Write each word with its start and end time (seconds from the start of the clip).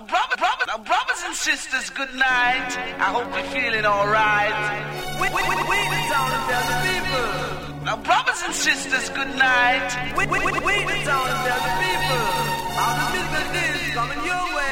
Now, 0.00 0.06
brother, 0.06 0.36
brother, 0.38 0.64
now, 0.66 0.78
brothers 0.78 1.22
and 1.26 1.34
sisters, 1.36 1.90
good 1.90 2.14
night. 2.14 2.72
I 2.96 3.12
hope 3.12 3.28
you're 3.34 3.52
feeling 3.52 3.84
alright. 3.84 4.56
We, 5.20 5.28
we, 5.28 5.42
we, 5.44 5.56
we 5.60 5.76
the 5.92 6.00
town 6.08 6.30
tell 6.48 6.64
the 6.64 6.76
people. 6.88 7.84
Now, 7.84 7.96
brothers 7.96 8.40
and 8.46 8.54
sisters, 8.54 9.10
good 9.10 9.28
night. 9.36 10.16
We, 10.16 10.26
we, 10.26 10.38
we, 10.38 10.52
we 10.56 10.84
the 10.88 11.04
town 11.04 11.28
tell 11.44 11.60
the 11.60 11.74
people. 11.84 12.24
How 12.80 12.96
the 12.96 13.28
business 13.28 13.76
is 13.76 13.92
coming 13.92 14.24
your 14.24 14.44
way. 14.56 14.70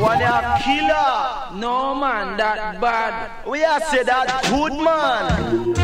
one 0.00 0.22
a 0.22 0.60
killer. 0.62 1.35
No 1.56 1.94
man, 1.94 2.36
that 2.36 2.80
bad. 2.80 3.46
We 3.46 3.64
are 3.64 3.80
say 3.80 4.02
that 4.02 4.44
good 4.50 4.74
man. 4.74 5.74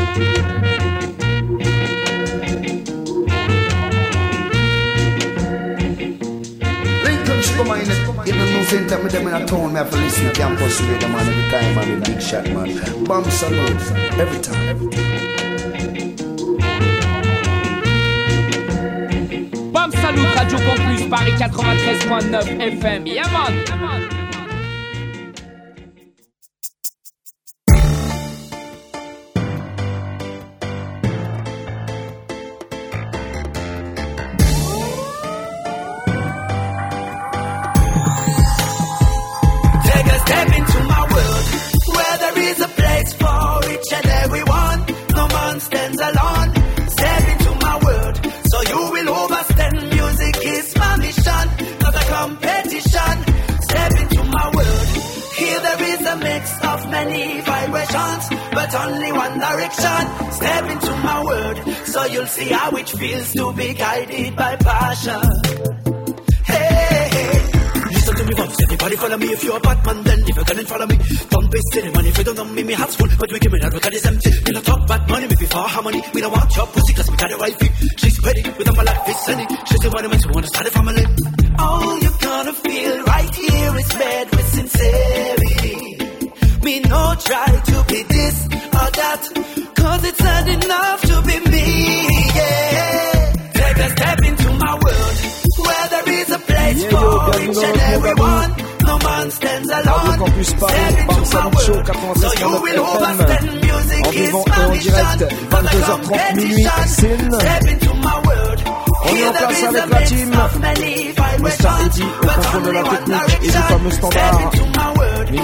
Come 7.57 7.69
on, 7.71 7.79
in 7.79 7.87
the 7.87 8.45
news 8.45 8.67
center, 8.67 9.01
me 9.01 9.09
them 9.09 9.27
in 9.27 9.33
a 9.33 9.45
town, 9.45 9.73
me 9.73 9.77
have 9.77 9.89
to 9.89 9.97
listen 9.97 10.25
to 10.25 10.33
campus 10.33 10.81
radio, 10.81 11.07
man, 11.07 11.27
every 11.27 11.49
time, 11.49 11.75
man, 11.75 12.03
big 12.03 12.21
shot, 12.21 12.45
man. 12.45 13.03
Bam 13.05 13.23
Salute, 13.31 13.91
every 14.19 14.39
time. 14.41 14.69
Every 14.69 14.89
time. 14.89 15.13
Bam 19.71 19.91
Salut, 19.91 20.35
Radio 20.35 20.57
Campus, 20.59 21.01
Paris 21.09 21.35
93.9 21.41 22.79
FM. 22.79 23.07
Yeah, 23.07 23.27
man. 23.31 23.53
Yeah, 23.67 23.75
man. 23.75 24.12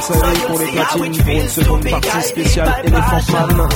Pour 0.10 0.58
les 0.58 0.72
platines 0.72 1.24
pour 1.24 1.34
une 1.34 1.50
seconde 1.50 1.88
partie 1.88 2.22
spéciale 2.24 2.82
Elephant 2.84 3.48
Man. 3.58 3.70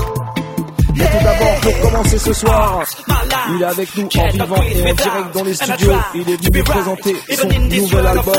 Mais 0.95 1.05
tout 1.05 1.23
d'abord, 1.23 1.59
pour 1.61 1.79
commencer 1.81 2.17
ce 2.17 2.33
soir, 2.33 2.83
il 3.55 3.61
est 3.61 3.66
avec 3.66 3.97
nous 3.97 4.03
en 4.03 4.27
vivant 4.29 4.55
et 4.63 4.81
en 4.81 4.94
direct 4.95 5.33
dans 5.35 5.44
les 5.44 5.53
studios. 5.53 5.94
Il 6.16 6.21
est 6.21 6.38
venu 6.38 6.49
nous 6.55 6.63
présenter 6.63 7.16
son 7.35 7.47
nouvel 7.47 8.07
album. 8.07 8.35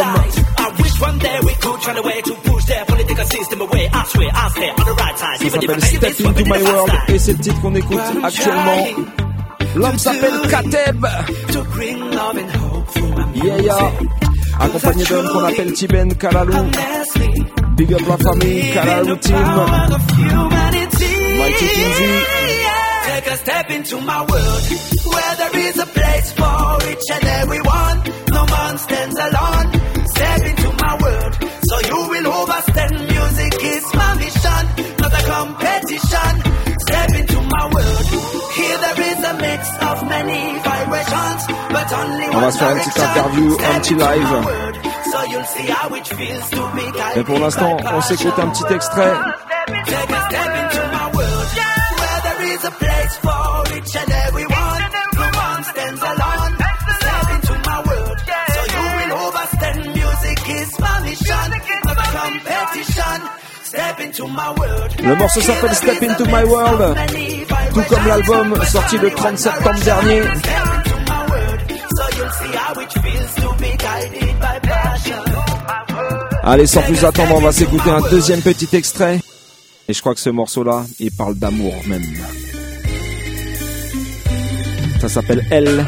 Ça 5.40 5.50
s'appelle 5.50 5.84
Step 5.84 6.26
Into 6.26 6.44
My 6.44 6.62
World 6.62 6.92
et 7.08 7.18
c'est 7.18 7.32
le 7.32 7.38
titre 7.38 7.60
qu'on 7.60 7.74
écoute 7.76 8.00
actuellement. 8.24 8.86
L'homme 9.76 9.98
s'appelle 9.98 10.40
Kateb. 10.50 11.06
Yeah, 13.36 13.58
yeah. 13.60 13.92
Accompagné 14.58 15.04
d'un 15.04 15.28
qu'on 15.28 15.44
appelle 15.44 15.72
Tiben 15.72 16.14
Kalalou. 16.14 16.70
Big 17.76 17.92
up 17.92 18.06
la 18.06 18.16
famille, 18.16 18.72
Calaloo 18.72 19.16
Team. 19.16 19.36
Mighty 21.36 21.66
Kinsey. 21.76 22.22
Take 23.06 23.26
a 23.26 23.36
step 23.36 23.70
into 23.70 24.00
my 24.00 24.20
world 24.20 24.62
where 25.12 25.34
there 25.36 25.56
is 25.68 25.78
a 25.78 25.86
place 25.86 26.32
for 26.32 26.78
each 26.90 27.08
and 27.14 27.24
everyone. 27.42 27.96
No 28.30 28.46
man 28.46 28.78
stands 28.78 29.18
alone. 29.18 29.66
Step 30.06 30.40
into 30.46 30.72
my 30.84 30.98
world 31.02 31.34
so 31.68 31.76
you 31.88 31.98
will 32.10 32.26
overstand. 32.38 32.94
Music 33.10 33.54
is 33.64 33.84
my 33.94 34.14
mission, 34.22 34.64
not 35.00 35.12
a 35.12 35.22
competition. 35.26 36.32
Step 36.86 37.10
into 37.20 37.40
my 37.42 37.64
world. 37.74 38.06
Here 38.54 38.78
there 38.84 39.00
is 39.12 39.18
a 39.24 39.34
mix 39.34 39.62
of 39.82 39.96
many 40.08 40.58
vibrations, 40.62 41.42
but 41.74 41.92
only 41.92 42.26
On 42.36 42.40
va 42.40 42.50
se 42.52 42.58
faire 42.58 42.70
une 42.70 42.78
petite 42.78 42.98
interview, 42.98 43.52
un 43.52 43.80
petit 43.80 43.94
live. 43.94 44.93
Mais 47.16 47.22
pour 47.22 47.38
l'instant, 47.38 47.76
on 47.92 48.00
s'écoute 48.00 48.34
un 48.38 48.48
petit 48.48 48.74
extrait. 48.74 49.12
Le 65.02 65.14
morceau 65.16 65.40
s'appelle 65.40 65.74
Step 65.74 66.02
Into 66.02 66.24
My 66.26 66.44
World, 66.44 66.96
tout 67.72 67.82
comme 67.88 68.06
l'album 68.06 68.64
sorti 68.64 68.98
le 68.98 69.10
30 69.10 69.38
septembre 69.38 69.80
dernier. 69.80 70.22
Allez, 76.46 76.66
sans 76.66 76.82
plus 76.82 77.02
attendre, 77.02 77.36
on 77.36 77.40
va 77.40 77.52
s'écouter 77.52 77.88
un 77.88 78.02
deuxième 78.10 78.42
petit 78.42 78.68
extrait. 78.76 79.18
Et 79.88 79.94
je 79.94 80.00
crois 80.00 80.14
que 80.14 80.20
ce 80.20 80.28
morceau-là, 80.28 80.84
il 80.98 81.10
parle 81.10 81.36
d'amour 81.36 81.72
même. 81.86 82.02
Ça 85.00 85.08
s'appelle 85.08 85.42
Elle. 85.50 85.86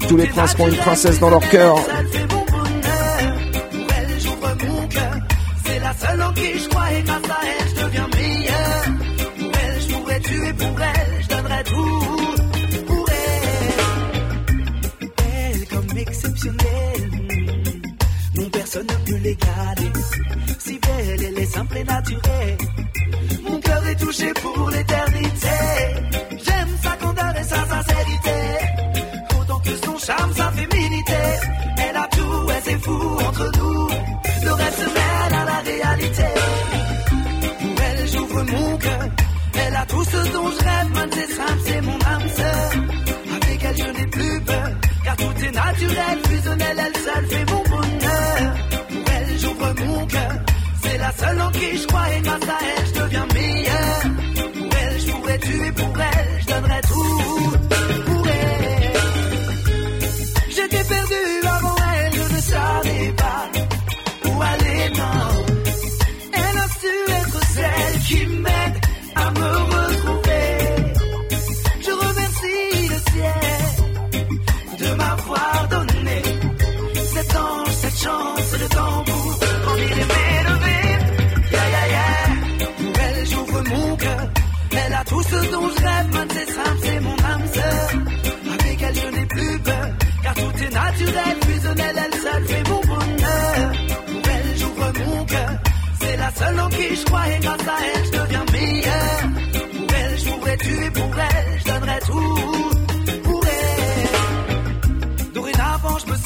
Tous 0.00 0.16
les 0.16 0.26
princes 0.26 0.54
qui 0.54 0.60
ont 0.62 0.68
une 0.68 0.76
princesse 0.76 1.18
dans 1.20 1.30
leur 1.30 1.48
cœur. 1.48 1.76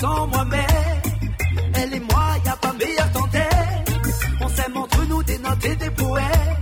Sens 0.00 0.28
moi-même. 0.32 1.00
Elle 1.74 1.94
et 1.94 2.00
moi, 2.00 2.24
y 2.44 2.48
a 2.48 2.56
pas 2.56 2.72
meilleur 2.72 3.12
tandem. 3.12 3.84
On 4.40 4.48
s'aime 4.48 4.76
entre 4.76 5.00
nous 5.08 5.22
des 5.22 5.38
notes 5.38 5.64
et 5.64 5.76
des 5.76 5.90
poèmes. 5.90 6.56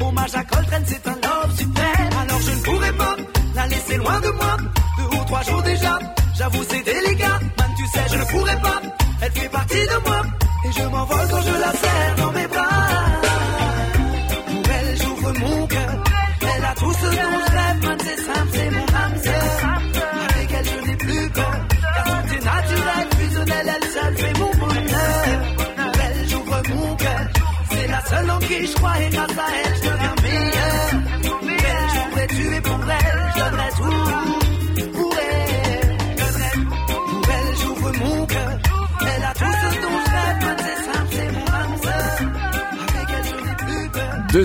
Hommage 0.00 0.34
à 0.34 0.44
Coltrane, 0.44 0.84
c'est 0.86 1.06
un 1.08 1.18
love 1.26 1.52
suprême. 1.58 2.10
Alors 2.22 2.40
je 2.40 2.50
ne 2.50 2.62
pourrais 2.66 2.92
pas 2.92 3.16
la 3.56 3.66
laisser 3.66 3.96
loin 3.96 4.20
de 4.20 4.30
moi. 4.40 4.56
Deux 4.96 5.16
ou 5.16 5.24
trois 5.24 5.42
jours 5.42 5.62
déjà, 5.62 5.98
j'avoue 6.38 6.64
c'est 6.70 6.84
délicat. 6.90 7.38
Man, 7.58 7.70
tu 7.78 7.86
sais, 7.92 8.04
je 8.12 8.18
ne 8.18 8.24
pourrais 8.24 8.60
pas. 8.60 8.80
Elle 9.22 9.32
fait 9.32 9.48
partie 9.48 9.86
de 9.92 9.98
moi. 10.06 10.22
Et 10.66 10.72
je 10.72 10.82
m'envole 10.82 11.28
quand 11.30 11.42
je 11.42 11.60
la 11.64 11.72
serre 11.82 12.17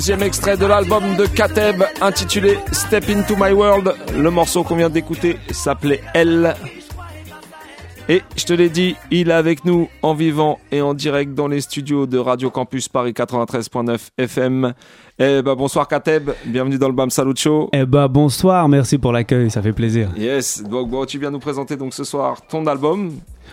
Deuxième 0.03 0.23
extrait 0.23 0.57
de 0.57 0.65
l'album 0.65 1.15
de 1.15 1.25
Kateb 1.25 1.81
intitulé 2.01 2.57
Step 2.73 3.05
Into 3.07 3.37
My 3.37 3.53
World. 3.53 3.93
Le 4.17 4.29
morceau 4.29 4.61
qu'on 4.65 4.75
vient 4.75 4.89
d'écouter 4.89 5.37
s'appelait 5.49 6.01
Elle. 6.13 6.55
Et 8.09 8.21
je 8.35 8.43
te 8.43 8.51
l'ai 8.51 8.67
dit, 8.67 8.97
il 9.11 9.29
est 9.29 9.33
avec 9.33 9.63
nous 9.63 9.87
en 10.01 10.13
vivant 10.13 10.59
et 10.73 10.81
en 10.81 10.93
direct 10.93 11.33
dans 11.33 11.47
les 11.47 11.61
studios 11.61 12.05
de 12.05 12.17
Radio 12.17 12.49
Campus 12.49 12.89
Paris 12.89 13.13
93.9 13.13 14.09
FM. 14.17 14.73
Eh 15.19 15.41
ben 15.41 15.55
bonsoir 15.55 15.87
Kateb, 15.87 16.31
bienvenue 16.47 16.77
dans 16.77 16.89
le 16.89 16.93
Bam 16.93 17.09
Salut 17.09 17.37
Show. 17.37 17.69
Eh 17.71 17.85
bah 17.85 18.09
bonsoir, 18.09 18.67
merci 18.67 18.97
pour 18.97 19.13
l'accueil, 19.13 19.49
ça 19.49 19.61
fait 19.61 19.71
plaisir. 19.71 20.09
Yes, 20.17 20.63
donc 20.63 20.89
bon, 20.89 21.05
tu 21.05 21.17
viens 21.17 21.31
nous 21.31 21.39
présenter 21.39 21.77
donc 21.77 21.93
ce 21.93 22.03
soir 22.03 22.45
ton 22.45 22.67
album 22.67 23.11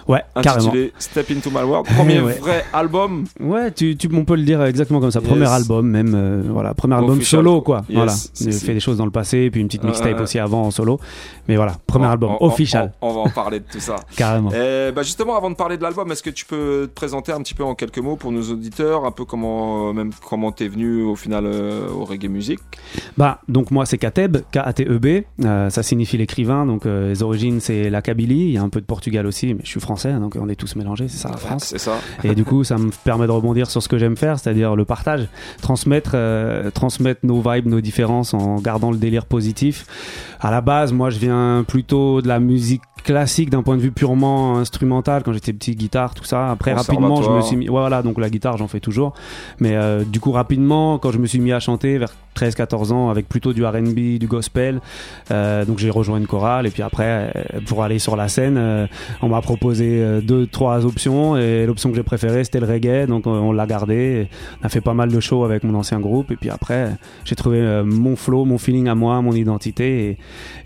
Ouais, 0.08 0.22
carrément. 0.42 0.64
intitulé 0.66 0.92
Step 0.98 1.30
Into 1.30 1.50
My 1.50 1.62
World, 1.64 1.86
premier 1.96 2.20
Ouais. 2.20 2.34
vrai 2.34 2.64
album. 2.72 3.24
Ouais, 3.40 3.70
tu, 3.72 3.96
tu, 3.96 4.08
on 4.12 4.24
peut 4.24 4.36
le 4.36 4.42
dire 4.42 4.62
exactement 4.64 5.00
comme 5.00 5.10
ça. 5.10 5.20
Premier 5.20 5.46
album, 5.46 5.86
même, 5.88 6.12
euh, 6.14 6.42
voilà, 6.48 6.74
premier 6.74 6.94
album 6.94 7.18
Official. 7.18 7.40
solo, 7.40 7.60
quoi. 7.60 7.82
Yes, 7.88 7.96
voilà, 7.96 8.12
j'ai 8.40 8.52
fait 8.52 8.74
des 8.74 8.80
choses 8.80 8.96
dans 8.96 9.04
le 9.04 9.10
passé, 9.10 9.50
puis 9.50 9.60
une 9.60 9.66
petite 9.68 9.84
mixtape 9.84 10.20
aussi 10.20 10.38
avant 10.38 10.62
en 10.64 10.70
solo. 10.70 10.98
Mais 11.48 11.56
voilà, 11.56 11.76
premier 11.86 12.06
On- 12.06 12.10
album 12.10 12.30
on- 12.40 12.44
on- 12.44 12.46
official, 12.48 12.92
On, 13.00 13.08
on 13.08 13.14
va 13.14 13.20
en 13.20 13.28
parler 13.28 13.60
de 13.60 13.64
tout 13.70 13.80
ça. 13.80 13.96
carrément. 14.16 14.50
Eh 14.52 14.92
bah 14.92 15.02
justement, 15.02 15.36
avant 15.36 15.50
de 15.50 15.56
parler 15.56 15.76
de 15.76 15.82
l'album, 15.82 16.10
est-ce 16.12 16.22
que 16.22 16.30
tu 16.30 16.44
peux 16.46 16.88
te 16.88 16.94
présenter 16.94 17.32
un 17.32 17.40
petit 17.42 17.54
peu 17.54 17.64
en 17.64 17.74
quelques 17.74 17.98
mots 17.98 18.16
pour 18.16 18.32
nos 18.32 18.42
auditeurs, 18.42 19.04
un 19.04 19.10
peu 19.10 19.24
comment, 19.24 19.88
euh, 19.88 19.92
même 19.92 20.10
comment 20.28 20.52
t'es 20.52 20.68
venu 20.68 21.02
au 21.02 21.16
final 21.16 21.44
euh, 21.46 21.88
au 21.90 22.04
reggae 22.04 22.28
music? 22.28 22.58
Bah, 23.16 23.40
donc 23.48 23.70
moi 23.70 23.86
c'est 23.86 23.98
Kateb, 23.98 24.38
K-A-T-E-B, 24.52 25.24
euh, 25.44 25.70
ça 25.70 25.82
signifie 25.82 26.16
l'écrivain, 26.16 26.66
donc 26.66 26.84
les 26.84 27.22
origines 27.22 27.60
c'est 27.60 27.90
la 27.90 28.02
Kabylie, 28.02 28.46
il 28.46 28.52
y 28.52 28.58
a 28.58 28.62
un 28.62 28.68
peu 28.68 28.80
de 28.80 28.86
Portugal 28.86 29.26
aussi, 29.26 29.52
mais 29.54 29.60
je 29.64 29.68
suis 29.68 29.80
français, 29.90 30.12
donc 30.12 30.36
on 30.40 30.48
est 30.48 30.54
tous 30.54 30.76
mélangés, 30.76 31.08
c'est 31.08 31.18
ça 31.18 31.30
la 31.30 31.36
France. 31.36 31.64
C'est 31.64 31.78
ça. 31.78 31.98
Et 32.22 32.36
du 32.36 32.44
coup, 32.44 32.62
ça 32.62 32.78
me 32.78 32.90
permet 33.04 33.26
de 33.26 33.32
rebondir 33.32 33.68
sur 33.68 33.82
ce 33.82 33.88
que 33.88 33.98
j'aime 33.98 34.16
faire, 34.16 34.38
c'est-à-dire 34.38 34.76
le 34.76 34.84
partage, 34.84 35.26
transmettre, 35.62 36.12
euh, 36.14 36.70
transmettre 36.70 37.20
nos 37.24 37.40
vibes, 37.40 37.66
nos 37.66 37.80
différences 37.80 38.32
en 38.32 38.60
gardant 38.60 38.92
le 38.92 38.98
délire 38.98 39.26
positif. 39.26 39.86
À 40.40 40.52
la 40.52 40.60
base, 40.60 40.92
moi, 40.92 41.10
je 41.10 41.18
viens 41.18 41.64
plutôt 41.66 42.22
de 42.22 42.28
la 42.28 42.38
musique 42.38 42.82
classique 43.02 43.50
d'un 43.50 43.62
point 43.62 43.76
de 43.76 43.82
vue 43.82 43.90
purement 43.92 44.58
instrumental 44.58 45.22
quand 45.22 45.32
j'étais 45.32 45.52
petit 45.52 45.74
guitare 45.74 46.14
tout 46.14 46.24
ça. 46.24 46.50
Après 46.50 46.72
rapidement 46.72 47.22
je 47.22 47.30
me 47.30 47.40
suis 47.40 47.56
mis 47.56 47.66
voilà 47.66 48.02
donc 48.02 48.18
la 48.18 48.30
guitare 48.30 48.56
j'en 48.56 48.68
fais 48.68 48.80
toujours. 48.80 49.12
Mais 49.58 49.76
euh, 49.76 50.04
du 50.04 50.20
coup 50.20 50.32
rapidement 50.32 50.98
quand 50.98 51.10
je 51.12 51.18
me 51.18 51.26
suis 51.26 51.38
mis 51.40 51.52
à 51.52 51.60
chanter 51.60 51.98
vers 51.98 52.12
13 52.34 52.54
14 52.54 52.92
ans 52.92 53.10
avec 53.10 53.28
plutôt 53.28 53.52
du 53.52 53.64
R&B 53.64 54.18
du 54.18 54.26
gospel 54.28 54.80
euh, 55.30 55.64
donc 55.64 55.78
j'ai 55.78 55.90
rejoint 55.90 56.18
une 56.18 56.26
chorale. 56.26 56.66
Et 56.66 56.70
puis 56.70 56.82
après 56.82 57.32
euh, 57.34 57.60
pour 57.66 57.82
aller 57.82 57.98
sur 57.98 58.16
la 58.16 58.28
scène 58.28 58.56
euh, 58.58 58.86
on 59.22 59.28
m'a 59.28 59.40
proposé 59.40 60.00
euh, 60.00 60.20
deux 60.20 60.46
trois 60.46 60.86
options. 60.86 61.36
Et 61.36 61.66
l'option 61.66 61.90
que 61.90 61.96
j'ai 61.96 62.02
préférée 62.02 62.44
c'était 62.44 62.60
le 62.60 62.66
reggae. 62.66 63.06
Donc 63.06 63.26
euh, 63.26 63.30
on 63.30 63.52
l'a 63.52 63.66
gardé. 63.66 64.28
On 64.62 64.66
a 64.66 64.68
fait 64.68 64.80
pas 64.80 64.94
mal 64.94 65.10
de 65.10 65.20
shows 65.20 65.44
avec 65.44 65.64
mon 65.64 65.74
ancien 65.74 66.00
groupe. 66.00 66.30
Et 66.30 66.36
puis 66.36 66.50
après 66.50 66.90
j'ai 67.24 67.36
trouvé 67.36 67.58
euh, 67.58 67.84
mon 67.84 68.16
flow 68.16 68.44
mon 68.44 68.58
feeling 68.58 68.88
à 68.88 68.94
moi 68.94 69.20
mon 69.22 69.32
identité. 69.32 70.16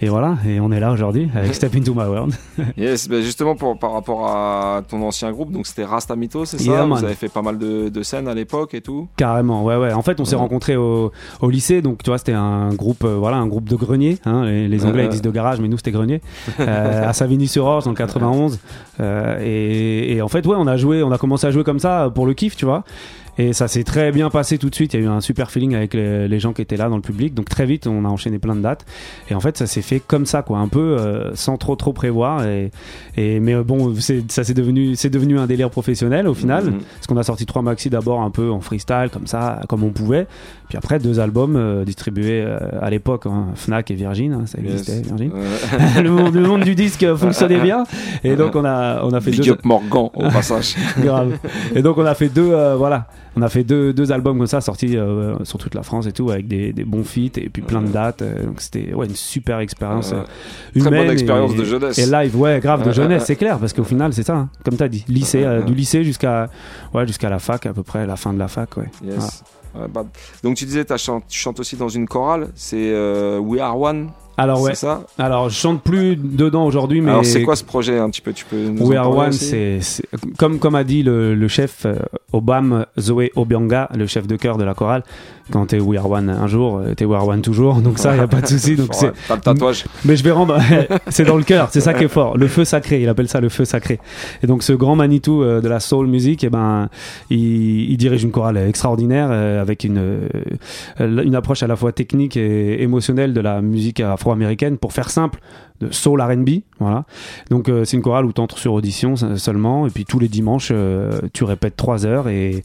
Et, 0.00 0.07
et 0.07 0.09
voilà. 0.09 0.37
Et 0.47 0.61
on 0.61 0.71
est 0.73 0.81
là 0.81 0.93
aujourd'hui 0.93 1.29
avec 1.35 1.55
Step 1.55 1.75
Into 1.75 1.95
My 1.95 2.05
World 2.07 2.24
Yes, 2.76 3.09
bah 3.09 3.21
justement 3.21 3.54
pour, 3.57 3.78
par 3.78 3.93
rapport 3.93 4.26
à 4.28 4.83
ton 4.88 5.02
ancien 5.02 5.31
groupe, 5.33 5.50
donc 5.52 5.66
c'était 5.66 5.85
Rasta 5.85 6.16
Mythos, 6.16 6.47
c'est 6.47 6.59
ça? 6.59 6.71
Yeah, 6.73 6.85
Vous 6.85 7.04
avez 7.04 7.14
fait 7.14 7.28
pas 7.28 7.43
mal 7.43 7.59
de, 7.59 7.88
de 7.88 8.02
scènes 8.02 8.28
à 8.28 8.35
l'époque 8.35 8.75
et 8.75 8.81
tout? 8.81 9.09
Carrément, 9.16 9.64
ouais, 9.64 9.76
ouais. 9.76 9.93
En 9.93 10.02
fait, 10.02 10.21
on 10.21 10.25
s'est 10.25 10.35
Ouais. 10.35 10.40
rencontrés 10.40 10.76
au, 10.76 11.12
au 11.40 11.50
lycée, 11.50 11.83
donc 11.83 12.02
tu 12.02 12.11
vois, 12.11 12.19
c'était 12.19 12.33
un 12.33 12.71
groupe, 12.71 13.04
euh, 13.04 13.16
voilà, 13.16 13.37
un 13.37 13.47
groupe 13.47 13.69
de 13.69 13.76
grenier. 13.76 14.19
Hein, 14.25 14.45
les, 14.45 14.69
les 14.69 14.85
Anglais 14.85 15.02
Ouais. 15.02 15.07
ils 15.07 15.11
disent 15.11 15.23
de 15.23 15.31
garage, 15.31 15.61
mais 15.61 15.69
nous 15.69 15.76
c'était 15.76 15.93
grenier. 15.93 16.21
Euh, 16.61 17.09
à 17.09 17.12
Savigny-sur-Orge, 17.12 17.85
dans 17.85 17.90
le 17.90 17.97
91. 17.97 18.59
Euh, 19.00 19.38
et, 19.43 20.16
et 20.16 20.23
en 20.23 20.28
fait, 20.28 20.47
ouais, 20.47 20.57
on 20.59 20.66
a 20.66 20.76
joué, 20.76 21.02
on 21.02 21.12
a 21.12 21.19
commencé 21.19 21.47
à 21.47 21.50
jouer 21.50 21.64
comme 21.64 21.78
ça 21.78 22.11
pour 22.14 22.26
le 22.26 22.35
kiff, 22.35 22.57
tu 22.57 22.64
vois. 22.64 22.85
Et 23.38 23.53
ça 23.53 23.69
s'est 23.69 23.85
très 23.85 24.12
bien 24.12 24.31
passé 24.31 24.59
tout 24.59 24.71
de 24.71 24.75
suite. 24.75 24.95
Il 24.95 25.00
y 25.00 25.03
a 25.03 25.07
eu 25.07 25.09
un 25.09 25.21
super 25.21 25.50
feeling 25.50 25.75
avec 25.75 25.95
les, 25.95 26.29
les 26.29 26.41
gens 26.41 26.53
qui 26.53 26.62
étaient 26.62 26.76
là 26.76 26.88
dans 26.88 26.97
le 26.97 27.03
public. 27.03 27.35
Donc 27.35 27.49
très 27.49 27.67
vite, 27.67 27.87
on 27.87 28.05
a 28.05 28.09
enchaîné 28.09 28.38
plein 28.38 28.55
de 28.55 28.61
dates. 28.61 28.85
Et 29.31 29.35
en 29.35 29.41
fait, 29.41 29.57
ça 29.57 29.67
s'est 29.67 29.83
fait 29.83 30.00
comme 30.00 30.26
ça, 30.26 30.43
quoi, 30.43 30.59
un 30.59 30.69
peu 30.69 30.97
euh, 30.99 31.35
sans 31.35 31.57
trop 31.57 31.76
trop 31.76 31.93
prévoir. 31.93 32.47
Et, 32.47 32.71
et 33.17 33.41
mais 33.41 33.55
euh, 33.55 33.62
bon, 33.64 33.95
ça 34.29 34.45
c'est 34.45 34.55
devenu, 34.55 34.95
c'est 34.97 35.11
devenu 35.11 35.38
un 35.38 35.47
délire 35.47 35.71
professionnel 35.71 36.29
au 36.29 36.35
final. 36.35 36.64
Mhm. 36.67 36.79
Parce 36.95 37.07
qu'on 37.07 37.17
a 37.17 37.23
sorti 37.23 37.47
trois 37.47 37.62
maxi 37.62 37.91
d'abord 37.91 38.23
un 38.23 38.31
peu 38.31 38.50
en 38.50 38.61
freestyle 38.61 39.09
comme 39.12 39.26
ça, 39.26 39.61
comme 39.69 39.83
on 39.83 39.91
pouvait. 39.91 40.26
Puis 40.69 40.79
après 40.79 40.99
deux 40.99 41.21
albums 41.21 41.57
euh, 41.57 41.85
distribués 41.85 42.43
euh, 42.43 42.59
à 42.81 42.88
l'époque, 42.91 43.26
hein, 43.26 43.49
Fnac 43.55 43.91
et 43.91 43.95
Virgin, 43.95 44.33
hein, 44.33 44.43
ça 44.47 44.59
Yes. 44.61 44.73
existait 44.73 45.03
Virgin. 45.03 45.31
Le, 46.03 46.11
monde, 46.11 46.35
le 46.35 46.47
monde 46.47 46.62
du 46.64 46.75
disque 46.75 47.05
fonctionnait 47.17 47.61
bien. 47.61 47.85
Et 48.23 48.35
donc 48.37 48.55
on 48.57 48.64
a 48.64 49.03
on 49.05 49.12
a 49.12 49.21
fait 49.21 49.31
Big 49.33 49.43
deux 49.43 49.50
up 49.53 49.64
Morgan 49.64 50.09
au 50.14 50.23
passage. 50.31 50.75
grave. 50.99 51.38
Et 51.75 51.83
donc 51.83 51.99
on 51.99 52.05
a 52.07 52.14
fait 52.14 52.29
deux 52.29 52.50
euh, 52.53 52.76
voilà, 52.76 53.07
on 53.37 53.43
a 53.43 53.49
fait 53.49 53.64
deux, 53.64 53.93
deux 53.93 54.12
albums 54.12 54.38
comme 54.38 54.47
ça 54.47 54.61
sortis 54.61 54.97
euh, 54.97 55.35
sur 55.45 55.59
toute 55.59 55.75
la 55.75 55.83
France 55.83 56.07
et 56.07 56.12
tout 56.12 56.31
avec 56.31 56.47
des, 56.49 56.73
des 56.73 56.85
bons 56.85 57.05
feats 57.05 57.37
et 57.38 57.49
puis 57.49 57.62
plein 57.62 57.83
de 57.83 57.88
dates. 57.88 58.23
euh, 58.23 58.45
donc 58.47 58.61
c'était 58.61 58.93
ouais 58.95 59.07
une 59.07 59.14
super 59.14 59.59
expérience 59.61 60.12
Euh, 60.12 60.17
euh, 60.17 60.23
très 60.81 60.91
bonne 60.91 60.95
humaine 61.00 61.11
expérience 61.11 61.53
et- 61.53 61.57
de 61.59 61.64
jeunesse. 61.64 61.99
Et 61.99 62.07
live, 62.07 62.37
ouais, 62.38 62.61
grave 62.61 62.83
de 62.87 62.93
jeunesse, 62.93 63.25
c'est 63.26 63.37
clair 63.37 63.59
parce 63.59 63.73
qu'au 63.73 63.85
final 63.85 64.12
c'est 64.12 64.23
ça, 64.23 64.35
hein, 64.37 64.49
comme 64.64 64.76
t'as 64.76 64.88
dit, 64.88 65.05
lycée, 65.09 65.45
euh, 65.45 65.62
du 65.62 65.75
lycée 65.75 66.05
jusqu'à 66.05 66.49
ouais 66.93 67.07
jusqu'à 67.07 67.29
la 67.31 67.38
fac 67.38 67.67
à 67.67 67.73
peu 67.73 67.83
près, 67.83 68.07
la 68.07 68.17
fin 68.17 68.33
de 68.33 68.38
la 68.38 68.49
fac, 68.49 68.76
ouais. 68.76 68.88
Yes. 69.05 69.43
Ouais, 69.75 69.88
bah, 69.93 70.05
donc 70.45 70.57
tu 70.57 70.64
disais, 70.67 70.85
tu 70.85 70.95
chantes 71.38 71.59
aussi 71.61 71.76
dans 71.76 71.88
une 71.88 72.07
chorale, 72.07 72.49
c'est 72.55 72.93
We 73.41 73.61
Are 73.61 73.79
One, 73.81 74.11
Alors 74.37 74.61
ouais, 74.62 74.75
ça 74.75 75.03
alors 75.19 75.49
je 75.49 75.55
chante 75.55 75.83
plus 75.83 76.17
dedans 76.17 76.67
aujourd'hui, 76.67 77.00
mais 77.00 77.11
Alors 77.11 77.25
c'est 77.25 77.43
quoi 77.43 77.57
ce 77.57 77.64
projet 77.64 77.99
un 77.99 78.11
petit 78.11 78.21
peu 78.21 78.33
Tu 78.33 78.45
peux 78.45 78.57
nous 78.57 78.87
We 78.87 78.99
en 78.99 79.03
Are 79.03 79.17
One, 79.17 79.33
c'est 79.33 79.81
comme 80.38 80.59
comme 80.59 80.75
a 80.75 80.85
dit 80.85 81.03
le, 81.03 81.35
le 81.35 81.49
chef 81.49 81.87
euh, 81.87 81.95
Obam 82.33 82.85
Zoé 82.99 83.31
Obianga, 83.37 83.88
le 83.97 84.07
chef 84.07 84.26
de 84.26 84.37
chœur 84.37 84.59
de 84.59 84.64
la 84.64 84.75
chorale. 84.75 85.05
Quand 85.50 85.67
t'es 85.67 85.79
We 85.79 85.99
Are 85.99 86.11
One 86.11 86.31
un 86.31 86.47
jour, 86.47 86.79
euh, 86.79 86.95
t'es 86.95 87.05
We 87.05 87.17
Are 87.17 87.29
One 87.29 87.43
toujours. 87.43 87.76
Donc 87.76 87.99
ça, 87.99 88.17
y 88.17 88.19
a 88.19 88.26
pas 88.26 88.41
de 88.41 88.47
souci. 88.47 88.76
Donc 88.76 88.88
c'est. 88.93 89.12
T'as 89.29 89.37
le 89.37 89.43
tatouage. 89.43 89.85
Mais 90.05 90.17
je 90.17 90.25
vais 90.25 90.31
rendre. 90.31 90.59
c'est 91.09 91.25
dans 91.25 91.37
le 91.37 91.43
cœur. 91.45 91.69
C'est 91.71 91.83
ça 91.83 91.93
qui 91.93 92.05
est 92.05 92.09
fort. 92.09 92.38
Le 92.38 92.49
feu 92.49 92.64
sacré. 92.64 93.03
Il 93.03 93.09
appelle 93.09 93.29
ça 93.29 93.41
le 93.41 93.50
feu 93.50 93.64
sacré. 93.64 94.00
Et 94.43 94.47
donc 94.47 94.62
ce 94.62 94.73
grand 94.73 94.97
Manitou 94.97 95.43
euh, 95.43 95.61
de 95.61 95.69
la 95.69 95.81
soul 95.81 96.07
music, 96.07 96.45
eh 96.45 96.49
ben, 96.50 96.88
il, 97.29 97.91
il 97.91 97.97
dirige 97.99 98.25
une 98.25 98.31
chorale 98.31 98.57
extraordinaire 98.57 99.31
avec 99.31 99.85
une 99.85 100.29
une 100.99 101.35
approche 101.35 101.62
à 101.62 101.67
la 101.67 101.76
fois 101.76 101.93
technique 101.93 102.37
et 102.37 102.83
émotionnelle 102.83 103.35
de 103.35 103.41
la 103.41 103.61
musique 103.61 104.00
afro-américaine. 104.25 104.78
Pour 104.78 104.93
faire 104.93 105.11
simple, 105.11 105.40
de 105.81 105.90
soul 105.93 106.21
R&B, 106.23 106.61
voilà. 106.78 107.04
Donc 107.50 107.69
euh, 107.69 107.85
c'est 107.85 107.97
une 107.97 108.02
chorale 108.02 108.25
où 108.26 108.33
tu 108.33 108.40
entres 108.40 108.59
sur 108.59 108.73
audition 108.75 109.16
se- 109.16 109.37
seulement, 109.37 109.87
et 109.88 109.90
puis 109.90 110.04
tous 110.04 110.21
les 110.21 110.28
dimanches 110.28 110.69
euh, 110.73 111.21
tu 111.33 111.43
répètes 111.43 111.76
trois 111.76 112.07
heures 112.07 112.28
et, 112.28 112.62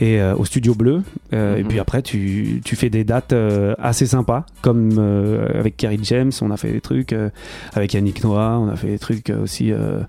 et 0.00 0.20
euh, 0.20 0.34
au 0.34 0.44
studio 0.44 0.74
bleu, 0.74 1.02
Euh, 1.32 1.56
et 1.56 1.62
Mhm. 1.62 1.68
puis 1.68 1.78
après 1.78 2.02
tu, 2.02 2.60
tu 2.64 2.74
fais 2.74 2.90
des 2.90 3.04
dates 3.04 3.32
euh, 3.32 3.74
assez 3.78 4.04
sympas, 4.06 4.44
comme 4.62 4.90
euh, 4.98 5.46
avec 5.60 5.76
Kerry 5.76 6.00
James, 6.02 6.32
on 6.42 6.50
a 6.50 6.56
fait 6.56 6.72
des 6.72 6.80
trucs, 6.80 7.12
euh, 7.12 7.28
avec 7.74 7.94
Yannick 7.94 8.24
Noah, 8.24 8.58
on 8.60 8.68
a 8.68 8.74
fait 8.74 8.88
des 8.88 8.98
trucs 8.98 9.30
aussi 9.30 9.70
euh, 9.70 10.00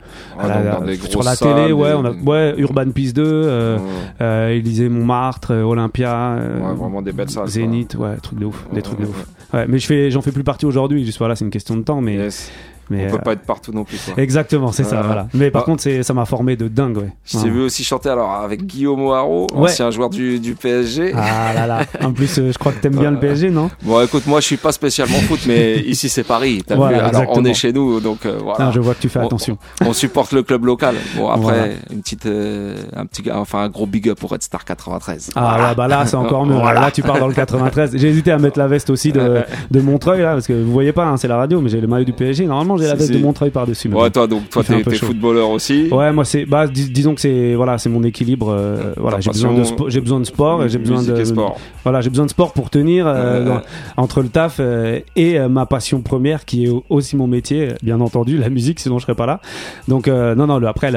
la- 0.41 0.79
des 0.81 0.95
sur 0.97 1.21
la 1.21 1.35
salles, 1.35 1.55
télé, 1.55 1.71
ouais, 1.73 1.89
des- 1.89 1.95
on 1.95 2.05
a, 2.05 2.11
ouais, 2.11 2.55
Urban 2.57 2.89
Peace 2.89 3.13
2, 3.13 3.21
euh, 3.23 3.77
Ouais. 3.77 3.83
euh, 4.21 4.49
Élysée 4.49 4.89
Montmartre, 4.89 5.51
Olympia, 5.53 6.37
Ouais, 6.39 6.73
vraiment 6.73 7.03
des 7.03 7.11
belles 7.11 7.29
salles. 7.29 7.47
Zénith, 7.47 7.93
ouais, 7.95 8.15
trucs 8.17 8.39
de 8.39 8.45
ouf, 8.45 8.65
des 8.73 8.81
trucs 8.81 8.99
de 8.99 9.05
ouf. 9.05 9.27
Ouais, 9.53 9.65
mais 9.67 9.77
je 9.79 9.85
fais, 9.85 10.09
j'en 10.09 10.21
fais 10.21 10.31
plus 10.31 10.43
partie 10.45 10.65
aujourd'hui, 10.65 11.05
juste 11.05 11.19
voilà, 11.19 11.35
c'est 11.35 11.43
une 11.45 11.51
question 11.51 11.75
de 11.77 11.83
temps, 11.83 12.01
mais, 12.01 12.30
Yes. 12.31 12.70
Mais 12.91 13.07
On 13.07 13.11
peut 13.11 13.15
euh, 13.15 13.19
pas 13.19 13.33
être 13.33 13.41
partout 13.45 13.71
non 13.71 13.83
plus. 13.83 13.97
Quoi. 14.05 14.21
Exactement, 14.21 14.71
c'est 14.71 14.83
ça, 14.83 14.97
Ouais. 14.97 15.05
voilà. 15.05 15.27
Mais 15.33 15.49
par 15.51 15.63
Ah. 15.63 15.65
contre, 15.65 15.83
ça 16.03 16.13
m'a 16.13 16.25
formé 16.25 16.55
de 16.55 16.67
dingue, 16.67 16.97
ouais. 16.97 17.13
Je 17.25 17.37
t'ai 17.37 17.43
Ouais. 17.45 17.49
vu 17.49 17.61
aussi 17.61 17.83
chanter 17.83 18.09
alors 18.09 18.31
avec 18.31 18.65
Guillaume 18.65 19.01
O'Haraud, 19.05 19.47
Ouais. 19.55 19.69
ancien 19.69 19.89
joueur 19.91 20.09
du, 20.09 20.39
du 20.39 20.53
PSG. 20.55 21.13
Ah 21.15 21.53
là 21.55 21.67
là. 21.67 21.79
En 22.03 22.11
plus, 22.11 22.37
euh, 22.39 22.51
je 22.51 22.57
crois 22.57 22.71
que 22.71 22.79
t'aimes 22.79 22.95
bien 22.97 23.11
le 23.11 23.19
PSG, 23.19 23.49
non? 23.49 23.69
Bon, 23.83 24.01
écoute, 24.01 24.27
moi 24.27 24.39
je 24.41 24.45
suis 24.45 24.57
pas 24.57 24.71
spécialement 24.71 25.17
foot, 25.19 25.39
mais 25.47 25.79
ici 25.79 26.09
c'est 26.09 26.23
Paris. 26.23 26.61
T'as 26.65 26.75
Voilà, 26.75 26.99
vu 27.09 27.15
Alors 27.15 27.31
on 27.37 27.45
est 27.45 27.53
chez 27.53 27.71
nous, 27.73 27.99
donc 27.99 28.25
euh, 28.25 28.37
voilà. 28.43 28.67
Ah, 28.67 28.71
Je 28.73 28.79
vois 28.79 28.93
que 28.93 29.01
tu 29.01 29.09
fais 29.09 29.19
On- 29.19 29.25
attention. 29.25 29.57
On 29.85 29.93
supporte 29.93 30.31
le 30.33 30.43
club 30.43 30.65
local. 30.65 30.95
Bon 31.15 31.29
après, 31.29 31.41
Voilà. 31.41 31.67
une 31.91 32.01
petite, 32.01 32.25
euh, 32.25 32.75
un 32.95 33.05
petit, 33.05 33.23
enfin 33.31 33.59
un 33.63 33.69
gros 33.69 33.85
big 33.85 34.09
up 34.09 34.19
pour 34.19 34.31
Red 34.31 34.43
Star 34.43 34.65
93. 34.65 35.31
Ah 35.35 35.69
ouais, 35.69 35.75
bah 35.75 35.87
là, 35.87 36.05
c'est 36.05 36.15
encore 36.15 36.45
mieux. 36.45 36.55
Là, 36.57 36.91
tu 36.91 37.01
pars 37.01 37.19
dans 37.19 37.27
le 37.27 37.33
93. 37.33 37.91
J'ai 37.95 38.07
hésité 38.09 38.31
à 38.31 38.37
mettre 38.37 38.57
la 38.59 38.67
veste 38.67 38.89
aussi 38.89 39.11
de, 39.11 39.41
de 39.71 39.81
Montreuil, 39.81 40.21
là, 40.21 40.33
parce 40.33 40.47
que 40.47 40.53
vous 40.53 40.71
voyez 40.71 40.91
pas, 40.91 41.05
hein, 41.05 41.17
c'est 41.17 41.27
la 41.27 41.37
radio, 41.37 41.61
mais 41.61 41.69
j'ai 41.69 41.79
le 41.81 41.87
maillot 41.87 42.05
du 42.05 42.13
PSG. 42.13 42.45
Normalement, 42.45 42.77
j'ai 42.81 42.87
la 42.89 42.95
veste 42.95 43.11
de 43.13 43.17
Montreuil 43.19 43.49
par-dessus. 43.51 43.89
bon. 43.89 44.09
toi 44.09 44.27
donc 44.27 44.49
toi 44.49 44.63
t'es 44.63 44.83
footballeur 44.95 45.49
aussi. 45.49 45.87
Ouais, 45.91 46.11
moi 46.11 46.25
c'est 46.25 46.45
bah 46.45 46.67
dis- 46.67 46.89
disons 46.89 47.15
que 47.15 47.21
c'est 47.21 47.55
voilà, 47.55 47.77
c'est 47.77 47.89
mon 47.89 48.03
équilibre 48.03 48.49
euh, 48.49 48.93
voilà, 48.97 49.19
j'ai 49.19 49.29
besoin 49.31 49.53
de 49.53 49.63
j'ai 49.89 50.01
besoin 50.01 50.23
sport 50.25 50.63
et 50.63 50.69
j'ai 50.69 50.77
besoin 50.77 50.97
musique 50.99 51.13
de 51.15 51.23
sport. 51.25 51.57
voilà, 51.83 52.01
j'ai 52.01 52.09
besoin 52.09 52.25
de 52.25 52.29
sport 52.31 52.53
pour 52.53 52.69
tenir 52.69 53.05
euh, 53.07 53.45
dans- 53.45 53.61
entre 53.97 54.21
le 54.21 54.29
taf 54.29 54.57
euh, 54.59 54.99
et 55.15 55.39
ma 55.39 55.65
passion 55.65 56.01
première 56.01 56.45
qui 56.45 56.65
est 56.65 56.69
au- 56.69 56.83
aussi 56.89 57.15
mon 57.15 57.27
métier, 57.27 57.69
bien 57.83 57.99
entendu, 58.01 58.37
la 58.37 58.49
musique 58.49 58.79
sinon 58.79 58.99
je 58.99 59.03
serais 59.05 59.15
pas 59.15 59.25
là. 59.25 59.39
Donc 59.87 60.07
non 60.07 60.47
non, 60.47 60.59
le, 60.59 60.67
après 60.67 60.91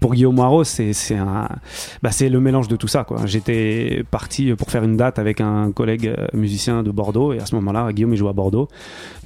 pour 0.00 0.14
Guillaume 0.14 0.34
Moirot, 0.34 0.64
c'est 0.64 0.92
c'est 0.92 1.16
un 1.16 1.48
bah 2.02 2.10
c'est 2.10 2.28
le 2.28 2.40
mélange 2.40 2.68
de 2.68 2.76
tout 2.76 2.88
ça 2.88 3.04
quoi. 3.04 3.18
J'étais 3.26 4.02
parti 4.10 4.52
pour 4.54 4.70
faire 4.70 4.82
une 4.84 4.96
date 4.96 5.18
avec 5.18 5.40
un 5.40 5.72
collègue 5.72 6.12
musicien 6.32 6.82
de 6.82 6.90
Bordeaux 6.90 7.32
et 7.32 7.38
à 7.40 7.46
ce 7.46 7.54
moment-là, 7.56 7.92
Guillaume 7.92 8.12
il 8.12 8.16
joue 8.16 8.28
à 8.28 8.32
Bordeaux. 8.32 8.68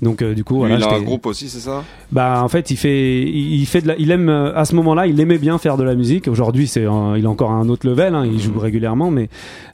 Donc 0.03 0.23
du 0.23 0.45
coup 0.45 0.57
voilà, 0.59 0.77
il 0.77 0.83
a 0.83 0.93
un 0.95 1.01
groupe 1.03 1.27
aussi, 1.27 1.49
c'est 1.55 1.61
ça? 1.61 1.85
Bah 2.11 2.43
en 2.43 2.49
fait 2.49 2.71
il 2.71 2.77
fait 2.77 3.23
il 3.23 3.65
fait 3.67 3.81
de 3.81 3.89
la, 3.89 3.97
il 3.97 4.11
aime 4.11 4.29
euh, 4.29 4.55
à 4.57 4.65
ce 4.65 4.75
moment-là 4.75 5.07
il 5.07 5.19
aimait 5.21 5.39
bien 5.39 5.59
faire 5.59 5.77
de 5.77 5.85
la 5.85 5.95
musique. 5.95 6.29
Aujourd'hui 6.29 6.67
c'est 6.67 6.83
il 6.83 7.25
est 7.25 7.27
encore 7.27 7.53
à 7.53 7.55
un 7.55 7.69
autre 7.69 7.89
level 7.89 8.15
hein, 8.15 8.27
il 8.27 8.41
joue 8.41 8.59
régulièrement 8.59 9.11
mais 9.11 9.29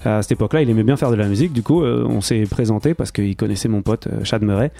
à 0.05 0.23
cette 0.23 0.33
époque-là 0.33 0.63
il 0.63 0.71
aimait 0.71 0.83
bien 0.83 0.97
faire 0.97 1.11
de 1.11 1.17
la 1.17 1.27
musique. 1.27 1.53
Du 1.53 1.63
coup 1.63 1.83
euh, 1.83 2.07
on 2.09 2.21
s'est 2.21 2.45
présenté 2.49 2.95
parce 2.95 3.13
qu'il 3.13 3.35
connaissait 3.37 3.69
mon 3.69 3.83
pote 3.83 4.07
euh, 4.07 4.25
Chad 4.25 4.43
Murray 4.43 4.73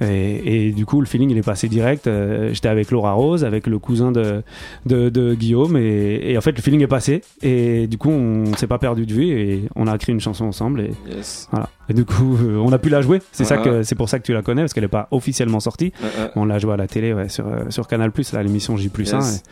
et, 0.00 0.66
et 0.68 0.72
du 0.72 0.84
coup 0.86 1.00
le 1.00 1.06
feeling 1.06 1.30
il 1.30 1.38
est 1.38 1.42
passé 1.42 1.68
direct 1.68 2.06
euh, 2.06 2.50
j'étais 2.52 2.68
avec 2.68 2.90
Laura 2.90 3.12
Rose 3.12 3.44
avec 3.44 3.66
le 3.66 3.78
cousin 3.78 4.12
de 4.12 4.42
de, 4.84 5.08
de 5.08 5.34
Guillaume 5.34 5.76
et, 5.76 6.32
et 6.32 6.36
en 6.36 6.40
fait 6.40 6.52
le 6.52 6.60
feeling 6.62 6.82
est 6.82 6.86
passé 6.86 7.22
et 7.42 7.86
du 7.86 7.96
coup 7.98 8.10
on 8.10 8.54
s'est 8.56 8.66
pas 8.66 8.78
perdu 8.78 9.06
de 9.06 9.12
vue 9.12 9.28
et 9.30 9.62
on 9.74 9.86
a 9.86 9.94
écrit 9.94 10.12
une 10.12 10.20
chanson 10.20 10.44
ensemble 10.44 10.80
et 10.82 10.90
Yes. 11.10 11.48
voilà 11.50 11.68
et 11.88 11.94
du 11.94 12.04
coup 12.04 12.36
euh, 12.42 12.56
on 12.58 12.72
a 12.72 12.78
pu 12.78 12.88
la 12.88 13.00
jouer 13.00 13.20
c'est 13.32 13.44
ça 13.44 13.56
que 13.58 13.82
c'est 13.82 13.94
pour 13.94 14.08
ça 14.08 14.18
que 14.18 14.24
tu 14.24 14.32
la 14.32 14.42
connais 14.42 14.62
parce 14.62 14.72
qu'elle 14.74 14.84
est 14.84 14.88
pas 14.88 15.08
officiellement 15.10 15.60
sortie 15.60 15.92
on 16.34 16.44
l'a 16.44 16.58
joué 16.58 16.72
à 16.72 16.76
la 16.76 16.86
télé, 16.86 17.12
ouais, 17.12 17.28
sur, 17.28 17.46
euh, 17.46 17.70
sur 17.70 17.86
Canal 17.88 18.10
Plus, 18.12 18.32
là, 18.32 18.42
l'émission 18.42 18.76
J 18.76 18.88
plus 18.88 19.12
1. 19.14 19.18
Yes. 19.18 19.42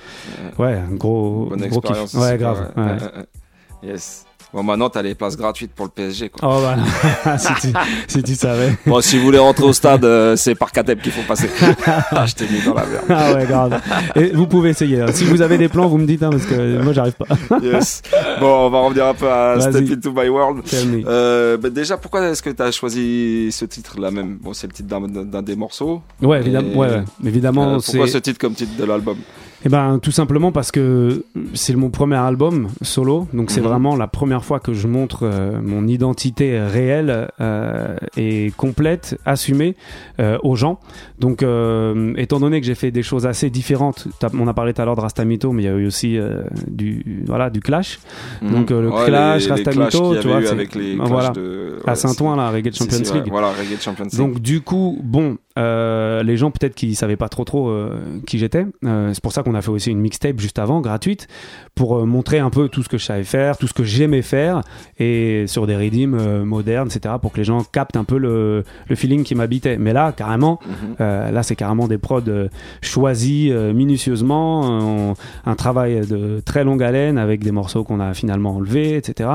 Ouais, 0.58 0.74
un 0.74 0.94
gros, 0.94 1.46
Bonne 1.50 1.60
gros 1.68 1.80
expérience. 1.80 2.10
kiff. 2.12 2.20
Ouais, 2.20 2.36
grave. 2.38 2.72
ouais. 2.76 3.88
Yes. 3.90 4.26
Bon, 4.54 4.62
maintenant, 4.62 4.88
t'as 4.88 5.02
les 5.02 5.16
places 5.16 5.36
gratuites 5.36 5.72
pour 5.74 5.84
le 5.86 5.90
PSG, 5.90 6.28
quoi. 6.30 6.48
Oh, 6.48 6.60
voilà. 6.60 7.38
si, 7.38 7.48
tu, 7.60 7.68
si 8.06 8.22
tu 8.22 8.34
savais. 8.36 8.72
Bon, 8.86 9.00
si 9.00 9.18
vous 9.18 9.24
voulez 9.24 9.38
rentrer 9.38 9.64
au 9.64 9.72
stade, 9.72 10.04
euh, 10.04 10.36
c'est 10.36 10.54
par 10.54 10.70
Catep 10.70 11.02
qu'il 11.02 11.10
faut 11.12 11.22
passer. 11.26 11.50
Ah, 11.86 12.24
je 12.26 12.34
t'ai 12.34 12.44
mis 12.46 12.60
dans 12.64 12.74
la 12.74 12.86
merde. 12.86 13.04
Ah 13.10 13.32
ouais, 13.34 13.44
grave. 13.46 13.80
Et 14.14 14.28
vous 14.28 14.46
pouvez 14.46 14.70
essayer. 14.70 15.00
hein. 15.00 15.06
Si 15.12 15.24
vous 15.24 15.42
avez 15.42 15.58
des 15.58 15.68
plans, 15.68 15.86
vous 15.88 15.98
me 15.98 16.06
dites, 16.06 16.22
hein, 16.22 16.30
parce 16.30 16.46
que 16.46 16.80
moi, 16.82 16.92
j'arrive 16.92 17.14
pas. 17.14 17.26
Yes. 17.62 18.02
Bon, 18.40 18.66
on 18.66 18.70
va 18.70 18.80
revenir 18.80 19.06
un 19.06 19.14
peu 19.14 19.28
à. 19.30 19.60
Step 19.60 19.90
Into 19.90 20.12
My 20.12 20.28
World. 20.28 20.62
Tell 20.64 20.86
me. 20.88 21.02
Euh, 21.06 21.56
bah 21.56 21.70
déjà, 21.70 21.96
pourquoi 21.96 22.24
est-ce 22.28 22.42
que 22.42 22.50
tu 22.50 22.62
as 22.62 22.70
choisi 22.70 23.48
ce 23.50 23.64
titre-là 23.64 24.10
même? 24.10 24.38
Bon, 24.40 24.52
c'est 24.52 24.66
le 24.68 24.72
titre 24.72 24.88
d'un- 24.88 25.42
des 25.42 25.56
morceaux. 25.56 26.00
Ouais, 26.22 26.38
évidemment. 26.40 26.74
Ouais, 26.76 26.88
ouais. 26.88 27.04
Évidemment, 27.26 27.74
Euh, 27.74 27.78
pourquoi 27.84 28.06
ce 28.06 28.18
titre 28.18 28.38
comme 28.38 28.54
titre 28.54 28.76
de 28.78 28.84
l'album? 28.84 29.16
Eh 29.66 29.70
ben, 29.70 29.98
tout 29.98 30.10
simplement 30.10 30.52
parce 30.52 30.70
que 30.70 31.24
c'est 31.54 31.74
mon 31.74 31.88
premier 31.88 32.16
album 32.16 32.68
solo, 32.82 33.26
donc 33.32 33.50
c'est 33.50 33.62
Mhm. 33.62 33.66
vraiment 33.66 33.96
la 33.96 34.06
première 34.06 34.44
fois 34.44 34.60
que 34.60 34.74
je 34.74 34.86
montre 34.86 35.20
euh, 35.22 35.58
mon 35.62 35.86
identité 35.86 36.60
réelle 36.60 37.28
euh, 37.40 37.96
et 38.18 38.52
complète, 38.58 39.18
assumée 39.24 39.74
euh, 40.20 40.36
aux 40.42 40.54
gens. 40.54 40.80
Donc, 41.18 41.42
euh, 41.42 42.12
étant 42.18 42.40
donné 42.40 42.60
que 42.60 42.66
j'ai 42.66 42.74
fait 42.74 42.90
des 42.90 43.02
choses 43.02 43.26
assez 43.26 43.48
différentes, 43.48 44.06
on 44.38 44.46
a 44.48 44.52
parlé 44.52 44.74
tout 44.74 44.82
à 44.82 44.84
l'heure 44.84 44.96
de 44.96 45.00
Rastamito, 45.00 45.50
mais 45.52 45.62
il 45.62 45.66
y 45.66 45.68
a 45.68 45.72
eu 45.72 45.86
aussi 45.86 46.18
euh, 46.18 46.42
du 46.66 47.22
voilà 47.26 47.48
du 47.48 47.60
clash. 47.60 48.00
Donc, 48.42 48.70
euh, 48.70 48.82
le 48.82 48.90
Ouais, 48.90 49.06
Clash, 49.06 49.44
les- 49.46 49.50
Rastamito, 49.50 50.16
tu 50.20 50.28
vois, 50.28 50.42
eu 50.42 50.46
avec 50.48 50.74
les 50.74 50.98
Ah, 51.00 51.04
voilà. 51.06 51.30
de 51.30 51.78
à 51.86 51.94
Saint-Ouen, 51.94 52.36
là, 52.36 52.50
Reggae 52.50 52.70
si, 52.72 52.82
si, 52.82 52.90
Champions 52.90 53.12
ouais, 53.12 53.18
League. 53.22 53.30
Voilà, 53.30 53.48
Reggae 53.48 53.80
Champions 53.80 54.04
League. 54.04 54.16
Donc 54.18 54.40
du 54.40 54.60
coup, 54.60 54.98
bon, 55.02 55.38
euh, 55.58 56.22
les 56.22 56.36
gens 56.36 56.50
peut-être 56.50 56.74
qui 56.74 56.94
savaient 56.94 57.16
pas 57.16 57.28
trop 57.30 57.44
trop 57.44 57.68
euh, 57.70 57.98
qui 58.26 58.38
j'étais. 58.38 58.66
Euh, 58.84 59.10
c'est 59.14 59.22
pour 59.22 59.32
ça 59.32 59.42
qu'on 59.42 59.53
a 59.54 59.62
fait 59.62 59.70
aussi 59.70 59.90
une 59.90 60.00
mixtape 60.00 60.38
juste 60.40 60.58
avant, 60.58 60.80
gratuite, 60.80 61.28
pour 61.74 61.96
euh, 61.98 62.04
montrer 62.04 62.38
un 62.38 62.50
peu 62.50 62.68
tout 62.68 62.82
ce 62.82 62.88
que 62.88 62.98
je 62.98 63.04
savais 63.04 63.24
faire, 63.24 63.56
tout 63.56 63.66
ce 63.66 63.72
que 63.74 63.84
j'aimais 63.84 64.22
faire, 64.22 64.60
et 64.98 65.44
sur 65.46 65.66
des 65.66 65.76
rythmes 65.76 66.14
euh, 66.18 66.44
modernes, 66.44 66.88
etc., 66.94 67.14
pour 67.20 67.32
que 67.32 67.38
les 67.38 67.44
gens 67.44 67.64
captent 67.64 67.96
un 67.96 68.04
peu 68.04 68.18
le, 68.18 68.64
le 68.88 68.94
feeling 68.96 69.22
qui 69.24 69.34
m'habitait. 69.34 69.76
Mais 69.78 69.92
là, 69.92 70.12
carrément, 70.12 70.60
Mhm. 70.66 70.96
euh, 71.00 71.30
là 71.30 71.42
c'est 71.42 71.56
carrément 71.56 71.88
des 71.88 71.98
prods 71.98 72.20
choisis 72.82 73.52
minutieusement, 73.52 74.60
on- 75.10 75.14
un 75.46 75.54
travail 75.54 76.06
de 76.06 76.40
très 76.44 76.64
longue 76.64 76.82
haleine 76.82 77.18
avec 77.18 77.42
des 77.42 77.50
morceaux 77.52 77.84
qu'on 77.84 78.00
a 78.00 78.14
finalement 78.14 78.56
enlevés, 78.56 78.96
etc. 78.96 79.30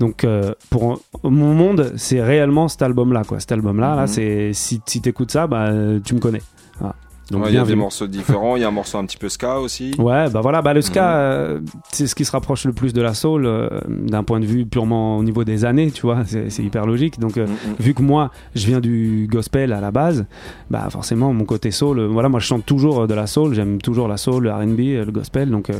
Donc 0.00 0.24
euh, 0.24 0.52
pour 0.70 1.00
mon 1.24 1.54
monde, 1.54 1.92
c'est 1.96 2.22
réellement 2.22 2.68
cet 2.68 2.82
album-là, 2.82 3.22
quoi. 3.24 3.40
Cet 3.40 3.52
album-là, 3.52 3.94
là, 3.96 4.02
Mhm. 4.02 4.06
c'est 4.08 4.50
si, 4.52 4.80
si 4.86 5.00
t'écoutes 5.00 5.30
ça, 5.30 5.46
bah 5.46 5.70
tu 6.04 6.14
me 6.14 6.20
connais. 6.20 6.42
Voilà. 6.78 6.94
Donc 7.30 7.44
il 7.48 7.54
y 7.54 7.58
a 7.58 7.64
des 7.64 7.76
morceaux 7.76 8.06
différents, 8.06 8.56
il 8.56 8.62
y 8.62 8.64
a 8.64 8.68
un 8.68 8.72
morceau 8.72 8.98
un 8.98 9.06
petit 9.06 9.16
peu 9.16 9.28
ska 9.30 9.58
aussi. 9.60 9.92
Ouais, 9.98 10.28
bah 10.28 10.40
voilà, 10.42 10.60
bah 10.60 10.74
le 10.74 10.82
ska, 10.82 11.02
Mhm. 11.02 11.16
euh, 11.16 11.60
c'est 11.92 12.06
ce 12.06 12.14
qui 12.14 12.24
se 12.24 12.32
rapproche 12.32 12.64
le 12.66 12.72
plus 12.72 12.92
de 12.92 13.00
la 13.00 13.14
soul 13.14 13.46
euh, 13.46 13.68
d'un 13.88 14.22
point 14.22 14.40
de 14.40 14.44
vue 14.44 14.66
purement 14.66 15.16
au 15.18 15.22
niveau 15.22 15.44
des 15.44 15.64
années, 15.64 15.90
tu 15.90 16.02
vois, 16.02 16.24
c'est 16.26 16.62
hyper 16.62 16.84
logique. 16.84 17.18
Donc 17.20 17.36
euh, 17.38 17.46
Mm, 17.46 17.50
mm. 17.70 17.74
vu 17.80 17.94
que 17.94 18.02
moi 18.02 18.30
je 18.54 18.66
viens 18.66 18.80
du 18.80 19.28
gospel 19.30 19.72
à 19.72 19.80
la 19.80 19.90
base, 19.90 20.26
bah 20.70 20.88
forcément 20.90 21.32
mon 21.32 21.44
côté 21.44 21.70
soul, 21.70 22.00
voilà, 22.06 22.28
moi 22.28 22.40
je 22.40 22.46
chante 22.46 22.66
toujours 22.66 23.06
de 23.06 23.14
la 23.14 23.26
soul, 23.26 23.54
j'aime 23.54 23.80
toujours 23.80 24.08
la 24.08 24.16
soul, 24.18 24.42
le 24.44 24.50
R&B, 24.52 24.78
le 25.06 25.10
gospel, 25.12 25.48
donc 25.50 25.70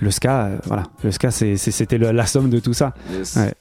le 0.00 0.10
ska, 0.10 0.48
voilà, 0.66 0.84
le 1.04 1.12
ska 1.12 1.30
c'était 1.30 1.98
la 1.98 2.26
somme 2.26 2.50
de 2.50 2.58
tout 2.58 2.72
ça. 2.74 2.92
Yes. 3.12 3.36
Ouais. 3.36 3.52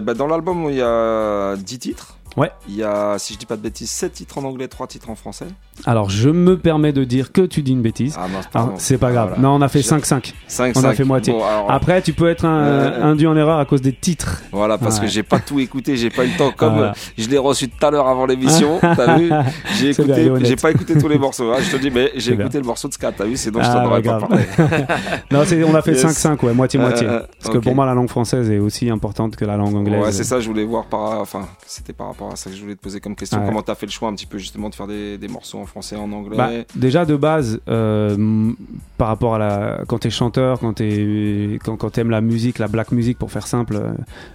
Bah, 0.00 0.14
dans 0.14 0.26
l'album, 0.26 0.66
il 0.68 0.76
y 0.76 0.82
a 0.82 1.56
10 1.56 1.78
titres. 1.78 2.16
Ouais. 2.36 2.50
Il 2.68 2.76
y 2.76 2.82
a, 2.82 3.16
si 3.18 3.34
je 3.34 3.38
dis 3.38 3.46
pas 3.46 3.56
de 3.56 3.62
bêtises, 3.62 3.90
7 3.90 4.12
titres 4.12 4.38
en 4.38 4.44
anglais, 4.44 4.68
3 4.68 4.86
titres 4.86 5.10
en 5.10 5.14
français. 5.14 5.46
Alors 5.86 6.10
je 6.10 6.28
me 6.30 6.56
permets 6.58 6.92
de 6.92 7.04
dire 7.04 7.32
que 7.32 7.42
tu 7.42 7.62
dis 7.62 7.72
une 7.72 7.82
bêtise. 7.82 8.16
Ah 8.18 8.26
pardon. 8.52 8.74
c'est 8.78 8.98
pas 8.98 9.10
grave. 9.10 9.28
Voilà. 9.34 9.42
Non, 9.42 9.54
on 9.56 9.60
a 9.62 9.68
fait 9.68 9.80
J'ai- 9.82 9.88
5-5. 9.88 10.32
5, 10.46 10.72
on 10.76 10.80
a 10.80 10.82
5. 10.82 10.94
fait 10.94 11.04
moitié. 11.04 11.32
Bon, 11.32 11.44
alors, 11.44 11.70
Après, 11.70 12.00
tu 12.02 12.12
peux 12.12 12.28
être 12.28 12.44
un, 12.44 12.62
Euh, 12.62 13.02
induit 13.04 13.26
en 13.26 13.36
erreur 13.36 13.58
à 13.58 13.64
cause 13.64 13.80
des 13.82 13.92
titres. 13.92 14.42
Voilà, 14.52 14.78
parce 14.78 14.96
Ouais. 14.98 15.06
que 15.06 15.10
j'ai 15.10 15.22
pas 15.22 15.38
tout 15.40 15.58
écouté, 15.60 15.96
j'ai 15.96 16.10
pas 16.10 16.24
eu 16.24 16.28
le 16.30 16.36
temps. 16.36 16.52
Comme 16.56 16.74
Voilà. 16.74 16.90
euh, 16.90 16.94
je 17.18 17.28
l'ai 17.28 17.38
reçu 17.38 17.68
tout 17.68 17.84
à 17.86 17.90
l'heure 17.90 18.06
avant 18.08 18.26
l'émission, 18.26 18.78
t'as 18.80 19.16
vu 19.18 19.30
J'ai 19.78 19.90
écouté, 19.90 20.56
pas 20.56 20.70
écouté 20.70 20.98
tous 20.98 21.08
les 21.08 21.18
morceaux. 21.26 21.50
hein, 21.52 21.56
je 21.60 21.70
te 21.70 21.76
dis, 21.80 21.90
mais 21.90 22.12
j'ai 22.16 22.34
bien. 22.34 22.44
écouté 22.46 22.58
le 22.58 22.64
morceau 22.66 22.88
de 22.88 22.92
Ska, 22.94 23.12
t'as 23.12 23.24
vu 23.24 23.36
C'est 23.36 23.50
donc 23.50 23.62
je 23.62 23.68
Ah, 23.68 23.74
t'en 23.74 23.86
aurais 23.86 24.02
pas 24.02 24.18
grave. 24.18 24.28
parlé. 24.28 24.44
Non, 25.30 25.40
on 25.40 25.74
a 25.74 25.82
fait 25.82 25.92
Yes. 25.92 26.02
5-5, 26.04 26.42
ouais, 26.44 26.52
moitié-moitié. 26.54 27.06
Euh, 27.06 27.10
euh, 27.20 27.26
Parce 27.42 27.54
que 27.54 27.58
pour 27.58 27.74
moi, 27.74 27.86
la 27.86 27.94
langue 27.94 28.08
française 28.08 28.50
est 28.50 28.58
aussi 28.58 28.88
importante 28.90 29.36
que 29.36 29.44
la 29.44 29.56
langue 29.56 29.74
anglaise. 29.74 30.02
Ouais, 30.02 30.12
c'est 30.12 30.24
ça, 30.24 30.40
je 30.40 30.48
voulais 30.48 30.64
voir 30.64 30.84
par, 30.86 31.20
enfin, 31.20 31.46
c'était 31.66 31.92
par 31.92 32.08
rapport 32.08 32.21
rapport 32.24 32.32
à 32.34 32.36
ça 32.36 32.50
que 32.50 32.56
je 32.56 32.62
voulais 32.62 32.74
te 32.76 32.80
poser 32.80 33.00
comme 33.00 33.14
question. 33.16 33.38
Ouais. 33.40 33.46
Comment 33.46 33.62
t'as 33.62 33.74
fait 33.74 33.86
le 33.86 33.92
choix 33.92 34.08
un 34.08 34.14
petit 34.14 34.26
peu 34.26 34.38
justement 34.38 34.68
de 34.70 34.74
faire 34.74 34.86
des, 34.86 35.18
des 35.18 35.28
morceaux 35.28 35.58
en 35.58 35.66
français, 35.66 35.96
en 35.96 36.10
anglais 36.12 36.36
Bah, 36.36 36.50
déjà 36.74 37.04
de 37.04 37.16
base, 37.16 37.60
euh, 37.68 38.52
par 38.98 39.08
rapport 39.08 39.34
à 39.34 39.38
la, 39.38 39.80
quand 39.86 39.98
t'es 39.98 40.10
chanteur, 40.10 40.58
quand 40.60 40.74
t'es, 40.74 41.58
quand, 41.64 41.76
quand 41.76 41.90
t'aimes 41.90 42.10
la 42.10 42.20
musique, 42.20 42.58
la 42.58 42.68
black 42.68 42.92
music 42.92 43.18
pour 43.18 43.30
faire 43.30 43.46
simple, 43.46 43.76
euh, 43.76 43.92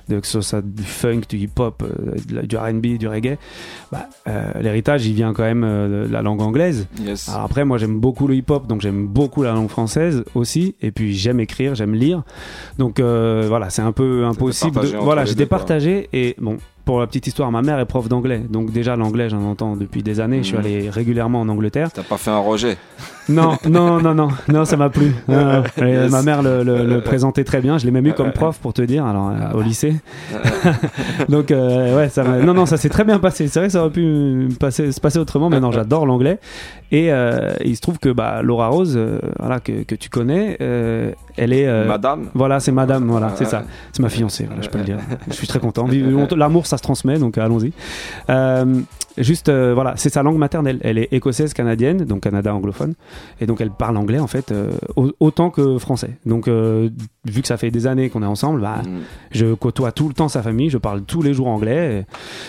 de, 0.09 0.19
que 0.19 0.27
ce 0.27 0.41
soit 0.41 0.61
du 0.61 0.83
funk, 0.83 1.21
du 1.29 1.37
hip 1.37 1.51
hop, 1.59 1.83
de 2.27 2.35
la- 2.35 2.41
du 2.43 2.57
R&B, 2.57 2.97
du 2.97 3.07
reggae, 3.07 3.37
bah, 3.91 4.07
euh, 4.27 4.51
l'héritage 4.61 5.05
il 5.05 5.13
vient 5.13 5.33
quand 5.33 5.43
même 5.43 5.63
euh, 5.63 6.07
de 6.07 6.11
la 6.11 6.21
langue 6.21 6.41
anglaise. 6.41 6.87
Yes. 7.01 7.29
Alors 7.29 7.41
après, 7.43 7.65
moi 7.65 7.77
j'aime 7.77 7.99
beaucoup 7.99 8.27
le 8.27 8.35
hip 8.35 8.45
hop, 8.49 8.67
donc 8.67 8.81
j'aime 8.81 9.07
beaucoup 9.07 9.43
la 9.43 9.53
langue 9.53 9.69
française 9.69 10.23
aussi, 10.35 10.75
et 10.81 10.91
puis 10.91 11.13
j'aime 11.13 11.39
écrire, 11.39 11.75
j'aime 11.75 11.93
lire, 11.93 12.23
donc 12.77 12.99
euh, 12.99 13.45
voilà, 13.47 13.69
c'est 13.69 13.81
un 13.81 13.91
peu 13.91 14.25
impossible. 14.25 14.81
De, 14.81 14.97
voilà, 14.97 15.25
j'étais 15.25 15.45
partagé 15.45 16.09
et 16.13 16.35
bon. 16.39 16.57
Pour 16.87 17.01
la 17.01 17.05
petite 17.07 17.27
histoire, 17.27 17.51
ma 17.51 17.61
mère 17.61 17.79
est 17.79 17.85
prof 17.85 18.07
d'anglais, 18.07 18.39
donc 18.49 18.71
déjà 18.71 18.95
l'anglais 18.95 19.29
j'en 19.29 19.43
entends 19.43 19.75
depuis 19.75 20.01
des 20.03 20.21
années. 20.21 20.37
Je 20.37 20.43
suis 20.43 20.53
Mhm. 20.53 20.59
allé 20.65 20.89
régulièrement 20.89 21.41
en 21.41 21.49
Angleterre. 21.49 21.91
T'as 21.91 22.01
pas 22.01 22.15
fait 22.17 22.31
un 22.31 22.37
rejet? 22.39 22.77
Non, 23.29 23.57
non, 23.67 23.99
non, 24.01 24.13
non, 24.15 24.29
non, 24.47 24.65
ça 24.65 24.77
m'a 24.77 24.89
plu. 24.89 25.13
Yes. 25.77 26.11
Ma 26.11 26.21
mère 26.21 26.41
le, 26.41 26.63
le- 26.63 26.85
le 26.85 27.01
présentait 27.01 27.43
très 27.43 27.59
bien. 27.61 27.77
Je 27.77 27.85
l'ai 27.85 27.91
même 27.91 28.05
eu 28.07 28.13
comme 28.13 28.31
prof 28.31 28.57
pour 28.59 28.73
te 28.73 28.81
dire, 28.81 29.05
alors 29.05 29.29
euh, 29.29 29.57
au 29.57 29.61
lycée. 29.61 29.95
Donc 31.29 31.51
euh, 31.51 31.95
ouais, 31.97 32.09
ça 32.09 32.23
m'a- 32.23 32.37
non, 32.39 32.53
non, 32.53 32.65
ça 32.65 32.77
s'est 32.77 32.89
très 32.89 33.03
bien 33.03 33.19
passé. 33.19 33.47
C'est 33.47 33.59
vrai 33.59 33.67
que 33.67 33.73
ça 33.73 33.81
aurait 33.81 33.91
pu 33.91 34.47
passer, 34.59 34.91
se 34.91 34.99
passer 35.01 35.19
autrement, 35.19 35.49
mais 35.49 35.59
non, 35.59 35.71
j'adore 35.71 36.05
l'anglais. 36.05 36.39
Et 36.91 37.11
euh, 37.11 37.51
il 37.65 37.75
se 37.75 37.81
trouve 37.81 37.99
que 37.99 38.09
bah, 38.09 38.41
Laura 38.41 38.67
Rose, 38.67 38.93
euh, 38.95 39.19
voilà, 39.39 39.59
que, 39.59 39.83
que 39.83 39.95
tu 39.95 40.09
connais, 40.09 40.57
euh, 40.61 41.11
elle 41.35 41.51
est. 41.51 41.67
euh, 41.67 41.85
Madame 41.85 42.27
Voilà, 42.33 42.59
c'est 42.61 42.71
Madame. 42.71 43.05
Voilà, 43.09 43.31
c'est 43.35 43.45
ça. 43.45 43.63
C'est 43.91 44.01
ma 44.01 44.09
fiancée. 44.09 44.45
Voilà, 44.45 44.61
je 44.61 44.69
peux 44.69 44.77
le 44.77 44.85
dire. 44.85 44.97
Je 45.27 45.33
suis 45.33 45.47
très 45.47 45.59
content. 45.59 45.85
L'amour, 46.37 46.65
ça 46.65 46.77
se 46.77 46.83
transmet, 46.83 47.17
donc 47.19 47.37
allons-y. 47.37 47.73
Euh, 49.17 49.23
juste, 49.23 49.49
euh, 49.49 49.73
voilà, 49.73 49.93
c'est 49.97 50.09
sa 50.09 50.23
langue 50.23 50.37
maternelle. 50.37 50.79
Elle 50.81 50.97
est 50.97 51.07
écossaise 51.11 51.53
canadienne, 51.53 52.05
donc 52.05 52.21
Canada 52.21 52.53
anglophone, 52.53 52.93
et 53.41 53.45
donc 53.45 53.61
elle 53.61 53.71
parle 53.71 53.97
anglais 53.97 54.19
en 54.19 54.27
fait 54.27 54.51
euh, 54.51 54.71
au- 54.95 55.11
autant 55.19 55.49
que 55.49 55.77
français. 55.77 56.17
Donc 56.25 56.47
euh, 56.47 56.89
vu 57.25 57.41
que 57.41 57.47
ça 57.47 57.57
fait 57.57 57.71
des 57.71 57.87
années 57.87 58.09
qu'on 58.09 58.23
est 58.23 58.27
ensemble, 58.27 58.61
bah, 58.61 58.81
Mm. 58.85 58.89
je 59.31 59.53
côtoie 59.53 59.91
tout 59.91 60.07
le 60.07 60.13
temps 60.13 60.27
sa 60.29 60.41
famille, 60.41 60.69
je 60.69 60.77
parle 60.77 61.01
tous 61.01 61.21
les 61.21 61.33
jours 61.33 61.47
anglais. 61.47 62.05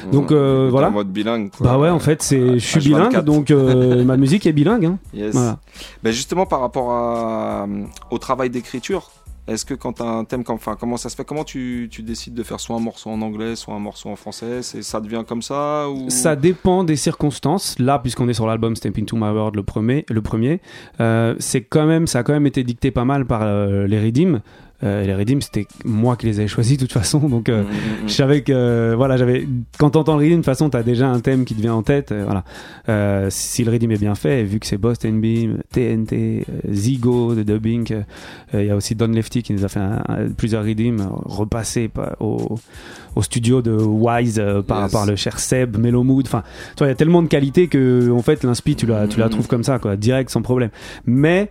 et- 0.09 0.13
Donc, 0.13 0.31
euh, 0.33 0.69
voilà. 0.71 0.89
En 0.89 0.93
mode 0.93 1.09
bilingue. 1.13 1.51
Quoi. 1.51 1.67
Bah 1.67 1.79
ouais, 1.79 1.91
en 1.91 1.99
fait, 1.99 2.23
c'est, 2.23 2.59
je 2.59 2.65
suis 2.67 2.81
H24. 2.81 2.85
bilingue, 3.09 3.25
donc 3.25 3.51
euh, 3.51 4.05
ma 4.05 4.17
musique 4.17 4.47
est 4.47 4.53
bilingue. 4.53 4.85
Hein. 4.87 4.99
Yes. 5.15 5.33
Voilà. 5.35 5.59
Ben 6.03 6.13
justement, 6.13 6.47
par 6.47 6.61
rapport 6.61 6.93
à, 6.93 7.67
au 8.11 8.19
travail 8.19 8.51
d'écriture, 8.51 9.11
est-ce 9.49 9.65
que 9.65 9.75
quand 9.75 10.01
un 10.01 10.25
thème, 10.25 10.45
comme, 10.45 10.59
comment 10.79 10.97
ça 10.97 11.09
se 11.09 11.17
fait? 11.17 11.25
Comment 11.25 11.45
tu, 11.45 11.89
décides 12.01 12.35
de 12.35 12.43
faire 12.43 12.61
soit 12.61 12.77
un 12.77 12.81
morceau 12.81 13.11
en 13.11 13.21
anglais, 13.23 13.57
soit 13.57 13.75
un 13.75 13.79
morceau 13.79 14.11
en 14.11 14.17
français? 14.17 14.63
Ça 14.63 15.01
devient 15.01 15.25
comme 15.27 15.43
ça 15.43 15.89
ou... 15.89 16.11
Ça 16.11 16.37
dépend 16.37 16.85
des 16.85 16.97
circonstances. 16.97 17.79
Là, 17.79 17.99
puisqu'on 17.99 18.29
est 18.29 18.35
sur 18.35 18.47
l'album 18.47 18.77
Step 18.77 18.99
Into 18.99 19.17
My 19.17 19.31
World, 19.31 19.57
le 19.57 19.63
premier, 19.63 20.05
le 20.09 20.23
premier 20.23 20.61
euh, 21.01 21.35
c'est 21.39 21.63
quand 21.63 21.87
même, 21.87 22.07
ça 22.07 22.21
a 22.21 22.23
quand 22.23 22.33
même 22.33 22.47
été 22.47 22.63
dicté 22.63 22.91
pas 22.91 23.05
mal 23.05 23.27
par 23.27 23.43
euh, 23.43 23.87
les 23.87 23.99
Redeem. 23.99 24.41
Euh, 24.85 25.03
et 25.03 25.07
les 25.09 25.15
Redeem, 25.15 25.43
c'était 25.43 25.67
moi 25.85 26.15
qui 26.17 26.27
les 26.27 26.39
avais 26.39 26.47
choisis 26.49 26.77
de 26.79 26.83
toute 26.87 26.93
façon. 26.93 27.19
Donc, 27.29 27.49
euh, 27.49 27.63
Mm, 27.63 27.67
mm, 27.67 28.05
mm. 28.05 28.09
je 28.09 28.13
savais 28.13 28.43
que, 28.43 28.53
euh, 28.53 28.95
voilà, 28.97 29.17
j'avais. 29.17 29.47
Quand 29.79 29.91
t'entends 29.91 30.13
le 30.17 30.21
Redeem, 30.21 30.31
de 30.33 30.37
toute 30.37 30.45
façon, 30.45 30.71
t'as 30.71 30.83
déjà 30.85 31.09
un 31.09 31.19
thème 31.21 31.45
qui 31.45 31.55
te 31.57 31.61
vient 31.61 31.75
en 31.75 31.83
tête. 31.83 32.13
euh, 32.13 32.23
voilà. 32.25 32.45
Euh, 32.89 33.27
si 33.31 33.65
le 33.65 33.73
Redeem 33.73 33.91
est 33.91 33.99
bien 33.99 34.15
fait, 34.15 34.45
vu 34.45 34.61
que 34.61 34.67
c'est 34.67 34.77
Boston 34.79 35.21
Beam, 35.21 35.59
TNT, 35.73 36.45
euh, 36.49 36.73
Zigo 36.73 37.35
de 37.35 37.43
dubbing, 37.43 37.93
euh, 38.55 38.63
il 38.63 38.67
y 38.67 38.71
a 38.71 38.77
aussi 38.77 38.95
Don 38.95 39.09
Lefty 39.09 39.43
qui 39.43 39.53
nous 39.53 39.65
a 39.65 39.69
fait 39.69 39.81
un- 39.81 40.03
un- 40.09 40.29
plusieurs 40.37 40.63
euh, 40.65 40.97
repassés 41.25 41.91
au, 42.21 42.59
au 43.17 43.23
studio 43.23 43.63
de 43.63 43.73
Wise 43.73 44.41
par, 44.67 44.83
Yes. 44.85 44.93
par 44.93 45.07
le 45.07 45.17
cher 45.17 45.39
Seb, 45.41 45.77
Mellow 45.77 46.05
Mood. 46.05 46.27
Enfin, 46.27 46.43
tu 46.77 46.79
vois, 46.79 46.87
il 46.87 46.91
y 46.91 46.93
a 46.93 46.97
tellement 46.97 47.23
de 47.23 47.27
qualité 47.29 47.67
que, 47.69 48.11
en 48.13 48.23
fait, 48.23 48.45
l'inspi, 48.45 48.77
tu 48.77 48.87
la, 48.87 49.09
tu 49.09 49.19
la 49.19 49.29
trouves 49.29 49.49
comme 49.49 49.65
ça, 49.65 49.79
quoi, 49.81 49.97
direct, 49.97 50.31
sans 50.31 50.43
problème. 50.43 50.71
Mais, 51.05 51.51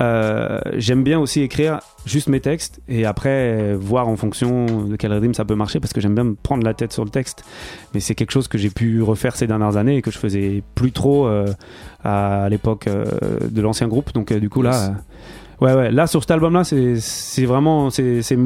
euh, 0.00 0.60
j'aime 0.76 1.02
bien 1.02 1.18
aussi 1.18 1.42
écrire 1.42 1.80
juste 2.06 2.28
mes 2.28 2.40
textes 2.40 2.80
et 2.88 3.04
après 3.04 3.74
voir 3.74 4.08
en 4.08 4.16
fonction 4.16 4.84
de 4.84 4.96
quel 4.96 5.12
rythme 5.12 5.34
ça 5.34 5.44
peut 5.44 5.54
marcher 5.54 5.80
parce 5.80 5.92
que 5.92 6.00
j'aime 6.00 6.14
bien 6.14 6.24
me 6.24 6.34
prendre 6.34 6.64
la 6.64 6.74
tête 6.74 6.92
sur 6.92 7.04
le 7.04 7.10
texte. 7.10 7.44
Mais 7.94 8.00
c'est 8.00 8.14
quelque 8.14 8.30
chose 8.30 8.48
que 8.48 8.58
j'ai 8.58 8.70
pu 8.70 9.02
refaire 9.02 9.36
ces 9.36 9.46
dernières 9.46 9.76
années 9.76 9.96
et 9.96 10.02
que 10.02 10.10
je 10.10 10.18
faisais 10.18 10.62
plus 10.74 10.92
trop 10.92 11.26
euh, 11.26 11.46
à 12.04 12.48
l'époque 12.48 12.86
euh, 12.86 13.04
de 13.50 13.60
l'ancien 13.60 13.88
groupe. 13.88 14.12
Donc, 14.12 14.32
du 14.32 14.48
coup, 14.48 14.62
là. 14.62 14.94
Ouais, 15.60 15.74
ouais, 15.74 15.90
là 15.90 16.06
sur 16.06 16.22
cet 16.22 16.30
album-là, 16.30 16.62
c'est 16.62 17.00
c'est 17.00 17.44
vraiment, 17.44 17.90
c'est 17.90 18.36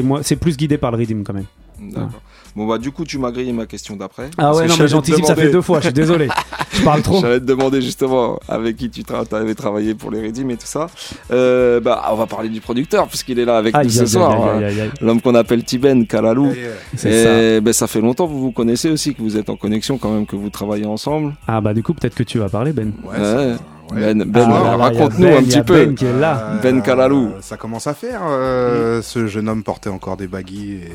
moi, 0.00 0.20
plus 0.40 0.56
guidé 0.56 0.78
par 0.78 0.90
le 0.90 0.96
rythme 0.96 1.22
quand 1.22 1.34
même. 1.34 1.44
D'accord. 1.78 2.22
Bon, 2.54 2.66
bah, 2.66 2.76
du 2.78 2.90
coup, 2.90 3.04
tu 3.04 3.18
m'as 3.18 3.30
grillé 3.30 3.52
ma 3.52 3.66
question 3.66 3.96
d'après. 3.96 4.28
Ah 4.36 4.54
ouais, 4.54 4.66
non, 4.66 4.74
mais 4.78 4.86
j'anticipe, 4.88 5.24
ça 5.24 5.34
fait 5.34 5.40
demander- 5.42 5.52
deux 5.52 5.62
fois, 5.62 5.78
je 5.80 5.84
suis 5.86 5.92
désolé. 5.94 6.28
je 6.72 6.82
parle 6.82 7.00
trop. 7.02 7.20
J'allais 7.20 7.40
te 7.40 7.44
demander 7.44 7.80
justement 7.80 8.38
avec 8.48 8.76
qui 8.76 8.90
tu 8.90 9.02
tra- 9.02 9.24
avais 9.34 9.54
travaillé 9.54 9.94
pour 9.94 10.10
les 10.10 10.20
Redim 10.26 10.48
et 10.50 10.56
tout 10.56 10.66
ça. 10.66 10.88
Euh, 11.30 11.80
bah, 11.80 12.04
on 12.10 12.16
va 12.16 12.26
parler 12.26 12.48
du 12.50 12.60
producteur 12.60 13.08
puisqu'il 13.08 13.38
est 13.38 13.44
là 13.46 13.56
avec 13.56 13.74
Aïe, 13.74 13.86
nous 13.86 13.90
ce 13.92 14.00
aïe, 14.02 14.08
soir. 14.08 14.32
hein. 14.56 14.60
L'homme 15.00 15.20
qu'on 15.22 15.34
appelle 15.34 15.64
Tiben 15.64 16.06
Kalalou. 16.06 16.52
C'est 16.96 17.24
ça. 17.24 17.42
Et 17.42 17.60
ben, 17.60 17.72
ça 17.72 17.86
fait 17.86 18.00
longtemps 18.00 18.26
que 18.26 18.32
vous 18.32 18.40
vous 18.40 18.52
connaissez 18.52 18.90
aussi, 18.90 19.14
que 19.14 19.22
vous 19.22 19.36
êtes 19.38 19.48
en 19.48 19.56
connexion 19.56 19.96
quand 19.96 20.10
même, 20.12 20.26
que 20.26 20.36
vous 20.36 20.50
travaillez 20.50 20.86
ensemble. 20.86 21.34
Ah 21.48 21.60
bah 21.60 21.72
du 21.74 21.82
coup, 21.82 21.94
peut-être 21.94 22.14
que 22.14 22.22
tu 22.22 22.38
vas 22.38 22.48
parler, 22.50 22.72
Ben. 22.72 22.92
Ouais, 23.04 23.18
Ouais. 23.18 23.24
ça- 23.24 23.36
ouais. 23.36 23.56
Ben, 23.90 24.22
Ben, 24.24 24.48
Ah 24.50 24.72
a 24.72 24.76
raconte-nous 24.76 25.24
Ben, 25.26 25.38
un 25.38 25.42
petit 25.42 25.62
peu. 25.62 25.84
Ben 25.86 25.94
qui 25.94 26.06
est 26.06 26.18
là. 26.18 26.38
Euh, 26.52 26.60
Ben 26.62 26.80
Kalalou. 26.82 27.32
Ça 27.40 27.56
commence 27.56 27.86
à 27.86 27.94
faire. 27.94 28.20
euh, 28.24 29.02
Ce 29.02 29.26
jeune 29.26 29.48
homme 29.48 29.62
portait 29.62 29.90
encore 29.90 30.16
des 30.16 30.26
baguilles 30.28 30.82
et 30.84 30.92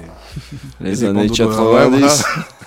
Les 0.83 1.03
années 1.03 1.27
bandeaux 1.27 1.33
de- 1.33 1.37
90, 1.37 1.65
Ouais, 1.73 1.99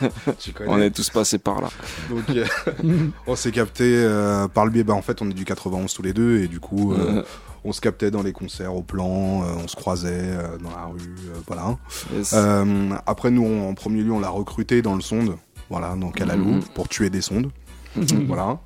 voilà. 0.00 0.34
Tu 0.38 0.52
connais. 0.52 0.70
on 0.70 0.78
est 0.78 0.90
tous 0.90 1.10
passés 1.10 1.38
par 1.38 1.60
là. 1.60 1.68
Donc, 2.10 2.24
euh, 2.30 2.44
on 3.26 3.34
s'est 3.36 3.50
capté 3.50 3.84
euh, 3.96 4.46
par 4.48 4.64
le 4.64 4.70
biais. 4.70 4.84
Bah, 4.84 4.94
en 4.94 5.02
fait, 5.02 5.20
on 5.22 5.28
est 5.30 5.34
du 5.34 5.44
91 5.44 5.92
tous 5.92 6.02
les 6.02 6.12
deux 6.12 6.38
et 6.38 6.48
du 6.48 6.60
coup, 6.60 6.94
on 7.64 7.72
se 7.72 7.80
captait 7.80 8.10
dans 8.10 8.22
les 8.22 8.32
concerts 8.32 8.74
au 8.74 8.82
plan, 8.82 9.42
euh, 9.42 9.46
on 9.62 9.68
se 9.68 9.76
croisait 9.76 10.08
euh, 10.14 10.56
dans 10.62 10.70
la 10.70 10.86
rue, 10.86 11.00
euh, 11.28 11.38
voilà. 11.46 11.76
yes. 12.16 12.32
Euh, 12.34 12.64
après, 13.06 13.30
nous, 13.30 13.44
on- 13.44 13.68
en 13.68 13.74
premier 13.74 14.02
lieu, 14.02 14.12
on 14.12 14.20
l'a 14.20 14.30
recruté 14.30 14.80
dans 14.80 14.94
le 14.94 15.02
sonde, 15.02 15.36
voilà, 15.68 15.94
dans 15.94 16.08
Kalalou, 16.10 16.44
Mhm. 16.52 16.62
pour 16.74 16.88
tuer 16.88 17.10
des 17.10 17.20
sondes, 17.20 17.50
voilà. 18.26 18.58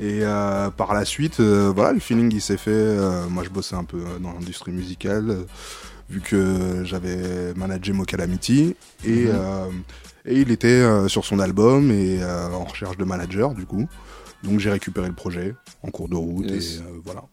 Et 0.00 0.20
euh, 0.22 0.70
par 0.70 0.94
la 0.94 1.04
suite, 1.04 1.40
euh, 1.40 1.72
voilà, 1.74 1.92
le 1.92 1.98
feeling 2.00 2.30
il 2.32 2.40
s'est 2.40 2.56
fait. 2.56 2.70
euh, 2.70 3.28
moi, 3.28 3.42
je 3.44 3.48
bossais 3.50 3.74
un 3.74 3.84
peu 3.84 3.98
dans 4.20 4.32
l'industrie 4.32 4.70
musicale, 4.72 5.38
vu 6.08 6.20
que 6.20 6.82
j'avais 6.84 7.52
managé 7.54 7.92
Mo 7.92 8.04
Calamity 8.04 8.76
et, 9.04 9.24
Mhm. 9.26 9.82
et 10.24 10.40
il 10.40 10.50
était 10.50 11.08
sur 11.08 11.24
son 11.24 11.38
album 11.40 11.90
et 11.90 12.20
en 12.24 12.64
recherche 12.64 12.96
de 12.96 13.04
manager 13.04 13.54
du 13.54 13.66
coup. 13.66 13.88
Donc 14.44 14.60
j'ai 14.60 14.70
récupéré 14.70 15.08
le 15.08 15.14
projet 15.14 15.54
en 15.82 15.90
cours 15.90 16.08
de 16.08 16.14
route 16.16 16.48
Yes. 16.48 16.76
et 16.76 16.80
voilà. 17.04 17.24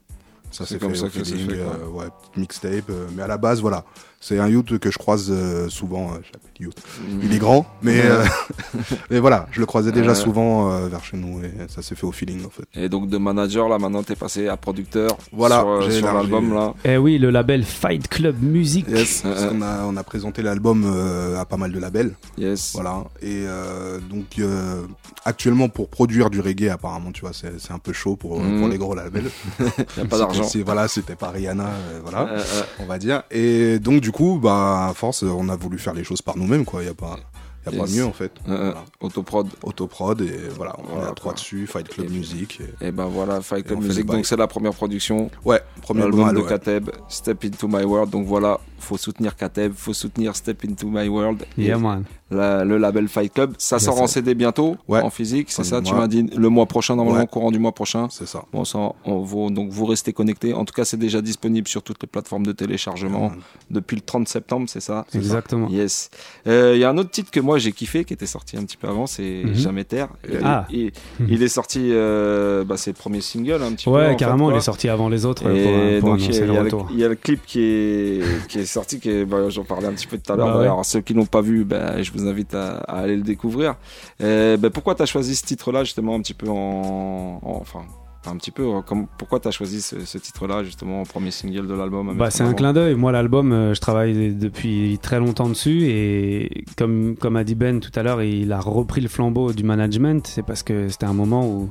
Ça 0.51 0.65
C'est 0.65 0.73
s'est 0.75 0.79
comme 0.79 0.91
fait 0.91 0.97
ça 1.01 1.09
que 1.09 1.23
ça 1.23 1.23
feeling, 1.23 1.49
fait, 1.51 1.63
ouais, 1.91 2.05
petite 2.21 2.37
mixtape. 2.37 2.91
mais 3.15 3.21
à 3.23 3.27
la 3.27 3.37
base, 3.37 3.61
voilà, 3.61 3.85
c'est 4.19 4.39
un 4.39 4.47
youth 4.47 4.79
que 4.79 4.89
je 4.91 4.97
croise 4.97 5.27
euh, 5.29 5.69
souvent. 5.69 6.05
euh, 6.13 6.17
je 6.23 6.31
l'appelle 6.33 6.51
youth. 6.59 6.77
Il 7.21 7.33
est 7.33 7.37
grand, 7.37 7.65
mais, 7.81 7.95
Ouais. 8.01 8.05
euh, 8.05 8.25
mais 9.11 9.19
voilà, 9.19 9.47
je 9.51 9.59
le 9.59 9.65
croisais 9.65 9.91
déjà 9.91 10.09
Ouais. 10.09 10.15
souvent 10.15 10.71
euh, 10.71 10.87
vers 10.87 11.03
chez 11.03 11.17
nous 11.17 11.41
et 11.43 11.51
ça 11.67 11.81
s'est 11.81 11.95
fait 11.95 12.05
au 12.05 12.11
feeling 12.11 12.45
en 12.45 12.49
fait. 12.49 12.63
Et 12.75 12.89
donc 12.89 13.09
de 13.09 13.17
manager, 13.17 13.67
là 13.69 13.77
maintenant 13.77 14.03
t'es 14.03 14.15
passé 14.15 14.47
à 14.47 14.57
producteur 14.57 15.17
Voilà, 15.31 15.59
sur, 15.59 15.67
euh, 15.67 15.81
j'ai 15.89 15.99
sur 15.99 16.13
l'album 16.13 16.53
là. 16.53 16.73
Eh 16.85 16.97
oui, 16.97 17.17
le 17.17 17.29
label 17.29 17.63
Fight 17.63 18.07
Club 18.07 18.41
Music. 18.41 18.85
Yes, 18.89 19.21
parce 19.21 19.41
Euh, 19.43 19.49
qu'on 19.49 19.61
a, 19.61 19.83
on 19.85 19.95
a 19.97 20.03
présenté 20.03 20.41
l'album 20.41 20.83
euh, 20.85 21.39
à 21.39 21.45
pas 21.45 21.57
mal 21.57 21.71
de 21.71 21.79
labels. 21.79 22.13
Yes. 22.37 22.71
Voilà. 22.73 23.03
Et 23.21 23.43
euh, 23.45 23.99
donc, 23.99 24.39
euh, 24.39 24.83
actuellement, 25.25 25.69
pour 25.69 25.89
produire 25.89 26.29
du 26.29 26.39
reggae, 26.39 26.69
apparemment, 26.69 27.11
tu 27.11 27.21
vois, 27.21 27.31
c'est 27.33 27.59
c'est 27.59 27.71
un 27.73 27.79
peu 27.79 27.93
chaud 27.93 28.15
pour, 28.15 28.41
pour 28.41 28.67
les 28.67 28.77
gros 28.77 28.95
labels. 28.95 29.29
Y 29.97 30.01
a 30.01 30.05
pas 30.05 30.17
d'argent. 30.19 30.47
Voilà, 30.65 30.87
c'était 30.87 31.15
pas 31.15 31.29
Rihanna, 31.29 31.65
euh, 31.65 31.99
voilà, 32.03 32.21
Euh, 32.31 32.37
euh, 32.39 32.61
on 32.79 32.85
va 32.85 32.97
dire. 32.97 33.23
Et 33.31 33.79
donc, 33.79 34.01
du 34.05 34.11
coup, 34.11 34.39
bah, 34.41 34.87
à 34.89 34.93
force, 34.93 35.23
on 35.23 35.49
a 35.49 35.55
voulu 35.55 35.77
faire 35.79 35.93
les 35.95 36.03
choses 36.03 36.21
par 36.21 36.37
nous-mêmes, 36.37 36.63
quoi. 36.65 36.83
Il 36.83 36.85
y 36.85 36.89
a 36.89 36.93
pas, 36.93 37.17
y 37.65 37.69
a 37.75 37.79
pas 37.83 37.87
mieux, 37.89 38.05
en 38.05 38.11
fait. 38.13 38.31
euh, 38.47 38.51
euh, 38.51 38.57
Voilà. 38.71 38.85
Autoprod. 38.99 39.47
Autoprod, 39.63 40.21
et 40.21 40.49
voilà, 40.55 40.75
on 40.77 40.83
Voilà, 40.93 41.07
est 41.07 41.11
à 41.11 41.13
trois 41.13 41.33
dessus, 41.33 41.65
Fight 41.65 41.87
Club 41.89 42.07
Et- 42.07 42.13
Music. 42.17 42.59
et- 42.81 42.87
Et 42.87 42.91
ben 42.91 43.05
voilà, 43.05 43.41
Fight 43.41 43.65
Club 43.65 43.81
Music, 43.81 44.05
donc 44.05 44.25
c'est 44.27 44.37
la 44.37 44.45
première 44.47 44.73
production. 44.73 45.31
Ouais, 45.43 45.61
premier 45.81 46.03
album 46.03 46.31
de 46.33 46.41
ouais. 46.41 46.47
Kateb, 46.47 46.91
Step 47.09 47.43
Into 47.45 47.67
My 47.67 47.83
World. 47.83 48.11
Donc 48.11 48.27
voilà, 48.27 48.59
faut 48.79 48.97
soutenir 48.97 49.35
Kateb, 49.35 49.73
faut 49.75 49.93
soutenir 49.93 50.35
Step 50.35 50.63
Into 50.69 50.87
My 50.87 51.07
World. 51.07 51.43
Et 51.57 51.63
Yeah, 51.65 51.79
man. 51.79 52.03
La- 52.31 52.63
le 52.65 52.77
label 52.77 53.07
Fight 53.07 53.31
Club. 53.33 53.53
Ça 53.57 53.79
sort 53.79 54.01
en. 54.01 54.07
CD 54.07 54.33
bientôt, 54.35 54.77
Ouais. 54.87 55.01
en 55.01 55.09
physique, 55.09 55.51
c'est 55.51 55.63
ça 55.63 55.81
Tu 55.81 55.93
m'as 55.93 56.07
dit 56.07 56.23
le 56.35 56.49
mois 56.49 56.65
prochain, 56.67 56.95
normalement, 56.95 57.19
Ouais. 57.19 57.25
au 57.25 57.27
courant 57.27 57.51
du 57.51 57.59
mois 57.59 57.71
prochain. 57.73 58.07
C'est 58.09 58.27
ça. 58.27 58.45
Bon, 58.53 58.63
ça, 58.65 58.93
on 59.03 59.19
vous, 59.19 59.49
donc 59.49 59.69
vous 59.71 59.85
restez 59.85 60.13
connectés. 60.13 60.53
En 60.53 60.63
tout 60.65 60.73
cas, 60.73 60.85
c'est 60.85 60.97
déjà 60.97 61.21
disponible 61.21 61.67
sur 61.67 61.81
toutes 61.83 62.01
les 62.01 62.07
plateformes 62.07 62.45
de 62.45 62.51
téléchargement 62.51 63.27
Ouais. 63.27 63.31
depuis 63.71 63.95
le 63.95 64.01
30 64.01 64.27
septembre, 64.27 64.67
c'est 64.69 64.79
ça? 64.79 65.05
Exactement. 65.13 65.67
Yes. 65.69 66.09
Euh, 66.47 66.73
Il 66.75 66.79
y 66.79 66.83
a 66.83 66.89
un 66.89 66.97
autre 66.97 67.09
titre 67.11 67.31
que 67.31 67.39
moi 67.39 67.57
j'ai 67.57 67.71
kiffé, 67.71 68.05
qui 68.05 68.13
était 68.13 68.25
sorti 68.25 68.57
un 68.57 68.63
petit 68.63 68.77
peu 68.77 68.87
avant, 68.87 69.05
c'est 69.07 69.41
Mhm. 69.45 69.53
Jamais 69.55 69.83
Terre. 69.83 70.09
Et- 70.27 70.37
Ah. 70.43 70.65
et- 70.73 70.91
il 71.27 71.41
est 71.43 71.47
sorti, 71.47 71.89
euh, 71.91 72.63
bah, 72.63 72.77
c'est 72.77 72.91
le 72.91 72.95
premier 72.97 73.21
single 73.21 73.61
un 73.63 73.71
petit 73.73 73.85
peu. 73.85 73.91
Ouais, 73.91 74.05
en 74.05 74.09
fait, 74.11 74.15
carrément, 74.17 74.49
il 74.49 74.53
quoi. 74.53 74.59
est 74.59 74.63
sorti 74.63 74.89
avant 74.89 75.09
les 75.09 75.25
autres 75.25 75.49
Et 75.49 75.63
pour, 75.63 75.99
pour 76.01 76.09
donc 76.17 76.21
annoncer 76.21 76.45
le 76.45 76.51
retour. 76.53 76.87
il 76.91 76.99
y 76.99 77.03
a 77.03 77.07
le 77.09 77.15
clip 77.15 77.41
qui 77.45 77.59
est, 77.61 78.47
qui 78.47 78.59
est 78.59 78.65
sorti, 78.65 78.99
qui 78.99 79.09
est- 79.09 79.25
bah, 79.25 79.49
j'en 79.49 79.63
parlais 79.63 79.87
un 79.87 79.93
petit 79.93 80.07
peu 80.07 80.17
tout 80.17 80.31
à 80.31 80.35
l'heure. 80.35 80.47
Bah 80.47 80.53
ouais. 80.53 80.59
d'ailleurs. 80.59 80.85
ceux 80.85 81.01
qui 81.01 81.13
l'ont 81.13 81.25
pas 81.25 81.41
vu, 81.41 81.63
bah, 81.65 82.01
je 82.03 82.11
vous 82.17 82.27
invite 82.27 82.53
à, 82.55 82.77
à 82.77 82.99
aller 82.99 83.15
le 83.15 83.23
découvrir. 83.23 83.75
Et, 84.19 84.57
ben, 84.57 84.69
pourquoi 84.71 84.95
tu 84.95 85.01
as 85.03 85.05
choisi 85.05 85.35
ce 85.35 85.45
titre-là, 85.45 85.83
justement, 85.83 86.15
un 86.15 86.21
petit 86.21 86.33
peu 86.33 86.47
en. 86.49 87.39
en- 87.43 87.57
enfin, 87.61 87.81
un 88.27 88.37
petit 88.37 88.49
peu. 88.51 88.63
euh, 88.63 88.81
Comme, 88.81 89.05
pourquoi 89.19 89.39
tu 89.39 89.47
as 89.47 89.51
choisi 89.51 89.81
ce, 89.81 89.99
ce 90.03 90.17
titre-là, 90.17 90.63
justement, 90.63 91.01
en 91.01 91.03
premier 91.03 91.29
single 91.31 91.67
de 91.67 91.73
l'album 91.75 92.11
Bah, 92.17 92.31
c'est 92.31 92.41
un 92.43 92.53
clin 92.53 92.73
d'œil. 92.73 92.95
Moi, 92.95 93.11
l'album, 93.11 93.51
euh, 93.51 93.73
je 93.75 93.79
travaille 93.81 94.33
depuis 94.33 94.97
très 95.01 95.19
longtemps 95.19 95.47
dessus 95.49 95.83
et 95.85 96.63
comme, 96.77 97.15
comme 97.19 97.35
a 97.35 97.43
dit 97.43 97.53
Ben 97.55 97.79
tout 97.79 97.91
à 97.95 98.01
l'heure, 98.01 98.23
il 98.23 98.51
a 98.51 98.59
repris 98.59 99.01
le 99.01 99.09
flambeau 99.09 99.53
du 99.53 99.63
management. 99.63 100.25
C'est 100.25 100.43
parce 100.43 100.63
que 100.63 100.89
c'était 100.89 101.05
un 101.05 101.13
moment 101.13 101.45
où 101.47 101.69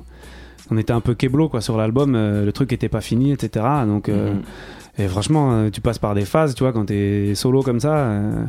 on 0.71 0.79
était 0.79 0.93
un 0.93 1.01
peu 1.01 1.15
keblo 1.15 1.49
quoi, 1.49 1.61
sur 1.61 1.77
l'album. 1.77 2.15
euh, 2.15 2.45
le 2.45 2.53
truc 2.53 2.73
était 2.73 2.89
pas 2.89 3.01
fini, 3.01 3.33
etc. 3.33 3.67
Donc, 3.87 4.09
euh, 4.09 4.35
Mhm. 4.35 4.43
et 4.99 5.09
franchement, 5.09 5.53
euh, 5.53 5.71
tu 5.71 5.81
passes 5.81 5.99
par 5.99 6.15
des 6.15 6.25
phases, 6.25 6.55
tu 6.55 6.63
vois, 6.63 6.73
quand 6.73 6.85
t'es 6.87 7.35
solo 7.35 7.63
comme 7.63 7.81
ça 7.81 7.97
euh, 7.97 8.45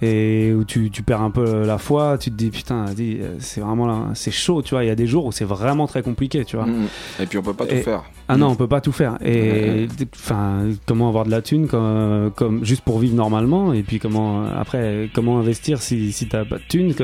et 0.00 0.52
où 0.52 0.64
tu, 0.64 0.90
tu 0.90 1.02
perds 1.02 1.22
un 1.22 1.30
peu 1.30 1.66
la 1.66 1.78
foi, 1.78 2.18
tu 2.18 2.30
te 2.30 2.36
dis 2.36 2.50
putain, 2.50 2.86
euh, 2.98 3.36
c'est 3.40 3.60
vraiment 3.60 3.86
là, 3.86 4.06
c'est 4.14 4.30
chaud, 4.30 4.62
tu 4.62 4.74
vois. 4.74 4.84
Il 4.84 4.86
y 4.86 4.90
a 4.90 4.94
des 4.94 5.06
jours 5.06 5.26
où 5.26 5.32
c'est 5.32 5.44
vraiment 5.44 5.86
très 5.86 6.02
compliqué, 6.02 6.44
tu 6.44 6.56
vois. 6.56 6.66
Mhm. 6.66 6.86
Et 7.20 7.26
puis 7.26 7.38
on 7.38 7.42
peut 7.42 7.54
pas 7.54 7.66
tout 7.66 7.76
faire. 7.76 8.04
Ah 8.28 8.36
non, 8.36 8.48
on 8.48 8.54
peut 8.54 8.68
pas 8.68 8.80
tout 8.80 8.92
faire. 8.92 9.18
Et 9.24 9.88
enfin, 10.14 10.66
comment 10.86 11.08
avoir 11.08 11.24
de 11.24 11.30
la 11.30 11.42
thune 11.42 11.66
comme, 11.66 12.30
comme 12.36 12.64
juste 12.64 12.82
pour 12.82 12.98
vivre 12.98 13.16
normalement 13.16 13.72
et 13.72 13.82
puis 13.82 13.98
comment 13.98 14.44
après 14.44 15.08
comment 15.14 15.38
investir 15.38 15.80
si 15.80 16.12
si 16.12 16.28
t'as 16.28 16.44
pas 16.44 16.58
de 16.58 16.62
thune 16.68 16.94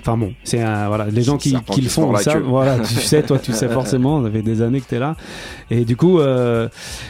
Enfin 0.00 0.16
bon, 0.16 0.34
c'est 0.44 0.58
voilà, 0.58 1.06
les 1.06 1.22
gens 1.22 1.38
qui, 1.38 1.56
qui 1.72 1.80
le 1.80 1.88
font, 1.88 2.12
queue. 2.12 2.38
Voilà, 2.40 2.78
tu 2.80 2.94
sais, 2.94 3.22
toi, 3.22 3.38
tu 3.38 3.52
sais 3.52 3.68
forcément. 3.68 4.22
Ça 4.22 4.30
fait 4.30 4.42
des 4.42 4.62
années 4.62 4.80
que 4.80 4.88
t'es 4.88 4.98
là. 4.98 5.16
Et 5.70 5.84
du 5.84 5.96
coup, 5.96 6.20
euh, 6.20 6.68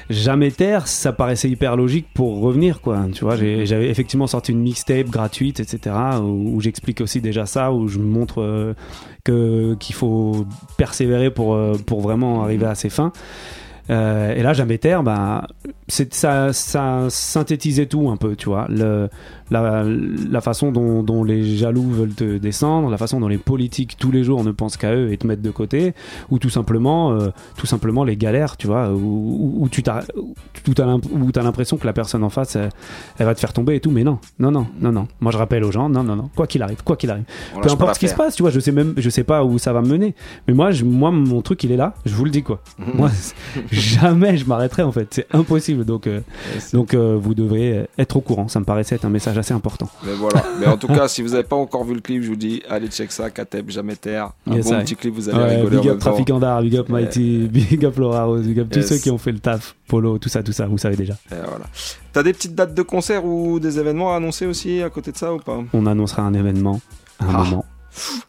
jamais 0.08 0.50
taire, 0.50 0.86
ça 0.86 1.12
paraissait 1.12 1.48
hyper 1.48 1.76
logique 1.76 2.06
pour 2.14 2.40
revenir 2.40 2.80
quoi. 2.80 3.00
Tu 3.12 3.24
vois, 3.24 3.36
j'avais 3.36 3.88
effectivement 3.88 4.26
sorti 4.26 4.52
une 4.52 4.60
mixtape 4.60 5.01
gratuite, 5.10 5.60
etc. 5.60 5.94
où, 6.22 6.60
j'explique 6.60 7.00
aussi 7.00 7.20
déjà 7.20 7.46
ça, 7.46 7.72
où 7.72 7.88
je 7.88 7.98
montre 7.98 8.42
euh, 8.42 8.74
que 9.24 9.74
qu'il 9.78 9.94
faut 9.94 10.46
persévérer 10.76 11.30
pour 11.30 11.54
euh, 11.54 11.74
pour 11.86 12.00
vraiment 12.00 12.42
arriver 12.42 12.66
à 12.66 12.74
ses 12.74 12.90
fins. 12.90 13.12
Euh, 13.90 14.34
et 14.34 14.42
là, 14.42 14.52
Jamais 14.52 14.78
Terre, 14.78 15.02
bah, 15.02 15.46
ça, 15.88 16.52
ça 16.52 17.06
synthétisait 17.08 17.86
tout 17.86 18.10
un 18.10 18.16
peu, 18.16 18.36
tu 18.36 18.48
vois. 18.48 18.66
Le, 18.68 19.08
la, 19.52 19.84
la 19.84 20.40
façon 20.40 20.72
dont, 20.72 21.02
dont 21.02 21.22
les 21.24 21.44
jaloux 21.56 21.88
veulent 21.90 22.14
te 22.14 22.38
descendre, 22.38 22.90
la 22.90 22.96
façon 22.98 23.20
dont 23.20 23.28
les 23.28 23.38
politiques 23.38 23.96
tous 23.98 24.10
les 24.10 24.24
jours 24.24 24.42
ne 24.44 24.50
pensent 24.50 24.76
qu'à 24.76 24.94
eux 24.94 25.12
et 25.12 25.16
te 25.18 25.26
mettent 25.26 25.42
de 25.42 25.50
côté, 25.50 25.94
ou 26.30 26.38
tout 26.38 26.50
simplement, 26.50 27.12
euh, 27.12 27.28
tout 27.56 27.66
simplement 27.66 28.02
les 28.04 28.16
galères, 28.16 28.56
tu 28.56 28.66
vois, 28.66 28.90
où, 28.90 28.96
où- 28.96 29.62
où 29.64 29.68
tu 29.68 29.82
où 30.18 30.34
où 30.68 31.32
t'as 31.32 31.42
l'impression 31.42 31.76
que 31.76 31.86
la 31.86 31.92
personne 31.92 32.24
en 32.24 32.30
face, 32.30 32.56
elle, 32.56 32.70
elle 33.18 33.26
va 33.26 33.34
te 33.34 33.40
faire 33.40 33.52
tomber 33.52 33.76
et 33.76 33.80
tout, 33.80 33.90
mais 33.90 34.04
non, 34.04 34.18
non, 34.38 34.50
non, 34.50 34.66
non, 34.80 34.92
non. 34.92 35.08
Moi, 35.20 35.32
je 35.32 35.38
rappelle 35.38 35.64
aux 35.64 35.72
gens, 35.72 35.88
non, 35.88 36.02
non, 36.02 36.16
non, 36.16 36.30
quoi 36.34 36.46
qu'il 36.46 36.62
arrive, 36.62 36.82
quoi 36.82 36.96
qu'il 36.96 37.10
arrive, 37.10 37.24
On 37.54 37.60
peu 37.60 37.68
importe 37.74 37.94
ce 37.94 38.00
qui 38.00 38.06
se 38.08 38.14
passe, 38.16 38.34
tu 38.36 38.42
vois, 38.42 38.50
je 38.50 38.60
sais 38.60 38.72
même, 38.72 38.94
je 38.96 39.10
sais 39.10 39.24
pas 39.24 39.44
où 39.44 39.58
ça 39.58 39.72
va 39.72 39.82
me 39.82 39.88
mener, 39.88 40.14
mais 40.48 40.54
moi, 40.54 40.70
je, 40.70 40.84
moi, 40.84 41.10
mon 41.10 41.42
truc, 41.42 41.62
il 41.64 41.72
est 41.72 41.76
là, 41.76 41.94
je 42.04 42.14
vous 42.14 42.24
le 42.24 42.30
dis 42.30 42.42
quoi. 42.42 42.60
Moi, 42.94 43.10
c'est- 43.10 43.34
jamais 43.72 44.36
je 44.36 44.46
m'arrêterai 44.46 44.82
en 44.82 44.92
fait, 44.92 45.08
c'est 45.10 45.26
impossible. 45.34 45.84
Donc, 45.84 46.06
euh, 46.06 46.20
donc 46.72 46.94
euh, 46.94 47.18
vous 47.20 47.34
devrez 47.34 47.86
être 47.98 48.16
au 48.16 48.20
courant. 48.20 48.48
Ça 48.48 48.60
me 48.60 48.64
paraissait 48.64 48.94
être 48.94 49.04
un 49.04 49.10
message 49.10 49.36
assez 49.42 49.54
important. 49.54 49.88
Mais 50.04 50.14
voilà. 50.14 50.42
Mais 50.58 50.66
en 50.66 50.76
tout 50.76 50.88
cas, 50.88 51.06
si 51.06 51.22
vous 51.22 51.28
n'avez 51.30 51.42
pas 51.44 51.54
encore 51.56 51.84
vu 51.84 51.94
le 51.94 52.00
clip, 52.00 52.22
je 52.22 52.28
vous 52.28 52.36
dis, 52.36 52.62
allez 52.68 52.88
check 52.88 53.12
ça, 53.12 53.30
Kateb, 53.30 53.70
jamais 53.70 53.94
terre. 53.94 54.30
Un 54.50 54.54
Yes, 54.56 54.64
bon 54.70 54.80
petit 54.80 54.96
clip, 54.96 55.14
vous 55.14 55.28
allez 55.28 55.38
Ouais, 55.38 55.56
rigoler 55.56 55.76
big 55.78 55.88
up 55.90 55.98
temps. 55.98 56.10
Traficant 56.10 56.38
d'art, 56.40 56.62
big 56.62 56.76
up 56.76 56.88
Mighty, 56.88 57.48
big 57.52 57.84
up 57.84 57.96
Laura 57.98 58.24
Rose, 58.24 58.46
big 58.46 58.58
up 58.60 58.68
tous 58.70 58.78
Yes. 58.80 58.88
ceux 58.88 58.96
qui 58.98 59.10
ont 59.10 59.18
fait 59.18 59.32
le 59.32 59.38
taf, 59.38 59.76
Polo, 59.88 60.18
tout 60.18 60.28
ça, 60.28 60.42
tout 60.42 60.52
ça, 60.52 60.66
vous 60.66 60.78
savez 60.78 60.96
déjà. 60.96 61.14
Et 61.30 61.34
voilà. 61.36 61.66
T'as 62.12 62.22
des 62.22 62.32
petites 62.32 62.54
dates 62.54 62.74
de 62.74 62.82
concert 62.82 63.24
ou 63.24 63.60
des 63.60 63.78
événements 63.78 64.12
à 64.12 64.16
annoncer 64.16 64.46
aussi 64.46 64.82
à 64.82 64.90
côté 64.90 65.12
de 65.12 65.16
ça 65.18 65.32
ou 65.34 65.38
pas? 65.38 65.58
On 65.72 65.86
annoncera 65.86 66.22
un 66.22 66.34
événement 66.34 66.80
à 67.18 67.24
un 67.26 67.28
Ah. 67.34 67.44
moment, 67.44 67.64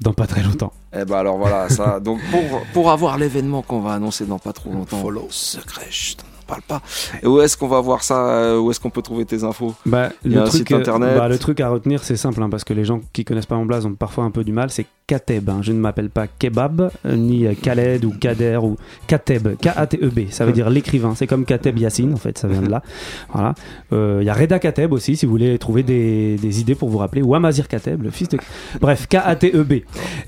dans 0.01 0.13
pas 0.13 0.27
très 0.27 0.43
longtemps. 0.43 0.73
Eh 0.95 1.05
ben 1.05 1.15
alors 1.17 1.37
voilà, 1.37 1.69
ça. 1.69 1.99
Donc 1.99 2.19
pour, 2.31 2.41
pour 2.73 2.91
avoir 2.91 3.17
l'événement 3.17 3.61
qu'on 3.61 3.79
va 3.81 3.93
annoncer 3.93 4.25
dans 4.25 4.39
pas 4.39 4.53
trop 4.53 4.71
longtemps, 4.71 5.01
follow 5.01 5.27
secret, 5.29 5.87
chut, 5.89 6.19
parle 6.53 6.61
pas. 6.61 6.81
Et 7.21 7.27
où 7.27 7.41
est-ce 7.41 7.57
qu'on 7.57 7.67
va 7.67 7.81
voir 7.81 8.03
ça 8.03 8.27
euh, 8.29 8.59
Où 8.59 8.71
est-ce 8.71 8.79
qu'on 8.79 8.89
peut 8.89 9.01
trouver 9.01 9.25
tes 9.25 9.43
infos? 9.43 9.73
Bah, 9.85 10.09
Il 10.23 10.31
y 10.31 10.35
a 10.35 10.39
le 10.39 10.43
un 10.45 10.47
truc, 10.49 10.59
site 10.67 10.71
internet. 10.71 11.17
bah, 11.17 11.27
le 11.27 11.37
truc 11.39 11.59
à 11.59 11.69
retenir, 11.69 12.03
c'est 12.03 12.15
simple, 12.17 12.41
hein, 12.41 12.49
parce 12.49 12.63
que 12.63 12.73
les 12.73 12.85
gens 12.85 13.01
qui 13.13 13.25
connaissent 13.25 13.45
pas 13.45 13.55
mon 13.55 13.65
blaze 13.65 13.85
ont 13.85 13.93
parfois 13.93 14.23
un 14.23 14.31
peu 14.31 14.43
du 14.43 14.51
mal. 14.51 14.69
C'est 14.69 14.85
Kateb. 15.07 15.49
hein. 15.49 15.59
Je 15.61 15.71
ne 15.71 15.79
m'appelle 15.79 16.09
pas 16.09 16.27
Kebab, 16.27 16.89
euh, 17.05 17.15
ni 17.15 17.45
euh, 17.45 17.53
Khaled 17.61 18.05
ou 18.05 18.11
Kader 18.11 18.59
ou 18.63 18.77
Kateb. 19.07 19.55
K-A-T-E-B. 19.61 20.29
Ça 20.29 20.45
veut 20.45 20.51
dire 20.53 20.69
l'écrivain. 20.69 21.13
C'est 21.15 21.27
comme 21.27 21.45
Kateb 21.45 21.77
Yassine, 21.77 22.13
en 22.13 22.17
fait. 22.17 22.37
Ça 22.37 22.47
vient 22.47 22.61
de 22.61 22.69
là. 22.69 22.81
Voilà. 23.33 23.53
Euh, 23.91 24.19
Il 24.21 24.25
y 24.25 24.29
a 24.29 24.33
Reda 24.33 24.59
Kateb 24.59 24.93
aussi, 24.93 25.15
si 25.15 25.25
vous 25.25 25.31
voulez 25.31 25.57
trouver 25.57 25.83
des, 25.83 26.37
des 26.37 26.61
idées 26.61 26.75
pour 26.75 26.89
vous 26.89 26.97
rappeler. 26.97 27.21
Ou 27.21 27.35
Amazir 27.35 27.67
Kateb, 27.67 28.01
le 28.03 28.09
fils 28.11 28.29
de. 28.29 28.37
Bref, 28.79 29.07
K-A-T-E-B. 29.07 29.73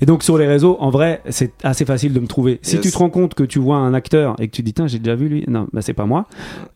Et 0.00 0.06
donc 0.06 0.22
sur 0.22 0.36
les 0.38 0.46
réseaux, 0.46 0.76
en 0.80 0.90
vrai, 0.90 1.22
c'est 1.28 1.52
assez 1.64 1.84
facile 1.84 2.12
de 2.12 2.20
me 2.20 2.26
trouver. 2.26 2.58
Si 2.62 2.76
Yes. 2.76 2.82
tu 2.84 2.90
te 2.90 2.98
rends 2.98 3.10
compte 3.10 3.34
que 3.34 3.44
tu 3.44 3.58
vois 3.58 3.76
un 3.76 3.94
acteur 3.94 4.36
et 4.38 4.48
que 4.48 4.52
tu 4.54 4.62
dis, 4.62 4.72
tiens, 4.74 4.86
j'ai 4.86 4.98
déjà 4.98 5.14
vu 5.14 5.28
lui. 5.28 5.44
Non, 5.48 5.66
bah 5.72 5.80
c'est 5.82 5.94
pas 5.94 6.04
moi. 6.06 6.26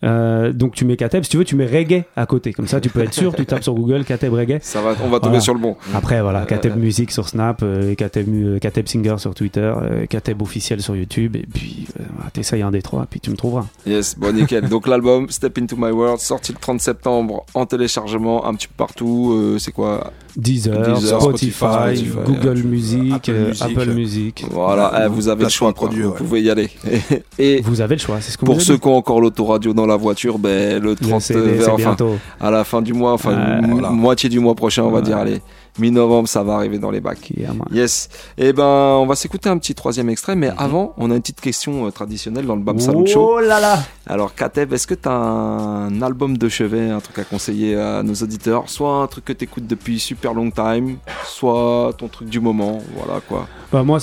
Euh, 0.05 0.53
donc 0.53 0.75
tu 0.75 0.85
mets 0.85 0.97
Kateb. 0.97 1.25
Si 1.25 1.31
tu 1.31 1.37
veux, 1.37 1.45
tu 1.45 1.57
mets 1.57 1.67
reggae 1.67 2.05
à 2.17 2.27
côté. 2.27 2.53
Comme 2.53 2.67
ça, 2.67 2.81
tu 2.81 2.89
peux 2.89 3.01
être 3.03 3.13
sûr. 3.15 3.35
Tu 3.35 3.45
tapes 3.47 3.63
sur 3.63 3.75
Google 3.75 4.05
Kateb 4.05 4.33
reggae. 4.33 4.59
Ça 4.63 4.81
va, 4.81 4.91
on 5.05 5.09
va 5.09 5.19
tomber 5.19 5.29
Voilà. 5.29 5.41
sur 5.41 5.55
le 5.55 5.61
bon. 5.61 5.77
Après, 5.95 6.21
voilà, 6.23 6.45
Kateb 6.47 6.77
Musique 6.77 7.11
sur 7.11 7.29
Snap, 7.29 7.61
euh, 7.63 7.90
Kateb, 7.97 8.27
euh, 8.29 8.59
Kateb 8.59 8.87
Singer 8.89 9.17
sur 9.19 9.35
Twitter, 9.35 9.73
euh, 9.83 10.07
Kateb 10.07 10.43
officiel 10.43 10.81
sur 10.83 10.97
YouTube, 10.97 11.37
et 11.37 11.47
puis 11.53 11.87
euh, 11.99 12.03
t'essayes 12.33 12.63
un 12.63 12.71
des 12.71 12.83
trois, 12.83 13.07
puis 13.09 13.21
tu 13.21 13.31
me 13.31 13.37
trouveras. 13.37 13.67
Yes, 13.87 14.17
bon 14.19 14.35
nickel. 14.35 14.69
Donc 14.69 14.87
l'album 14.87 15.29
Step 15.31 15.59
Into 15.59 15.77
My 15.77 15.91
World 15.91 16.21
sorti 16.21 16.53
le 16.53 16.59
30 16.59 16.81
septembre 16.81 17.45
en 17.55 17.67
téléchargement 17.67 18.47
un 18.47 18.55
petit 18.55 18.69
peu 18.69 18.75
partout. 18.77 19.33
Euh, 19.35 19.59
c'est 19.59 19.73
quoi? 19.73 20.13
Deezer, 20.37 20.95
Deezer, 20.95 21.21
Spotify, 21.21 21.51
Spotify, 21.97 22.09
Google 22.25 22.63
Music, 22.63 23.13
Apple 23.15 23.31
euh, 23.31 23.47
Music, 23.49 23.63
Apple 23.63 23.89
euh, 23.91 23.95
Music. 23.95 24.45
Voilà, 24.51 25.03
eh, 25.05 25.09
vous 25.09 25.29
avez 25.29 25.43
le 25.45 25.49
choix. 25.49 25.73
produit, 25.73 26.03
Vous 26.03 26.11
ouais. 26.11 26.17
pouvez 26.17 26.43
y 26.43 26.51
aller. 26.51 26.69
Et 27.39 27.61
Vous 27.63 27.81
avez 27.81 27.97
le 27.97 28.01
choix, 28.01 28.21
c'est 28.21 28.31
ce 28.33 28.39
qu'on 28.39 28.47
pour 28.47 28.55
vous 28.57 28.61
ceux 28.61 28.77
qui 28.79 28.87
ont 28.87 28.97
encore 28.97 29.21
l'autoradio 29.21 29.73
dans 29.75 29.87
la 29.87 29.97
voiture, 29.97 30.39
ben 30.39 30.81
le 30.83 30.95
30 30.95 31.21
c'est 31.21 31.35
vers- 31.35 31.69
enfin, 31.75 31.77
bientôt. 31.77 32.17
à 32.41 32.51
la 32.51 32.63
fin 32.65 32.81
du 32.83 32.93
mois, 32.93 33.13
enfin 33.13 33.61
moitié 33.61 34.29
du 34.29 34.39
mois 34.41 34.55
prochain, 34.55 34.85
on 34.85 34.91
va 34.91 35.01
dire. 35.01 35.17
Allez, 35.17 35.41
mi-novembre, 35.81 36.29
ça 36.29 36.43
va 36.43 36.55
arriver 36.55 36.79
dans 36.79 36.91
les 36.91 37.01
bacs. 37.01 37.31
Yeah. 37.37 37.51
Yes. 37.73 38.09
Et 38.39 38.53
ben, 38.53 38.65
on 38.65 39.07
va 39.07 39.15
s'écouter 39.17 39.49
un 39.49 39.59
petit 39.59 39.75
troisième 39.75 40.09
extrait, 40.11 40.37
mais 40.37 40.51
avant, 40.59 40.95
on 40.99 41.11
a 41.11 41.15
une 41.15 41.21
petite 41.21 41.41
question 41.41 41.87
euh, 41.87 41.91
traditionnelle 41.91 42.47
dans 42.47 42.57
le 42.57 42.63
Bam 42.63 42.79
Salut 42.79 43.07
Show. 43.07 43.33
Oh 43.37 43.41
là 43.41 43.59
là 43.61 43.79
Alors, 44.07 44.35
Kateb, 44.35 44.73
est-ce 44.73 44.87
que 44.87 44.95
tu 44.95 45.09
as 45.09 45.13
un 45.13 46.03
album 46.03 46.37
de 46.37 46.49
chevet, 46.49 46.91
un 46.91 47.01
truc 47.01 47.19
à 47.19 47.25
conseiller 47.25 47.77
à 47.77 48.03
nos 48.03 48.15
auditeurs? 48.15 48.69
Soit 48.69 48.95
un 49.03 49.07
truc 49.07 49.25
que 49.25 49.33
tu 49.33 49.45
écoutes 49.45 49.67
depuis 49.67 49.99
super 49.99 50.35
long 50.35 50.51
time, 50.51 50.97
soit 51.25 51.93
ton 51.99 52.09
truc 52.09 52.29
du 52.29 52.41
moment, 52.41 52.81
voilà 52.97 53.21
quoi. 53.21 53.47
Bah, 53.73 53.83
moi, 53.83 53.99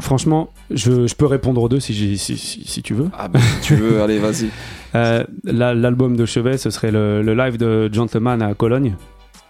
franchement, 0.00 0.50
je, 0.70 1.06
je 1.06 1.14
peux 1.14 1.26
répondre 1.26 1.62
aux 1.62 1.68
deux 1.68 1.80
si, 1.80 1.92
j'ai- 1.94 2.16
si, 2.16 2.36
si, 2.36 2.62
si 2.66 2.82
tu 2.82 2.94
veux. 2.94 3.08
Ah 3.18 3.28
ben, 3.28 3.40
si 3.40 3.60
tu 3.68 3.74
veux, 3.76 4.02
allez, 4.02 4.18
vas-y. 4.18 4.48
Euh, 4.94 5.22
la- 5.44 5.74
L'album 5.74 6.16
de 6.16 6.24
chevet, 6.24 6.56
ce 6.56 6.70
serait 6.70 6.90
le, 6.90 7.20
le 7.20 7.34
live 7.34 7.58
de 7.58 7.90
Gentleman 7.92 8.40
à 8.40 8.54
Cologne. 8.54 8.96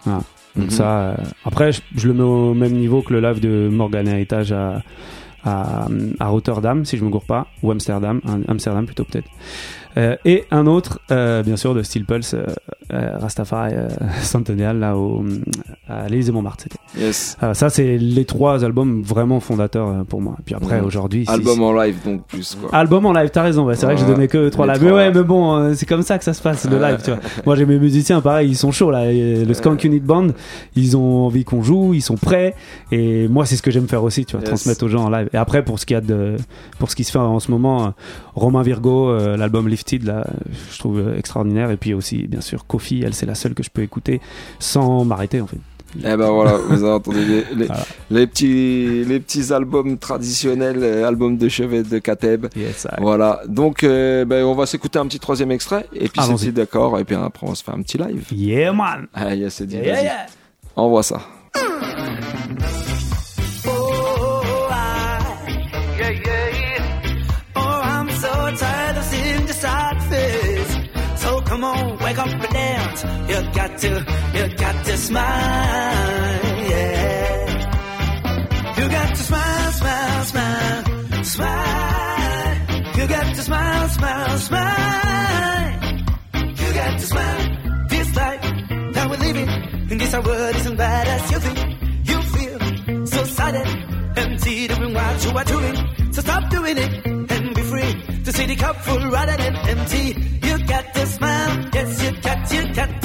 Voilà. 0.04 0.22
Donc 0.58 0.66
Mhm. 0.66 0.70
ça, 0.76 1.00
euh, 1.00 1.14
après, 1.44 1.72
je, 1.72 1.80
je 1.96 2.06
le 2.08 2.14
mets 2.14 2.22
au 2.22 2.52
même 2.52 2.72
niveau 2.74 3.00
que 3.00 3.12
le 3.14 3.20
live 3.20 3.40
de 3.40 3.68
Morgan 3.70 4.06
Heritage 4.08 4.52
à, 4.52 4.82
à, 5.44 5.86
à 6.18 6.26
Rotterdam, 6.26 6.84
si 6.84 6.96
je 6.98 7.04
me 7.04 7.10
gourre 7.10 7.24
pas, 7.24 7.46
ou 7.62 7.70
Amsterdam, 7.70 8.20
Amsterdam 8.48 8.84
plutôt 8.84 9.04
peut-être. 9.04 9.28
Euh, 9.98 10.16
et 10.24 10.44
un 10.52 10.66
autre, 10.66 11.00
euh, 11.10 11.42
bien 11.42 11.56
sûr, 11.56 11.74
de 11.74 11.82
Steel 11.82 12.04
Pulse, 12.04 12.34
euh, 12.34 12.46
Rastafari 13.18 13.74
Centennial, 14.22 14.78
là, 14.78 14.96
au, 14.96 15.24
à 15.88 16.08
l'Élysée 16.08 16.32
Montmartre. 16.32 16.66
Yes. 16.98 17.36
Ça, 17.52 17.68
c'est 17.68 17.98
les 17.98 18.24
trois 18.24 18.64
albums 18.64 19.02
vraiment 19.02 19.40
fondateurs 19.40 20.04
pour 20.08 20.20
moi. 20.22 20.36
Puis 20.44 20.54
après, 20.54 20.80
aujourd'hui. 20.80 21.24
Album 21.28 21.54
si- 21.56 21.60
en 21.60 21.72
live, 21.72 21.96
donc 22.04 22.26
plus 22.26 22.54
quoi. 22.60 22.70
Album 22.72 23.06
en 23.06 23.12
live, 23.12 23.30
t'as 23.32 23.42
raison, 23.42 23.68
c'est 23.74 23.84
vrai 23.86 23.96
que 23.96 24.00
Ouais, 24.02 24.06
donné 24.06 24.28
que 24.28 24.48
trois 24.48 24.66
lives. 24.66 24.84
Mais 24.84 24.92
ouais, 24.92 25.12
mais 25.12 25.22
bon, 25.22 25.74
c'est 25.74 25.86
comme 25.86 26.02
ça 26.02 26.16
que 26.18 26.24
ça 26.24 26.32
se 26.32 26.40
passe, 26.42 26.68
le 26.70 26.78
live, 26.78 26.98
tu 27.04 27.10
vois. 27.10 27.20
Moi, 27.44 27.56
j'ai 27.56 27.66
mes 27.66 27.78
musiciens, 27.78 28.20
pareil, 28.20 28.48
ils 28.50 28.56
sont 28.56 28.70
chauds, 28.72 28.90
là. 28.90 29.10
Le 29.12 29.52
Skank 29.52 29.82
Unit 29.84 30.00
Band, 30.00 30.28
ils 30.76 30.96
ont 30.96 31.26
envie 31.26 31.44
qu'on 31.44 31.62
joue, 31.62 31.92
ils 31.94 32.00
sont 32.02 32.16
prêts. 32.16 32.54
Et 32.92 33.26
moi, 33.28 33.44
c'est 33.46 33.56
ce 33.56 33.62
que 33.62 33.70
j'aime 33.70 33.88
faire 33.88 34.02
aussi, 34.04 34.24
tu 34.24 34.32
vois, 34.36 34.40
Yes. 34.40 34.48
transmettre 34.50 34.84
aux 34.84 34.88
gens 34.88 35.04
en 35.06 35.10
live. 35.10 35.28
Et 35.32 35.36
après, 35.36 35.64
pour 35.64 35.78
ce 35.78 35.86
qu'il 35.86 35.94
y 35.94 35.98
a 35.98 36.00
de, 36.00 36.36
pour 36.78 36.90
ce 36.90 36.96
qui 36.96 37.04
se 37.04 37.10
fait 37.10 37.18
en 37.18 37.40
ce 37.40 37.50
moment, 37.50 37.92
Romain 38.34 38.62
Virgo, 38.62 39.14
l'album 39.36 39.66
Là, 39.96 40.26
je 40.72 40.78
trouve 40.78 41.14
extraordinaire. 41.16 41.70
Et 41.70 41.78
puis 41.78 41.94
aussi, 41.94 42.26
bien 42.26 42.42
sûr, 42.42 42.66
Kofi, 42.66 43.02
elle, 43.02 43.14
c'est 43.14 43.24
la 43.24 43.34
seule 43.34 43.54
que 43.54 43.62
je 43.62 43.70
peux 43.70 43.82
écouter 43.82 44.20
sans 44.58 45.04
m'arrêter, 45.06 45.40
en 45.40 45.46
fait. 45.46 45.56
Eh 46.00 46.16
ben 46.16 46.30
voilà, 46.30 46.58
vous 46.58 46.84
avez 46.84 46.92
entendu 46.92 47.24
les, 47.24 47.44
les, 47.56 47.64
Voilà. 47.64 47.82
les 48.10 48.26
petits, 48.26 49.04
les 49.06 49.18
petits 49.20 49.54
albums 49.54 49.96
traditionnels, 49.96 50.80
euh, 50.82 51.08
albums 51.08 51.38
de 51.38 51.48
chevet 51.48 51.82
de 51.82 51.98
Kateb. 51.98 52.46
Yes, 52.54 52.86
Voilà, 52.98 53.40
donc 53.48 53.84
euh, 53.84 54.26
ben, 54.26 54.44
on 54.44 54.54
va 54.54 54.66
s'écouter 54.66 54.98
un 54.98 55.06
petit 55.06 55.18
troisième 55.18 55.50
extrait, 55.50 55.86
et 55.94 56.08
puis 56.10 56.20
c'est 56.36 56.52
d'accord, 56.52 56.98
et 56.98 57.04
puis 57.04 57.16
après 57.16 57.46
on 57.48 57.54
se 57.54 57.64
fait 57.64 57.72
un 57.72 57.80
petit 57.80 57.96
live. 57.96 58.26
Yeah, 58.30 58.74
man! 58.74 59.06
Ah, 59.14 59.34
yes, 59.34 59.62
dit, 59.62 59.76
Yeah, 59.76 60.02
yeah. 60.02 60.26
Envoie 60.76 61.02
ça. 61.02 61.22
Come 71.60 71.76
on, 71.76 71.98
wake 71.98 72.18
up 72.18 72.28
and 72.28 72.42
dance. 72.52 73.02
You 73.30 73.52
got 73.52 73.78
to, 73.78 73.88
you 74.34 74.56
got 74.56 74.84
to 74.84 74.96
smile, 74.96 75.24
yeah. 76.70 77.58
You 78.78 78.88
got 78.88 79.08
to 79.08 79.22
smile, 79.22 79.72
smile, 79.72 80.24
smile, 80.24 81.24
smile. 81.24 82.56
You 82.96 83.06
got 83.08 83.34
to 83.34 83.42
smile, 83.42 83.88
smile, 83.88 84.38
smile. 84.38 85.80
You 86.60 86.74
got 86.80 86.92
to 87.00 87.06
smile. 87.06 87.86
This 87.88 88.16
life 88.16 88.42
that 88.94 89.10
we're 89.10 89.16
living 89.16 89.48
in 89.90 89.98
this 89.98 90.14
our 90.14 90.22
world 90.22 90.56
isn't 90.56 90.76
bad 90.76 91.08
as 91.08 91.30
you 91.32 91.38
think. 91.40 91.58
You 92.08 92.22
feel 92.34 93.06
so 93.06 93.24
silent, 93.24 94.18
empty, 94.18 94.68
doing 94.68 94.94
what 94.94 95.24
you 95.24 95.30
are 95.30 95.44
doing. 95.44 95.76
So 96.12 96.20
stop 96.22 96.50
doing 96.50 96.78
it 96.78 97.06
and 97.06 97.54
be 97.54 97.62
free 97.62 98.22
to 98.24 98.32
see 98.32 98.46
the 98.46 98.56
cup 98.56 98.76
full 98.76 99.10
rather 99.10 99.36
than 99.36 99.56
empty. 99.56 100.38
You 101.78 101.84
got 101.84 101.92
to 101.92 101.94
smile, 101.94 101.94
yes, 101.94 102.02
you 102.02 102.12
got, 102.22 102.52
you 102.52 102.74
got 102.74 103.02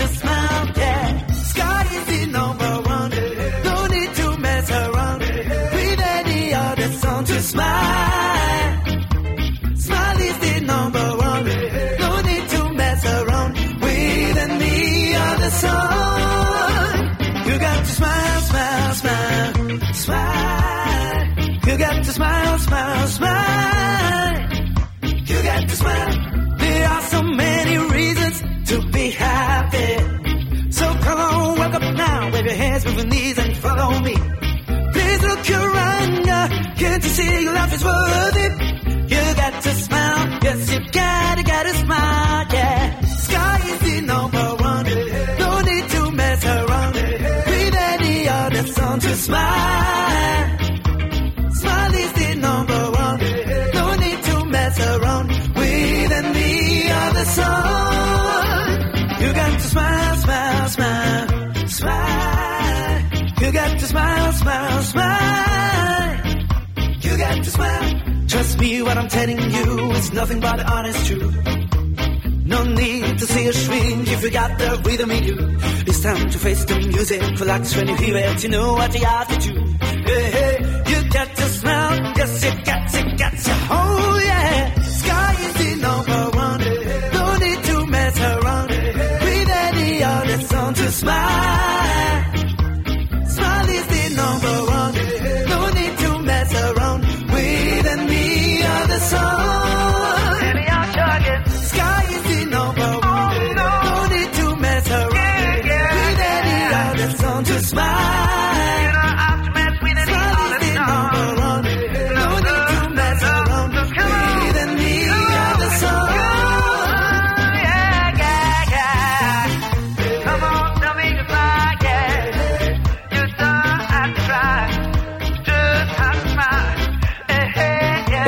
is 37.76 37.84
worth 37.84 38.38
it? 38.46 38.54
You 39.14 39.24
got 39.42 39.54
to 39.64 39.72
smile, 39.86 40.40
yes 40.44 40.74
you 40.74 40.80
gotta, 40.92 41.44
gotta 41.44 41.74
smile, 41.84 42.46
yeah. 42.54 43.02
Sky 43.26 43.60
is 43.72 43.80
the 43.88 44.02
number 44.14 44.48
one. 44.72 44.86
No 45.44 45.52
need 45.70 45.86
to 45.96 46.12
mess 46.12 46.46
around 46.46 46.94
with 46.94 47.76
any 47.94 48.28
other 48.28 48.64
song 48.78 49.00
to 49.00 49.16
smile. 49.16 50.58
Smile 51.62 51.94
is 52.04 52.14
the 52.22 52.30
number 52.48 52.82
one. 53.06 53.20
No 53.80 53.86
need 54.04 54.20
to 54.30 54.46
mess 54.46 54.76
around 54.92 55.28
with 55.60 56.12
any 56.22 56.92
other 57.04 57.26
song. 57.38 58.68
You 59.22 59.30
got 59.42 59.52
to 59.62 59.68
smile, 59.74 60.16
smile, 60.26 60.70
smile, 60.76 61.68
smile. 61.68 63.02
You 63.42 63.52
got 63.52 63.80
to 63.80 63.86
smile, 63.86 64.32
smile, 64.34 64.34
smile. 64.34 64.73
Me, 68.64 68.82
what 68.82 68.98
I'm 68.98 69.10
telling 69.10 69.40
you 69.58 69.92
is 70.00 70.14
nothing 70.14 70.40
but 70.40 70.56
the 70.58 70.66
honest 70.76 71.06
truth. 71.08 71.36
No 72.46 72.64
need 72.64 73.18
to 73.20 73.26
see 73.26 73.46
a 73.48 73.54
shrink 73.54 74.08
if 74.08 74.24
you 74.24 74.32
got 74.32 74.58
the 74.58 74.70
rhythm 74.86 75.12
in 75.12 75.24
you. 75.30 75.38
It's 75.90 76.02
time 76.02 76.30
to 76.30 76.38
face 76.46 76.64
the 76.66 76.76
music. 76.94 77.22
Relax 77.40 77.76
when 77.76 77.88
you 77.90 77.96
hear 77.96 78.18
it. 78.18 78.44
You 78.44 78.50
know 78.50 78.74
what 78.74 78.94
you 78.98 79.06
have 79.06 79.28
to 79.34 79.38
do. 79.48 79.54
Hey, 80.10 80.26
hey, 80.38 80.53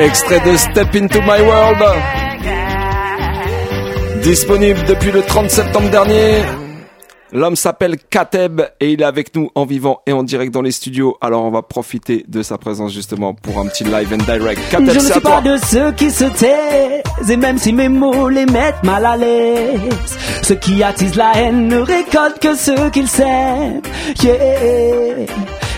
Extrait 0.06 0.40
de 0.42 0.56
Step 0.56 0.96
Into 0.96 1.20
My 1.22 1.42
World. 1.42 1.84
Disponible 4.22 4.80
depuis 4.88 5.12
le 5.12 5.24
30 5.24 5.50
septembre 5.50 5.90
dernier. 5.90 6.44
L'homme 7.32 7.56
s'appelle 7.56 7.98
Kateb 7.98 8.62
et 8.80 8.92
il 8.92 9.02
est 9.02 9.06
avec 9.06 9.36
nous 9.36 9.50
en 9.56 9.66
vivant 9.66 10.02
et 10.06 10.14
en 10.14 10.22
direct 10.22 10.54
dans 10.54 10.62
les 10.62 10.72
studios. 10.72 11.18
Alors 11.22 11.44
on 11.44 11.50
va 11.50 11.64
profiter 11.64 12.24
de 12.28 12.44
sa 12.44 12.60
présence 12.60 12.94
justement 12.94 13.34
pour 13.34 13.60
un 13.60 13.66
petit 13.66 13.84
live 13.84 14.14
and 14.14 14.32
direct. 14.32 14.62
Kateb, 14.70 14.92
Je 14.92 15.00
ne 15.00 15.12
suis 15.12 15.20
pas 15.22 15.42
de 15.42 15.58
ceux 15.58 15.92
qui 15.94 16.12
se 16.12 16.26
taisent, 16.26 17.32
et 17.32 17.38
même 17.38 17.58
si 17.58 17.74
mes 17.74 17.90
mots 17.90 18.30
les 18.30 18.46
mettent 18.46 18.84
mal 18.84 19.08
à 19.08 19.18
l'aise, 19.18 20.20
ceux 20.44 20.56
qui 20.56 20.84
attisent 20.84 21.16
la 21.16 21.32
haine 21.36 21.68
ne 21.68 21.80
récoltent 21.80 22.40
que 22.40 22.56
ceux 22.56 22.92
qu'ils 22.92 23.08
sèment. 23.08 23.82
Yeah. 24.22 25.26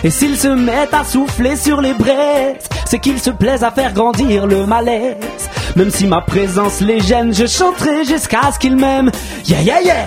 Et 0.04 0.10
s'ils 0.10 0.36
se 0.36 0.48
mettent 0.48 0.94
à 0.94 1.02
souffler 1.02 1.56
sur 1.56 1.80
les 1.80 1.92
braises, 1.92 2.68
c'est 2.88 2.98
qu'ils 2.98 3.20
se 3.20 3.30
plaisent 3.30 3.64
à 3.64 3.70
faire 3.70 3.92
grandir 3.92 4.46
le 4.46 4.64
malaise. 4.64 5.16
Même 5.76 5.90
si 5.90 6.06
ma 6.06 6.22
présence 6.22 6.80
les 6.80 7.00
gêne, 7.00 7.34
je 7.34 7.46
chanterai 7.46 8.04
jusqu'à 8.04 8.50
ce 8.52 8.58
qu'ils 8.58 8.76
m'aiment. 8.76 9.10
Yeah, 9.46 9.60
yeah, 9.60 9.82
yeah. 9.82 10.06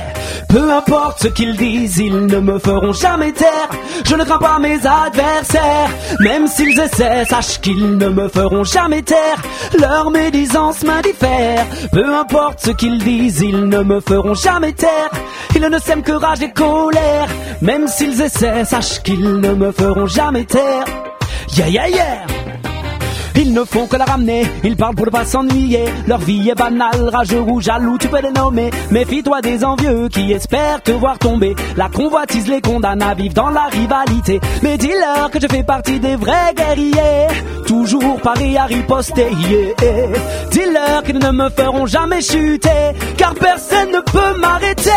Peu 0.49 0.71
importe 0.71 1.21
ce 1.21 1.27
qu'ils 1.27 1.55
disent, 1.55 1.99
ils 1.99 2.25
ne 2.25 2.39
me 2.39 2.57
feront 2.57 2.91
jamais 2.91 3.31
taire. 3.33 3.69
Je 4.03 4.15
ne 4.15 4.23
crains 4.23 4.39
pas 4.39 4.57
mes 4.57 4.79
adversaires, 4.85 5.89
même 6.19 6.47
s'ils 6.47 6.79
essaient, 6.79 7.25
sache 7.25 7.61
qu'ils 7.61 7.97
ne 7.97 8.09
me 8.09 8.27
feront 8.27 8.63
jamais 8.63 9.03
taire. 9.03 9.41
Leur 9.79 10.09
médisance 10.09 10.83
m'indiffère. 10.83 11.65
Peu 11.91 12.15
importe 12.15 12.65
ce 12.65 12.71
qu'ils 12.71 12.97
disent, 12.97 13.41
ils 13.41 13.69
ne 13.69 13.83
me 13.83 13.99
feront 14.01 14.33
jamais 14.33 14.73
taire. 14.73 15.11
Ils 15.55 15.61
ne 15.61 15.77
s'aiment 15.77 16.03
que 16.03 16.13
rage 16.13 16.41
et 16.41 16.51
colère, 16.51 17.27
même 17.61 17.87
s'ils 17.87 18.19
essaient, 18.21 18.65
sache 18.65 19.03
qu'ils 19.03 19.39
ne 19.39 19.53
me 19.53 19.71
feront 19.71 20.07
jamais 20.07 20.45
taire. 20.45 20.85
Yeah, 21.55 21.67
yeah, 21.69 21.87
yeah. 21.87 22.70
Ils 23.35 23.53
ne 23.53 23.63
font 23.63 23.87
que 23.87 23.95
la 23.97 24.05
ramener, 24.05 24.43
ils 24.63 24.75
parlent 24.75 24.95
pour 24.95 25.05
ne 25.05 25.11
pas 25.11 25.25
s'ennuyer. 25.25 25.85
Leur 26.07 26.19
vie 26.19 26.49
est 26.49 26.55
banale, 26.55 27.09
rageux 27.11 27.41
ou 27.41 27.61
jaloux, 27.61 27.97
tu 27.97 28.07
peux 28.07 28.21
les 28.21 28.31
nommer. 28.31 28.69
Méfie-toi 28.91 29.41
des 29.41 29.63
envieux 29.63 30.07
qui 30.09 30.31
espèrent 30.31 30.81
te 30.81 30.91
voir 30.91 31.17
tomber. 31.17 31.55
La 31.77 31.89
convoitise 31.89 32.47
les 32.47 32.61
condamne 32.61 33.01
à 33.01 33.13
vivre 33.13 33.33
dans 33.33 33.49
la 33.49 33.65
rivalité. 33.65 34.39
Mais 34.61 34.77
dis-leur 34.77 35.29
que 35.31 35.39
je 35.39 35.47
fais 35.47 35.63
partie 35.63 35.99
des 35.99 36.15
vrais 36.15 36.53
guerriers. 36.55 37.27
Toujours 37.65 38.19
paris 38.21 38.57
à 38.57 38.65
riposter, 38.65 39.27
yeah. 39.49 40.07
Dis-leur 40.51 41.03
qu'ils 41.03 41.19
ne 41.19 41.31
me 41.31 41.49
feront 41.49 41.85
jamais 41.85 42.21
chuter, 42.21 42.69
car 43.17 43.33
personne 43.35 43.91
ne 43.91 43.99
peut 43.99 44.39
m'arrêter, 44.39 44.89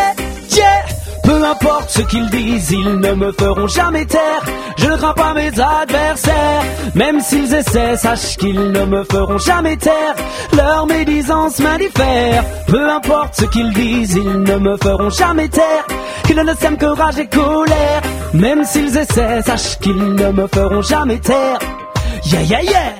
yeah. 0.57 1.04
Peu 1.25 1.43
importe 1.45 1.91
ce 1.91 2.03
qu'ils 2.03 2.29
disent, 2.31 2.71
ils 2.71 2.97
ne 2.99 3.13
me 3.15 3.33
feront 3.33 3.67
jamais 3.67 4.05
taire. 4.05 4.43
Je 4.77 4.87
ne 4.87 4.97
crains 4.97 5.15
pas 5.15 5.35
mes 5.35 5.51
adversaires, 5.59 6.63
même 6.95 7.21
s'ils 7.21 7.55
essaient, 7.55 7.97
sache 7.97 8.37
qu'ils 8.37 8.71
ne 8.73 8.85
me 8.85 9.05
feront 9.05 9.39
jamais 9.39 9.77
taire. 9.77 10.15
Leur 10.55 10.87
médisance 10.87 11.59
m'indiffère. 11.61 12.45
Peu 12.67 12.91
importe 12.91 13.35
ce 13.41 13.45
qu'ils 13.47 13.73
disent, 13.73 14.17
ils 14.17 14.43
ne 14.43 14.57
me 14.59 14.77
feront 14.77 15.11
jamais 15.11 15.49
taire. 15.49 15.87
Ils 16.29 16.37
ne 16.37 16.55
s'aiment 16.55 16.79
que 16.79 16.87
rage 16.87 17.19
et 17.19 17.27
colère, 17.27 18.03
même 18.33 18.65
s'ils 18.65 18.97
essaient, 18.97 19.43
sache 19.43 19.79
qu'ils 19.79 19.97
ne 19.97 20.31
me 20.31 20.47
feront 20.47 20.83
jamais 20.83 21.19
taire. 21.19 21.59
Yeah, 22.25 22.43
yeah, 22.43 22.63
yeah. 22.63 22.93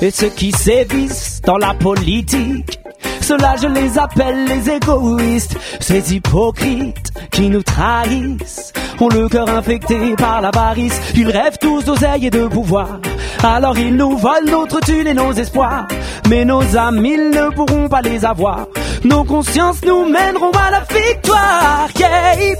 Et 0.00 0.10
ceux 0.10 0.28
qui 0.28 0.52
sévissent 0.52 1.40
dans 1.42 1.56
la 1.56 1.74
politique, 1.74 2.78
ceux-là 3.20 3.56
je 3.60 3.66
les 3.66 3.98
appelle 3.98 4.44
les 4.46 4.70
égoïstes, 4.70 5.56
ces 5.80 6.14
hypocrites 6.14 7.12
qui 7.30 7.48
nous 7.48 7.62
trahissent, 7.62 8.72
ont 9.00 9.08
le 9.08 9.28
cœur 9.28 9.48
infecté 9.48 10.14
par 10.16 10.40
l'avarice, 10.40 11.00
ils 11.14 11.30
rêvent 11.30 11.58
tous 11.60 11.84
d'oseille 11.84 12.26
et 12.26 12.30
de 12.30 12.46
pouvoir, 12.46 12.98
alors 13.42 13.78
ils 13.78 13.94
nous 13.94 14.16
volent 14.16 14.50
notre 14.50 14.80
thune 14.80 15.06
et 15.06 15.14
nos 15.14 15.32
espoirs, 15.32 15.86
mais 16.28 16.44
nos 16.44 16.76
amis 16.76 17.14
ils 17.14 17.30
ne 17.30 17.50
pourront 17.50 17.88
pas 17.88 18.02
les 18.02 18.24
avoir, 18.24 18.66
nos 19.04 19.24
consciences 19.24 19.82
nous 19.84 20.04
mèneront 20.06 20.50
à 20.50 20.70
la 20.70 20.80
victoire. 20.80 21.88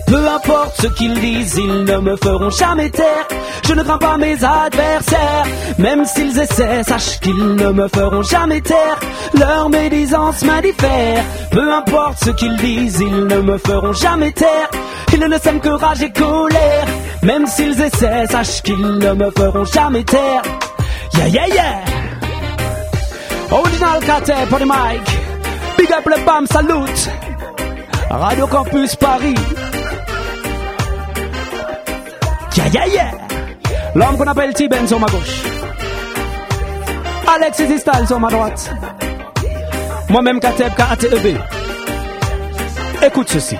Peu 0.06 0.28
importe 0.28 0.80
ce 0.80 0.86
qu'ils 0.88 1.14
disent, 1.20 1.56
ils 1.58 1.84
ne 1.84 1.98
me 1.98 2.16
feront 2.16 2.50
jamais 2.50 2.90
taire, 2.90 3.26
je 3.66 3.74
ne 3.74 3.82
crains 3.82 3.98
pas 3.98 4.16
mes 4.16 4.36
adversaires, 4.42 5.44
même 5.78 6.04
s'ils 6.04 6.38
essaient, 6.38 6.82
sache 6.84 7.20
qu'ils 7.20 7.54
ne 7.54 7.70
me 7.70 7.88
feront 7.88 8.22
jamais 8.22 8.60
taire, 8.60 8.98
leur 9.34 9.68
médisance 9.68 10.42
m'indiffère, 10.42 11.22
peu 11.50 11.72
importe 11.72 12.24
ce 12.24 12.30
qu'ils 12.30 12.56
disent, 12.56 13.00
ils 13.00 13.26
ne 13.26 13.40
me 13.40 13.58
feront 13.58 13.92
jamais 13.92 14.32
taire, 14.32 14.70
ils 15.12 15.20
ne 15.20 15.38
s'aiment 15.38 15.60
que 15.60 15.68
rage 15.68 16.02
et 16.02 16.10
Même 17.26 17.46
s'ils 17.48 17.80
essaient, 17.80 18.26
sache 18.30 18.62
qu'ils 18.62 18.80
ne 18.80 19.12
me 19.12 19.30
feront 19.36 19.64
jamais 19.64 20.04
taire. 20.04 20.42
Yeah, 21.14 21.26
yeah, 21.26 21.48
yeah. 21.48 21.84
Original 23.50 24.00
Carter 24.04 24.46
pour 24.48 24.60
le 24.60 24.64
mic. 24.64 25.02
Big 25.76 25.90
up 25.92 26.06
le 26.06 26.24
BAM, 26.24 26.46
salute. 26.46 27.10
Radio 28.10 28.46
Campus 28.46 28.94
Paris. 28.94 29.34
Yeah, 32.56 32.68
yeah, 32.68 32.86
yeah. 32.86 33.10
L'homme 33.96 34.16
qu'on 34.16 34.28
appelle 34.28 34.54
Tiben 34.54 34.86
sur 34.86 35.00
ma 35.00 35.06
gauche. 35.06 35.42
Alex 37.34 37.56
Zistal 37.66 38.06
sur 38.06 38.20
ma 38.20 38.28
droite. 38.28 38.70
Moi-même 40.10 40.38
Kateb 40.38 40.72
KATEB. 40.76 41.38
Écoute 43.02 43.28
ceci. 43.30 43.56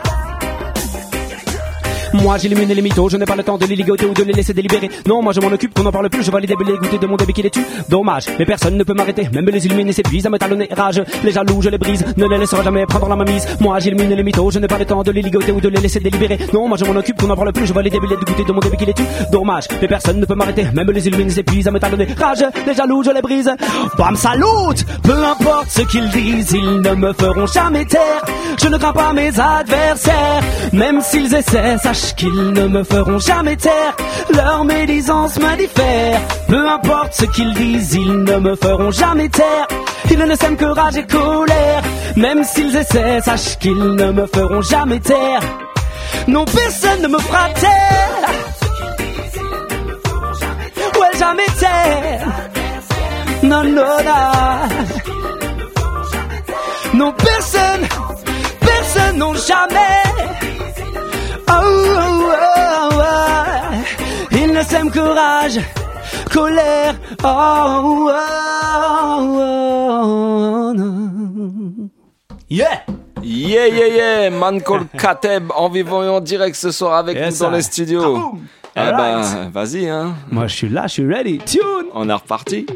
Moi 2.22 2.38
j'élimine 2.38 2.68
les 2.68 2.82
mythos, 2.82 3.10
je 3.10 3.16
n'ai 3.16 3.24
pas 3.24 3.36
le 3.36 3.42
temps 3.42 3.58
de 3.58 3.66
les 3.66 3.76
ligoter 3.76 4.06
ou 4.06 4.14
de 4.14 4.22
les 4.22 4.32
laisser 4.32 4.52
délibérer. 4.52 4.90
Non, 5.06 5.22
moi 5.22 5.32
je 5.32 5.40
m'en 5.40 5.48
occupe, 5.48 5.74
qu'on 5.74 5.82
n'en 5.82 5.92
parle 5.92 6.08
plus, 6.08 6.22
je 6.22 6.30
vais 6.30 6.40
les 6.40 6.46
goûter 6.46 6.98
de 6.98 7.06
mon 7.06 7.16
débit 7.16 7.32
qui 7.32 7.42
les 7.42 7.50
tue. 7.50 7.64
Dommage, 7.88 8.26
mais 8.38 8.44
personne 8.44 8.76
ne 8.76 8.84
peut 8.84 8.94
m'arrêter, 8.94 9.28
même 9.32 9.46
les 9.46 9.66
illuminer 9.66 9.92
s'épuisent 9.92 10.26
à 10.26 10.30
m'étalonner. 10.30 10.68
Rage, 10.76 11.02
les 11.22 11.32
jaloux, 11.32 11.60
je 11.62 11.68
les 11.68 11.78
brise, 11.78 12.04
ne 12.16 12.26
les 12.26 12.38
laisserai 12.38 12.64
jamais 12.64 12.86
prendre 12.86 13.08
la 13.08 13.16
mamise. 13.16 13.46
Moi 13.60 13.78
j'élimine 13.80 14.14
les 14.14 14.22
mythos, 14.22 14.50
je 14.50 14.58
n'ai 14.58 14.66
pas 14.66 14.78
le 14.78 14.84
temps 14.84 15.02
de 15.02 15.10
les 15.10 15.22
ligoter 15.22 15.52
ou 15.52 15.60
de 15.60 15.68
les 15.68 15.80
laisser 15.80 16.00
délibérer. 16.00 16.38
Non, 16.52 16.68
moi 16.68 16.78
je 16.78 16.84
m'en 16.84 16.96
occupe, 16.98 17.20
qu'on 17.20 17.26
n'en 17.26 17.36
parle 17.36 17.52
plus, 17.52 17.66
je 17.66 17.72
vais 17.72 17.82
les 17.82 17.90
débiller, 17.90 18.16
goûter 18.16 18.44
de 18.44 18.52
mon 18.52 18.60
débit 18.60 18.76
qui 18.76 18.86
les 18.86 18.94
tue. 18.94 19.06
Dommage, 19.30 19.68
mais 19.80 19.88
personne 19.88 20.20
ne 20.20 20.26
peut 20.26 20.34
m'arrêter, 20.34 20.64
même 20.72 20.90
les 20.90 21.06
illuminer 21.06 21.30
s'épuisent 21.30 21.68
à 21.68 21.70
m'étalonner. 21.70 22.08
Rage, 22.18 22.44
les 22.66 22.74
jaloux, 22.74 23.02
je 23.02 23.10
les 23.10 23.22
brise. 23.22 23.50
Bam, 23.98 24.16
salut 24.16 24.42
Peu 25.02 25.24
importe 25.24 25.68
ce 25.68 25.82
qu'ils 25.82 26.08
disent, 26.10 26.52
ils 26.52 26.80
ne 26.80 26.94
me 26.94 27.12
feront 27.12 27.46
jamais 27.46 27.84
taire. 27.84 28.24
Je 28.62 28.68
ne 28.68 28.78
crains 28.78 28.92
pas 28.92 29.12
mes 29.12 29.38
adversaires, 29.38 30.42
même 30.72 31.00
s'ils 31.00 31.34
essaient, 31.34 31.76
qu'ils 32.14 32.52
ne 32.52 32.66
me 32.66 32.84
feront 32.84 33.18
jamais 33.18 33.56
taire. 33.56 33.96
Leur 34.34 34.64
médisance 34.64 35.38
me 35.38 35.56
diffère. 35.56 36.20
Peu 36.48 36.68
importe 36.68 37.14
ce 37.14 37.24
qu'ils 37.26 37.54
disent, 37.54 37.94
ils 37.94 38.22
ne 38.22 38.36
me 38.36 38.54
feront 38.56 38.90
jamais 38.90 39.28
taire. 39.28 39.66
Ils 40.10 40.18
ne 40.18 40.34
s'aiment 40.34 40.56
que 40.56 40.66
rage 40.66 40.96
et 40.96 41.06
colère. 41.06 41.82
Même 42.16 42.44
s'ils 42.44 42.76
essaient, 42.76 43.20
sache 43.20 43.58
qu'ils 43.58 43.94
ne 43.94 44.10
me 44.12 44.26
feront 44.26 44.62
jamais 44.62 45.00
taire. 45.00 45.40
Non, 46.28 46.44
personne 46.44 47.02
ne 47.02 47.08
me 47.08 47.18
fera 47.18 47.48
taire. 47.50 48.28
Ouais, 51.00 51.18
jamais 51.18 51.50
taire. 51.58 52.26
Non, 53.42 53.64
non, 53.64 53.96
non. 54.08 54.68
Non, 56.94 57.12
personne, 57.12 57.86
personne, 58.60 59.18
non, 59.18 59.34
jamais. 59.34 60.45
Oh, 61.48 61.52
oh, 61.52 62.32
oh, 62.36 62.90
oh. 62.92 64.32
Il 64.32 64.52
ne 64.52 64.62
s'aime 64.62 64.90
que 64.90 65.00
rage, 65.00 65.60
colère. 66.32 66.94
Oh, 67.24 68.10
oh, 68.10 69.40
oh, 69.40 70.72
non. 70.74 71.90
Yeah! 72.48 72.80
Yeah, 73.22 73.66
yeah, 73.66 73.86
yeah! 73.86 74.30
Man 74.30 74.60
called 74.60 74.88
Kateb 74.98 75.50
en 75.54 75.68
vivant 75.68 76.02
et 76.04 76.08
en 76.08 76.20
direct 76.20 76.54
ce 76.56 76.70
soir 76.70 76.96
avec 76.96 77.16
Yes, 77.16 77.34
nous 77.40 77.46
dans 77.46 77.50
sir. 77.50 77.56
les 77.56 77.62
studios. 77.62 78.38
Eh 78.76 78.80
Alright. 78.80 79.24
ben, 79.34 79.50
vas-y, 79.50 79.88
hein. 79.88 80.14
Moi, 80.30 80.46
je 80.48 80.54
suis 80.54 80.68
là, 80.68 80.82
je 80.86 80.92
suis 80.92 81.06
ready. 81.06 81.38
Tune! 81.38 81.86
On 81.94 82.08
est 82.08 82.12
reparti. 82.12 82.66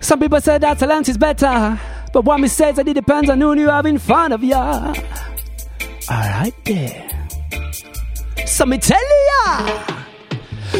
Some 0.00 0.18
people 0.20 0.40
say 0.40 0.58
that 0.58 0.78
silence 0.78 1.08
is 1.08 1.16
better, 1.16 1.78
but 2.12 2.24
what 2.24 2.38
me 2.38 2.48
says 2.48 2.74
that 2.74 2.86
it 2.88 2.94
depends 2.94 3.30
on 3.30 3.40
who 3.40 3.54
you 3.56 3.68
have 3.68 3.86
in 3.86 3.98
front 3.98 4.32
of 4.32 4.42
ya. 4.42 4.92
Alright 6.12 6.54
there. 6.66 7.08
So 8.44 8.66
me 8.66 8.76
tell 8.76 9.08
ya, 9.30 9.94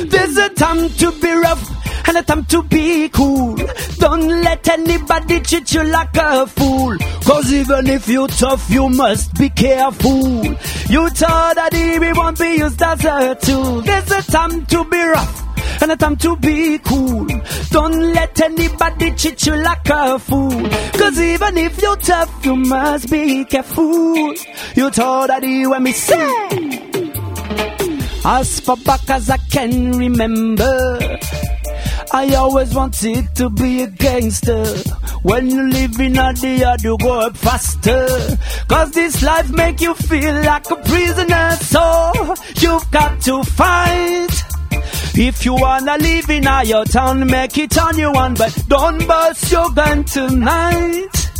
there's 0.04 0.36
a 0.36 0.50
time 0.50 0.90
to 0.90 1.10
be 1.20 1.30
rough 1.32 1.64
and 2.06 2.18
a 2.18 2.22
time 2.22 2.44
to 2.46 2.62
be 2.64 3.08
cool. 3.08 3.56
Don't 3.96 4.28
let 4.42 4.68
anybody 4.68 5.40
treat 5.40 5.72
you 5.72 5.84
like 5.84 6.14
a 6.18 6.46
fool. 6.46 6.98
Cause 7.24 7.50
even 7.50 7.86
if 7.86 8.08
you're 8.08 8.28
tough, 8.28 8.68
you 8.68 8.90
must 8.90 9.34
be 9.38 9.48
careful. 9.48 10.44
You 10.90 11.08
thought 11.08 11.54
that 11.54 11.72
we 11.72 12.12
won't 12.12 12.38
be 12.38 12.56
used 12.58 12.82
as 12.82 13.02
a 13.02 13.34
tool. 13.34 13.80
There's 13.80 14.10
a 14.10 14.22
time 14.30 14.66
to 14.66 14.84
be 14.84 15.02
rough 15.02 15.51
and 15.80 15.92
a 15.92 15.96
time 15.96 16.16
to 16.16 16.36
be 16.36 16.78
cool. 16.78 17.26
Don't 17.70 18.12
let 18.12 18.40
anybody 18.40 19.10
treat 19.12 19.46
you 19.46 19.56
like 19.56 19.88
a 19.88 20.18
fool. 20.18 20.68
Cause 20.92 21.20
even 21.20 21.56
if 21.58 21.80
you're 21.82 21.96
tough, 21.96 22.44
you 22.46 22.56
must 22.56 23.10
be 23.10 23.44
careful. 23.44 24.34
You 24.74 24.90
told 24.90 25.30
that 25.30 25.42
when 25.42 25.82
me 25.82 25.92
say. 25.92 26.92
As 28.24 28.60
far 28.60 28.76
back 28.76 29.10
as 29.10 29.28
I 29.28 29.36
can 29.36 29.98
remember, 29.98 31.18
I 32.12 32.34
always 32.34 32.74
wanted 32.74 33.34
to 33.36 33.50
be 33.50 33.82
a 33.82 33.86
gangster. 33.88 34.64
When 35.22 35.48
you 35.50 35.68
live 35.68 35.98
in 35.98 36.18
a 36.18 36.32
yard, 36.32 36.82
you 36.82 36.96
go 36.98 37.20
up 37.20 37.36
faster. 37.36 38.06
Cause 38.68 38.90
this 38.92 39.22
life 39.22 39.50
make 39.50 39.80
you 39.80 39.94
feel 39.94 40.34
like 40.42 40.70
a 40.70 40.76
prisoner. 40.76 41.50
So 41.52 42.34
you've 42.58 42.90
got 42.90 43.20
to 43.22 43.42
fight. 43.44 44.51
If 45.14 45.44
you 45.44 45.54
wanna 45.54 45.98
live 45.98 46.30
in 46.30 46.44
your 46.64 46.84
town, 46.86 47.26
make 47.26 47.58
it 47.58 47.76
on 47.78 47.98
your 47.98 48.16
own, 48.16 48.34
but 48.34 48.56
don't 48.66 49.06
bust 49.06 49.52
your 49.52 49.70
gun 49.70 50.04
tonight. 50.04 51.31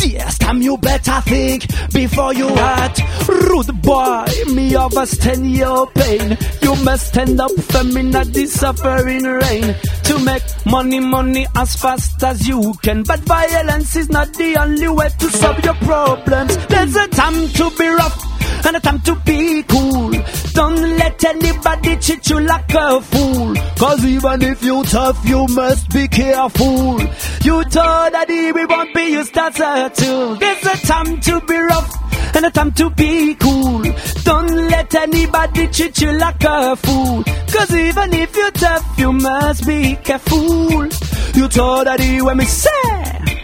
This 0.00 0.38
time 0.38 0.62
you 0.62 0.78
better 0.78 1.20
think 1.20 1.66
before 1.92 2.32
you 2.32 2.48
act. 2.48 3.02
Rude 3.28 3.82
boy, 3.82 4.24
me 4.46 4.74
understand 4.74 5.54
your 5.54 5.88
pain. 5.88 6.38
You 6.62 6.74
must 6.76 7.08
stand 7.08 7.38
up 7.38 7.50
for 7.50 7.84
me, 7.84 8.02
not 8.04 8.28
the 8.28 8.46
suffering 8.46 9.24
rain 9.24 9.76
to 10.04 10.18
make 10.24 10.42
money, 10.64 11.00
money 11.00 11.46
as 11.54 11.76
fast 11.76 12.22
as 12.24 12.48
you 12.48 12.72
can. 12.82 13.02
But 13.02 13.20
violence 13.20 13.94
is 13.94 14.08
not 14.08 14.32
the 14.32 14.56
only 14.56 14.88
way 14.88 15.10
to 15.18 15.30
solve 15.30 15.62
your 15.62 15.74
problems. 15.74 16.56
There's 16.68 16.96
a 16.96 17.06
time 17.08 17.48
to 17.48 17.70
be 17.78 17.88
rough 17.88 18.30
and 18.66 18.76
a 18.76 18.80
time 18.80 19.00
to 19.00 19.14
be 19.26 19.62
cool. 19.64 20.12
Don't 20.52 20.98
let 20.98 21.24
anybody 21.24 21.96
treat 21.96 22.28
you 22.28 22.40
like 22.40 22.74
a 22.74 23.00
fool. 23.00 23.54
Cause 23.78 24.04
even 24.04 24.42
if 24.42 24.62
you 24.62 24.82
tough, 24.84 25.28
you 25.28 25.46
must 25.48 25.88
be 25.90 26.08
careful. 26.08 27.00
You 27.42 27.62
thought 27.64 28.12
that 28.12 28.28
we 28.28 28.66
won't 28.66 28.94
be 28.94 29.02
used 29.12 29.36
as 29.38 29.58
tool. 29.90 30.34
There's 30.36 30.66
a 30.66 30.86
time 30.86 31.20
to 31.20 31.40
be 31.42 31.56
rough 31.56 32.36
and 32.36 32.46
a 32.46 32.50
time 32.50 32.72
to 32.72 32.90
be 32.90 33.34
cool. 33.34 33.82
Don't 34.24 34.68
let 34.68 34.94
anybody 34.94 35.68
treat 35.68 36.00
you 36.00 36.12
like 36.12 36.44
a 36.44 36.76
fool. 36.76 37.24
Cause 37.24 37.74
even 37.74 38.12
if 38.12 38.36
you're 38.36 38.50
tough, 38.52 38.98
you 38.98 39.12
must 39.12 39.66
be 39.66 39.96
careful. 39.96 40.86
You 41.34 41.48
thought 41.48 41.84
that 41.84 42.00
when 42.22 42.36
me 42.36 42.44
say. 42.44 43.39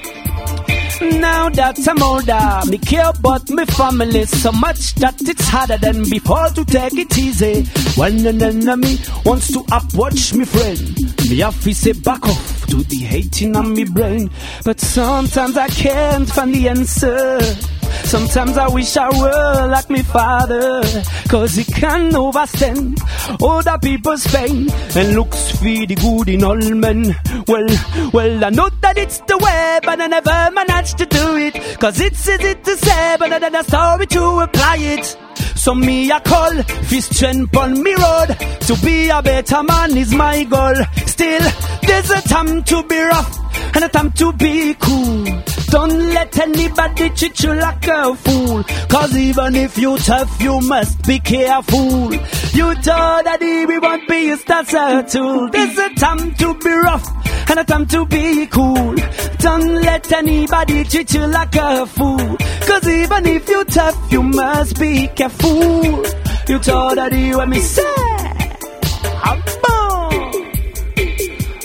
Now 1.01 1.51
that 1.51 1.77
I'm 1.87 2.03
older, 2.03 2.71
me 2.71 2.79
care 2.79 3.11
about 3.11 3.51
my 3.51 3.65
family 3.67 4.25
so 4.25 4.51
much 4.53 4.95
that 4.97 5.21
it's 5.21 5.47
harder 5.49 5.77
than 5.77 6.09
before 6.09 6.49
to 6.49 6.65
take 6.65 6.95
it 6.95 7.19
easy. 7.19 7.65
When 8.01 8.27
an 8.27 8.43
enemy 8.43 8.99
wants 9.25 9.53
to 9.53 9.61
approach 9.73 10.33
me 10.35 10.45
friend, 10.47 11.29
me 11.29 11.39
have 11.41 11.61
to 11.65 11.75
say 11.75 11.93
back 11.93 12.25
off 12.25 12.67
to 12.69 12.77
the 12.77 12.97
hating 12.97 13.57
on 13.57 13.75
me 13.75 13.85
brain. 13.85 14.31
But 14.65 14.81
sometimes 14.81 15.57
I 15.57 15.69
can't 15.69 16.29
find 16.29 16.55
the 16.55 16.69
answer. 16.69 17.41
Sometimes 18.05 18.57
I 18.57 18.69
wish 18.69 18.97
I 18.97 19.09
were 19.09 19.69
like 19.69 19.91
my 19.91 20.03
father, 20.03 20.83
cause 21.29 21.55
he 21.55 21.65
can 21.65 22.15
overstand 22.15 23.01
other 23.43 23.79
people's 23.79 24.27
pain 24.29 24.71
and 24.95 25.15
looks 25.17 25.51
for 25.57 25.65
the 25.65 25.95
good 25.95 26.29
in 26.29 26.45
all 26.45 26.57
men. 26.57 27.17
Well, 27.49 27.67
well, 28.13 28.45
I 28.45 28.51
know 28.51 28.69
that 28.83 28.97
it's 28.99 29.19
the 29.21 29.39
way, 29.39 29.81
but 29.83 30.01
I 30.01 30.07
never 30.07 30.51
managed 30.53 30.86
to 30.95 31.07
do 31.07 31.37
it, 31.37 31.55
cause 31.81 32.01
it's 32.01 32.29
easy 32.29 32.55
to 32.55 32.77
say, 32.77 33.17
but 33.19 33.29
then 33.29 33.55
a 33.55 33.65
story 33.65 34.07
to 34.07 34.41
apply 34.41 34.77
it. 34.79 35.26
So 35.57 35.75
me 35.75 36.11
a 36.11 36.21
call, 36.21 36.63
fist 36.89 37.15
strength 37.15 37.57
on 37.57 37.83
me 37.83 37.95
road, 37.95 38.37
to 38.67 38.77
be 38.85 39.09
a 39.09 39.23
better 39.23 39.63
man 39.63 39.97
is 39.97 40.13
my 40.13 40.45
goal. 40.45 40.75
Still, 41.07 41.51
there's 41.83 42.11
a 42.11 42.23
time 42.23 42.63
to 42.65 42.83
be 42.85 42.99
rough 43.01 43.47
and 43.75 43.85
a 43.85 43.89
time 43.89 44.13
to 44.13 44.33
be 44.33 44.75
cool. 44.75 45.25
Don't 45.69 45.99
let 46.15 46.39
anybody 46.39 47.11
treat 47.11 47.43
you 47.43 47.55
like 47.55 47.87
a 47.89 48.15
fool. 48.15 48.63
Cause 48.89 49.17
even 49.17 49.57
if 49.57 49.77
you 49.77 49.99
tough, 49.99 50.41
you 50.41 50.61
must 50.61 51.05
be 51.07 51.19
careful. 51.19 52.15
You 52.15 52.75
thought 52.77 53.25
that 53.25 53.41
we 53.41 53.79
won't 53.79 54.09
be 54.09 54.31
a 54.31 55.03
tool. 55.03 55.51
There's 55.51 55.79
a 55.79 55.95
time 55.95 56.35
to 56.37 56.55
be 56.55 56.71
rough 56.71 57.07
and 57.51 57.59
a 57.59 57.65
time 57.65 57.87
to 57.87 58.07
be 58.07 58.47
cool. 58.47 58.95
Don't 59.39 59.83
let 59.83 60.11
anybody 60.13 60.85
treat 60.85 61.13
you 61.13 61.27
like 61.27 61.55
a 61.57 61.87
fool. 61.87 62.37
Cause 62.67 62.89
even 62.89 63.27
if 63.27 63.49
you 63.49 63.65
tough, 63.65 64.13
you 64.13 64.23
must 64.23 64.79
be 64.79 65.09
careful. 65.09 65.26
You 65.29 66.59
thought 66.61 66.95
that 66.95 67.13
when 67.37 67.51
me 67.51 67.59
say. 67.59 67.83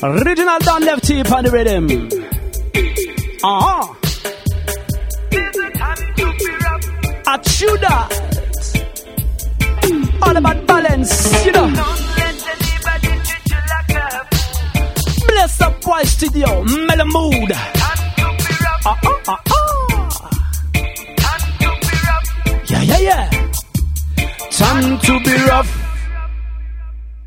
Original 0.03 0.57
Don 0.61 0.81
Left 0.83 1.03
Tip 1.03 1.31
on 1.31 1.43
the 1.43 1.51
rhythm. 1.51 1.85
Uh-huh. 3.43 3.93
A 7.27 7.37
that. 7.77 8.09
bad, 10.21 10.41
bad 10.41 10.65
balance, 10.65 11.45
you 11.45 11.51
know. 11.51 11.69
Bless 15.27 15.61
up, 15.61 15.79
boy, 15.81 16.03
studio, 16.03 16.63
mellow 16.63 17.05
mood. 17.05 17.51
Ah, 17.53 17.93
ah, 18.87 18.99
ah, 19.27 19.41
ah. 19.49 20.29
Yeah, 22.65 22.81
yeah, 22.81 22.99
yeah. 22.99 23.40
Time 24.61 24.97
to 24.99 25.19
be 25.23 25.35
rough. 25.49 25.69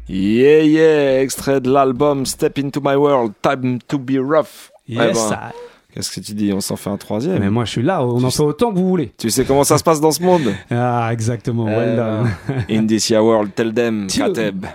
Yeah, 0.08 0.62
yeah, 0.62 1.20
extrait 1.22 1.60
de 1.60 1.70
l'album 1.70 2.26
Step 2.26 2.58
Into 2.58 2.80
My 2.82 2.94
World, 2.94 3.32
Time 3.42 3.78
to 3.88 3.98
Be 3.98 4.18
Rough. 4.18 4.70
Ouais, 4.88 5.06
Yes, 5.08 5.28
ben, 5.30 5.36
I- 5.50 5.52
Qu'est-ce 5.94 6.10
que 6.10 6.20
tu 6.20 6.34
dis? 6.34 6.52
On 6.52 6.60
s'en 6.60 6.76
fait 6.76 6.90
un 6.90 6.96
troisième. 6.96 7.38
Mais 7.38 7.50
moi, 7.50 7.64
je 7.64 7.70
suis 7.70 7.82
là, 7.82 8.04
on 8.04 8.22
en 8.22 8.30
fait 8.30 8.42
autant 8.42 8.72
que 8.72 8.78
vous 8.78 8.88
voulez. 8.88 9.12
Tu 9.16 9.30
sais 9.30 9.44
comment 9.44 9.62
ça 9.64 9.78
se 9.78 9.84
passe 9.84 10.00
dans 10.00 10.10
ce 10.10 10.22
monde? 10.22 10.52
Ah, 10.70 11.08
exactement, 11.12 11.64
well 11.66 11.96
Euh, 11.98 12.22
done. 12.24 12.30
In 12.70 12.86
this 12.86 13.08
year 13.10 13.22
world, 13.24 13.54
tell 13.54 13.72
them. 13.72 14.06
Kateb. 14.08 14.66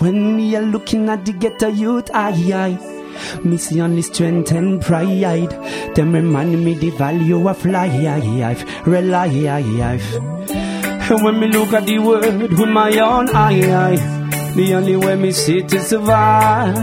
When 0.00 0.34
me 0.36 0.56
a 0.56 0.60
looking 0.60 1.08
at 1.08 1.18
the 1.24 1.32
ghetto 1.38 1.68
youth, 1.68 2.10
aye 2.14 2.52
aye. 2.52 2.78
Me 3.44 3.56
see 3.58 3.80
only 3.80 4.02
strength 4.02 4.50
and 4.52 4.80
pride. 4.80 5.54
Them 5.94 6.12
remind 6.14 6.56
me 6.64 6.74
the 6.74 6.90
value 6.90 7.46
of 7.48 7.64
life, 7.64 8.64
rely 8.86 9.28
life. 9.28 10.18
And 11.10 11.22
when 11.22 11.38
me 11.38 11.48
look 11.48 11.72
at 11.72 11.84
the 11.86 11.98
world 11.98 12.24
with 12.58 12.68
my 12.68 12.90
own 12.98 13.28
eye, 13.28 13.60
eye, 13.70 14.52
the 14.54 14.74
only 14.74 14.96
way 14.96 15.16
me 15.16 15.32
see 15.32 15.62
to 15.62 15.80
survive 15.80 16.76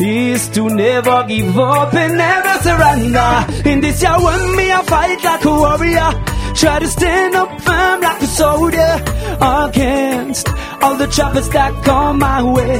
is 0.00 0.48
to 0.50 0.68
never 0.68 1.24
give 1.26 1.58
up 1.58 1.92
and 1.92 2.16
never 2.16 2.62
surrender. 2.62 3.68
In 3.68 3.80
this 3.80 4.00
year 4.00 4.12
when 4.12 4.56
me 4.56 4.70
I 4.72 4.82
fight 4.84 5.24
like 5.24 5.44
a 5.44 5.50
warrior, 5.50 6.10
try 6.54 6.78
to 6.78 6.86
stand 6.86 7.34
up 7.34 7.60
firm 7.60 8.00
like 8.00 8.22
a 8.22 8.26
soldier 8.26 8.94
against 9.40 10.48
all 10.82 10.96
the 10.96 11.08
troubles 11.08 11.50
that 11.50 11.72
come 11.84 12.20
my 12.20 12.42
way. 12.42 12.78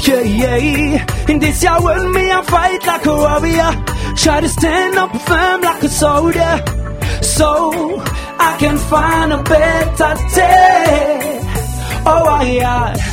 Yeah, 0.00 0.22
yeah. 0.22 1.30
In 1.30 1.38
this 1.38 1.62
year 1.62 1.80
when 1.80 2.12
me 2.12 2.32
I 2.32 2.42
fight 2.42 2.84
like 2.86 3.06
a 3.06 3.14
warrior, 3.14 4.16
try 4.16 4.40
to 4.40 4.48
stand 4.48 4.98
up 4.98 5.12
firm 5.22 5.60
like 5.60 5.82
a 5.84 5.88
soldier, 5.88 6.64
so 7.22 7.72
I 8.38 8.56
can 8.58 8.76
find 8.78 9.32
a 9.32 9.42
better 9.42 10.14
day. 10.34 11.40
Oh, 12.04 12.24
I, 12.26 12.60
I. 12.64 13.12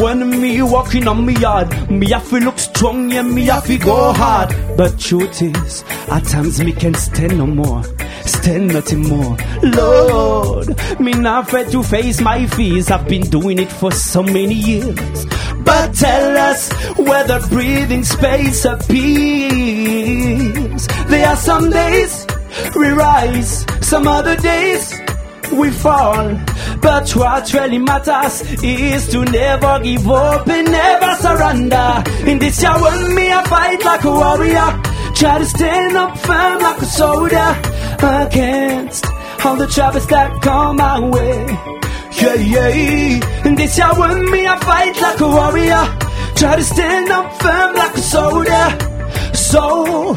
When 0.00 0.30
me 0.40 0.62
walking 0.62 1.06
on 1.06 1.26
me 1.26 1.34
yard, 1.36 1.90
me 1.90 2.08
have 2.10 2.28
to 2.30 2.38
look 2.38 2.58
strong, 2.58 3.10
yeah, 3.10 3.22
me 3.22 3.44
have 3.46 3.66
to 3.66 3.76
go 3.76 4.12
hard. 4.14 4.48
But 4.78 4.98
truth 4.98 5.42
is, 5.42 5.84
at 6.08 6.24
times 6.24 6.58
me 6.64 6.72
can 6.72 6.94
stand 6.94 7.36
no 7.36 7.46
more, 7.46 7.82
stand 8.24 8.68
nothing 8.68 9.06
more. 9.08 9.36
Lord, 9.62 10.74
me 10.98 11.12
not 11.12 11.48
afraid 11.48 11.68
to 11.72 11.82
face 11.82 12.20
my 12.22 12.46
fears. 12.46 12.90
I've 12.90 13.06
been 13.06 13.28
doing 13.28 13.58
it 13.58 13.70
for 13.70 13.92
so 13.92 14.22
many 14.22 14.54
years. 14.54 15.26
But 15.64 15.94
tell 15.94 16.38
us 16.38 16.72
whether 16.96 17.40
breathing 17.48 18.04
space 18.04 18.64
appears. 18.64 18.86
There 21.08 21.28
are 21.28 21.36
some 21.36 21.68
days 21.68 22.26
we 22.76 22.88
rise, 22.88 23.64
some 23.80 24.06
other 24.06 24.36
days 24.36 24.94
we 25.52 25.70
fall. 25.70 26.38
But 26.80 27.10
what 27.16 27.52
really 27.52 27.78
matters 27.78 28.42
is 28.62 29.08
to 29.08 29.24
never 29.24 29.80
give 29.80 30.08
up 30.08 30.46
and 30.48 30.70
never 30.70 31.14
surrender. 31.16 32.04
In 32.26 32.38
this 32.38 32.62
year 32.62 32.72
when 32.72 33.14
me 33.14 33.30
I 33.32 33.44
fight 33.44 33.84
like 33.84 34.04
a 34.04 34.10
warrior, 34.10 34.82
try 35.14 35.38
to 35.38 35.46
stand 35.46 35.96
up 35.96 36.18
firm 36.18 36.58
like 36.60 36.82
a 36.82 36.86
soldier 36.86 37.50
against 38.02 39.06
all 39.44 39.56
the 39.56 39.66
troubles 39.66 40.06
that 40.08 40.40
come 40.42 40.76
my 40.76 41.00
way. 41.00 41.46
Yeah, 42.20 42.34
yeah. 42.34 43.46
In 43.46 43.54
this 43.54 43.76
year 43.76 43.92
when 43.96 44.30
me 44.30 44.46
I 44.46 44.58
fight 44.60 45.00
like 45.00 45.20
a 45.20 45.28
warrior, 45.28 45.84
try 46.36 46.56
to 46.56 46.64
stand 46.64 47.10
up 47.10 47.40
firm 47.40 47.74
like 47.74 47.94
a 47.94 48.00
soldier, 48.00 49.34
so 49.34 50.16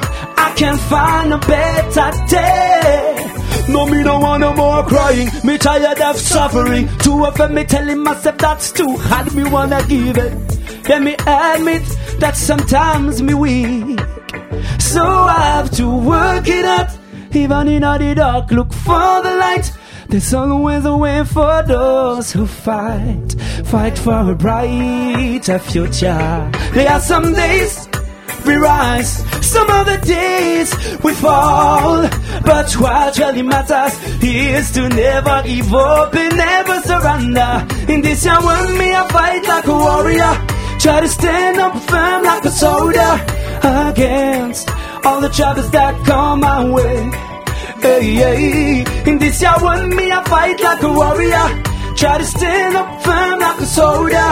I 0.57 0.59
can 0.59 0.77
find 0.79 1.33
a 1.33 1.37
better 1.37 2.25
day. 2.25 3.65
No, 3.69 3.85
me 3.85 4.03
don't 4.03 4.23
want 4.23 4.41
no 4.41 4.55
more 4.55 4.83
crying. 4.83 5.29
Me 5.43 5.55
tired 5.55 6.01
of 6.01 6.15
suffering. 6.17 6.87
Too 6.97 7.25
often 7.25 7.53
me 7.53 7.63
telling 7.63 7.99
myself 7.99 8.39
that's 8.39 8.71
too 8.71 8.97
hard. 8.97 9.35
Me 9.35 9.43
wanna 9.43 9.83
give 9.87 10.17
it. 10.17 10.33
Then 10.85 11.03
me 11.03 11.13
admit 11.13 11.83
that 12.17 12.35
sometimes 12.35 13.21
me 13.21 13.35
weak. 13.35 13.99
So 14.79 15.03
I 15.03 15.41
have 15.57 15.69
to 15.77 15.95
work 15.95 16.47
it 16.47 16.65
out. 16.65 16.89
Even 17.33 17.67
in 17.67 17.83
the 17.83 18.13
dark, 18.15 18.49
look 18.49 18.73
for 18.73 19.21
the 19.21 19.35
light. 19.35 19.71
There's 20.09 20.33
always 20.33 20.85
a 20.85 20.97
way 20.97 21.23
for 21.23 21.61
those 21.67 22.31
who 22.31 22.47
fight. 22.47 23.35
Fight 23.65 23.95
for 23.95 24.31
a 24.31 24.33
brighter 24.33 25.59
future. 25.59 26.51
There 26.73 26.89
are 26.89 26.99
some 26.99 27.33
days 27.33 27.87
we 28.47 28.55
rise, 28.55 29.11
some 29.45 29.69
other 29.69 29.97
days 29.97 30.73
we 31.03 31.13
fall. 31.13 32.07
But 32.45 32.71
what 32.79 33.17
really 33.17 33.41
matters 33.41 33.93
is 34.23 34.71
to 34.71 34.87
never 34.87 35.43
give 35.43 35.73
up 35.73 36.15
and 36.15 36.37
never 36.37 36.79
surrender. 36.81 37.67
In 37.91 38.01
this 38.01 38.23
year 38.23 38.39
when 38.47 38.77
me 38.77 38.95
I 38.95 39.07
fight 39.09 39.43
like 39.45 39.67
a 39.67 39.73
warrior, 39.73 40.33
try 40.79 41.01
to 41.01 41.09
stand 41.09 41.57
up 41.59 41.75
firm 41.89 42.23
like 42.23 42.45
a 42.45 42.51
soldier 42.51 43.13
against 43.63 44.69
all 45.05 45.19
the 45.19 45.29
troubles 45.29 45.69
that 45.71 45.93
come 46.05 46.39
my 46.39 46.63
way. 46.69 47.11
Hey, 47.81 48.13
hey. 48.15 48.85
In 49.09 49.19
this 49.19 49.41
year 49.41 49.57
when 49.61 49.89
me 49.95 50.09
I 50.09 50.23
fight 50.23 50.59
like 50.61 50.81
a 50.83 50.91
warrior, 50.93 51.47
try 51.95 52.17
to 52.17 52.25
stand 52.25 52.77
up 52.77 53.03
firm 53.03 53.39
like 53.39 53.59
a 53.59 53.65
soldier, 53.65 54.29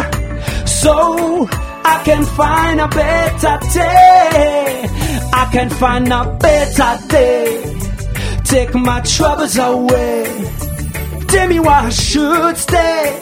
so 0.66 1.50
I 1.94 2.02
can 2.04 2.24
find 2.26 2.82
a 2.82 2.88
better 2.88 3.58
day. 3.74 4.88
I 5.34 5.50
can 5.52 5.70
find 5.70 6.08
a 6.12 6.38
better 6.40 7.08
day. 7.08 7.80
Take 8.44 8.74
my 8.74 9.02
troubles 9.02 9.58
away. 9.58 10.24
Tell 11.28 11.48
me 11.48 11.60
why 11.60 11.80
I 11.86 11.90
should 11.90 12.58
stay. 12.58 13.20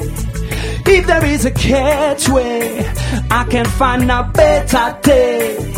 If 0.86 1.08
there 1.08 1.26
is 1.26 1.46
a 1.46 1.52
catchway, 1.52 2.86
I 3.32 3.44
can 3.46 3.66
find 3.66 4.10
a 4.12 4.24
better 4.34 4.98
day 5.02 5.74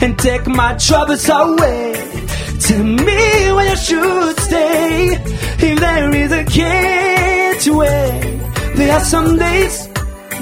and 0.00 0.18
take 0.18 0.46
my 0.46 0.74
troubles 0.74 1.28
away. 1.28 1.94
Tell 2.60 2.84
me 2.84 3.52
why 3.56 3.68
I 3.70 3.74
should 3.74 4.38
stay. 4.40 5.18
If 5.60 5.80
there 5.80 6.14
is 6.14 6.32
a 6.32 6.44
catchway, 6.44 8.10
there 8.76 8.92
are 8.92 9.04
some 9.04 9.36
days 9.38 9.88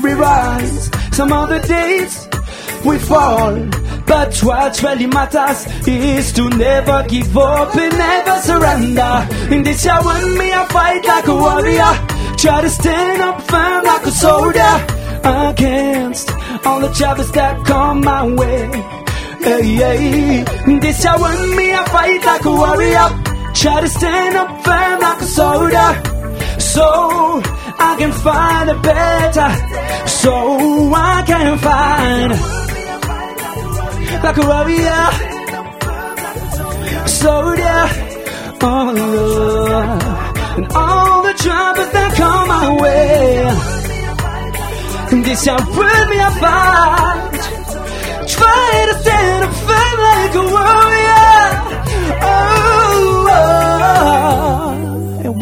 we 0.02 0.12
rise, 0.12 0.90
some 1.16 1.32
other 1.32 1.60
days 1.60 2.28
we 2.84 2.98
fall. 2.98 3.54
But 4.06 4.36
what 4.42 4.82
really 4.82 5.06
matters 5.06 5.66
is 5.88 6.30
to 6.34 6.50
never 6.50 7.06
give 7.08 7.34
up 7.38 7.74
and 7.74 7.96
never 7.96 8.36
surrender. 8.42 9.14
In 9.54 9.62
this 9.62 9.82
year 9.86 10.00
when 10.04 10.36
me 10.36 10.52
I 10.52 10.66
fight 10.66 11.04
like 11.06 11.26
a 11.26 11.34
warrior, 11.34 11.92
try 12.36 12.60
to 12.60 12.68
stand 12.68 13.22
up 13.22 13.40
firm 13.50 13.84
like 13.84 14.04
a 14.04 14.10
soldier 14.10 14.74
against 15.24 16.30
all 16.66 16.80
the 16.80 16.92
troubles 16.92 17.32
that 17.32 17.64
come 17.64 18.02
my 18.02 18.22
way. 18.40 18.66
Hey, 19.40 19.74
hey. 19.82 20.44
This 20.80 21.02
year 21.02 21.18
when 21.18 21.56
me 21.56 21.72
I 21.72 21.82
fight 21.94 22.22
like 22.26 22.44
a 22.44 22.54
warrior, 22.62 23.08
try 23.54 23.80
to 23.80 23.88
stand 23.88 24.36
up 24.36 24.50
firm 24.62 25.00
like 25.00 25.20
a 25.22 25.28
soldier, 25.38 25.90
so 26.76 26.90
I 27.88 27.92
can 28.00 28.12
find 28.12 28.66
a 28.68 28.78
better, 28.90 29.50
so 30.22 30.34
I 30.92 31.16
can 31.30 31.52
find 31.66 32.30
like 34.24 34.38
a 34.42 34.46
warrior, 34.52 35.04
soldier, 37.22 37.82
oh 38.68 38.84
Lord, 39.00 40.02
and 40.56 40.66
all 40.82 41.22
the 41.28 41.34
troubles 41.44 41.90
that 41.96 42.10
come 42.20 42.46
my 42.56 42.66
way. 42.82 43.26
This 45.26 45.44
shall 45.44 45.64
bring 45.76 46.06
me 46.12 46.18
a 46.28 46.32
fight. 46.42 47.40
Try 48.36 48.68
to 48.88 48.94
stand 49.02 49.44
up 49.46 49.54
firm 49.66 49.96
like 50.08 50.34
a 50.42 50.44
warrior. 50.56 51.36
Oh, 52.20 53.26
oh. 53.30 54.62
oh. 54.62 54.65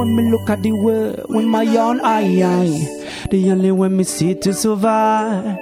When 0.05 0.17
me 0.17 0.31
look 0.31 0.51
at 0.51 0.61
the 0.63 0.71
world 0.73 1.25
with 1.31 1.47
my 1.47 1.65
own 1.79 1.99
eye, 2.05 2.43
eye, 2.45 2.89
the 3.31 3.51
only 3.53 3.71
way 3.71 3.89
me 3.89 4.05
see 4.05 4.35
to 4.41 4.53
survive 4.53 5.57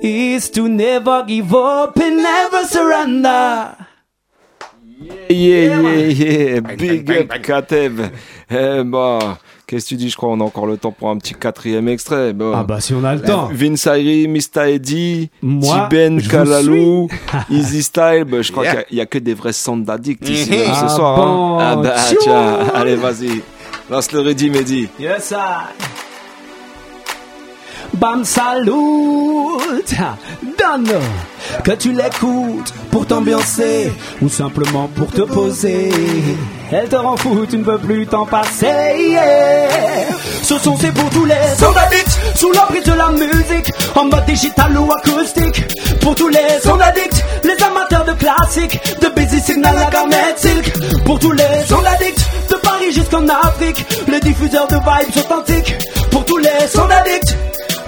is 0.00 0.48
to 0.52 0.68
never 0.70 1.22
give 1.26 1.52
up 1.54 1.94
and 2.00 2.16
never 2.16 2.64
surrender. 2.64 3.76
Yeah, 5.28 5.80
yeah, 5.80 6.06
yeah, 6.08 6.60
big 6.60 7.10
up 7.10 7.42
Kateb. 7.42 8.00
Eh 8.50 8.82
bah, 8.84 9.38
qu'est-ce 9.66 9.84
que 9.84 9.88
tu 9.90 9.96
dis? 9.96 10.08
Je 10.08 10.16
crois 10.16 10.30
qu'on 10.30 10.40
a 10.40 10.44
encore 10.44 10.66
le 10.66 10.78
temps 10.78 10.92
pour 10.92 11.10
un 11.10 11.18
petit 11.18 11.34
quatrième 11.34 11.88
extrait. 11.88 12.32
Bon. 12.32 12.52
Ah 12.54 12.62
bah 12.64 12.80
si 12.80 12.94
on 12.94 13.04
a 13.04 13.14
le 13.16 13.20
temps. 13.22 13.50
Vince 13.52 13.86
Ayri, 13.86 14.28
Mista 14.28 14.70
Eddy, 14.70 15.28
Tiben 15.42 16.22
Kalalou, 16.22 17.08
Easy 17.50 17.82
Style. 17.82 18.24
Bah, 18.24 18.40
je 18.40 18.50
crois 18.50 18.64
Yeah. 18.64 18.82
qu'il 18.84 18.96
y 18.96 19.00
a- 19.00 19.02
a 19.02 19.06
que 19.06 19.18
des 19.18 19.34
vrais 19.34 19.52
sound 19.52 19.88
addicts 19.90 20.26
ici 20.28 20.50
Mhm. 20.50 20.56
même 20.58 20.68
Ah 20.72 20.88
ce 20.88 20.94
soir. 20.94 21.16
bon, 21.16 21.58
hein. 21.58 21.70
Ah 21.72 21.76
bah 21.76 21.94
tiens, 22.20 22.58
allez 22.74 22.96
vas-y, 22.96 23.42
Laisse 23.90 24.12
le 24.12 24.22
Mehdi. 24.50 24.88
Yes, 24.98 25.28
sir. 25.28 26.03
Bam 27.92 28.24
Salut 28.24 29.60
Donne 30.58 31.00
que 31.62 31.72
tu 31.72 31.92
l'écoutes 31.92 32.72
pour 32.90 33.06
t'ambiancer 33.06 33.92
ou 34.22 34.28
simplement 34.28 34.88
pour 34.94 35.10
te 35.10 35.22
poser. 35.22 35.90
Elle 36.72 36.88
te 36.88 36.96
rend 36.96 37.16
fou, 37.16 37.46
tu 37.48 37.58
ne 37.58 37.64
veux 37.64 37.78
plus 37.78 38.06
t'en 38.06 38.26
passer. 38.26 38.66
yeah. 38.66 39.68
Ce 40.42 40.58
son 40.58 40.76
c'est 40.76 40.92
pour 40.92 41.08
tous 41.10 41.24
les 41.24 41.34
addicts 41.34 42.18
sous 42.36 42.52
l'emprise 42.52 42.84
de 42.84 42.92
la 42.92 43.08
musique 43.10 43.72
en 43.94 44.04
mode 44.04 44.24
digital 44.26 44.76
ou 44.78 44.90
acoustique. 44.92 45.64
Pour 46.00 46.14
tous 46.14 46.28
les 46.28 46.60
sons 46.62 46.78
addicts, 46.80 47.24
les 47.44 47.62
amateurs 47.64 48.04
de 48.04 48.12
classiques, 48.12 48.80
de 49.00 49.08
Busy 49.08 49.40
Signal 49.40 49.76
à 49.78 49.90
Garnet 49.90 50.34
Silk. 50.36 50.72
Pour 51.04 51.18
tous 51.18 51.32
les 51.32 51.64
sons 51.66 51.84
addicts, 51.84 52.26
de 52.50 52.56
Paris 52.56 52.92
jusqu'en 52.92 53.26
Afrique, 53.28 53.84
les 54.08 54.20
diffuseurs 54.20 54.68
de 54.68 54.74
vibes 54.76 55.16
authentiques. 55.16 55.74
Pour 56.10 56.24
tous 56.24 56.38
les 56.38 56.68
sons 56.68 56.88
addicts, 56.90 57.36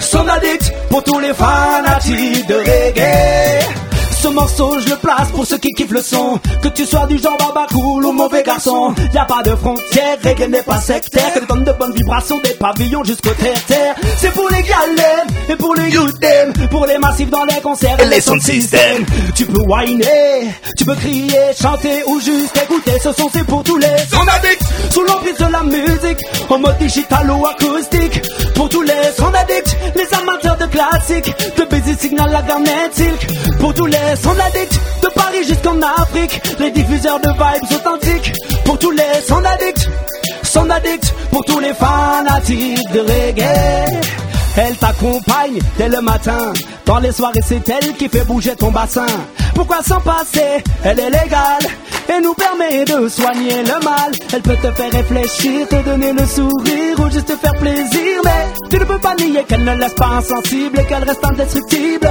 son 0.06 0.28
addict 0.28 0.72
pour 0.88 1.02
tous 1.02 1.18
les 1.18 1.34
fanatiques 1.34 2.46
de 2.46 2.54
reggae. 2.54 3.85
Ce 4.26 4.30
morceau, 4.32 4.80
je 4.80 4.88
le 4.90 4.96
place 4.96 5.30
pour 5.30 5.46
ceux 5.46 5.58
qui 5.58 5.70
kiffent 5.70 5.92
le 5.92 6.02
son. 6.02 6.40
Que 6.60 6.66
tu 6.70 6.84
sois 6.84 7.06
du 7.06 7.16
genre 7.16 7.36
baba 7.38 7.64
cool 7.70 8.06
ou 8.06 8.10
mauvais 8.10 8.42
garçon. 8.42 8.92
Y 9.14 9.18
a 9.18 9.24
pas 9.24 9.40
de 9.44 9.54
frontières, 9.54 10.18
reggae 10.24 10.48
n'est 10.48 10.64
pas 10.64 10.80
sectaire. 10.80 11.32
Que 11.32 11.46
donne 11.46 11.62
de 11.62 11.70
bonnes 11.70 11.94
vibrations 11.94 12.40
des 12.42 12.54
pavillons 12.54 13.04
jusqu'au 13.04 13.30
terre-terre. 13.30 13.94
C'est 14.18 14.32
pour 14.32 14.48
les 14.48 14.62
galères 14.62 15.26
et 15.48 15.54
pour 15.54 15.76
les 15.76 15.90
youth 15.90 16.18
them. 16.18 16.52
Pour 16.72 16.86
les 16.86 16.98
massifs 16.98 17.30
dans 17.30 17.44
les 17.44 17.60
concerts 17.60 18.00
et 18.00 18.06
les 18.06 18.20
sound 18.20 18.42
systems. 18.42 19.06
Tu 19.36 19.46
peux 19.46 19.60
whiner, 19.60 20.52
tu 20.76 20.84
peux 20.84 20.96
crier, 20.96 21.52
chanter 21.56 22.02
ou 22.08 22.18
juste 22.18 22.60
écouter. 22.64 22.98
Ce 23.00 23.12
son, 23.12 23.30
c'est 23.32 23.46
pour 23.46 23.62
tous 23.62 23.76
les 23.76 23.96
son 24.10 24.26
addicts. 24.26 24.66
Sous 24.90 25.02
l'emprise 25.02 25.38
de 25.38 25.52
la 25.52 25.62
musique, 25.62 26.18
en 26.50 26.58
mode 26.58 26.78
digital 26.78 27.30
ou 27.30 27.46
acoustique. 27.46 28.22
Pour 28.56 28.68
tous 28.70 28.82
les 28.82 28.92
son 29.16 29.28
addicts, 29.32 29.76
les 29.94 30.18
amateurs 30.18 30.56
de 30.56 30.66
classiques. 30.66 31.32
De 31.56 31.64
Busy 31.64 31.94
Signal 31.96 32.34
à 32.34 32.42
Garnet 32.42 32.90
Silk. 32.90 33.28
Pour 33.60 33.72
tous 33.72 33.86
les 33.86 34.15
son 34.16 34.38
addicts, 34.38 34.80
de 35.02 35.08
Paris 35.14 35.44
jusqu'en 35.46 35.80
Afrique. 35.82 36.40
Les 36.58 36.70
diffuseurs 36.70 37.20
de 37.20 37.30
vibes 37.30 37.72
authentiques. 37.72 38.32
Pour 38.64 38.78
tous 38.78 38.90
les 38.90 39.02
son 39.26 39.44
addicts, 39.44 39.88
son 40.42 40.68
addict. 40.70 41.14
Pour 41.30 41.44
tous 41.44 41.60
les 41.60 41.74
fanatiques 41.74 42.90
de 42.92 43.00
reggae. 43.00 44.00
Elle 44.56 44.76
t'accompagne 44.76 45.58
dès 45.76 45.88
le 45.88 46.00
matin. 46.00 46.52
Dans 46.86 46.98
les 46.98 47.12
soirées, 47.12 47.40
c'est 47.44 47.68
elle 47.68 47.94
qui 47.94 48.08
fait 48.08 48.24
bouger 48.24 48.56
ton 48.56 48.70
bassin. 48.70 49.06
Pourquoi 49.54 49.82
s'en 49.82 50.00
passer? 50.00 50.64
Elle 50.84 50.98
est 51.00 51.10
légale 51.10 51.66
et 52.08 52.20
nous 52.22 52.34
permet 52.34 52.84
de 52.84 53.08
soigner 53.08 53.62
le 53.62 53.84
mal. 53.84 54.12
Elle 54.32 54.42
peut 54.42 54.56
te 54.56 54.70
faire 54.72 54.90
réfléchir, 54.92 55.68
te 55.68 55.76
donner 55.76 56.12
le 56.12 56.26
sourire 56.26 56.98
ou 56.98 57.10
juste 57.10 57.26
te 57.26 57.36
faire 57.36 57.54
plaisir. 57.54 58.20
Mais 58.24 58.46
tu 58.70 58.78
ne 58.78 58.84
peux 58.84 58.98
pas 58.98 59.14
nier 59.14 59.44
qu'elle 59.44 59.64
ne 59.64 59.74
laisse 59.76 59.94
pas 59.94 60.06
insensible 60.18 60.78
et 60.78 60.84
qu'elle 60.84 61.04
reste 61.04 61.24
indestructible. 61.24 62.08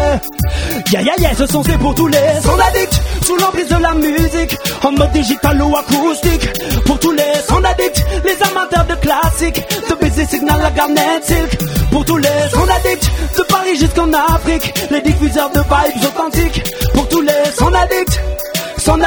Yeah, 0.91 1.02
yeah, 1.02 1.16
yeah, 1.20 1.36
ce 1.36 1.48
son 1.48 1.64
c'est 1.64 1.78
pour 1.78 1.96
tous 1.96 2.08
les 2.08 2.41
son 2.43 2.60
addicts 2.60 3.02
sous 3.24 3.36
l'emprise 3.38 3.70
de 3.70 3.82
la 3.82 3.93
musique 3.93 4.58
en 4.84 4.91
mode 4.91 5.12
digital 5.12 5.62
ou 5.62 5.76
acoustique. 5.76 6.48
Pour 6.86 7.00
tous 7.00 7.12
les 7.12 7.34
son 7.48 7.64
addicts, 7.64 8.06
les 8.24 8.38
amateurs 8.48 8.86
de 8.86 8.96
classiques, 8.96 9.64
de 9.89 9.96
Busy 10.26 10.38
Signal 10.38 10.66
à 10.66 10.72
Garnet 10.72 11.22
Silk. 11.22 11.58
Pour 11.92 12.06
tous 12.06 12.18
les 12.18 12.28
son 12.52 12.64
addicts, 12.64 13.12
de 13.38 13.44
Paris 13.44 13.78
jusqu'en 13.78 14.12
Afrique, 14.14 14.74
les 14.92 15.02
diffuseurs 15.02 15.50
de 15.52 15.60
vibes 15.60 16.04
authentiques. 16.04 16.64
Son 18.86 19.00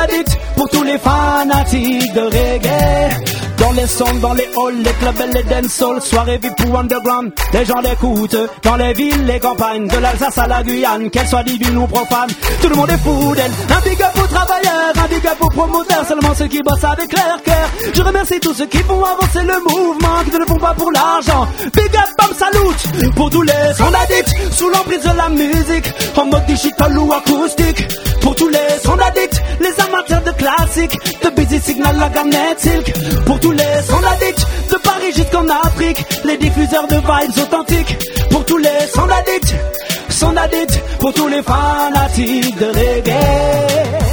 pour 0.57 0.69
tous 0.71 0.83
les 0.83 0.99
fanatiques 0.99 2.13
de 2.13 2.21
reggae. 2.21 3.39
Dans 3.59 3.73
les 3.73 3.87
sons, 3.87 4.15
dans 4.21 4.35
les 4.35 4.49
halls, 4.57 4.83
les 4.85 4.93
clubs 4.93 5.21
et 5.21 5.35
les 5.35 5.43
dancehall, 5.45 6.01
soirée 6.01 6.39
VIP 6.39 6.69
ou 6.69 6.77
underground, 6.77 7.33
les 7.53 7.65
gens 7.65 7.81
l'écoutent. 7.81 8.37
Dans 8.63 8.77
les 8.77 8.93
villes, 8.93 9.25
les 9.27 9.39
campagnes, 9.39 9.87
de 9.87 9.99
l'Alsace 9.99 10.39
à 10.39 10.47
la 10.47 10.63
Guyane, 10.63 11.11
qu'elle 11.11 11.27
soit 11.27 11.43
divine 11.45 11.77
ou 11.77 11.87
profane, 11.87 12.31
tout 12.61 12.69
le 12.69 12.77
monde 12.77 12.91
est 12.91 12.99
fou 12.99 13.35
d'elle. 13.35 13.53
Un 13.71 13.81
big 13.89 14.03
up 14.03 14.11
aux 14.17 14.27
travailleurs, 14.27 14.93
un 14.97 15.09
big 15.09 15.27
up 15.27 15.37
aux 15.41 15.49
promoteurs, 15.49 16.07
seulement 16.07 16.35
ceux 16.37 16.47
qui 16.47 16.63
bossent 16.63 16.85
avec 16.85 17.13
leur 17.13 17.43
cœur. 17.43 17.69
Je 17.95 18.03
remercie 18.03 18.41
tous 18.41 18.55
ceux 18.55 18.67
qui 18.67 18.79
font 18.79 19.05
avancer 19.05 19.43
le 19.43 19.61
mouvement, 19.65 20.25
qui 20.25 20.33
ne 20.33 20.39
le 20.39 20.47
font 20.47 20.59
pas 20.59 20.75
pour 20.75 20.91
l'argent. 20.93 21.47
Big 21.75 21.97
up, 21.97 22.11
bam, 22.19 22.31
salut 22.37 23.13
pour 23.15 23.31
tous 23.31 23.43
les 23.43 23.75
sons 23.77 23.93
addicts, 23.93 24.35
sous 24.53 24.69
l'emprise 24.71 25.03
de 25.03 25.17
la 25.17 25.29
musique, 25.29 25.93
en 26.17 26.27
mode 26.27 26.47
digital 26.47 26.99
ou 26.99 27.13
acoustique. 27.13 27.87
Pour 28.21 28.37
tous 28.37 28.49
les 28.49 28.79
sons 28.85 28.99
addicts, 28.99 29.43
amateurs 29.81 30.23
de 30.23 30.31
classiques, 30.33 30.99
de 31.23 31.31
Busy 31.31 31.61
Signal, 31.61 31.97
la 31.97 32.09
Silk. 32.57 32.93
Pour 33.27 33.41
tous 33.41 33.53
les 33.53 33.63
addicts, 33.63 34.47
de 34.71 34.77
Paris 34.77 35.13
jusqu'en 35.15 35.49
Afrique, 35.49 36.05
les 36.25 36.37
diffuseurs 36.37 36.87
de 36.89 36.97
vibes 36.97 37.39
authentiques. 37.43 37.97
Pour 38.31 38.45
tous 38.45 38.59
les 38.59 38.81
sons 38.95 40.37
addicts, 40.37 40.83
pour 40.99 41.13
tous 41.15 41.29
les 41.29 41.43
fanatiques 41.43 42.59
de 42.59 42.67
reggae. 42.67 44.09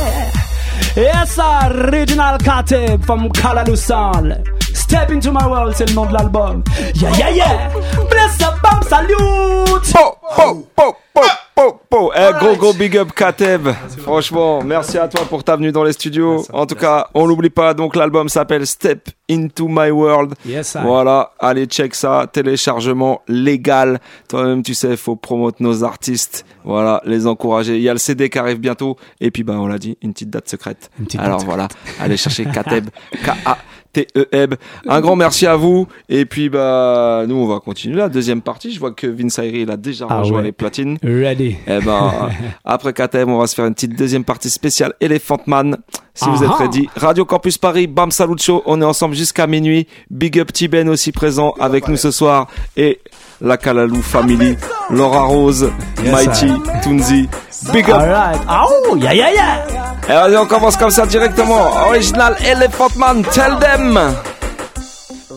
Yes, 0.95 1.38
original 1.38 2.38
Kateb 2.38 3.03
from 3.06 3.30
Kalalusal. 3.30 4.41
Step 4.74 5.12
into 5.12 5.32
my 5.32 5.45
world, 5.45 5.74
c'est 5.76 5.89
le 5.89 5.93
nom 5.93 6.06
de 6.06 6.14
l'album. 6.14 6.64
Yeah, 6.93 7.12
yeah, 7.18 7.30
yeah. 7.32 7.70
Bless 8.10 8.41
up, 8.41 8.62
bam, 8.62 8.82
salute. 8.84 9.93
Po, 11.56 11.80
po. 11.89 12.12
Eh, 12.14 12.32
go, 12.39 12.56
go, 12.56 12.74
big 12.74 12.97
up, 12.97 13.14
Kateb. 13.14 13.70
Franchement, 13.99 14.62
merci 14.64 14.97
à 14.97 15.08
toi 15.08 15.26
pour 15.26 15.43
ta 15.43 15.56
venue 15.56 15.72
dans 15.72 15.84
les 15.84 15.93
studios. 15.93 16.45
En 16.51 16.66
tout 16.66 16.76
cas, 16.76 17.08
on 17.14 17.26
l'oublie 17.26 17.49
pas. 17.49 17.74
Donc, 17.74 17.95
l'album 17.95 18.30
s'appelle 18.30 18.68
Step 18.68 19.10
into 19.30 19.68
my 19.68 19.89
world. 19.89 20.34
Yes. 20.45 20.78
Voilà. 20.82 21.32
Allez, 21.39 21.66
check 21.66 21.95
ça. 21.95 22.28
Téléchargement 22.32 23.22
légal. 23.28 23.99
Toi-même, 24.28 24.62
tu 24.62 24.74
sais, 24.74 24.97
faut 24.97 25.16
promouvoir 25.16 25.53
nos 25.60 25.84
artistes. 25.84 26.45
Voilà, 26.64 27.01
les 27.06 27.26
encourager. 27.26 27.78
Il 27.78 27.82
y 27.82 27.89
a 27.89 27.93
le 27.93 27.99
CD 27.99 28.30
qui 28.30 28.38
arrive 28.38 28.60
bientôt. 28.60 28.97
Et 29.22 29.32
puis, 29.32 29.43
ben, 29.43 29.58
on 29.58 29.68
l'a 29.68 29.78
dit, 29.78 29.97
une 30.01 30.14
petite 30.14 30.30
date 30.30 30.49
secrète. 30.49 30.89
petite 30.97 31.20
Alors, 31.20 31.38
date 31.38 31.47
voilà. 31.47 31.68
Allez 31.99 32.18
chercher 32.18 32.45
Kateb. 32.45 32.89
K-A. 33.24 33.58
T-E-B. 33.95 34.55
Un 34.89 34.99
grand 35.01 35.15
merci 35.15 35.47
à 35.47 35.55
vous. 35.55 35.87
Et 36.09 36.25
puis, 36.25 36.49
bah, 36.49 37.23
nous, 37.27 37.35
on 37.35 37.47
va 37.47 37.59
continuer 37.61 37.95
la 37.95 38.09
deuxième 38.09 38.41
partie. 38.41 38.73
Je 38.73 38.79
vois 38.79 38.91
que 38.91 39.07
Vince 39.07 39.39
Ayri, 39.39 39.61
il 39.61 39.71
a 39.71 39.77
déjà 39.77 40.05
Ah 40.09 40.19
rejoint 40.19 40.39
ouais. 40.39 40.43
les 40.45 40.51
platines. 40.51 40.97
Ready. 41.01 41.55
Eh 41.65 41.79
ben, 41.79 42.11
après 42.65 42.91
KTM, 42.91 43.29
on 43.29 43.39
va 43.39 43.47
se 43.47 43.55
faire 43.55 43.65
une 43.65 43.73
petite 43.73 43.97
deuxième 43.97 44.25
partie 44.25 44.49
spéciale 44.49 44.93
Elephant 44.99 45.39
Man. 45.45 45.77
Si 46.13 46.29
vous 46.29 46.43
êtes 46.43 46.49
Ah 46.51 46.57
ah. 46.59 46.63
ready. 46.63 46.89
Radio 46.95 47.23
Campus 47.23 47.57
Paris, 47.57 47.87
Bam 47.87 48.11
Salut 48.11 48.37
Show. 48.37 48.63
On 48.65 48.81
est 48.81 48.85
ensemble 48.85 49.15
jusqu'à 49.15 49.47
minuit. 49.47 49.87
Big 50.09 50.37
up 50.39 50.51
Tiben 50.51 50.89
aussi 50.89 51.13
présent 51.13 51.53
avec 51.59 51.87
nous 51.87 51.97
ce 51.97 52.11
soir. 52.11 52.47
Et 52.75 52.99
la 53.41 53.57
Kalalou 53.57 54.01
Family, 54.01 54.57
Laura 54.89 55.25
Rose, 55.27 55.71
Yes, 56.03 56.11
Mighty, 56.11 56.47
sir. 56.47 56.81
Tunzi. 56.83 57.29
Big 57.73 57.89
up. 57.89 58.01
Alright. 58.01 58.41
Oh, 58.47 58.95
yeah, 59.01 59.11
yeah, 59.13 59.31
yeah. 59.31 59.65
Et 60.07 60.11
allez, 60.11 60.38
on 60.38 60.45
commence 60.45 60.77
comme 60.77 60.91
ça 60.91 61.05
directement. 61.05 61.88
Original 61.89 62.36
Elephant 62.45 62.95
Man, 62.97 63.23
tell 63.31 63.57
them. 63.59 63.97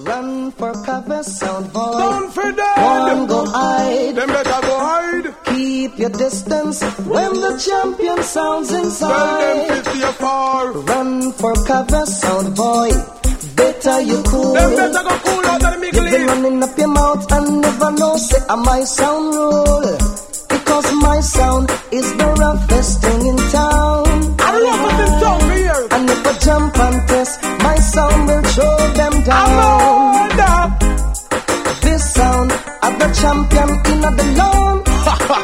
Run 0.04 0.52
for 0.58 0.72
cover, 0.84 1.22
sound 1.22 1.72
boy. 1.72 1.98
Don't 1.98 2.30
for 2.32 2.52
them. 2.52 2.76
One 2.76 3.26
go 3.26 3.44
hide. 3.46 4.14
Them 4.16 4.28
better 4.28 4.60
go 4.62 4.78
hide. 4.78 5.34
Keep 5.44 5.98
your 5.98 6.10
distance 6.10 6.82
when 7.06 7.32
the 7.34 7.56
champion 7.58 8.22
sounds 8.22 8.68
Tell 8.68 8.78
them 8.78 8.86
inside. 8.86 9.84
50 9.84 10.02
afar. 10.02 10.72
Run 10.72 11.32
for 11.32 11.54
cover, 11.66 12.04
sound 12.06 12.54
boy. 12.56 12.90
Better 13.58 14.00
you 14.02 14.22
cool. 14.22 14.54
Them 14.54 14.70
better 14.76 15.02
go 15.02 15.14
cool 15.24 15.46
out 15.46 15.80
big 15.80 15.94
You've 15.94 16.10
been 16.12 16.26
running 16.28 16.62
up 16.62 16.78
your 16.78 16.88
mouth 16.88 17.32
and 17.32 17.60
never 17.60 17.90
know 17.90 18.16
say 18.16 18.40
I 18.48 18.54
my 18.54 18.84
sound 18.84 19.34
rule. 19.34 19.98
Because 20.48 20.92
my 21.02 21.18
sound 21.20 21.68
is 21.90 22.08
the 22.20 22.28
roughest 22.38 23.00
thing 23.02 23.26
in 23.26 23.36
town. 23.36 24.04
I 24.38 24.50
love 24.66 24.80
what 24.84 24.94
this 25.00 25.14
me 25.48 25.56
here. 25.66 25.84
And 25.90 26.10
if 26.14 26.26
I 26.30 26.32
jump 26.46 26.78
and 26.78 27.08
test, 27.08 27.42
my 27.66 27.76
sound 27.92 28.28
will 28.28 28.44
show 28.56 28.76
them 29.00 29.14
down. 29.24 30.28
This 31.82 32.14
sound 32.14 32.52
of 32.52 32.92
the 33.02 33.08
champion 33.20 33.70
in 33.90 34.00
the 34.06 34.24
lawn. 34.38 34.84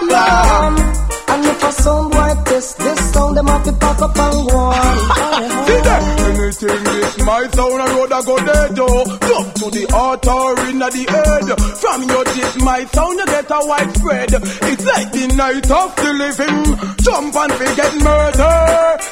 lawn. 0.09 1.01
And 1.45 1.57
if 1.57 1.65
I 1.65 1.71
sound 1.71 2.15
like 2.15 2.45
this, 2.47 2.73
this 2.75 3.13
sound 3.13 3.37
them 3.37 3.47
have 3.47 3.65
to 3.65 3.73
pop 3.73 4.01
up 4.01 4.17
and 4.17 4.49
go 4.49 4.57
on. 4.57 4.73
See 5.67 5.81
them. 5.85 6.03
Anything 6.25 6.85
this 6.85 7.19
my 7.27 7.47
sound 7.49 7.81
a 7.81 7.87
road 7.95 8.13
a 8.13 8.21
go 8.25 8.37
dead 8.39 8.79
oh. 8.81 9.05
Jump 9.29 9.55
to 9.61 9.67
the 9.77 9.85
altar 9.93 10.69
in 10.71 10.79
the 10.79 10.89
head. 11.13 11.49
From 11.83 12.01
your 12.09 12.25
this 12.25 12.57
my 12.65 12.85
sound 12.87 13.19
you 13.19 13.27
get 13.27 13.51
a 13.51 13.59
widespread. 13.61 14.31
It's 14.33 14.85
like 14.87 15.13
the 15.13 15.27
night 15.37 15.71
of 15.71 15.97
the 15.97 16.11
living. 16.23 16.65
Jump 17.05 17.37
and 17.37 17.53
forget 17.61 17.93
murder. 18.01 18.57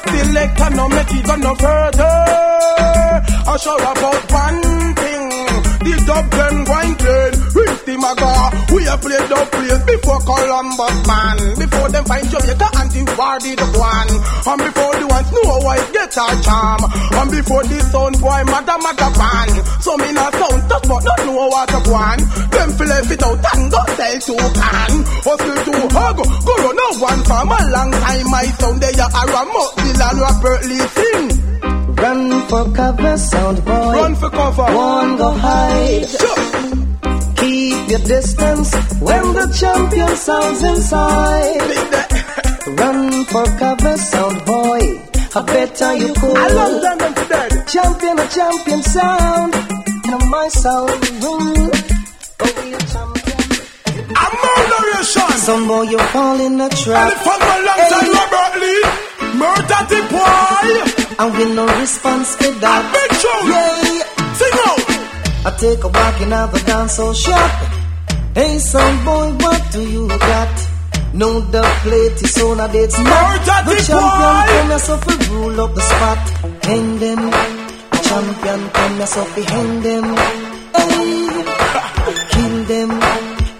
Select 0.09 0.61
and 0.61 0.75
no 0.75 0.89
make 0.89 1.13
it 1.13 1.25
go 1.25 1.35
no 1.35 1.53
further. 1.53 2.13
I 3.45 3.57
show 3.61 3.77
about 3.77 4.31
one 4.31 4.95
thing. 4.95 5.12
The 5.83 5.99
Dublin 6.07 6.63
wine 6.63 6.95
trade. 6.95 7.35
Rinse 7.51 7.83
the 7.83 7.95
maga. 7.99 8.31
We 8.71 8.87
have 8.87 9.03
played 9.03 9.27
the 9.27 9.39
place 9.51 9.83
before 9.83 10.21
Columbus 10.23 10.97
man. 11.03 11.37
Before 11.59 11.89
them 11.91 12.05
find 12.07 12.23
Jamaica 12.31 12.67
and 12.79 12.87
the 12.87 13.03
war 13.19 13.35
did 13.43 13.59
one. 13.75 14.11
And 14.47 14.59
before 14.63 14.95
the 14.95 15.05
ones 15.11 15.29
know 15.35 15.59
white 15.59 15.87
get 15.91 16.15
a 16.15 16.27
charm. 16.39 16.81
And 16.87 17.29
before 17.35 17.67
the 17.67 17.79
sound 17.91 18.15
boy 18.23 18.41
mother 18.47 18.79
mother 18.79 19.11
ban. 19.11 19.49
So 19.83 19.91
me 19.99 20.09
not 20.15 20.31
sound 20.39 20.63
tough 20.71 20.87
but 20.87 21.03
not 21.03 21.19
no 21.27 21.35
know 21.35 21.51
what 21.51 21.67
to 21.67 21.79
go 21.83 21.99
on. 21.99 22.19
Them 22.47 22.69
feel 22.79 22.93
it 23.03 23.23
out 23.27 23.43
and 23.43 23.63
go 23.67 23.81
tell 23.83 24.15
to 24.23 24.35
can. 24.55 24.91
Hustle 25.19 25.59
to 25.67 25.73
hug, 25.91 26.17
go 26.23 26.53
run 26.63 26.75
no 26.79 26.87
one 27.03 27.21
from 27.27 27.51
a 27.51 27.59
long 27.75 27.91
time. 27.91 28.27
My 28.31 28.47
sound 28.55 28.79
they 28.79 28.95
are 29.03 29.11
a 29.11 29.41
mouth, 29.51 29.75
Dylan 29.83 30.15
rapper 30.15 30.55
sing. 30.63 31.52
Run 32.03 32.41
for 32.49 32.65
cover, 32.73 33.17
sound 33.17 33.63
boy. 33.63 33.93
Run 33.95 34.15
for 34.15 34.29
cover. 34.29 34.63
One 34.63 35.15
go 35.15 35.29
hide. 35.31 36.05
Keep 37.37 37.89
your 37.91 38.03
distance 38.15 38.69
when 38.99 39.23
the 39.39 39.47
champion 39.61 40.13
sounds 40.17 40.63
inside. 40.63 41.61
Run 42.77 43.23
for 43.31 43.45
cover, 43.57 43.95
sound 43.95 44.45
boy. 44.45 44.81
I 45.33 45.41
better 45.47 45.95
you 45.95 46.13
cool. 46.15 46.35
I 46.35 46.47
love 46.49 46.81
them 46.81 47.13
today. 47.15 47.49
Champion, 47.71 48.19
a 48.19 48.27
champion 48.27 48.83
sound. 48.83 49.53
And 49.55 50.29
my 50.29 50.47
sound. 50.49 50.91
Oh, 51.23 51.71
a 52.39 52.47
champion. 52.93 53.39
I'm 54.21 54.33
murderation. 54.43 55.29
Some 55.47 55.67
boy, 55.69 55.83
you 55.83 55.99
fall 56.11 56.39
in 56.41 56.59
a 56.59 56.67
trap. 56.67 57.11
And 57.11 57.19
from 57.23 57.41
alongside 57.55 58.07
Hey. 58.07 58.19
Robert 58.19 58.53
Lee, 58.59 59.12
murder 59.41 59.81
the 59.91 60.01
boy. 60.13 60.67
And 61.19 61.29
we 61.37 61.53
no 61.53 61.65
response 61.79 62.35
for 62.35 62.51
that. 62.63 62.81
Big 62.93 63.11
tune. 63.21 63.47
Yeah. 63.53 64.33
Sing 64.39 64.57
out. 64.67 64.81
I 65.45 65.51
take 65.59 65.83
a 65.83 65.87
walk 65.87 66.21
in 66.21 66.29
the 66.29 66.63
dance 66.65 66.93
so 66.95 67.13
shop. 67.13 67.51
Hey, 68.35 68.57
some 68.59 69.05
boy, 69.05 69.27
what 69.43 69.61
do 69.71 69.81
you 69.87 70.07
got? 70.07 70.69
No, 71.13 71.39
the 71.41 71.61
plate 71.83 72.19
is 72.23 72.37
on 72.41 72.59
a 72.59 72.67
date 72.73 72.91
spot. 72.91 73.05
Murder 73.05 73.59
The 73.69 73.75
the 73.75 73.83
champion 73.85 74.17
boy. 74.17 74.47
come 74.49 74.67
here 74.69 74.79
so 74.79 74.97
fi 74.97 75.13
rule 75.31 75.61
up 75.61 75.75
the 75.75 75.81
spot. 75.81 76.17
Hang 76.65 76.97
them. 76.99 77.21
The 77.91 77.99
champion 78.07 78.61
come 78.73 78.95
here 78.97 79.05
so 79.05 79.23
fi 79.25 79.41
hang 79.53 79.81
them. 79.83 80.05
Hey, 80.73 81.43
kill 82.33 82.55
them. 82.71 82.89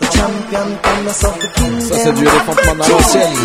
The 0.02 0.08
champion 0.16 0.70
come 0.82 1.04
here 1.04 1.14
so 1.14 1.30
fi 1.32 1.48
kill 1.54 1.82
Ça, 1.82 1.96
them. 1.96 2.04
c'est 2.04 2.14
du 2.14 2.26
Elephant 2.26 2.56
Man 2.66 2.82
à 2.82 2.90
l'ancienne. 2.90 3.38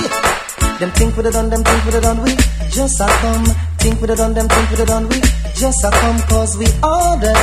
Them 0.79 0.91
think 0.93 1.17
we 1.17 1.23
done, 1.25 1.51
them 1.51 1.65
think 1.65 1.85
with 1.87 1.95
we 1.95 2.01
done, 2.01 2.23
we 2.23 2.37
just 2.71 3.01
a 3.01 3.07
come. 3.07 3.45
Think 3.79 4.01
with 4.01 4.11
we 4.11 4.17
done, 4.17 4.35
them 4.35 4.49
think 4.49 4.71
with 4.71 4.79
we 4.79 4.87
done, 4.87 5.09
we 5.09 5.21
just 5.55 5.85
a 5.85 5.91
come 5.91 6.19
cause 6.31 6.57
we 6.57 6.67
order. 6.87 7.35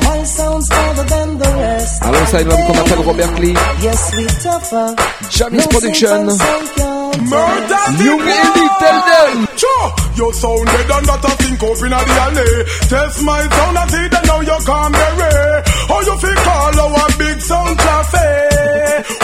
My 0.00 0.22
sound's 0.24 0.70
other 0.70 1.04
than 1.04 1.36
the 1.36 1.50
rest. 1.60 2.02
Alongside 2.02 2.46
l'homme 2.46 2.64
qu'on 2.64 2.78
appelle 2.80 3.04
Robert 3.04 3.38
Lee. 3.40 3.54
Yes, 3.82 4.14
we 4.16 4.24
tougher. 4.40 4.94
Jamis 5.28 5.60
No 5.60 5.66
Production. 5.68 6.30
sense 6.30 6.40
and 6.40 6.40
sound 6.40 7.28
Murder 7.28 7.84
the 7.98 8.04
Young 8.04 8.18
boy. 8.18 8.40
Ellie, 8.40 8.70
tell 8.80 9.00
them. 9.10 9.48
Sure, 9.60 9.86
you 10.16 10.32
sounded 10.32 10.90
and 10.96 11.06
that 11.12 11.24
a 11.28 11.30
think 11.44 11.62
up 11.62 11.76
in 11.84 11.90
the 11.92 12.16
alley. 12.24 12.52
Test 12.88 13.22
my 13.22 13.42
sound 13.52 13.76
and 13.76 13.90
see 13.92 14.06
that 14.08 14.24
now 14.24 14.40
you 14.40 14.58
can't 14.64 14.92
bury. 14.96 15.62
How 15.92 16.00
you 16.08 16.16
feel 16.24 16.38
call 16.40 16.80
our 16.80 17.10
big 17.20 17.38
sound 17.40 17.76
cafe? 17.78 18.32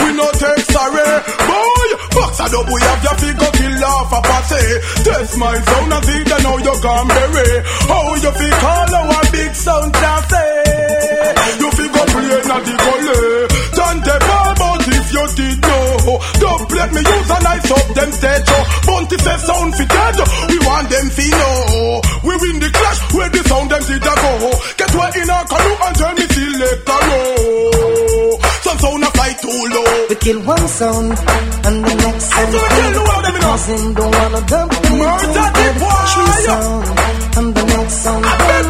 We 0.05 0.09
no 0.20 0.26
take 0.36 0.64
sorry, 0.68 1.11
boy. 2.39 2.45
Box 2.45 2.47
a 2.47 2.53
double, 2.53 2.78
have 2.78 3.03
your 3.03 3.16
figure 3.18 3.53
kill 3.53 3.84
off 3.84 4.12
a 4.12 4.20
passe. 4.22 5.05
Test 5.05 5.39
my 5.39 5.55
sound 5.59 5.93
and 5.93 6.05
see 6.05 6.22
that 6.24 6.41
now 6.43 6.57
you 6.59 6.74
can't 6.78 7.09
bury. 7.09 7.51
How 7.89 8.14
you 8.14 8.32
feel 8.32 8.57
call 8.62 8.95
our 8.95 9.24
big 9.32 9.55
sound 9.55 9.93
cafe? 9.93 10.47
You 11.59 11.68
figure 11.70 12.07
play 12.14 12.43
na 12.47 12.57
the 12.62 12.74
gully. 12.78 13.49
Tante 13.74 14.16
ball, 14.26 14.53
but 14.59 14.89
if 14.89 15.12
you 15.12 15.26
did 15.34 15.59
know, 15.62 16.18
don't 16.39 16.70
let 16.72 16.91
me 16.93 17.01
use 17.03 17.30
a 17.30 17.39
nice 17.43 17.70
up 17.70 17.89
them 17.95 18.12
stage 18.12 18.47
show. 18.47 18.64
Bounty 18.86 19.18
say 19.18 19.39
sound 19.39 19.74
fit 19.74 19.89
dead, 19.89 20.16
we 20.49 20.59
want 20.66 20.89
them 20.91 21.07
to 21.11 21.24
know. 21.28 22.07
We 22.24 22.34
win 22.42 22.56
the 22.60 22.70
clash 22.70 23.00
where 23.14 23.30
the 23.30 23.40
sound 23.48 23.70
them 23.70 23.82
did 23.88 24.02
a 24.02 24.14
go. 24.18 24.32
Get 24.78 24.90
what 24.94 25.16
in 25.16 25.30
our 25.30 25.44
canoe 25.46 25.78
and 25.86 25.94
tell 25.96 26.14
me 26.18 26.24
selector 26.28 27.00
row. 27.08 28.38
Some 28.64 28.78
sound 28.78 29.04
a 29.06 29.10
fly 29.14 29.30
too 29.38 29.60
low. 29.74 29.90
We 30.08 30.14
kill 30.16 30.40
one 30.42 30.68
sound 30.68 31.14
and 31.68 31.76
the 31.86 31.94
next 31.94 32.26
sound 32.26 32.50
do 32.52 32.58
kill 32.58 32.90
the 32.96 33.02
one 33.06 33.24
of 33.24 33.24
them, 33.24 33.34
you 33.34 33.40
know. 33.40 33.48
Cause 33.48 33.66
him 33.70 33.94
don't 33.94 34.14
wanna 34.18 34.40
dump 34.50 34.72
him 34.74 34.98
Murder 34.98 35.18
to 35.18 35.28
the 35.28 35.46
dead. 35.58 35.74
boy. 35.78 35.98
Tree 36.12 36.36
sound 36.48 36.86
and 37.38 37.48
the 37.54 37.64
next 37.72 37.96
sound 38.02 38.24
I 38.26 38.34
bet. 38.38 38.66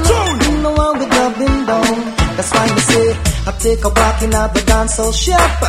You 0.48 0.56
know 0.62 0.74
how 0.76 0.92
we 0.98 1.06
dubbing 1.08 1.58
down 1.66 1.94
That's 2.36 2.50
why 2.52 2.66
we 2.74 2.80
say 2.92 3.06
I 3.48 3.52
take 3.64 3.82
a 3.84 3.88
walk 3.88 4.22
in 4.22 4.30
the 4.30 4.62
dance 4.66 4.94
so 4.94 5.10
shop 5.12 5.62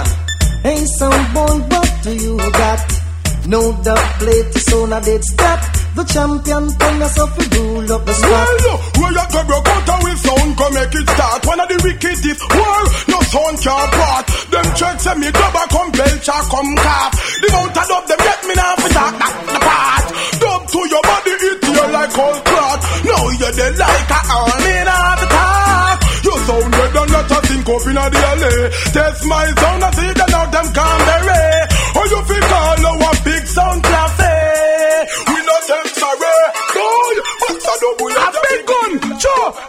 Hey 0.63 0.85
sound 0.99 1.33
boy 1.33 1.55
what 1.71 1.89
do 2.03 2.11
you 2.15 2.37
got? 2.37 2.85
No 3.47 3.71
the 3.71 3.95
plate 4.19 4.55
is 4.55 4.73
on 4.73 4.93
a 4.93 4.99
dead 5.01 5.23
stop 5.23 5.78
The 5.99 6.07
champion 6.15 6.63
come 6.79 7.01
us 7.03 7.19
up 7.19 7.35
rule 7.35 7.91
up 7.91 8.03
the 8.07 8.13
spot 8.15 8.31
Well, 8.31 8.79
where 9.03 9.11
you 9.19 9.25
go 9.35 9.41
broke 9.51 9.67
out 9.67 9.99
with 9.99 10.19
sound 10.23 10.51
come 10.55 10.73
make 10.79 10.95
it 10.95 11.07
start. 11.11 11.41
One 11.43 11.59
of 11.59 11.67
the 11.67 11.77
wickedest 11.83 12.39
war, 12.55 12.81
no 13.11 13.19
sound 13.27 13.57
can 13.59 13.87
part. 13.99 14.25
Them 14.47 14.67
checks 14.79 15.03
say 15.03 15.15
me 15.19 15.27
double 15.27 15.67
come 15.67 15.91
belch 15.91 16.27
or 16.31 16.43
come 16.55 16.71
cough. 16.79 17.13
The 17.43 17.47
mount 17.51 17.75
of 17.83 18.03
them 18.07 18.15
get 18.15 18.39
me 18.47 18.53
now 18.55 18.73
for 18.79 18.91
talk 18.95 19.13
that 19.19 19.35
the 19.43 19.59
part. 19.59 20.05
Dub 20.39 20.61
to 20.71 20.79
your 20.87 21.03
body 21.03 21.35
it 21.35 21.67
you 21.67 21.83
like 21.91 22.11
cold 22.15 22.41
cloth. 22.47 22.81
Now 23.03 23.23
you're 23.35 23.55
the 23.59 23.67
like 23.75 24.11
a 24.15 24.19
army 24.39 24.75
now 24.87 25.19
the. 25.19 25.27
You 26.23 26.35
sound 26.47 26.71
red 26.79 26.95
and 26.95 27.11
not 27.11 27.27
a 27.27 27.39
think 27.43 27.67
up 27.75 27.83
in 27.91 27.99
the 27.99 28.19
alley. 28.23 28.55
Test 28.95 29.21
my 29.27 29.45
sound 29.51 29.83
and 29.83 29.95
see 29.99 30.11
that 30.15 30.29
now 30.31 30.45
them 30.47 30.67
can't 30.71 31.01
bury. 31.11 31.43
Or 31.91 32.05
you 32.07 32.19
feel 32.23 32.45
call 32.47 32.87
our 32.87 33.15
big 33.27 33.43
sound 33.51 33.88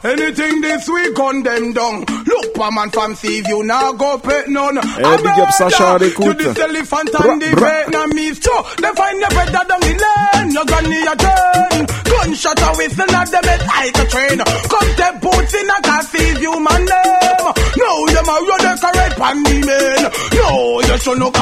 anything 0.04 0.60
this 0.60 0.88
week 0.88 1.14
gun 1.14 1.42
them 1.42 1.72
down. 1.72 2.04
Look, 2.26 2.54
pa 2.54 2.70
man 2.70 2.90
from 2.90 3.14
see 3.14 3.42
you 3.46 3.62
now 3.64 3.92
go 3.92 4.18
pet 4.18 4.48
none. 4.48 4.78
Eh, 4.78 5.16
big 5.16 5.26
up 5.38 5.50
Sacha 5.52 5.94
à 5.94 5.98
l'écoute. 5.98 6.38
To 6.38 6.44
this 6.44 6.58
elephant 6.58 7.10
and 7.14 7.40
the 7.42 7.46
Vietnamese. 7.46 8.42
Sure, 8.42 8.62
they 8.80 8.92
find 8.96 9.22
the 9.22 9.28
better 9.34 9.64
down 9.68 9.80
the 9.80 9.92
lane. 10.02 10.50
You're 10.50 10.64
gonna 10.64 11.12
a 11.12 11.16
turn. 11.16 11.86
Gunshot 12.20 12.60
a 12.60 12.76
whistle 12.76 13.16
at 13.16 13.30
them 13.32 13.44
head 13.48 13.62
like 13.64 13.96
a 13.96 14.04
train. 14.12 14.38
Come 14.44 14.90
take 14.92 15.20
boots 15.24 15.54
in 15.56 15.70
a 15.72 15.78
you 16.36 16.52
man 16.60 16.84
name. 16.84 17.48
No, 17.80 17.90
them 18.12 18.28
a 18.28 18.36
run 18.44 18.60
decorate 18.60 19.16
pan 19.16 19.36
the 19.40 19.56
man. 19.64 20.04
No, 20.36 20.84
you 20.84 20.96
should 21.00 21.16
no 21.16 21.32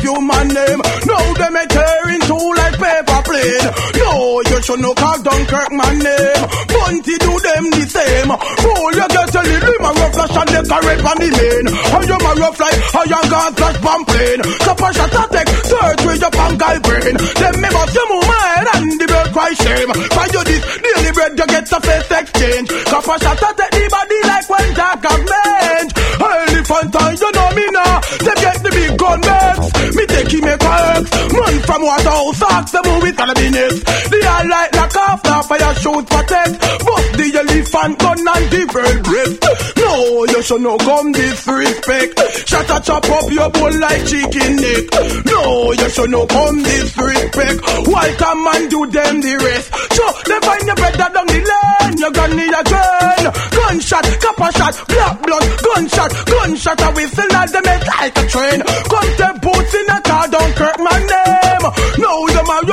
you 0.00 0.16
man 0.24 0.48
name. 0.48 0.80
No, 1.04 1.16
them 1.36 1.56
a 1.56 1.64
tearing 1.68 2.24
two 2.24 2.48
like 2.56 2.76
paper 2.80 3.20
plane. 3.28 3.68
No, 4.00 4.40
you 4.48 4.58
should 4.64 4.80
no 4.80 4.96
call 4.96 5.20
Dunkirk 5.20 5.70
man 5.72 6.00
name. 6.00 6.42
Bounty 6.64 7.14
do 7.20 7.32
them 7.36 7.64
the 7.68 7.84
same. 7.92 8.32
Oh, 8.32 8.88
you 8.88 9.04
get 9.12 9.36
a 9.36 9.42
little 9.44 9.78
man 9.84 9.94
rough 10.00 10.14
flash 10.16 10.36
and 10.40 10.48
decorate 10.48 11.02
pan 11.04 11.18
the 11.20 11.28
main. 11.28 11.66
How 11.92 12.00
you 12.08 12.18
man 12.24 12.36
rough 12.40 12.56
like 12.56 12.80
how 12.88 13.04
you 13.04 13.20
got 13.28 13.52
flash 13.52 13.78
bomb 13.84 14.02
plane. 14.08 14.42
Chop 14.64 14.80
a 14.80 14.88
shot 14.96 15.12
attack, 15.12 15.48
search 15.68 16.00
with 16.08 16.24
your 16.24 16.32
punk 16.32 16.62
brain. 16.88 17.14
Them 17.20 17.54
me 17.60 17.68
bust 17.68 17.92
your 17.92 18.06
move 18.08 18.24
my 18.24 18.40
head 18.56 18.68
and 18.80 18.96
the 18.96 19.06
bird 19.12 19.28
cry 19.36 19.52
shame. 19.60 19.92
For 20.22 20.30
you 20.30 20.44
this 20.44 20.62
daily 20.78 21.12
bread 21.18 21.34
you 21.34 21.46
get 21.50 21.66
a 21.66 21.78
face 21.82 22.10
exchange. 22.14 22.70
A 22.70 22.98
shot 23.02 23.42
attack 23.42 23.70
the 23.74 23.82
body 23.90 24.18
like 24.22 24.46
when 24.46 24.68
Jack 24.78 25.02
have 25.02 25.18
made. 25.18 25.90
Elephant 26.22 26.94
and 26.94 27.18
you 27.18 27.30
know 27.34 27.50
me 27.58 27.66
now. 27.74 27.98
Them 28.22 28.38
get 28.38 28.58
the 28.62 28.70
big 28.70 28.98
gun 28.98 29.20
bags. 29.20 29.66
Me 29.96 30.06
take 30.06 30.30
him 30.30 30.44
make 30.46 30.62
work. 30.62 31.04
Man 31.10 31.56
from 31.66 31.82
Waterhouse 31.82 32.42
ask 32.54 32.70
them 32.70 32.84
who 32.86 33.06
it 33.06 33.16
gonna 33.16 33.34
be 33.34 33.50
next. 33.50 33.82
The 33.82 34.18
eye 34.22 34.46
light 34.46 34.72
like 34.78 34.96
off 34.96 35.24
now 35.24 35.42
fire 35.42 35.74
shoot 35.82 36.06
protect. 36.06 36.54
But 36.86 37.04
the 37.18 37.26
elephant 37.42 37.98
gun 37.98 38.18
and 38.22 38.46
the 38.46 38.62
bird 38.70 39.02
breath. 39.02 39.81
No, 39.92 40.24
you 40.24 40.42
should 40.42 40.62
no 40.62 40.78
come 40.78 41.12
disrespect. 41.12 42.16
Shut 42.48 42.64
a 42.64 42.80
chop 42.80 43.04
up 43.04 43.30
your 43.30 43.50
bull 43.50 43.78
like 43.78 44.06
chicken 44.08 44.56
neck. 44.56 44.84
No, 45.28 45.72
you 45.72 45.88
should 45.90 46.08
no 46.08 46.26
come 46.26 46.62
disrespect. 46.62 47.60
White 47.92 48.22
a 48.24 48.32
man 48.40 48.68
do 48.72 48.80
them 48.88 49.20
the 49.20 49.34
rest. 49.36 49.68
So 49.92 50.04
they 50.24 50.40
find 50.48 50.64
you 50.64 50.76
better 50.80 51.08
down 51.12 51.26
the 51.28 51.40
lane. 51.44 51.96
You're 52.00 52.10
gonna 52.10 52.40
need 52.40 52.54
a 52.56 52.62
gun. 52.64 53.22
Gunshot, 53.52 54.06
copper 54.24 54.52
shot, 54.56 54.74
black 54.88 55.14
blood, 55.28 55.44
gunshot, 55.60 56.10
gunshot. 56.24 56.80
A 56.80 56.88
whistle 56.96 57.32
at 57.36 57.52
them 57.52 57.64
head 57.64 57.84
like 57.84 58.16
a 58.16 58.24
train. 58.32 58.60
Come 58.64 59.10
take 59.20 59.38
boots 59.44 59.74
in 59.76 59.88
a 59.92 60.00
car, 60.00 60.24
don't 60.32 60.52
kirk 60.56 60.78
my 60.80 60.98
name. 61.04 61.64
No, 62.00 62.12
them 62.32 62.48
are 62.48 62.64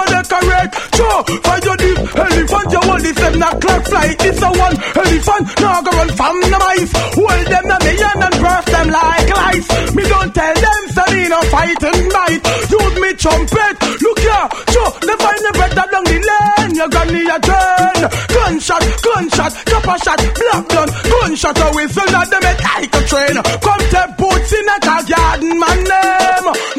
you 0.60 0.70
decorate. 0.74 1.44
Find 1.46 1.64
you 1.64 1.76
this 1.78 2.00
elephant, 2.16 2.72
you 2.72 2.82
want 2.88 3.04
this 3.04 3.16
them 3.16 3.40
not 3.40 3.62
clock 3.62 3.84
flight. 3.86 4.18
It's 4.20 4.42
a 4.42 4.50
one 4.50 4.76
elephant, 4.96 5.46
now 5.60 5.82
go 5.82 5.92
run 5.92 6.10
from 6.10 6.36
the 6.42 6.58
mice. 6.60 6.92
Hold 7.16 7.48
them 7.48 7.66
me 7.70 7.94
hand 8.00 8.24
and 8.28 8.38
burst 8.42 8.68
them 8.68 8.88
like 8.90 9.30
lice. 9.30 9.70
Me 9.96 10.04
don't 10.04 10.32
tell 10.34 10.56
them, 10.56 10.84
so 10.96 11.04
me 11.14 11.22
no 11.30 11.40
fight 11.54 11.80
tonight. 11.80 12.42
Use 12.70 12.96
me 13.00 13.10
trumpet, 13.16 13.76
look 14.02 14.20
here, 14.20 14.48
so 14.74 14.84
they 15.08 15.18
find 15.20 15.42
the 15.46 15.52
better 15.56 15.86
down 15.90 16.04
the 16.04 16.18
lane. 16.20 16.76
You're 16.76 16.90
gonna 16.90 17.20
a 17.20 17.38
turn. 17.40 18.00
Gunshot, 18.34 18.84
gunshot, 19.04 19.54
copper 19.66 19.98
shot, 20.04 20.20
black 20.36 20.64
gun, 20.70 20.90
gunshot, 21.04 21.58
a 21.60 21.68
whistle 21.76 22.16
at 22.16 22.30
them 22.30 22.44
head 22.44 22.60
like 22.64 22.96
a 22.96 23.02
train. 23.08 23.36
Come 23.36 23.84
take 23.92 24.12
boots 24.18 24.54
in 24.54 24.70
a 24.70 24.78
car 24.80 25.04
garden, 25.04 25.60
man 25.60 25.80
name. 25.84 26.79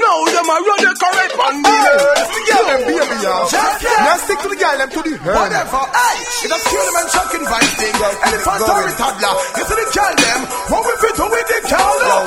to 4.41 4.49
the 4.49 4.57
girl, 4.57 4.77
them 4.81 4.91
to 4.91 5.01
the 5.05 5.13
her. 5.21 5.35
Whatever, 5.37 5.83
hey, 5.91 6.17
it 6.21 6.49
just 6.49 6.65
kill 6.71 6.85
them 6.85 6.97
and 7.01 7.09
chuck 7.11 7.31
inviting. 7.37 7.95
Elephant 8.01 8.61
or 8.65 8.81
a 8.81 8.93
toddler, 8.97 9.35
you 9.57 9.65
to 9.69 9.75
the 9.77 9.87
girl, 9.91 10.15
them. 10.21 10.41
What 10.71 10.83
we 10.87 10.93
fit 11.01 11.15
to 11.21 11.27
with 11.29 11.49
the 11.51 11.59
girl, 11.69 11.95
them. 12.01 12.25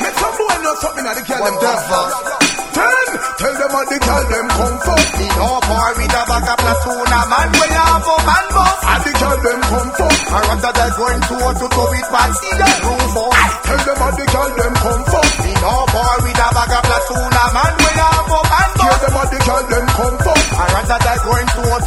Make 0.00 0.16
some 0.20 0.34
boy 0.38 0.56
know 0.62 0.74
something 0.80 1.06
at 1.06 1.14
the 1.18 1.24
girl, 1.26 1.42
them. 1.42 1.54
Whatever. 1.58 2.02
Ten, 2.70 3.06
tell 3.40 3.54
them 3.58 3.74
at 3.74 3.86
the 3.90 3.98
girl, 3.98 4.24
them 4.30 4.46
come 4.54 4.78
for. 4.86 5.00
Me 5.18 5.26
no 5.34 5.48
boy 5.66 5.90
with 5.98 6.14
a 6.14 6.22
bag 6.30 6.48
of 6.50 6.58
platoon, 6.60 7.10
a 7.10 7.20
man 7.26 7.48
will 7.50 7.74
have 7.74 8.06
a 8.06 8.16
man 8.22 8.46
buff. 8.54 8.78
At 8.86 9.00
the 9.02 9.12
girl, 9.18 9.38
them 9.42 9.60
come 9.66 9.90
for. 9.98 10.12
I 10.30 10.38
rather 10.46 10.72
they 10.78 10.90
going 10.94 11.18
to 11.20 11.34
a 11.34 11.50
to 11.50 11.66
do 11.66 11.84
it, 11.98 12.06
but 12.14 12.30
see 12.38 12.54
the 12.54 12.68
roof. 12.86 13.14
Tell 13.66 13.80
them 13.90 14.00
at 14.06 14.14
the 14.14 14.24
girl, 14.30 14.50
them 14.54 14.74
come 14.78 15.02
for. 15.02 15.09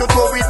To 0.07 0.29
with 0.33 0.42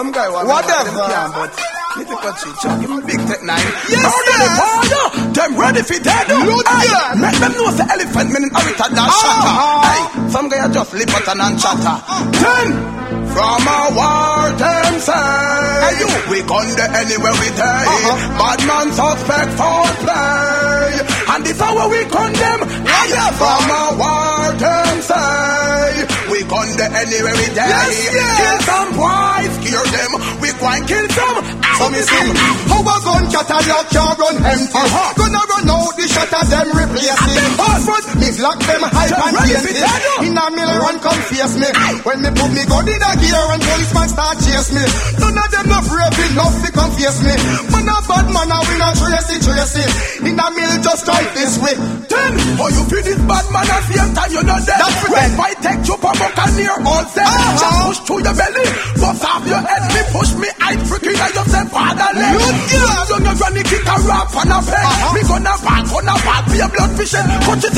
some 0.00 0.12
guy, 0.12 0.28
want 0.32 0.48
Whatever. 0.48 0.96
can, 0.96 1.28
but 1.36 1.52
little 2.00 2.16
country, 2.24 2.50
chuck 2.64 2.80
him 2.80 2.92
a 2.96 2.98
big 3.04 3.20
tech 3.28 3.42
nine. 3.44 3.68
Yes, 3.84 4.00
now 4.00 4.16
them 4.24 4.48
fire, 4.56 5.06
them 5.36 5.50
ready 5.60 5.82
for 5.84 6.00
dead. 6.00 6.24
Look 6.48 6.64
there. 6.64 7.20
Make 7.20 7.36
them 7.36 7.52
know 7.52 7.68
the 7.68 7.84
elephant 7.84 8.28
meaning 8.32 8.48
orita 8.56 8.86
that 8.96 8.96
ah. 8.96 9.20
shatter. 9.20 9.52
Hey, 9.84 10.00
some 10.32 10.48
guy 10.48 10.64
just 10.72 10.96
lip 10.96 11.12
at 11.12 11.28
and 11.28 11.56
chatter. 11.60 11.96
Ten 12.32 12.68
from 13.28 13.60
a 13.68 13.78
war 13.92 14.48
them 14.56 14.92
say. 15.04 15.28
Hey, 15.84 15.94
you. 16.00 16.08
We 16.32 16.38
gone 16.48 16.72
there 16.80 16.92
anywhere 16.96 17.36
we 17.36 17.48
day. 17.52 17.84
Uh-huh. 17.84 18.40
Bad 18.40 18.60
man 18.64 18.88
suspect 18.96 19.52
for 19.60 19.84
play. 20.00 20.96
And 21.28 21.44
this 21.44 21.60
how 21.60 21.76
we 21.92 22.00
condemn. 22.08 22.62
Hey, 22.88 23.20
from 23.36 23.68
a 23.68 23.84
war 24.00 24.48
them 24.64 24.96
say. 25.04 26.09
Gone 26.50 26.74
there 26.74 26.90
anywhere 26.90 27.36
we 27.38 27.46
day. 27.54 27.62
Yes, 27.62 28.10
yes. 28.10 28.34
Kill 28.42 28.58
some 28.66 28.90
boys, 28.98 29.52
scare 29.62 29.86
them. 29.86 30.12
We 30.42 30.50
go 30.58 30.66
and 30.66 30.82
kill 30.82 31.06
some. 31.14 31.38
So 31.78 31.86
me 31.94 32.02
sing, 32.02 32.34
how 32.66 32.82
a 32.82 32.96
gun 33.06 33.24
catalog 33.30 33.86
can't 33.88 34.18
run 34.18 34.36
empty. 34.42 34.74
Uh-huh. 34.74 35.14
Gonna 35.14 35.42
run 35.46 35.70
out 35.70 35.94
the 35.94 36.04
shot 36.10 36.28
of 36.28 36.44
them 36.50 36.68
replace 36.74 37.06
it. 37.06 37.54
Front 37.86 38.06
me 38.20 38.28
lock 38.42 38.58
them 38.66 38.82
hype 38.82 39.14
and 39.14 39.36
face 39.46 39.78
it. 39.78 39.80
In 40.26 40.36
a 40.36 40.44
mill 40.50 40.72
run 40.82 40.98
come 40.98 41.22
face 41.30 41.54
me. 41.56 41.70
When 42.02 42.18
me 42.20 42.30
put 42.34 42.50
me 42.50 42.62
gun 42.66 42.84
in 42.84 42.98
a 42.98 43.10
gear 43.16 43.46
and 43.54 43.62
policeman 43.62 44.08
start 44.10 44.36
chase 44.42 44.70
me. 44.74 44.84
None 45.22 45.38
of 45.38 45.48
them 45.54 45.66
not 45.70 45.86
brave 45.86 46.18
enough 46.34 46.56
to 46.66 46.68
come 46.74 46.92
face 46.98 47.20
me. 47.24 47.34
Man 47.72 47.88
a 47.88 47.96
bad 48.04 48.26
man 48.28 48.50
and 48.52 48.64
we 48.68 48.74
not 48.76 48.98
trace 48.98 49.30
it, 49.32 49.40
trace 49.40 49.78
it. 49.80 49.90
In 50.26 50.36
a 50.36 50.46
mill 50.52 50.74
just 50.84 51.06
drive 51.06 51.30
this 51.32 51.56
way. 51.62 51.78
Ten, 52.10 52.32
oh 52.60 52.68
you 52.68 52.82
feel 52.92 53.04
this 53.06 53.20
bad 53.24 53.46
man 53.54 53.64
at 53.70 53.80
the 53.88 53.96
same 53.96 54.12
time 54.12 54.30
you 54.34 54.42
know 54.44 54.59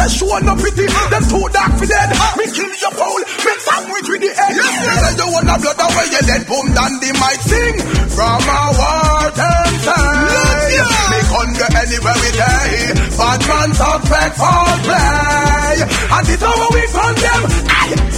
You 0.03 0.09
say 0.09 0.18
show 0.18 0.34
no 0.42 0.55
pity, 0.59 0.86
them 0.90 1.24
too 1.30 1.46
dark 1.55 1.72
for 1.78 1.86
dead. 1.86 2.11
Me 2.34 2.44
kill 2.50 2.74
your 2.74 2.90
pole, 2.98 3.22
make 3.22 3.62
sandwich 3.62 4.09
with 4.11 4.22
the 4.26 4.30
egg. 4.34 4.55
Yes, 4.59 4.74
yes. 4.82 5.14
You 5.14 5.30
wanna 5.30 5.55
blood 5.62 5.78
away 5.78 6.07
your 6.11 6.24
dead, 6.26 6.42
boom, 6.42 6.66
down 6.74 6.92
the 6.98 7.11
mic 7.22 7.38
sing. 7.46 7.76
From 8.11 8.42
a 8.42 8.61
war 8.74 9.30
them 9.30 9.70
here. 9.78 10.90
Me 11.07 11.18
under 11.38 11.68
anywhere 11.70 12.18
we 12.18 12.30
day. 12.34 12.98
Bad 13.14 13.40
man 13.46 13.70
suspect 13.78 14.34
for 14.42 14.66
play. 14.90 15.86
And 15.86 16.26
it's 16.34 16.42
how 16.42 16.66
we 16.74 16.82
condemn. 16.82 17.44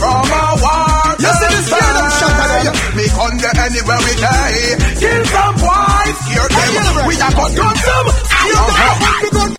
From 0.01 0.25
a 0.25 0.45
war 0.65 1.05
You 1.21 1.33
this 1.37 1.69
girl, 1.69 1.93
them 2.01 2.11
shot 2.17 2.33
at 2.33 2.65
them. 2.65 2.75
Me 2.97 3.05
under 3.13 3.53
anywhere 3.61 4.01
we 4.09 4.13
day. 4.25 4.57
Kill 5.05 5.23
some 5.29 5.57
boys, 5.61 6.17
scare 6.33 6.49
them. 6.49 7.13
We 7.13 7.15
a 7.21 7.29
got 7.29 7.51
gun 7.53 7.77
some. 7.77 8.09
You 8.09 8.57
know 8.57 8.73
what 8.73 9.21
we 9.21 9.31
gon' 9.37 9.53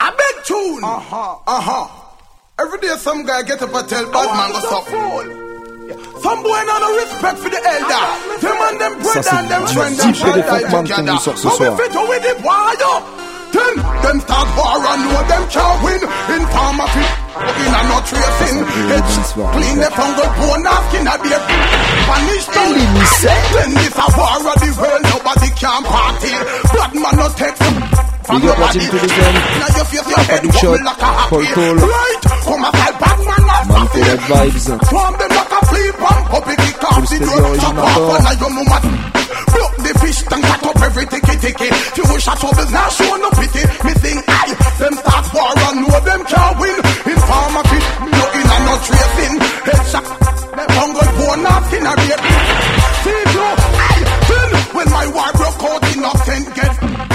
A 0.00 0.08
big 0.16 0.44
tune. 0.48 0.80
Uh-huh. 1.46 1.70
Uh-huh. 1.70 1.96
Every 2.60 2.78
day 2.80 2.94
some 2.98 3.24
guy 3.24 3.42
get 3.42 3.62
up 3.62 3.74
and 3.74 3.88
tell 3.88 4.04
bad 4.12 4.28
man 4.36 4.52
go 4.52 4.60
suck. 4.60 4.86
Some 6.20 6.42
boy 6.44 6.60
not 6.68 6.80
no 6.84 6.88
respect 7.00 7.38
for 7.40 7.48
the 7.48 7.56
elder. 7.56 8.04
Them 8.44 8.58
and 8.68 8.76
them 8.80 8.94
brother 9.00 9.32
and 9.32 9.48
them 9.48 9.64
friend 9.72 9.96
and 9.96 10.14
type 10.14 10.34
de 10.36 10.42
brother 10.42 10.68
Funkman 10.68 10.70
qu'on 10.70 10.84
together. 10.84 11.12
nous 11.12 11.18
sort 11.18 11.38
ce 11.38 11.48
How 11.48 11.56
we 11.56 11.76
fit 11.80 11.96
with 11.96 12.22
the 12.28 12.34
wire? 12.44 12.96
Then 13.50 13.74
them 14.04 14.18
start 14.20 14.48
war 14.54 14.78
and 14.78 15.02
know 15.08 15.22
them 15.26 15.44
can't 15.48 15.76
win. 15.82 16.02
In 16.36 16.42
farmer 16.52 16.88
fit, 16.94 17.12
in 17.40 17.72
a 17.72 17.80
not 17.88 18.04
tracing. 18.06 18.58
It's 18.94 19.32
clean 19.32 19.76
the 19.80 19.90
fungal 19.96 20.30
bone 20.38 20.66
off 20.68 20.84
skin 20.92 21.08
a 21.08 21.16
beer. 21.18 21.40
Punish 22.06 22.46
them. 22.52 22.70
Then 23.56 23.70
this 23.80 23.96
a 23.96 24.06
war 24.14 24.38
of 24.44 24.56
the 24.60 24.70
world, 24.76 25.02
nobody 25.08 25.48
can 25.56 25.82
party. 25.88 26.32
Blood 26.70 26.92
man 26.94 27.14
no 27.16 27.26
take 27.34 27.56
Big 28.30 28.44
up 28.46 28.58
la 28.58 28.66
body. 28.66 28.78
team 28.78 28.88
Toulousaine. 28.90 29.38
Now 29.60 29.70
you 29.76 29.84
feel 29.90 30.04
your 30.10 30.22
head 30.30 30.42
Big 30.42 30.52
shot. 30.54 30.70
wobble 30.70 30.94
Paul. 31.30 31.44
Cole. 31.54 31.76
Right, 31.80 32.20
come 32.46 32.64
a 32.64 32.70
file 32.70 32.96
back 33.00 33.18
man 33.70 33.86
for 33.90 34.02
that 34.06 34.20
vibes. 34.30 34.66
Swarm 34.88 35.14
them 35.18 35.30
like 35.30 35.52
a 35.54 35.60
flea 35.66 35.90
bomb 36.00 36.22
Puppy 36.30 36.54
kick 36.62 36.84
off 36.84 37.02
the 37.10 37.16
Full 37.16 37.26
door 37.26 37.38
stereo 37.38 37.56
Chop 37.60 37.74
original. 37.74 37.86
off 37.86 38.10
on 38.14 38.22
a 38.26 38.32
young 38.40 38.54
woman 38.58 38.82
Block 39.50 39.74
the 39.82 39.92
fish 40.00 40.20
and 40.30 40.42
cut 40.42 40.62
up 40.66 40.78
every 40.82 41.06
ticky 41.06 41.36
ticky 41.42 41.68
Few 41.94 42.04
shot 42.20 42.38
troubles 42.40 42.70
now 42.70 42.88
show 42.90 43.12
no 43.18 43.30
pity 43.34 43.62
Me 43.86 43.92
sing 44.02 44.18
aye 44.26 44.54
Them 44.78 44.94
start 45.00 45.26
war 45.34 45.50
and 45.50 45.76
know 45.82 45.98
them 46.06 46.22
can't 46.26 46.54
win 46.60 46.76
No 48.14 48.24
in 48.38 48.46
and 48.54 48.64
no 48.66 48.74
tracing 48.86 49.34
Headshot 49.66 50.06
Them 50.54 50.68
bungle 50.76 51.10
bone 51.18 51.46
off 51.50 51.72
in 51.74 51.86
a 51.86 51.92
rape 51.98 52.24
See 53.02 53.20
you 53.34 53.46
aye 53.86 54.02
Then 54.30 54.50
when 54.76 54.88
my 54.90 55.06
war 55.14 55.30
broke 55.34 55.62
out 55.66 55.82
Innocent 55.94 56.46
get 56.54 57.09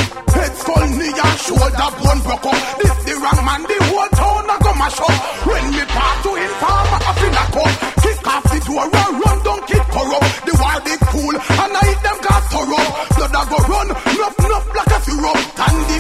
skull 0.65 0.87
knee 0.97 1.13
and 1.13 1.37
shoulder 1.45 1.89
bone 2.01 2.21
broke 2.25 2.47
up. 2.49 2.59
This 2.81 2.95
the 3.05 3.13
wrong 3.21 3.39
man 3.45 3.61
The 3.69 3.77
whole 3.85 4.11
town 4.17 4.49
a 4.49 4.55
go 4.65 4.71
mash 4.81 4.99
up. 4.99 5.15
When 5.45 5.65
me 5.77 5.83
pass 5.93 6.15
to 6.25 6.31
informer 6.33 7.01
up 7.05 7.21
in 7.21 7.35
a 7.37 7.45
cup. 7.53 7.71
Kick 8.01 8.27
off 8.33 8.43
the 8.49 8.59
door 8.65 8.85
and 8.89 9.13
run 9.21 9.37
down 9.45 9.61
kid 9.69 9.85
corrupt 9.93 10.29
The 10.45 10.53
war 10.57 10.77
big 10.85 11.01
cool 11.13 11.35
and 11.37 11.73
I 11.77 11.81
hit 11.85 11.99
them 12.05 12.17
gas 12.25 12.43
thorough 12.49 12.89
Blood 13.15 13.35
a 13.37 13.41
go 13.49 13.57
run 13.69 13.87
Nuff 14.17 14.35
nuff 14.49 14.65
like 14.77 14.93
a 14.95 14.99
syrup 15.05 15.39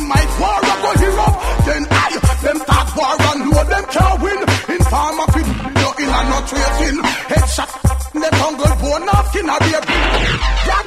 might 0.05 0.31
war 0.41 0.59
a 0.61 0.75
go 0.81 0.91
hear 1.01 1.17
up. 1.25 1.35
Then 1.65 1.83
I 1.89 2.07
them 2.45 2.57
start 2.65 2.89
war 2.97 3.15
and 3.29 3.39
know 3.45 3.63
them 3.69 3.85
can't 3.93 4.17
win. 4.21 4.39
Informer 4.75 5.27
fit 5.33 5.47
no 5.81 5.89
in 6.01 6.09
and 6.17 6.27
no 6.29 6.37
tracing 6.49 6.99
Headshot 7.31 7.85
the 8.15 8.29
jungle 8.31 8.75
bone 8.81 9.09
off 9.09 9.27
skin 9.29 9.49
a 9.49 9.57
baby. 9.59 9.97
Bad 10.67 10.84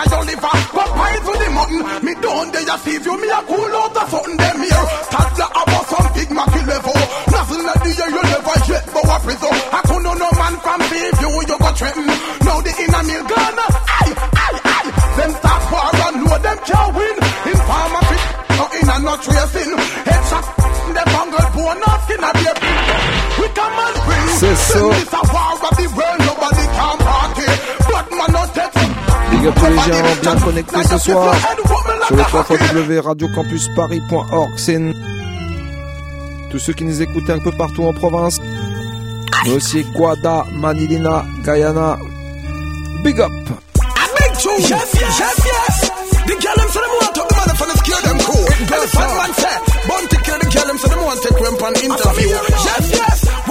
I 0.00 0.08
your 0.08 0.24
liver. 0.24 0.56
But 0.72 0.88
pie 0.96 1.20
to 1.20 1.32
the 1.36 1.48
mutton. 1.52 1.80
Me 2.00 2.12
down 2.24 2.46
there, 2.56 2.78
see 2.80 2.96
you. 2.96 3.14
Me 3.20 3.28
a 3.28 3.40
cool 3.44 3.74
out 3.76 3.92
something 4.08 4.40
here. 4.64 4.84
Start 5.12 5.30
the 5.36 5.46
some 5.92 6.08
big 6.16 6.30
level. 6.64 6.96
Nothing 7.28 7.62
like 7.68 7.80
the 7.84 7.90
year 8.00 8.08
you 8.08 8.22
never 8.24 8.56
yet 8.64 8.84
a 9.04 9.16
prison. 9.20 9.54
I 9.76 9.80
could 9.84 10.00
no 10.16 10.28
man 10.40 10.54
from 10.64 10.80
you. 11.20 11.30
You 11.44 11.56
got. 11.60 11.76
Now 12.48 12.58
the 12.64 12.72
inner 12.80 13.02
mill 13.04 13.24
gone. 13.28 13.60
Uh, 13.60 13.68
aye, 14.00 14.14
aye, 14.40 14.60
aye. 14.72 14.90
Them 15.20 15.30
start 15.36 15.62
war 15.68 15.92
and 15.92 16.16
know 16.24 16.38
them 16.48 16.58
can't 16.64 16.90
win. 16.96 17.16
In 17.50 17.58
no 19.04 19.14
tracing. 19.20 19.72
Headshot, 20.08 20.46
the 20.96 21.02
bone, 21.52 21.80
not 21.84 22.00
skin. 22.08 22.24
We 23.36 23.46
come 23.52 23.78
and. 23.84 23.96
This 24.40 24.72
a 25.12 25.20
war 25.28 25.60
of 25.60 25.76
the 25.76 25.86
world. 25.92 26.19
Big 29.40 29.48
up 29.48 29.54
tous 29.58 29.66
les 29.66 29.76
gens 29.76 30.02
bien 30.22 30.36
connectés 30.40 30.82
ce 30.84 30.98
soir 30.98 31.34
sur 32.06 32.16
le 32.16 32.22
www.radiocampusparis.org. 32.84 34.50
C'est 34.56 34.74
une- 34.74 34.94
tous 36.50 36.58
ceux 36.58 36.72
qui 36.74 36.84
nous 36.84 37.00
écoutent 37.00 37.30
un 37.30 37.38
peu 37.38 37.52
partout 37.52 37.84
en 37.84 37.92
province, 37.94 38.38
mais 39.44 39.52
aussi 39.52 39.84
Guada, 39.94 40.44
Manilina, 40.52 41.24
Guyana. 41.44 41.96
Big 43.02 43.18
up! 43.20 43.30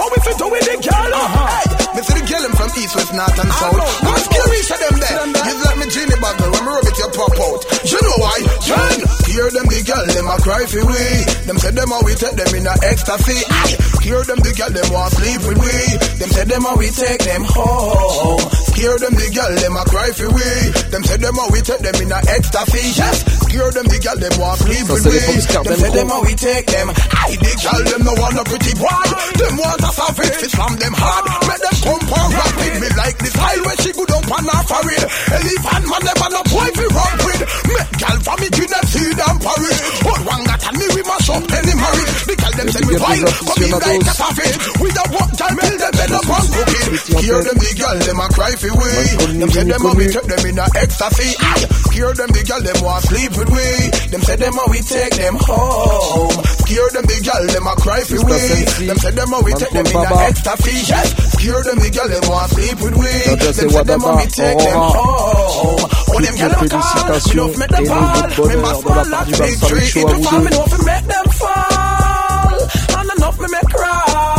What 0.09 0.17
we 0.17 0.25
fit 0.25 0.37
do 0.41 0.47
with 0.49 0.65
the 0.65 0.75
girl? 0.89 1.11
Oh. 1.13 1.21
Uh-huh. 1.21 1.45
Hey, 1.53 1.93
me 1.93 2.01
see 2.01 2.17
the 2.17 2.25
girl 2.25 2.41
them 2.41 2.53
from 2.57 2.69
east, 2.81 2.93
west, 2.97 3.13
north 3.13 3.37
and 3.37 3.51
south. 3.53 3.77
I'm 3.77 4.17
scary 4.25 4.59
to 4.65 4.75
them 4.81 4.95
there. 4.97 5.21
You 5.37 5.53
let 5.61 5.75
me 5.77 5.85
genie 5.93 6.17
bottle 6.17 6.49
when 6.49 6.63
me 6.65 6.71
rub 6.73 6.85
it 6.89 6.97
you 6.97 7.09
pop 7.13 7.37
out. 7.37 7.61
You 7.85 7.99
know 8.01 8.17
why? 8.17 8.37
Jen, 8.65 8.97
hear 9.29 9.47
them 9.53 9.65
the 9.69 9.79
girl 9.85 10.05
them 10.09 10.25
a 10.25 10.35
cry 10.41 10.65
for 10.65 10.81
we. 10.81 11.03
Them 11.45 11.57
say 11.61 11.69
them 11.77 11.89
how 11.93 12.01
we 12.01 12.13
take 12.17 12.33
them 12.41 12.49
in 12.57 12.65
a 12.65 12.73
ecstasy. 12.89 13.37
Aye. 13.53 13.77
Hear 14.01 14.21
them 14.25 14.39
the 14.41 14.51
girl 14.57 14.71
them 14.73 14.87
want 14.89 15.13
sleep 15.13 15.41
with 15.45 15.59
we. 15.61 15.77
Them 16.17 16.29
say 16.33 16.45
them 16.49 16.63
how 16.65 16.73
we 16.81 16.89
take 16.89 17.21
them 17.29 17.43
home. 17.45 18.41
Hear 18.73 18.95
them 18.97 19.13
the 19.13 19.27
girl 19.29 19.53
them 19.61 19.75
a 19.77 19.83
cry 19.85 20.09
for 20.17 20.29
we. 20.33 20.49
Them 20.89 21.03
say 21.05 21.17
them 21.21 21.35
how 21.37 21.49
we 21.53 21.61
take 21.61 21.83
them 21.85 21.97
in 22.01 22.09
a 22.09 22.19
ecstasy. 22.33 22.97
Yes. 22.97 23.21
Hear 23.53 23.69
them 23.77 23.85
the 23.85 23.99
girl 24.01 24.17
them 24.17 24.33
want 24.41 24.57
sleep 24.65 24.85
Ça, 24.89 24.93
with 24.97 25.05
we. 25.05 25.13
les 25.13 25.21
Fox 25.29 25.41
Card 25.53 25.65
Them 25.69 25.77
Them 25.77 25.81
say 25.85 25.91
them 25.93 26.07
Pro. 26.09 26.15
how 26.17 26.21
we 26.25 26.33
take 26.33 26.65
them. 26.65 26.87
I 26.89 27.29
the 27.37 27.53
girl 27.61 27.81
them 27.93 28.01
no 28.09 28.13
want 28.17 28.37
a 28.39 28.43
pretty 28.47 28.73
boy. 28.79 29.05
Them 29.37 29.53
want 29.61 29.81
a 29.83 29.91
savage. 29.99 30.35
Fit 30.39 30.51
from 30.55 30.73
them 30.79 30.93
hard. 30.95 31.23
Make 31.43 31.61
them 31.61 31.75
come 31.83 32.03
for 32.07 32.25
rapid. 32.31 32.73
Me 32.79 32.87
like 32.95 33.17
the 33.19 33.29
style 33.35 33.61
when 33.67 33.77
she 33.83 33.91
good 33.91 34.11
up 34.15 34.31
on 34.31 34.43
her 34.47 34.63
forehead. 34.63 35.03
Elephant 35.35 35.83
man 35.91 36.01
never 36.07 36.29
no 36.31 36.41
boy 36.47 36.69
fi 36.71 36.85
run 36.87 37.15
with. 37.27 37.41
Make 37.67 37.91
girl 37.99 38.17
for 38.23 38.35
me 38.39 38.47
give 38.55 38.69
them 38.71 38.85
seed 38.87 39.19
and 39.19 39.37
porridge. 39.43 39.79
Hold 40.07 40.21
one 40.23 40.43
got 40.47 40.61
and 40.63 40.75
me 40.79 40.85
we 40.95 41.01
mash 41.03 41.29
up 41.29 41.43
any 41.51 41.75
marriage. 41.75 42.13
The 42.29 42.35
girl 42.39 42.53
them 42.55 42.67
say 42.71 42.83
me 42.87 42.95
wild. 42.95 43.27
Come 43.27 43.59
in 43.59 43.71
like 43.75 44.07
a 44.07 44.13
savage. 44.15 44.57
We 44.79 44.89
don't 44.95 45.11
want 45.11 45.31
girl 45.35 45.53
till 45.59 45.77
them 45.79 45.93
bed 45.99 46.11
up 46.15 46.27
on 46.31 46.45
cooking. 46.47 46.87
Hear 47.19 47.39
them 47.43 47.57
the 47.59 47.71
girl 47.75 47.97
them 47.99 48.19
a 48.23 48.27
cry 48.31 48.53
for 48.55 48.71
we. 48.79 48.91
Them 49.39 49.49
say 49.51 49.63
them 49.67 49.81
how 49.83 49.93
we 49.99 50.05
take 50.07 50.27
them 50.29 50.41
in 50.47 50.57
a 50.59 50.65
ecstasy. 50.79 51.29
Aye. 51.43 51.65
Hear 51.91 52.11
them 52.15 52.29
the 52.31 52.41
girl 52.47 52.61
them 52.63 52.79
want 52.85 53.03
sleep 53.03 53.31
with 53.35 53.49
we. 53.51 53.67
Them 54.13 54.21
say 54.23 54.35
them 54.39 54.53
how 54.55 54.67
we 54.71 54.79
take 54.79 55.15
them 55.19 55.35
home. 55.41 56.35
Hear 56.69 56.87
them 56.95 57.05
the 57.09 57.17
girl 57.25 57.43
them 57.49 57.65
a 57.67 57.73
cry 57.81 58.01
for 58.07 58.21
we. 58.23 58.87
Them 58.87 58.97
say 59.01 59.11
them 59.11 59.27
how 59.29 59.41
we 59.43 59.51
take 59.59 59.73
them 59.83 59.87
in 59.87 60.05
a 60.05 60.09
Baba. 60.09 60.23
ecstasy. 60.27 60.75
Yes. 60.91 61.07
Hear 61.39 61.59
them 61.63 61.77
the 61.79 61.89
girl 61.89 62.07
them 62.09 62.23
want 62.29 62.51
sleep 62.51 62.77
with 62.81 62.95
we. 62.99 63.11
Them 63.39 63.53
say 63.53 63.67
them 63.67 63.69
we 63.69 63.75
Wadaba, 63.79 64.27
take 64.35 64.57
them 64.59 64.79
home. 64.79 65.89
Oh, 66.09 66.19
them 66.19 66.35
girl 66.35 66.49
them 66.49 66.69
call. 66.69 66.81
félicitations 66.81 67.33
Enough 67.33 67.57
make 67.59 67.69
them 67.69 67.85
fall. 67.85 68.27
Remember 68.45 68.73
small 68.75 69.05
like 69.09 69.27
big 69.39 69.55
tree. 69.69 69.89
It 70.01 70.07
vous 70.09 70.23
fall, 70.23 70.39
me 70.43 70.49
know 70.51 70.63
if 70.67 70.75
make 70.85 71.05
them 71.07 71.27
fall. 71.39 72.55
And 72.99 73.09
enough 73.17 73.37
me 73.39 73.47
make 73.49 73.69
crawl 73.71 74.38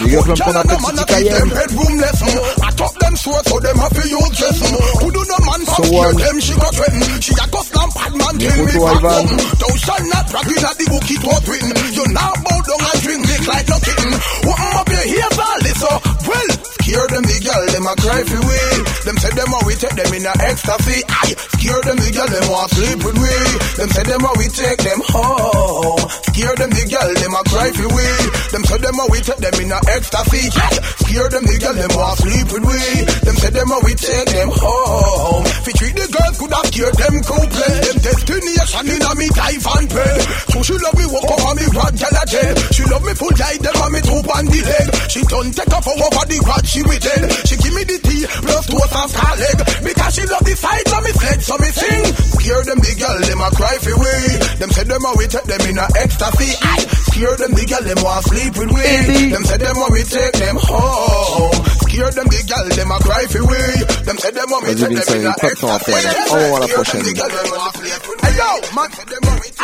and 0.00 0.10
ball. 0.10 0.14
Big 0.14 0.14
up 0.14 0.24
Girl, 0.24 0.26
l'homme 0.26 0.42
qu'on 0.42 0.54
and 0.54 0.58
appelle 0.58 0.74
them 0.74 0.82
man 0.82 0.98
a 0.98 1.04
keep 1.06 1.28
them 1.30 1.50
headroom 1.50 1.94
lesson. 1.98 2.32
I 2.62 2.70
top 2.74 2.94
them 2.98 3.16
sword 3.16 3.44
so 3.46 3.60
them 3.60 3.76
have 3.78 3.94
to 3.94 4.04
use 4.08 4.40
lesson. 4.40 4.72
Who 5.00 5.06
do 5.12 5.22
no 5.24 5.38
man 5.46 5.60
from 5.64 5.74
So 5.74 5.90
here 5.90 6.12
them 6.14 6.36
she 6.40 6.54
got 6.54 6.74
threaten. 6.74 7.02
She 7.20 7.32
a 7.34 7.46
go 7.50 7.60
slam 7.62 7.90
pad 7.94 8.12
man 8.14 8.34
till 8.38 8.58
me 8.64 8.74
back 8.74 9.00
down. 9.02 9.26
Thou 9.60 9.72
shall 9.78 10.04
not 10.10 10.24
brag 10.30 10.50
in 10.50 10.64
at 10.64 10.76
the 10.78 10.86
book 10.90 11.06
it 11.10 11.22
was 11.22 11.42
written. 11.48 11.72
You 11.94 12.04
now 12.10 12.32
bow 12.42 12.58
down 12.64 12.80
and 12.82 12.98
drink 13.02 13.22
lick 13.28 13.44
like 13.46 13.68
no 13.68 13.78
kitten. 13.78 14.12
What 14.46 14.58
up 14.82 14.88
your 14.90 15.30
all 15.38 15.60
this 15.62 15.78
so 15.80 15.90
well. 16.26 16.73
Scare 16.84 17.08
them 17.08 17.24
the 17.24 17.38
girl 17.40 17.64
them 17.72 17.86
a 17.88 17.94
cry 17.96 18.20
for 18.28 18.40
we. 18.44 18.60
Them 19.08 19.16
say 19.16 19.32
them 19.32 19.48
how 19.48 19.64
we 19.64 19.72
take 19.80 19.96
them 19.96 20.10
in 20.12 20.28
a 20.28 20.34
ecstasy. 20.52 21.00
Aye. 21.08 21.32
Scare 21.56 21.80
them 21.80 21.96
the 21.96 22.10
girl 22.12 22.28
them 22.28 22.44
want 22.52 22.68
sleep 22.76 22.98
with 23.00 23.16
we. 23.24 23.34
Them 23.80 23.88
say 23.88 24.04
them 24.04 24.20
how 24.20 24.34
we 24.36 24.46
take 24.52 24.80
them 24.84 25.00
home. 25.08 26.04
Scare 26.28 26.56
them 26.60 26.68
the 26.76 26.84
girl 26.84 27.08
them 27.16 27.32
a 27.32 27.42
cry 27.48 27.68
for 27.72 27.88
we. 27.88 28.06
Them 28.52 28.62
say 28.68 28.78
them 28.84 28.94
how 29.00 29.08
we 29.08 29.18
take 29.24 29.40
them 29.40 29.56
in 29.64 29.72
a 29.72 29.80
ecstasy. 29.96 30.44
Aye. 30.60 30.76
Scare 31.08 31.28
them 31.32 31.44
the 31.48 31.56
girl 31.56 31.72
them 31.72 31.92
want 31.96 32.16
sleep 32.20 32.46
with 32.52 32.64
we. 32.68 32.80
Them 33.24 33.36
say 33.40 33.48
them 33.56 33.68
how 33.72 33.80
we 33.80 33.92
take 33.96 34.28
them 34.28 34.50
home. 34.52 35.44
Fi 35.64 35.72
treat 35.80 35.96
the 35.96 36.04
girls 36.12 36.36
could 36.36 36.52
have 36.52 36.68
scared 36.68 36.96
them 37.00 37.16
couplet. 37.24 37.80
Them 37.80 37.98
destination 38.04 38.84
in 38.92 39.00
a 39.00 39.12
me 39.16 39.26
dive 39.32 39.66
and 39.72 39.88
bed. 39.88 40.20
So 40.52 40.60
she 40.60 40.76
love 40.84 40.96
me 41.00 41.08
walk 41.08 41.32
over 41.32 41.52
me 41.56 41.64
rod 41.72 41.96
a 41.96 42.22
jet. 42.28 42.54
She 42.76 42.84
love 42.92 43.00
me 43.08 43.16
full 43.16 43.32
die 43.32 43.56
them 43.56 43.72
and 43.72 43.92
me 43.96 44.00
tooth 44.04 44.28
on 44.28 44.44
the 44.52 44.60
leg. 44.68 44.88
She 45.08 45.24
done 45.24 45.48
take 45.48 45.72
off 45.72 45.88
over 45.88 46.28
the 46.28 46.38
rod 46.44 46.60
she 46.74 46.82
with 46.86 47.04
it. 47.04 47.20
She 47.48 47.54
give 47.56 47.74
me 47.74 47.82
the 47.84 47.98
tea 48.02 48.24
plus 48.44 48.64
toast 48.66 48.94
and 48.94 49.10
scar 49.10 49.34
leg. 49.36 49.58
Because 49.84 50.12
she 50.14 50.22
love 50.26 50.44
the 50.44 50.54
sight 50.56 50.86
of 50.92 51.00
me 51.04 51.10
sled 51.12 51.40
so 51.42 51.54
me 51.58 51.70
sing. 51.74 52.04
Scare 52.40 52.64
them 52.64 52.78
the 52.80 52.92
girl 53.00 53.18
them 53.24 53.40
a 53.40 53.48
cry 53.54 53.76
for 53.80 53.94
we. 53.96 54.14
Them 54.60 54.70
say 54.70 54.84
them 54.84 55.02
how 55.02 55.14
we 55.16 55.26
take 55.26 55.44
them 55.48 55.62
in 55.68 55.78
a 55.78 55.86
ecstasy. 55.98 56.50
Aye. 56.62 56.84
Scare 57.14 57.36
them 57.36 57.52
the 57.54 57.64
girl 57.64 57.84
them 57.84 58.00
want 58.04 58.22
sleep 58.24 58.52
with 58.58 58.70
we. 58.74 58.88
Them 59.32 59.44
say 59.44 59.58
them 59.58 59.76
how 59.76 59.88
we 59.90 60.02
take 60.04 60.34
them 60.38 60.56
home. 60.60 61.56
Scare 61.88 62.10
them 62.12 62.26
the 62.28 62.40
girl 62.48 62.66
them 62.74 62.90
a 62.90 62.98
cry 63.00 63.24
for 63.30 63.42
we. 63.46 63.62
Them 64.04 64.16
say 64.18 64.30
them 64.30 64.48
how 64.48 64.60
we 64.60 64.74
take 64.74 64.92
them 64.92 65.20
in 65.20 65.26
a 65.26 65.34
est 65.34 65.40
pas 65.40 65.48
de 65.48 65.54
temps 65.60 65.72
à 65.72 65.76
ecstasy. 65.76 65.90
perdre. 65.90 66.32
Au 66.32 66.36
revoir 66.36 66.56
à 66.56 66.66
la 66.66 66.68
prochaine. 66.74 67.02
Hey 67.04 68.34
yo, 68.34 68.50
man, 68.74 68.88
I 68.90 69.04
beg 69.04 69.54
too. 69.56 69.63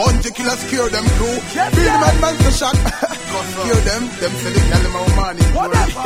Hey 0.00 0.06
yo, 0.06 0.12
Bounty 0.12 0.30
Killer 0.30 0.56
scare 0.56 0.88
them 0.88 1.04
crew. 1.16 1.36
Feel 1.40 1.98
man, 2.00 2.20
man, 2.20 2.52
shot. 2.52 2.76
Scare 3.50 3.84
them, 3.84 4.08
them 4.20 4.32
say 4.40 4.52
they 4.52 4.64
tell 4.70 4.82
them 4.82 4.92
how 4.92 5.16
money. 5.16 5.42
Whatever. 5.52 6.04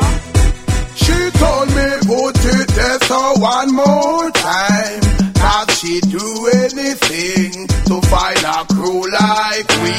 She 0.94 1.30
told 1.38 1.68
me 1.68 1.86
put 2.06 2.36
it 2.44 2.68
there 2.74 2.98
so 3.06 3.34
one 3.38 3.74
more 3.74 4.30
time. 4.30 5.00
That 5.34 5.70
she 5.78 6.00
do 6.00 6.26
anything 6.64 7.66
to 7.86 8.00
find 8.08 8.44
a 8.44 8.64
crew 8.72 9.02
like 9.10 9.68
we. 9.82 9.94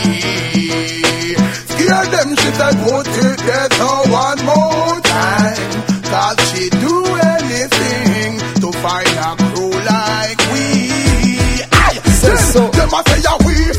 Scare 1.72 2.06
them, 2.06 2.30
she 2.36 2.50
said 2.52 2.76
put 2.84 3.08
it 3.08 3.39
there 3.39 3.70
so 3.80 3.89
one 4.12 4.46
more 4.46 5.02
time. 5.02 5.60
Cause 6.04 6.39
she 6.52 6.70
do 6.70 7.06
anything 7.36 8.39
to 8.62 8.72
find 8.72 9.08
a 9.08 9.36
crew 9.38 9.72
like 9.72 10.39
we. 10.52 10.66
Aye, 11.72 12.00
them, 12.04 12.38
so. 12.38 12.68
them 12.70 12.89
a 12.89 13.04
say 13.10 13.24
a 13.30 13.46
we. 13.46 13.74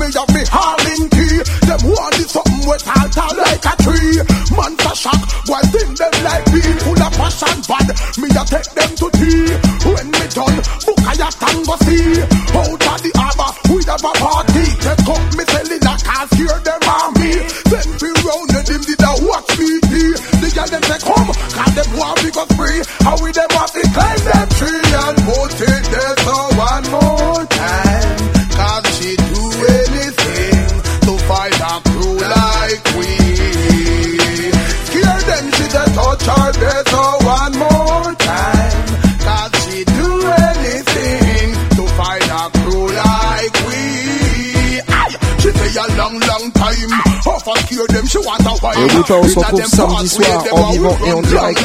Me 0.00 0.08
up 0.16 0.28
me 0.32 0.42
hauling 0.48 1.06
key. 1.12 1.36
Them 1.68 1.82
want 1.84 2.16
it 2.16 2.28
something 2.32 2.64
with 2.64 2.88
altar 2.88 3.30
like 3.36 3.64
a 3.68 3.74
tree. 3.84 4.16
Man 4.56 4.72
for 4.80 4.96
shock, 4.96 5.20
boy 5.44 5.60
think 5.68 5.92
them 6.00 6.14
like 6.24 6.46
me. 6.56 6.64
Full 6.88 7.02
of 7.04 7.12
passion 7.12 7.58
bad, 7.68 7.88
me 8.16 8.28
a 8.32 8.42
take 8.48 8.70
them 8.72 8.90
to 8.96 9.06
tea. 9.20 9.44
When 9.84 10.08
me 10.08 10.24
done, 10.32 10.58
book 10.88 11.00
I 11.04 11.14
a 11.20 11.28
stand 11.28 11.60
go 11.68 11.76
see. 11.84 12.24
Out 12.56 12.80
of 12.80 12.98
the 13.04 13.12
harbor, 13.14 13.50
we 13.68 13.78
have 13.84 14.04
a 14.08 14.12
party. 14.16 14.64
Take 14.80 15.04
up 15.04 15.24
me 15.36 15.44
cellular, 15.44 15.96
cause 16.00 16.32
hear 16.40 16.56
them 16.64 16.82
on 16.88 17.08
me. 17.20 17.30
Then 17.68 17.88
we 18.00 18.08
round 18.24 18.50
and 18.56 18.66
them 18.66 18.82
did 18.88 19.04
a 19.04 19.12
watch 19.28 19.52
me 19.60 19.70
tea. 19.84 20.12
The 20.40 20.48
girl 20.56 20.68
them 20.72 20.82
say 20.88 21.00
come, 21.04 21.28
cause 21.28 21.72
them 21.76 21.88
want 22.00 22.16
me 22.24 22.30
go 22.32 22.44
free. 22.56 22.80
How 23.04 23.20
we 23.20 23.30
them 23.36 23.49
Et 47.80 48.84
au 48.84 48.88
bout 48.88 49.10
on 49.10 49.28
se 49.28 49.38
retrouve 49.38 49.64
samedi 49.64 50.08
soir 50.08 50.44
en 50.52 50.70
vivant 50.70 50.98
et 51.06 51.12
en 51.12 51.22
direct. 51.22 51.64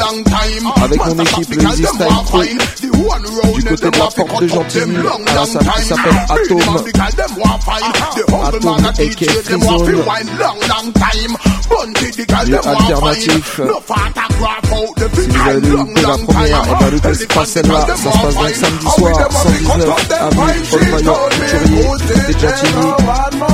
avec 0.82 1.04
mon 1.04 1.18
équipe 1.22 1.54
le 1.54 1.62
Easy 1.62 1.84
Style 1.84 2.58
du 2.80 3.64
côté 3.64 3.90
de 3.90 3.98
la 3.98 4.06
porte 4.06 4.40
de 4.42 4.48
Gentilly 4.48 4.96
à 5.26 5.34
la 5.34 5.46
salle 5.46 5.66
qui 5.76 5.84
s'appelle 5.84 6.18
Atom. 6.28 6.60
Atom 8.44 8.84
aka 8.84 9.32
Free 9.44 9.60
Zone. 9.60 9.92
Lieu 12.46 12.58
alternatif. 12.66 13.60
Si 15.14 15.28
vous 15.28 15.48
avez 15.48 15.60
loupé 15.60 16.00
la 16.02 16.18
première, 16.18 16.62
et 16.86 16.90
loupez 16.90 17.26
pas 17.26 17.44
celle-là. 17.44 17.86
Ça 17.88 17.96
se 17.96 18.18
passe 18.18 18.34
donc 18.34 18.54
samedi 18.54 18.86
soir, 18.96 19.28
119 19.30 19.88
avenue 20.20 20.62
Paul 20.70 20.84
Maillot, 20.90 21.16
Couturier. 21.30 21.84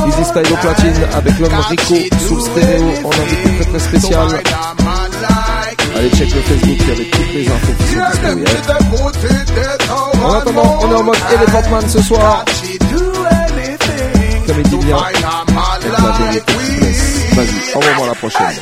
Easy 0.08 0.24
Style 0.24 0.52
au 0.52 0.56
platine 0.56 1.00
avec 1.14 1.38
l'homme 1.38 1.60
Rico 1.68 1.94
sous 2.28 2.40
stéréo 2.52 2.84
en 3.04 3.10
invité 3.10 3.54
très 3.56 3.64
très 3.64 3.78
spécial. 3.78 4.28
Allez 5.96 6.10
check 6.10 6.34
le 6.34 6.40
Facebook 6.40 6.88
avec 6.88 7.10
toutes 7.10 7.32
les 7.34 7.48
infos 7.48 7.72
qui 7.72 7.94
sont 7.94 8.02
disponibles. 8.08 8.50
En 10.24 10.32
attendant, 10.34 10.78
on 10.82 10.90
est 10.90 10.94
en 10.94 11.02
mode 11.02 11.16
Elephant 11.34 11.70
Man 11.70 11.88
ce 11.88 12.02
soir. 12.02 12.44
Comme 14.46 14.56
il 14.58 14.68
dit 14.68 14.76
bien, 14.76 14.96
la 14.96 16.12
vérité 16.18 16.52
blesse. 16.78 17.34
Vas-y, 17.34 17.76
envoie-moi 17.76 18.06
la 18.06 18.14
prochaine. 18.14 18.56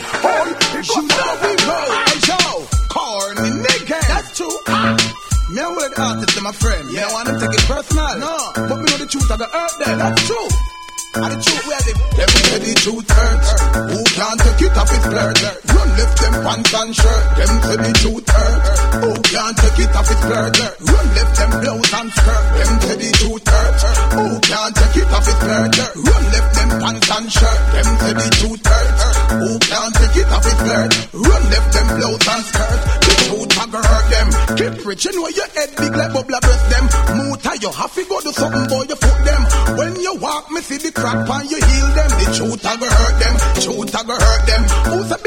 Me 5.51 5.61
and 5.61 5.77
with 5.77 5.99
artist, 5.99 6.41
my 6.43 6.53
friend. 6.53 6.89
You 6.93 7.01
don't 7.01 7.13
want 7.13 7.27
to 7.27 7.33
take 7.41 7.53
it 7.53 7.67
personal. 7.67 8.19
No, 8.21 8.53
but 8.55 8.77
me 8.79 8.85
know 8.85 8.99
the 8.99 9.07
truth 9.07 9.27
the 9.27 9.51
earth 9.53 9.79
there. 9.85 9.97
That's 9.97 10.27
true. 10.29 10.70
And 11.11 11.27
the 11.27 11.39
truth 11.43 11.67
where 11.67 11.83
the 11.83 11.95
Them 12.15 12.31
say 12.31 12.59
the 12.63 12.73
truth 12.87 13.11
hurts 13.11 13.49
Who 13.91 13.99
can't 14.15 14.39
take 14.39 14.63
it 14.63 14.77
off 14.79 14.91
his 14.95 15.03
flirt 15.11 15.39
Run 15.75 15.91
lift 15.99 16.17
them 16.23 16.35
pants 16.47 16.71
and 16.71 16.91
shirt. 16.95 17.25
Them 17.35 17.53
say 17.67 17.77
the 17.83 17.93
truth 17.99 18.29
hurts 18.31 18.69
Who 18.95 19.11
can't 19.27 19.57
take 19.59 19.81
it 19.83 19.97
off 19.99 20.07
his 20.07 20.21
flirt 20.23 20.55
Run 20.87 21.07
lift 21.11 21.35
them 21.35 21.51
blouse 21.51 21.93
and 21.99 22.11
skirt. 22.15 22.45
Them 22.55 22.73
say 22.79 22.95
the 22.95 23.11
truth 23.19 23.47
hurts 23.51 23.83
Who 24.15 24.25
can't 24.39 24.75
take 24.79 24.97
it 25.03 25.11
off 25.11 25.27
his 25.27 25.39
flirt 25.43 25.75
Run 25.99 26.25
lift 26.31 26.51
them 26.55 26.71
pants 26.79 27.11
and 27.11 27.27
shirt. 27.27 27.61
Them 27.75 27.89
say 27.91 28.13
the 28.15 28.27
truth 28.39 28.63
hurts 28.71 29.03
Who 29.35 29.51
can't 29.67 29.95
take 29.99 30.17
it 30.23 30.31
off 30.31 30.45
his 30.47 30.59
flirt 30.63 30.93
Run 31.11 31.43
lift 31.51 31.71
them 31.75 31.89
blouse 31.99 32.29
and 32.31 32.45
skirt. 32.47 32.81
The 33.03 33.15
truth 33.27 33.51
go 33.71 33.79
hurt 33.79 34.07
them. 34.11 34.29
Keep 34.59 34.87
rich 34.87 35.05
you 35.07 35.13
know 35.15 35.29
your 35.29 35.49
head 35.55 35.71
big 35.79 35.95
like 35.95 36.13
bubble 36.13 36.41
breast 36.43 36.67
them. 36.71 36.85
Moota 37.19 37.40
you 37.61 37.71
have 37.73 37.95
to 37.95 38.05
go 38.05 38.21
do 38.21 38.33
something 38.33 38.67
boy 38.69 38.85
you 38.89 38.97
foot 38.97 39.21
them 39.25 39.43
When 39.77 40.01
you 40.01 40.15
walk 40.17 40.51
me 40.51 40.61
see 40.63 40.79
the 40.79 40.93
crack 40.93 41.29
on 41.29 41.45
you 41.49 41.61
heal 41.61 41.89
them. 41.93 42.11
The 42.21 42.27
truth 42.37 42.65
a 42.65 42.73
go 42.81 42.89
hurt 42.89 43.17
them. 43.21 43.35
Truth 43.61 43.95
a 43.95 44.05
go 44.05 44.15
hurt 44.17 44.43
them. 44.47 44.63
Who's 44.89 45.11
a 45.13 45.19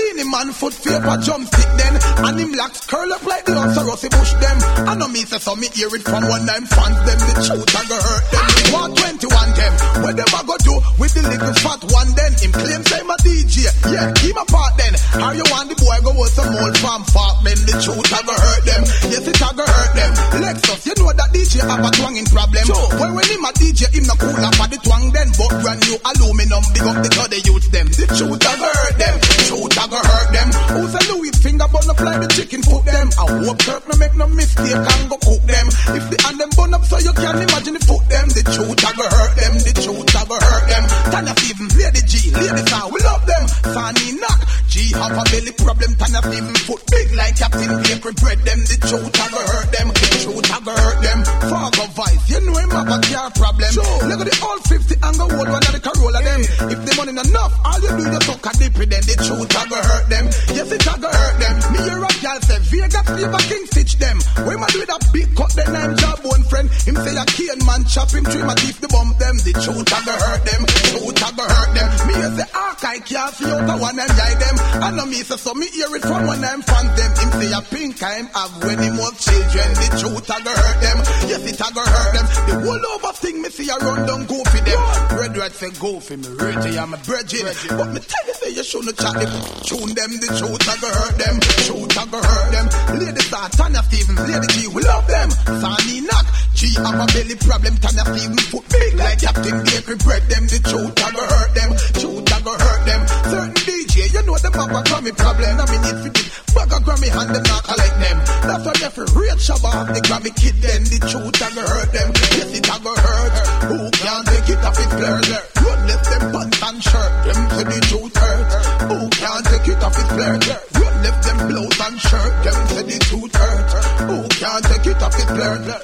foot 0.54 0.74
paper 0.78 1.18
jump 1.22 1.48
stick 1.50 1.72
then? 1.78 1.94
And 2.26 2.40
him 2.40 2.52
locks 2.54 2.86
curl 2.86 3.12
up 3.14 3.24
like 3.26 3.46
the 3.46 3.54
rusty 3.54 4.10
bush 4.10 4.34
them. 4.38 4.58
I 4.88 4.96
know 4.96 5.10
me 5.10 5.26
say 5.26 5.40
so 5.40 5.56
me 5.56 5.68
hear 5.74 5.90
it 5.90 6.04
from 6.06 6.24
one 6.30 6.46
time 6.46 6.66
fans 6.70 7.00
them. 7.04 7.20
The 7.20 7.34
truth 7.44 7.74
a 7.74 7.82
go 7.90 7.98
hurt 7.98 8.26
them. 8.32 8.46
One 8.74 8.92
twenty 8.96 9.28
one 9.28 9.52
them. 9.58 9.74
What 10.06 10.14
them 10.16 10.32
a 10.32 10.42
go 10.46 10.56
do 10.62 10.76
with 11.02 11.14
the 11.14 11.22
little 11.26 11.56
fat 11.60 11.82
one 11.90 12.12
then? 12.14 12.32
Him 12.38 12.52
claim 12.54 12.82
say 12.86 13.02
my 13.04 13.18
DJ. 13.26 13.56
Yeah, 13.90 14.14
keep 14.14 14.36
my 14.38 14.46
part 14.48 14.74
then. 14.78 14.94
How 15.18 15.32
you 15.34 15.46
want 15.50 15.68
the 15.70 15.76
boy 15.76 15.98
go 16.06 16.12
with 16.14 16.34
some 16.34 16.50
old 16.54 16.78
farm 16.78 17.04
farm 17.10 17.38
then? 17.44 17.60
The 17.66 17.74
truth 17.82 18.14
a 18.14 18.20
go 18.22 18.34
hurt 18.34 18.64
them. 18.64 18.84
Yes 19.10 19.26
it 19.28 19.42
a 19.42 19.50
go 19.58 19.66
hurt 19.66 19.92
them. 19.98 20.12
Lexus, 20.44 20.82
you 20.86 20.94
know 21.02 21.12
that 21.14 21.30
DJ 21.34 21.62
have 21.66 21.82
a 21.82 21.90
twanging 21.98 22.30
problem. 22.30 22.66
Sure. 22.70 22.90
When 23.02 23.12
when 23.18 23.26
him 23.28 23.46
a 23.46 23.52
DJ, 23.58 23.90
him 23.94 24.06
no 24.06 24.16
cool 24.22 24.38
up 24.38 24.54
for 24.56 24.68
the 24.70 24.78
twang 24.86 25.10
then. 25.12 25.30
But 25.34 25.52
brand 25.62 25.82
new 25.88 25.98
aluminum, 25.98 26.64
big 26.74 26.86
up 26.86 26.98
the 27.02 27.10
other 27.22 27.42
youth 27.42 27.68
them. 27.74 27.88
The 27.90 28.06
truth 28.14 28.44
a 28.44 28.54
go 28.60 28.70
hurt 28.70 28.96
them. 29.02 29.16
Truth 29.50 29.78
a 29.82 29.86
go 29.90 30.00
hurt 30.00 30.30
them. 30.34 30.43
Who's 30.52 30.94
a 30.96 31.02
Louis 31.14 31.32
finger 31.40 31.68
bun 31.72 31.90
up 31.90 32.00
like 32.00 32.22
the 32.22 32.30
chicken 32.34 32.62
foot 32.64 32.86
them? 32.86 33.08
I 33.20 33.24
hope 33.46 33.60
Kirk 33.60 33.84
no 33.88 33.96
make 33.98 34.16
no 34.16 34.28
mistake 34.28 34.76
and 34.76 35.10
go 35.10 35.18
cook 35.18 35.44
them. 35.46 35.68
If 35.96 36.06
the 36.10 36.18
hand 36.24 36.40
them 36.40 36.50
bun 36.56 36.74
up 36.74 36.84
so 36.86 36.98
you 37.00 37.14
can 37.14 37.36
imagine 37.38 37.74
the 37.76 37.84
foot 37.84 38.04
them. 38.10 38.28
The 38.30 38.44
truth 38.44 38.80
a 38.84 38.90
go 38.96 39.06
hurt 39.08 39.34
them. 39.38 39.54
The 39.62 39.74
truth 39.78 40.13
a 40.24 40.28
go 40.28 40.38
hurt 40.40 40.66
them. 40.68 40.84
Tanya 41.12 41.34
Steven, 41.36 41.68
Lady 41.76 42.02
G, 42.08 42.32
Lady 42.32 42.64
Saw, 42.72 42.88
we 42.88 43.00
love 43.04 43.26
them. 43.28 43.44
Fanny 43.76 44.16
knock, 44.20 44.40
G 44.72 44.90
have 44.96 45.12
a 45.12 45.24
belly 45.30 45.54
problem. 45.54 45.92
Tanya 46.00 46.22
Steven 46.24 46.56
foot 46.66 46.82
big 46.92 47.08
like 47.14 47.36
Captain 47.36 47.72
Bakery 47.84 48.14
bread 48.24 48.40
them. 48.48 48.60
The 48.64 48.78
truth 48.88 49.14
a 49.14 49.26
go 49.30 49.42
hurt 49.44 49.70
them. 49.72 49.88
The 49.92 50.08
truth 50.24 50.50
a 50.50 50.58
go 50.64 50.74
hurt 50.74 51.00
them. 51.04 51.20
Fargo 51.52 51.86
Vice, 51.94 52.24
you 52.32 52.40
know 52.42 52.56
him 52.58 52.72
have 52.72 52.90
a 52.90 52.98
car 53.04 53.30
problem. 53.36 53.72
Look 54.08 54.22
at 54.24 54.28
the 54.32 54.38
old 54.44 54.62
50 54.64 54.96
and 55.04 55.16
go 55.20 55.26
hold 55.28 55.50
one 55.52 55.64
of 55.64 55.74
the 55.76 55.82
Corolla 55.84 56.22
them. 56.24 56.42
If 56.72 56.80
the 56.88 56.92
money 56.98 57.14
not 57.14 57.28
enough, 57.28 57.54
all 57.66 57.80
you 57.84 57.92
do 57.92 58.04
is 58.08 58.24
suck 58.24 58.46
a 58.48 58.52
dip 58.58 58.80
in 58.80 58.90
them. 58.90 59.04
The 59.04 59.16
truth 59.20 59.54
a 59.54 59.62
go 59.68 59.78
hurt 59.78 60.06
them. 60.10 60.26
Yes, 60.56 60.70
it 60.72 60.88
a 60.88 60.94
go 60.98 61.10
hurt 61.12 61.36
them. 61.38 61.56
Me 61.74 61.78
hear 61.84 62.00
a 62.00 62.12
girl 62.24 62.40
say 62.48 62.60
Vegas 62.72 63.08
fever 63.12 63.44
king 63.50 63.66
stitch 63.68 63.94
them. 64.00 64.18
When 64.48 64.58
man 64.60 64.70
do 64.72 64.80
with 64.80 64.94
a 64.94 65.00
big 65.12 65.30
cut, 65.36 65.52
then 65.54 65.76
I'm 65.76 65.94
jawbone 66.00 66.44
friend. 66.48 66.68
Him 66.88 66.96
say 67.02 67.14
a 67.14 67.26
cane 67.28 67.62
man 67.68 67.84
chop 67.86 68.10
him 68.10 68.26
trim 68.26 68.50
a 68.50 68.56
teeth 68.56 68.80
the 68.80 68.90
bump 68.90 69.18
them. 69.20 69.36
The 69.44 69.54
truth 69.54 69.92
a 69.92 70.00
go 70.14 70.26
hurt 70.26 70.44
them. 70.46 70.62
Truth 70.94 71.24
a 71.26 71.30
go 71.34 71.44
hurt 71.44 71.72
them. 71.74 71.90
Me 72.08 72.14
hear 72.14 72.32
say 72.38 72.48
archive 72.54 73.06
can't 73.06 73.34
see 73.36 73.50
out 73.50 73.70
a 73.70 73.76
one 73.78 73.96
them 73.96 74.08
guy 74.08 74.34
them. 74.38 74.56
I 74.84 74.90
know 74.92 75.06
me 75.06 75.20
say 75.26 75.38
so 75.38 75.54
me 75.54 75.68
hear 75.68 75.90
it 75.96 76.02
from 76.02 76.26
one 76.28 76.42
them 76.42 76.62
fans 76.62 76.94
them. 76.98 77.12
Him 77.18 77.30
say 77.40 77.52
a 77.54 77.62
pink 77.62 78.04
I'm 78.04 78.28
have 78.28 78.54
when 78.64 78.80
him 78.80 78.98
was 78.98 79.14
children. 79.24 79.70
The 79.74 79.88
truth 80.00 80.30
a 80.30 80.38
go 80.44 80.52
hurt 80.54 80.78
them. 80.82 80.98
Yes, 81.30 81.44
it 81.50 81.62
a 81.62 81.68
go 81.74 81.84
hurt 81.84 82.12
them. 82.14 82.26
The 82.48 82.54
whole 82.62 82.86
over 82.94 83.14
thing 83.18 83.42
me 83.42 83.50
see 83.50 83.70
a 83.70 83.76
run 83.78 84.06
down 84.06 84.26
go 84.26 84.38
for 84.44 84.62
them. 84.62 84.82
Red 85.18 85.38
red 85.38 85.54
say 85.54 85.72
go 85.80 86.00
for 86.00 86.18
me, 86.18 86.28
Reggie, 86.38 86.78
I'm 86.78 86.94
a 86.94 86.98
bridging. 86.98 87.46
But 87.70 87.90
me 87.94 88.00
tell 88.00 88.26
you 88.28 88.34
say 88.34 88.52
you 88.54 88.64
shouldn't 88.64 88.98
chat 88.98 89.16
them. 89.18 89.32
Tune 89.66 89.94
them, 89.94 90.12
the 90.22 90.30
truth 90.38 90.68
a 90.68 90.76
go 90.78 90.90
hurt 90.90 91.16
them. 91.18 91.36
Truth 91.66 91.98
a 91.98 92.04
go 92.10 92.20
hurt 92.22 92.48
them. 92.52 92.66
Lady 93.00 93.24
Saw, 93.26 93.48
Tanya 93.50 93.82
Stevens, 93.84 94.20
Lady 94.20 94.48
G, 94.54 94.68
we 94.68 94.82
love 94.84 95.08
them. 95.08 95.30
Sunny 95.62 96.02
knock, 96.02 96.26
G 96.64 96.72
have 96.80 96.96
a 96.96 97.06
belly 97.12 97.36
problem. 97.44 97.76
Tanya 97.84 98.08
me 98.08 98.40
foot 98.48 98.64
big 98.72 98.96
like 98.96 99.20
Captain 99.20 99.58
Bakery 99.68 100.00
bread 100.00 100.24
them. 100.32 100.48
The 100.48 100.64
truth 100.64 100.96
a 100.96 101.08
go 101.12 101.24
hurt 101.28 101.52
them. 101.60 101.72
Truth 102.00 102.32
a 102.32 102.38
go 102.40 102.54
hurt 102.56 102.82
them. 102.88 103.02
Certain 103.28 103.52
DJ, 103.68 103.96
you 104.16 104.24
know 104.24 104.40
them 104.40 104.54
have 104.56 104.72
a 104.72 104.80
Grammy 104.88 105.12
problem. 105.12 105.60
I 105.60 105.66
mean 105.68 105.84
it 105.84 105.98
for 106.00 106.12
the 106.16 106.24
bag 106.56 106.72
of 106.72 106.80
Grammy 106.88 107.10
hand 107.12 107.36
them 107.36 107.44
not 107.44 107.68
collect 107.68 107.98
them. 108.00 108.18
That's 108.48 108.64
why 108.64 108.76
every 108.80 109.08
real 109.12 109.40
shabba 109.44 109.70
have 109.76 109.92
the 109.92 110.02
Grammy 110.08 110.32
kid 110.40 110.56
then. 110.64 110.88
The 110.88 111.00
truth 111.04 111.44
a 111.44 111.48
go 111.52 111.64
hurt 111.68 111.92
them. 111.92 112.10
Yes, 112.32 112.52
it 112.56 112.64
a 112.64 112.76
go 112.80 112.94
hurt. 112.96 113.36
Who 113.68 113.78
can't 114.00 114.24
take 114.24 114.50
it 114.56 114.64
off 114.64 114.80
its 114.80 114.96
there? 114.96 115.20
Run 115.68 115.80
left 115.84 116.06
them 116.16 116.24
pants 116.32 116.64
and 116.64 116.80
shirt. 116.80 117.12
Them 117.28 117.40
say 117.60 117.64
the 117.68 117.80
truth 117.92 118.16
hurt. 118.16 118.48
Who 118.88 118.98
can't 119.12 119.44
take 119.52 119.68
it 119.68 119.84
off 119.84 120.00
its 120.00 120.14
there? 120.16 120.40
Run 120.80 120.96
left 121.04 121.22
them 121.28 121.40
blouse 121.44 121.80
and 121.92 121.98
shirt. 122.00 122.34
Them 122.48 122.58
say 122.72 122.84
the 122.88 122.98
truth 123.04 123.36
hurt. 123.36 123.83
Who 124.08 124.28
can't 124.28 124.64
take 124.66 124.86
it 124.88 125.02
off? 125.02 125.16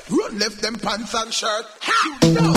Run 0.09 0.39
left 0.39 0.61
them 0.61 0.76
pants 0.76 1.13
and 1.13 1.34
shirt. 1.34 1.65
Ha! 1.82 2.17
No. 2.36 2.53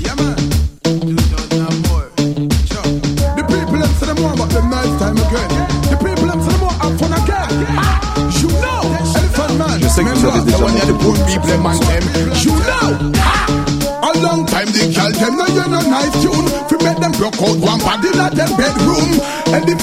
Yeah, 0.00 0.14
man. 0.16 0.36
2004. 0.82 2.16
Sure. 2.64 2.88
The 3.36 3.44
people 3.44 3.76
them 3.76 3.92
say 4.00 4.06
them 4.06 4.16
more 4.22 4.32
about 4.32 4.50
them 4.50 4.70
nice 4.70 4.94
time 5.00 5.18
again. 5.20 5.50
The 5.92 5.96
people 6.00 6.28
them 6.32 6.40
say 6.40 6.52
them 6.52 6.60
more 6.60 6.76
have 6.80 6.96
fun 6.96 7.12
again. 7.12 7.52
You 8.40 8.48
know, 8.56 8.80
Elephant 9.20 9.54
Man. 9.60 9.80
Je 9.80 9.88
sais 9.88 10.04
que 10.04 10.08
vous 10.08 10.26
avez 10.26 10.40
déjà 10.48 10.58
monté 10.64 10.86
the 10.86 10.94
poor 10.96 11.16
people 11.28 11.52
and 11.52 11.80
them. 11.84 12.04
You 12.40 12.52
know. 12.68 12.88
A 14.00 14.10
long 14.20 14.46
time 14.46 14.68
the 14.72 14.82
girl 14.96 15.12
them 15.12 15.36
no 15.36 15.44
hear 15.44 15.68
no 15.68 15.80
nice 15.82 16.16
tune. 16.22 16.46
Broke 17.26 17.42
out 17.42 17.58
one 17.58 17.80
body 17.82 18.06
in 18.14 18.22
them 18.38 18.50
bedroom. 18.54 19.10
And 19.50 19.66
the 19.66 19.74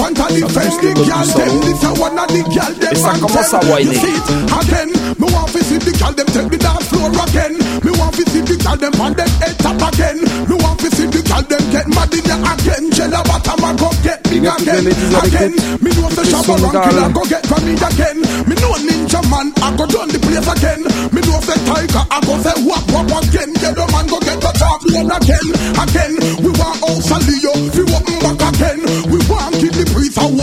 fence 0.47 0.79
the 0.79 0.95
girl 0.95 1.27
them. 1.27 1.51
This 1.59 1.83
a 1.83 1.91
one 1.99 2.15
of 2.15 2.27
the 2.31 2.39
girl 2.47 2.71
them. 2.71 2.87
Et 2.87 2.95
ça 2.95 3.11
and 3.11 3.19
commence 3.19 3.51
them. 3.51 3.67
You 3.83 3.99
see 3.99 4.15
it 4.15 4.47
again. 4.47 4.89
Me 5.19 5.27
want 5.27 5.51
fi 5.51 5.59
see 5.59 5.75
the 5.75 5.91
girl 5.91 6.15
them 6.15 6.27
take 6.31 6.47
the 6.47 6.55
dance 6.55 6.87
floor 6.87 7.11
again. 7.11 7.59
Me 7.83 7.91
want 7.99 8.15
fi 8.15 8.23
see 8.31 8.47
the 8.47 8.55
girl 8.63 8.79
them 8.79 8.95
on 8.95 9.11
them 9.11 9.27
head 9.43 9.59
top 9.59 9.75
again. 9.91 10.23
Me 10.23 10.55
want 10.55 10.79
fi 10.79 10.87
see 10.95 11.03
the 11.11 11.19
girl 11.19 11.43
them 11.43 11.63
get 11.67 11.87
mad 11.91 12.15
in 12.15 12.31
again. 12.31 12.83
Bottom 13.27 13.63
a 13.67 13.69
go 13.75 13.89
get 14.07 14.23
big 14.23 14.47
again. 14.47 14.79
les 14.79 14.95
ladies 14.95 15.11
avec 15.11 15.35
Again. 15.35 15.53
Me 15.83 15.89
know 15.99 16.07
the 16.15 16.23
shabba 16.23 16.55
ranking 16.63 16.95
d'âle. 16.95 17.11
go 17.11 17.23
get 17.27 17.43
from 17.43 17.63
me 17.67 17.75
again. 17.75 18.17
Me 18.47 18.55
know 18.55 18.75
ninja 18.87 19.19
man 19.27 19.51
I 19.59 19.67
go 19.75 19.83
done 19.83 20.07
the 20.07 20.19
place 20.23 20.47
again. 20.47 20.79
Me 21.11 21.19
know 21.27 21.43
say 21.43 21.59
tiger 21.67 22.03
I 22.07 22.23
go 22.23 22.39
say 22.39 22.55
wap 22.63 22.87
wap 22.95 23.11
again. 23.19 23.51
Yellowman 23.59 24.07
go 24.07 24.19
get 24.23 24.39
the 24.39 24.51
top 24.55 24.79
one 24.95 25.11
again. 25.11 25.47
Again. 25.75 26.13
We 26.39 26.51
want 26.55 26.79
house 26.79 27.11
a 27.11 27.32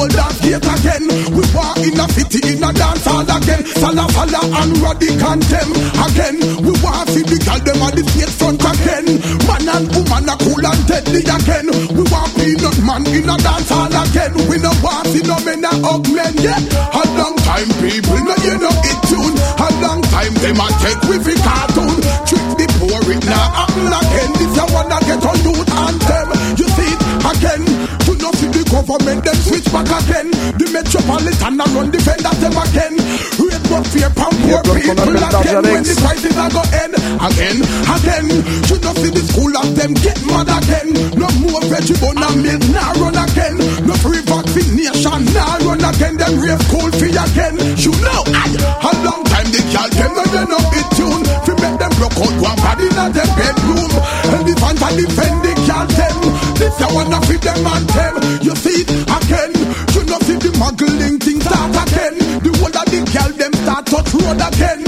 hold 0.01 0.17
that 0.17 0.35
gate 0.41 0.65
again. 0.65 1.05
We 1.37 1.45
want 1.53 1.77
in 1.85 2.01
a 2.01 2.07
city 2.09 2.41
in 2.57 2.65
a 2.65 2.73
dance 2.73 3.05
hall 3.05 3.29
again. 3.29 3.61
Sala 3.77 4.09
fala 4.17 4.41
and 4.41 4.73
radical 4.81 5.41
them 5.45 5.69
again. 6.09 6.37
We 6.65 6.73
want 6.81 7.09
see 7.13 7.25
the 7.25 7.37
girl 7.45 7.61
them 7.61 7.85
at 7.85 7.93
the 7.93 8.03
state 8.09 8.33
front 8.33 8.65
again. 8.65 9.07
Man 9.45 9.69
and 9.69 9.87
woman 9.93 10.33
a 10.33 10.35
cool 10.41 10.65
and 10.65 10.83
deadly 10.89 11.21
again. 11.21 11.69
We 11.93 12.03
want 12.09 12.33
peanut 12.33 12.79
man 12.81 13.05
in 13.13 13.29
a 13.29 13.37
dance 13.37 13.69
hall 13.69 13.93
again. 13.93 14.33
We 14.49 14.57
no 14.57 14.73
want 14.81 15.05
see 15.13 15.25
no 15.29 15.37
men 15.45 15.69
a 15.69 15.73
hug 15.85 16.09
men 16.09 16.35
yet. 16.41 16.65
A 16.73 17.03
long 17.21 17.37
time 17.45 17.71
people 17.85 18.21
no 18.25 18.35
you 18.41 18.57
know 18.57 18.73
it 18.73 18.99
tune. 19.05 19.37
A 19.37 19.69
long 19.85 20.01
time 20.09 20.35
them 20.41 20.61
a 20.65 20.69
take 20.81 21.03
with 21.13 21.25
the 21.29 21.37
back 29.71 29.91
again. 30.03 30.29
The 30.59 30.67
metropolitan 30.75 31.61
a 31.63 31.67
run 31.75 31.89
defend 31.91 32.21
that 32.27 32.37
them 32.43 32.59
again. 32.59 32.95
Rate 33.39 33.67
but 33.71 33.87
fear 33.91 34.11
from 34.11 34.35
poor 34.45 34.63
people 34.67 34.99
again. 34.99 35.63
When 35.63 35.83
the 35.87 35.95
crisis 35.95 36.35
a 36.35 36.47
go 36.51 36.63
end 36.75 36.95
again, 36.99 37.59
again. 37.87 38.27
You 38.67 38.77
know 38.83 38.95
see 38.99 39.13
the 39.15 39.23
school 39.31 39.53
of 39.55 39.69
them 39.79 39.93
get 40.03 40.19
mad 40.27 40.51
again. 40.51 40.89
No 41.15 41.29
more 41.39 41.63
vegetable 41.71 42.15
and 42.19 42.39
milk 42.43 42.63
now 42.75 42.91
run 42.99 43.17
again. 43.17 43.57
No 43.87 43.95
free 44.03 44.23
vaccination 44.27 45.21
now 45.35 45.59
run 45.63 45.83
again. 45.83 46.15
Them 46.19 46.35
rave 46.43 46.63
school 46.67 46.91
fee 46.99 47.15
again. 47.15 47.55
You 47.79 47.95
know, 48.03 48.21
I 48.27 48.51
a 48.51 48.91
long 49.07 49.23
time 49.31 49.49
the 49.55 49.63
girl 49.71 49.91
them 49.95 50.11
no 50.19 50.25
they 50.35 50.45
know 50.51 50.63
it 50.79 50.89
tune. 50.99 51.23
Fi 51.47 51.53
make 51.63 51.79
them 51.79 51.93
broke 51.95 52.19
out 52.19 52.35
one 52.43 52.59
body 52.59 52.87
in 52.91 52.99
a 52.99 53.07
them 53.15 53.31
bedroom. 53.39 53.91
And 54.35 54.43
the 54.47 54.55
fans 54.59 54.83
a 54.83 54.89
defend 54.99 55.39
the 55.47 55.53
girl 55.63 55.87
them. 55.87 56.19
This 56.59 56.77
I 56.83 56.87
wanna 56.93 57.19
of 57.23 57.41
them 57.41 57.67
and 57.67 57.90
them 64.03 64.21
road 64.21 64.41
again. 64.41 64.81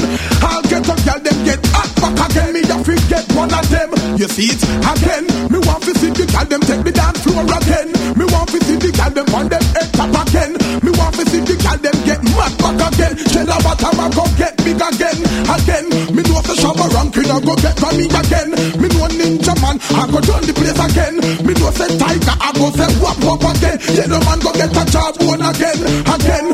I'll 0.43 0.63
get 0.63 0.85
a 0.85 0.95
girl 1.05 1.21
them 1.21 1.39
get 1.45 1.61
hot 1.73 1.91
back 2.01 2.31
again. 2.31 2.53
Me 2.53 2.61
a 2.63 2.77
fi 2.85 2.97
get 3.09 3.27
one 3.35 3.53
of 3.53 3.67
them. 3.69 3.91
You 4.17 4.29
see 4.29 4.53
it 4.53 4.63
again. 4.63 5.25
Me 5.51 5.59
want 5.67 5.83
to 5.85 5.93
see 5.99 6.11
the 6.11 6.25
girl 6.27 6.47
them 6.47 6.61
take 6.61 6.85
me 6.85 6.93
dance 6.93 7.21
floor 7.21 7.45
again. 7.45 7.89
Me 8.17 8.25
want 8.29 8.49
to 8.51 8.59
see 8.65 8.77
the 8.77 8.91
girl, 8.93 9.11
them 9.11 9.29
on 9.35 9.49
them 9.49 9.65
head 9.77 9.89
top 9.93 10.13
again. 10.13 10.53
Me 10.83 10.91
want 10.97 11.15
to 11.17 11.25
see 11.29 11.41
the 11.41 11.57
gal 11.61 11.79
them 11.79 11.97
get 12.05 12.21
mad 12.33 12.53
back 12.59 12.81
again. 12.93 13.15
Tell 13.33 13.49
her 13.49 13.61
what 13.65 13.83
I'm 13.85 14.11
go 14.13 14.25
get 14.37 14.55
big 14.65 14.81
again, 14.81 15.19
again. 15.49 15.87
Me 16.13 16.23
know 16.25 16.41
the 16.45 16.55
shabba 16.57 16.87
ranking 16.93 17.31
I 17.31 17.39
go 17.41 17.55
get 17.57 17.77
for 17.79 17.93
me 17.93 18.07
again. 18.09 18.51
Me 18.81 18.89
know 18.93 19.09
ninja 19.13 19.55
man 19.61 19.77
I 19.93 20.03
go 20.09 20.21
turn 20.21 20.43
the 20.45 20.53
place 20.57 20.81
again. 20.81 21.17
Me 21.45 21.53
know 21.57 21.71
say 21.73 21.91
tiger 21.99 22.37
I 22.37 22.51
go 22.57 22.69
say 22.73 22.91
wap 23.01 23.19
wap 23.25 23.45
again. 23.57 23.77
Yellowman 23.93 24.39
go 24.41 24.51
get 24.53 24.73
a 24.73 24.85
job 24.91 25.17
one 25.25 25.43
again, 25.43 25.81
again. 26.07 26.52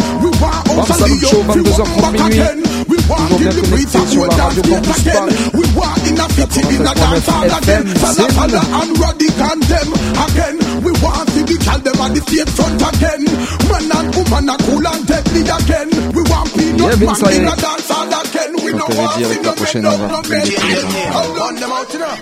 We 1.08 1.24
want 1.24 1.48
Bam 1.48 1.66
us 1.66 1.76
Salut 1.76 1.78
Show, 1.78 1.88
22h30 1.88 2.28
minuit. 2.28 2.88
We 2.88 2.96
want 3.08 3.28
Toujours 3.28 3.40
in 3.40 3.48
bien 3.48 3.54
the 3.56 3.64
streets 3.64 3.92
connecté 3.92 3.98
and 3.98 4.08
sur 4.08 4.20
we 4.20 4.28
la 4.28 4.36
dance 4.36 4.56
radio 4.58 4.62
place 4.68 4.78
Campus 4.78 5.00
again. 5.00 5.16
Paris. 5.18 5.38
We 5.58 5.64
want 5.78 6.06
in 6.08 6.18
a 6.18 6.26
city 6.28 6.60
in 6.68 6.86
a 6.88 6.92
dance 6.98 7.28
hall 7.28 7.50
again. 7.58 7.82
Fala 7.98 8.24
fala 8.36 8.60
and 8.78 8.90
radical 8.98 9.58
them 9.68 9.88
again. 10.28 10.56
We 10.84 10.90
want 11.02 11.26
see 11.32 11.44
the 11.48 11.56
gal 11.64 11.80
them 11.80 11.98
at 12.04 12.10
the 12.14 12.20
state 12.28 12.50
front 12.52 12.82
again. 12.88 13.22
Man 13.68 13.86
and 13.96 14.08
woman 14.16 14.48
are 14.52 14.60
cool 14.68 14.84
and 14.88 15.02
deadly 15.08 15.42
again. 15.48 15.88
We 16.12 16.22
want 16.28 16.48
peanut 16.54 16.80
Yeah, 16.88 16.96
Vince, 17.00 17.22
man 17.22 17.32
in 17.32 17.48
I- 17.48 17.52
a 17.52 17.56
dance 17.56 17.88
hall 17.88 18.12
again. 18.12 18.50
We 18.64 18.70
On 18.72 18.78
no 18.78 18.84
te 18.88 18.94
want 18.98 19.08
dit 19.08 19.18
see 19.18 19.24
avec 19.24 19.40
la 19.44 19.48
no 19.48 19.56
prochaine, 19.58 19.82
men 19.82 19.92
on 19.92 19.98
va 19.98 20.08
no 20.08 20.20
plus 20.22 20.28
men. 20.28 20.44
vite. 20.44 21.38
Run 21.38 21.54
them 21.56 21.72
out, 21.72 21.92
you 21.92 21.98
know. 21.98 22.14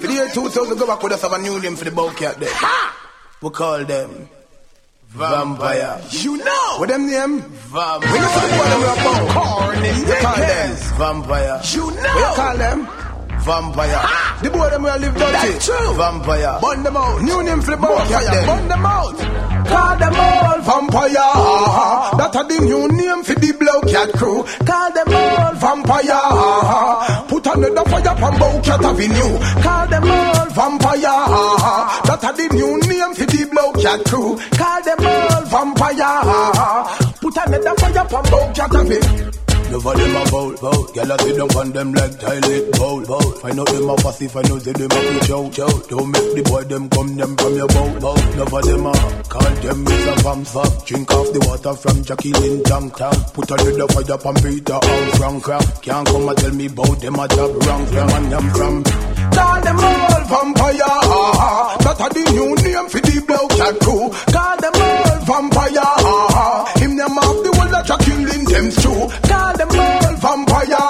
For 0.00 0.06
the 0.06 0.14
year 0.14 0.28
2000, 0.32 0.78
go 0.78 0.86
back 0.86 1.02
with 1.02 1.12
us 1.12 1.22
have 1.22 1.32
a 1.34 1.38
new 1.38 1.58
name 1.60 1.76
for 1.76 1.84
the 1.84 1.90
Bowcat 1.90 2.38
there. 2.38 2.54
We 3.42 3.50
call 3.50 3.84
them 3.84 4.28
Vampire. 5.12 6.00
You 6.10 6.36
know. 6.36 6.76
What 6.78 6.88
them 6.88 7.06
name? 7.10 7.40
Vampire. 7.42 8.10
When 8.12 8.22
you 8.22 8.28
boy 8.54 8.66
them 8.70 8.82
about 8.94 9.22
corny, 9.34 9.88
you 9.88 10.14
call 10.22 10.36
them 10.36 10.70
Vampire. 10.98 11.60
You 11.72 11.90
know. 11.90 12.14
What 12.14 12.30
you 12.30 12.36
call 12.36 12.56
them? 12.56 12.88
Vampire. 13.40 13.96
Ah. 13.96 14.38
The 14.42 14.50
boy 14.50 14.70
them 14.70 14.82
will 14.82 14.98
live 14.98 15.14
dirty. 15.14 15.32
That's 15.32 15.66
true. 15.66 15.94
Vampire. 15.94 16.58
Burn 16.60 16.82
them 16.82 16.96
out. 16.96 17.22
New 17.22 17.42
name 17.42 17.60
for 17.60 17.70
the 17.72 17.76
Bowcat 17.76 18.46
Burn 18.46 18.68
them 18.68 18.86
out. 18.86 19.16
Call 19.70 19.96
them 19.98 20.14
all 20.14 20.58
vampire. 20.60 21.30
That 22.18 22.34
a 22.34 22.42
the 22.48 22.58
new 22.64 22.88
name 22.88 23.22
for 23.22 23.34
the 23.34 23.50
Blowcat 23.54 24.12
crew. 24.18 24.44
Call 24.66 24.92
them 24.92 25.08
all 25.14 25.54
vampire. 25.54 26.20
Put 27.28 27.46
on 27.46 27.64
another 27.64 27.88
fire 27.90 28.16
from 28.16 28.34
Bowcat 28.34 28.82
Avenue. 28.82 29.34
Call 29.62 29.86
them 29.88 30.10
all 30.10 30.46
vampire. 30.50 31.16
That 32.04 32.24
a 32.24 32.30
the 32.36 32.48
new 32.54 32.80
name 32.80 33.14
for 33.14 33.26
the 33.26 33.39
Blowcat 33.80 34.04
crew. 34.04 34.36
Call 34.58 34.82
them 34.84 35.06
all 35.06 35.44
vampire. 35.46 37.14
Put 37.20 37.36
another 37.36 37.74
fire 37.76 38.08
from 38.08 38.24
Bowcat 38.26 38.74
Avenue. 38.74 39.30
Never 39.70 39.94
them 39.94 40.16
a 40.16 40.30
bowl, 40.30 40.52
bowl. 40.56 40.84
Gyal 40.90 41.14
a 41.14 41.22
sit 41.22 41.36
down 41.36 41.56
on 41.56 41.70
them 41.72 41.92
like 41.94 42.18
toilet 42.18 42.72
bowl, 42.72 43.06
bowl. 43.06 43.32
Find 43.38 43.60
out 43.60 43.68
them 43.68 43.88
a 43.88 43.96
fussy, 43.98 44.26
find 44.26 44.50
out 44.50 44.62
say 44.62 44.72
them 44.72 44.90
a 44.90 44.94
quick 44.94 45.22
chow, 45.22 45.50
chow. 45.50 45.68
Don't 45.88 46.10
make 46.10 46.34
the 46.34 46.42
boy 46.50 46.64
them 46.64 46.90
come 46.90 47.16
them 47.16 47.36
from 47.36 47.54
your 47.54 47.68
bowl, 47.68 48.00
bowl. 48.00 48.16
Never 48.36 48.62
them 48.62 48.86
a 48.86 48.92
call 49.28 49.54
them 49.62 49.84
Mr. 49.86 50.14
Vam 50.24 50.44
Sam. 50.44 50.86
Drink 50.86 51.10
off 51.12 51.32
the 51.32 51.40
water 51.46 51.74
from 51.74 52.02
Jackie 52.02 52.32
Lynn 52.32 52.62
tank, 52.64 52.96
tank. 52.96 53.32
Put 53.32 53.50
a 53.50 53.54
little 53.62 53.88
fire 53.88 54.18
from 54.18 54.34
Peter 54.42 54.80
Frank, 55.16 55.44
Frank. 55.44 55.82
Can't 55.82 56.06
come 56.08 56.28
and 56.28 56.38
tell 56.38 56.52
me 56.52 56.66
about 56.66 57.00
them 57.00 57.14
a 57.14 57.28
job 57.28 57.62
wrong, 57.64 57.86
from 57.86 58.10
and 58.10 58.32
them 58.32 58.50
from. 58.50 59.19
Call 59.40 59.60
them 59.62 59.80
all 59.80 60.22
vampire. 60.30 60.96
That 61.84 62.00
a 62.04 62.06
the 62.12 62.22
new 62.36 62.50
name 62.60 62.88
for 62.92 63.00
the 63.00 63.16
blow 63.26 63.46
cat. 63.56 63.76
Call 63.80 64.56
them 64.60 64.76
all 64.76 65.16
vampire. 65.28 65.90
Him 66.80 66.92
them 67.00 67.18
off 67.18 67.36
the 67.44 67.50
wall 67.56 67.68
that 67.72 67.84
Jackie 67.88 68.16
Lynn 68.28 68.44
them 68.44 68.68
true. 68.80 69.02
Call 69.30 69.52
them 69.56 69.72
all 69.80 70.12
vampire. 70.20 70.88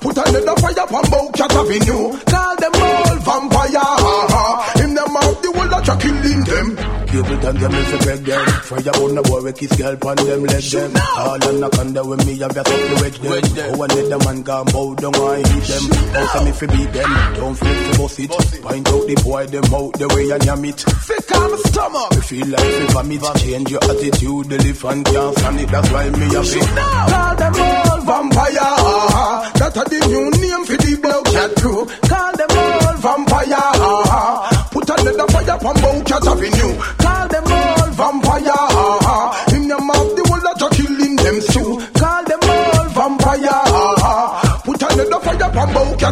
Put 0.00 0.16
another 0.18 0.56
fire 0.60 0.86
from 0.92 1.04
Bowcat 1.12 1.52
Avenue. 1.56 2.04
Call 2.28 2.56
them 2.60 2.74
all 2.76 3.16
vampire. 3.26 4.27
Cable 7.18 7.42
time 7.42 7.58
them 7.58 7.74
if 7.74 7.90
you 7.90 7.98
beg 8.06 8.24
them. 8.30 8.46
Fire 8.62 8.94
on 9.02 9.14
the 9.16 9.22
boy, 9.26 9.50
kiss 9.50 9.74
girl 9.74 9.96
pon 9.96 10.14
them 10.22 10.42
leg 10.46 10.62
them. 10.62 10.92
All 11.18 11.34
on 11.34 11.58
the 11.58 11.68
conda 11.74 12.02
when 12.06 12.20
me 12.22 12.38
have 12.38 12.54
got 12.54 12.70
up 12.70 12.78
to 12.78 12.94
wedge 13.02 13.18
them. 13.18 13.42
How 13.58 13.74
one 13.74 13.90
oh, 13.90 13.94
let 13.98 14.06
the 14.06 14.18
man 14.22 14.38
go 14.46 14.64
bow 14.70 14.94
down 14.94 15.14
I 15.18 15.42
hit 15.42 15.64
them. 15.66 15.84
How 16.14 16.26
some 16.30 16.46
if 16.46 16.62
you 16.62 16.68
beat 16.68 16.92
them. 16.94 17.10
Don't 17.34 17.56
feel 17.58 17.74
to 17.74 17.98
bust 17.98 18.18
it. 18.22 18.30
Point 18.62 18.86
out 18.86 19.02
the 19.02 19.16
boy 19.18 19.46
them 19.50 19.74
out 19.74 19.92
the 19.98 20.06
way 20.14 20.30
and 20.30 20.44
yam 20.46 20.64
it. 20.64 20.78
Fit 20.78 21.26
calm 21.26 21.52
stomach. 21.58 22.10
Me 22.14 22.20
feel 22.22 22.48
like 22.54 22.70
if 22.86 22.90
vomit 22.94 23.22
Change 23.42 23.70
your 23.74 23.82
attitude. 23.82 24.46
The 24.46 24.56
elephant 24.62 25.06
can't 25.10 25.38
stand 25.38 25.58
it. 25.58 25.68
That's 25.74 25.90
why 25.90 26.10
me 26.14 26.26
have 26.38 26.54
it 26.54 26.68
Call 26.70 27.34
them 27.34 27.54
all 27.58 28.00
vampire. 28.06 28.70
That 29.58 29.74
a 29.74 29.82
the 29.90 29.98
new 30.06 30.26
name 30.38 30.64
for 30.70 30.78
the 30.78 30.92
blow 31.02 31.22
cat 31.26 31.50
crew. 31.58 31.82
Call 32.06 32.32
them 32.38 32.52
all 32.54 32.94
vampire 33.02 34.07
fire 35.30 35.58
from 35.58 35.76
Bowcat 35.76 36.26
Avenue. 36.26 36.74
Call 36.98 37.28
them 37.28 37.44
all 37.46 37.90
vampire. 37.92 38.77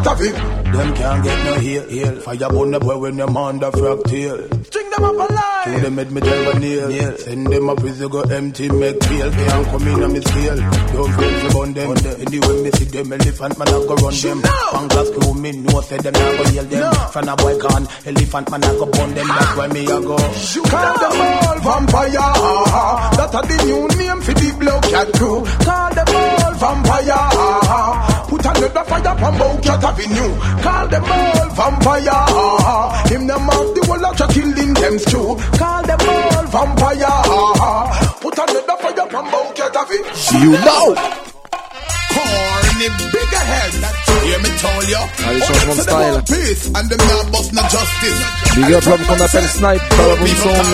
Avenue. 0.06 0.56
Them 0.72 0.94
can't 0.94 1.24
get 1.24 1.44
no 1.44 1.54
heal, 1.58 1.88
heal. 1.88 2.20
Fire 2.20 2.48
burn 2.48 2.70
the 2.70 2.78
boy 2.78 2.98
when 2.98 3.16
them 3.16 3.36
on 3.36 3.58
the 3.58 3.72
frog 3.72 4.04
tail. 4.04 4.38
String 4.64 4.90
them 4.90 5.04
up 5.04 5.14
alive. 5.14 5.64
To 5.64 5.80
them 5.80 5.96
head 5.96 6.12
me 6.12 6.20
a 6.20 6.58
nail. 6.58 6.88
nail. 6.88 7.16
Send 7.18 7.46
them 7.46 7.68
a 7.68 7.74
prison 7.76 8.08
go 8.08 8.20
empty, 8.22 8.68
make 8.68 9.02
feel. 9.04 9.30
Can't 9.30 9.66
come 9.66 9.88
in 9.88 10.02
on 10.04 10.12
me 10.12 10.20
scale. 10.20 10.56
Don't 10.94 11.12
feel 11.16 11.40
to 11.40 11.48
burn 11.54 11.72
them. 11.74 11.90
Anyway, 12.22 12.62
me 12.62 12.70
see 12.70 12.84
them 12.84 13.12
elephant 13.12 13.58
man, 13.58 13.68
I 13.68 13.70
go 13.72 13.94
run 13.94 14.14
them. 14.14 14.38
Panglas 14.42 15.08
crew, 15.14 15.34
me 15.34 15.52
know 15.52 15.80
say 15.80 15.98
them, 15.98 16.14
I 16.14 16.36
go 16.36 16.50
yell 16.50 16.64
them. 16.64 16.94
Fan 17.10 17.28
a 17.28 17.36
boy 17.36 17.58
gone, 17.58 17.86
elephant 18.06 18.50
man, 18.50 18.64
I 18.64 18.72
go 18.78 18.86
burn 18.86 19.14
them. 19.14 19.26
That's 19.26 19.56
why 19.56 19.66
me 19.68 19.80
I 19.86 20.00
go. 20.06 20.16
Call 20.70 20.98
them 21.02 21.20
all 21.20 21.58
vampire. 21.66 22.30
That 23.16 23.34
a 23.34 23.40
the 23.42 23.56
new 23.66 23.88
name 23.98 24.20
for 24.20 24.34
the 24.34 24.48
blow 24.60 24.80
cat 24.86 25.08
crew. 25.14 25.38
Call 25.66 25.90
them 25.94 26.10
all 26.14 26.54
vampire. 26.62 28.15
Put 28.36 28.44
another 28.44 28.84
fire 28.84 29.16
from 29.16 29.34
Bowcat 29.36 29.82
Avenue. 29.82 30.62
Call 30.62 30.88
them 30.88 31.04
all 31.04 31.48
vampire. 31.56 33.08
Him 33.08 33.26
them 33.26 33.48
off 33.48 33.74
the 33.74 33.86
wall 33.88 34.04
of 34.04 34.30
killing 34.30 34.74
them 34.74 34.98
too. 34.98 35.36
Call 35.56 35.82
them 35.82 36.00
all 36.00 36.44
vampire. 36.44 37.06
Put 38.20 38.38
another 38.38 38.76
fire 38.76 39.08
from 39.08 39.26
Bowcat 39.28 39.74
Avenue. 39.74 40.44
You 40.44 40.50
know. 40.66 41.25
Corny 42.16 42.88
bigger 43.12 43.44
head. 43.52 43.72
Hear 44.24 44.38
me 44.40 44.50
tell 44.58 44.82
you. 44.88 45.02
Allez, 45.26 45.46
changement 45.46 45.76
de 45.76 45.82
style. 45.82 46.22
Peace 46.26 46.64
and 46.74 46.88
them 46.90 47.02
not 47.06 47.26
bust 47.32 47.52
no 47.52 47.62
justice. 47.62 48.20
Big 48.56 48.72
up 48.74 48.84
l'homme 48.86 49.04
qu'on 49.06 49.20
appelle 49.20 49.48
Snipe 49.48 49.82
dans 49.96 50.06
la 50.08 50.16
bonne 50.16 50.36
sonde. 50.42 50.66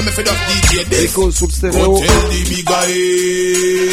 Echo 1.03 1.31
sous 1.31 1.47
le 1.47 1.53
stéréo. 1.53 2.01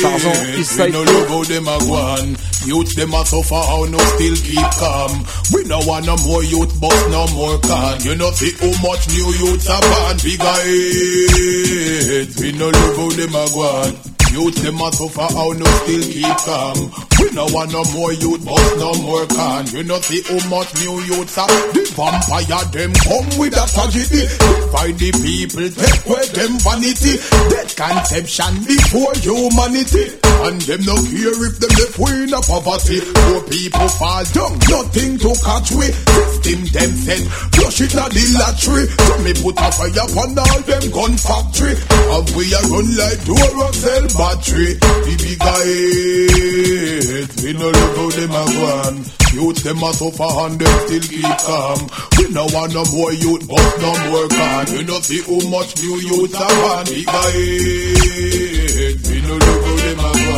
Tarzan, 0.02 0.34
Eastside 0.58 0.94
no 0.94 1.04
how 1.04 1.44
them 1.44 1.68
a 1.68 1.78
go 1.80 1.94
on. 1.94 2.38
Youth 2.66 2.96
them 2.96 3.14
a 3.14 3.26
suffer, 3.26 3.56
how 3.56 3.86
no 3.86 3.98
still 3.98 4.36
keep 4.36 4.70
calm. 4.80 5.26
We 5.54 5.64
no 5.66 5.80
want 5.80 6.06
no 6.06 6.16
more 6.18 6.44
youth, 6.44 6.80
but 6.80 7.10
no 7.10 7.28
more 7.36 7.58
can. 7.60 8.02
You 8.06 8.16
know 8.16 8.32
see 8.32 8.54
how 8.60 8.72
much 8.88 9.08
new 9.10 9.32
youths 9.42 9.70
are 9.70 9.82
born. 9.82 10.18
Big 10.24 10.42
heads, 10.42 12.36
we 12.40 12.52
no 12.54 12.72
how 12.72 13.10
them 13.10 13.36
a 13.36 13.48
go 13.54 13.62
on. 13.62 13.94
Youth 14.32 14.56
them 14.62 14.80
a 14.82 14.92
suffer, 14.92 15.26
how 15.34 15.50
no 15.58 15.66
still 15.82 16.06
keep 16.06 16.38
calm. 16.46 16.78
We 17.20 17.32
no 17.32 17.46
want 17.50 17.72
no 17.74 17.84
more 17.98 18.14
youth, 18.14 18.46
but 18.46 18.78
no 18.78 18.94
more 19.02 19.26
can. 19.26 19.68
You 19.74 19.84
know 19.84 20.00
see 20.00 20.22
how 20.22 20.40
much 20.50 20.70
new 20.80 21.02
youths 21.10 21.38
are. 21.38 21.48
The 21.74 21.82
vampire 21.98 22.66
them 22.70 22.94
come 22.94 23.28
with 23.40 23.58
a 23.58 23.66
tragedy. 23.74 24.30
Divide 24.30 24.98
the 25.02 25.10
people, 25.18 25.68
take 25.74 26.06
away 26.06 26.26
them 26.38 26.54
vanity. 26.62 27.14
Death 27.50 27.76
conception 27.76 28.54
before 28.70 29.14
humanity. 29.18 30.29
And 30.40 30.62
them 30.62 30.82
no 30.88 30.96
care 30.96 31.36
if 31.46 31.60
them 31.60 31.74
the 31.76 31.88
queen 31.96 32.32
of 32.34 32.44
poverty. 32.48 33.00
Poor 33.04 33.42
people 33.52 33.90
fall 34.00 34.24
down, 34.32 34.56
nothing 34.72 35.20
to 35.20 35.32
catch 35.44 35.70
we. 35.76 35.88
System 35.92 36.60
them 36.72 36.92
said, 36.96 37.24
flush 37.54 37.82
it 37.84 37.96
at 37.96 38.10
the 38.12 38.24
lottery. 38.40 38.86
So 38.88 39.14
me 39.24 39.32
put 39.36 39.60
a 39.60 39.68
fire 39.76 40.00
upon 40.00 40.40
all 40.40 40.62
them 40.64 40.86
gun 40.96 41.14
factory. 41.20 41.76
And 41.76 42.28
we 42.40 42.44
a 42.56 42.62
run 42.72 42.88
like 42.96 43.20
door 43.28 43.68
cell 43.76 44.06
battery. 44.16 44.80
The 44.80 45.14
big 45.20 45.42
head, 45.44 47.30
we 47.44 47.52
no 47.54 47.68
love 47.70 47.96
how 48.00 48.10
them 48.16 48.32
a 48.32 48.44
go 48.48 48.64
on. 48.88 48.96
Youth 49.30 49.62
them 49.62 49.84
a 49.84 49.94
suffer 49.94 50.26
and 50.26 50.58
them 50.58 50.76
still 50.88 51.06
keep 51.06 51.38
calm. 51.46 51.86
We 52.18 52.32
no 52.34 52.48
want 52.50 52.74
no 52.74 52.84
more 52.96 53.14
youth, 53.14 53.46
but 53.46 53.62
no 53.78 53.92
more 54.10 54.28
can. 54.28 54.66
You 54.74 54.84
know 54.88 55.00
see 55.04 55.22
how 55.22 55.38
much 55.52 55.78
new 55.84 56.00
youth 56.02 56.34
are 56.34 56.50
born. 56.50 56.86
Big 56.90 57.06
head, 57.06 58.98
we 59.06 59.22
no 59.22 59.36
love 59.38 59.62
how 59.68 59.76
them 59.76 60.00
a 60.00 60.10
go 60.18 60.26
on. 60.26 60.29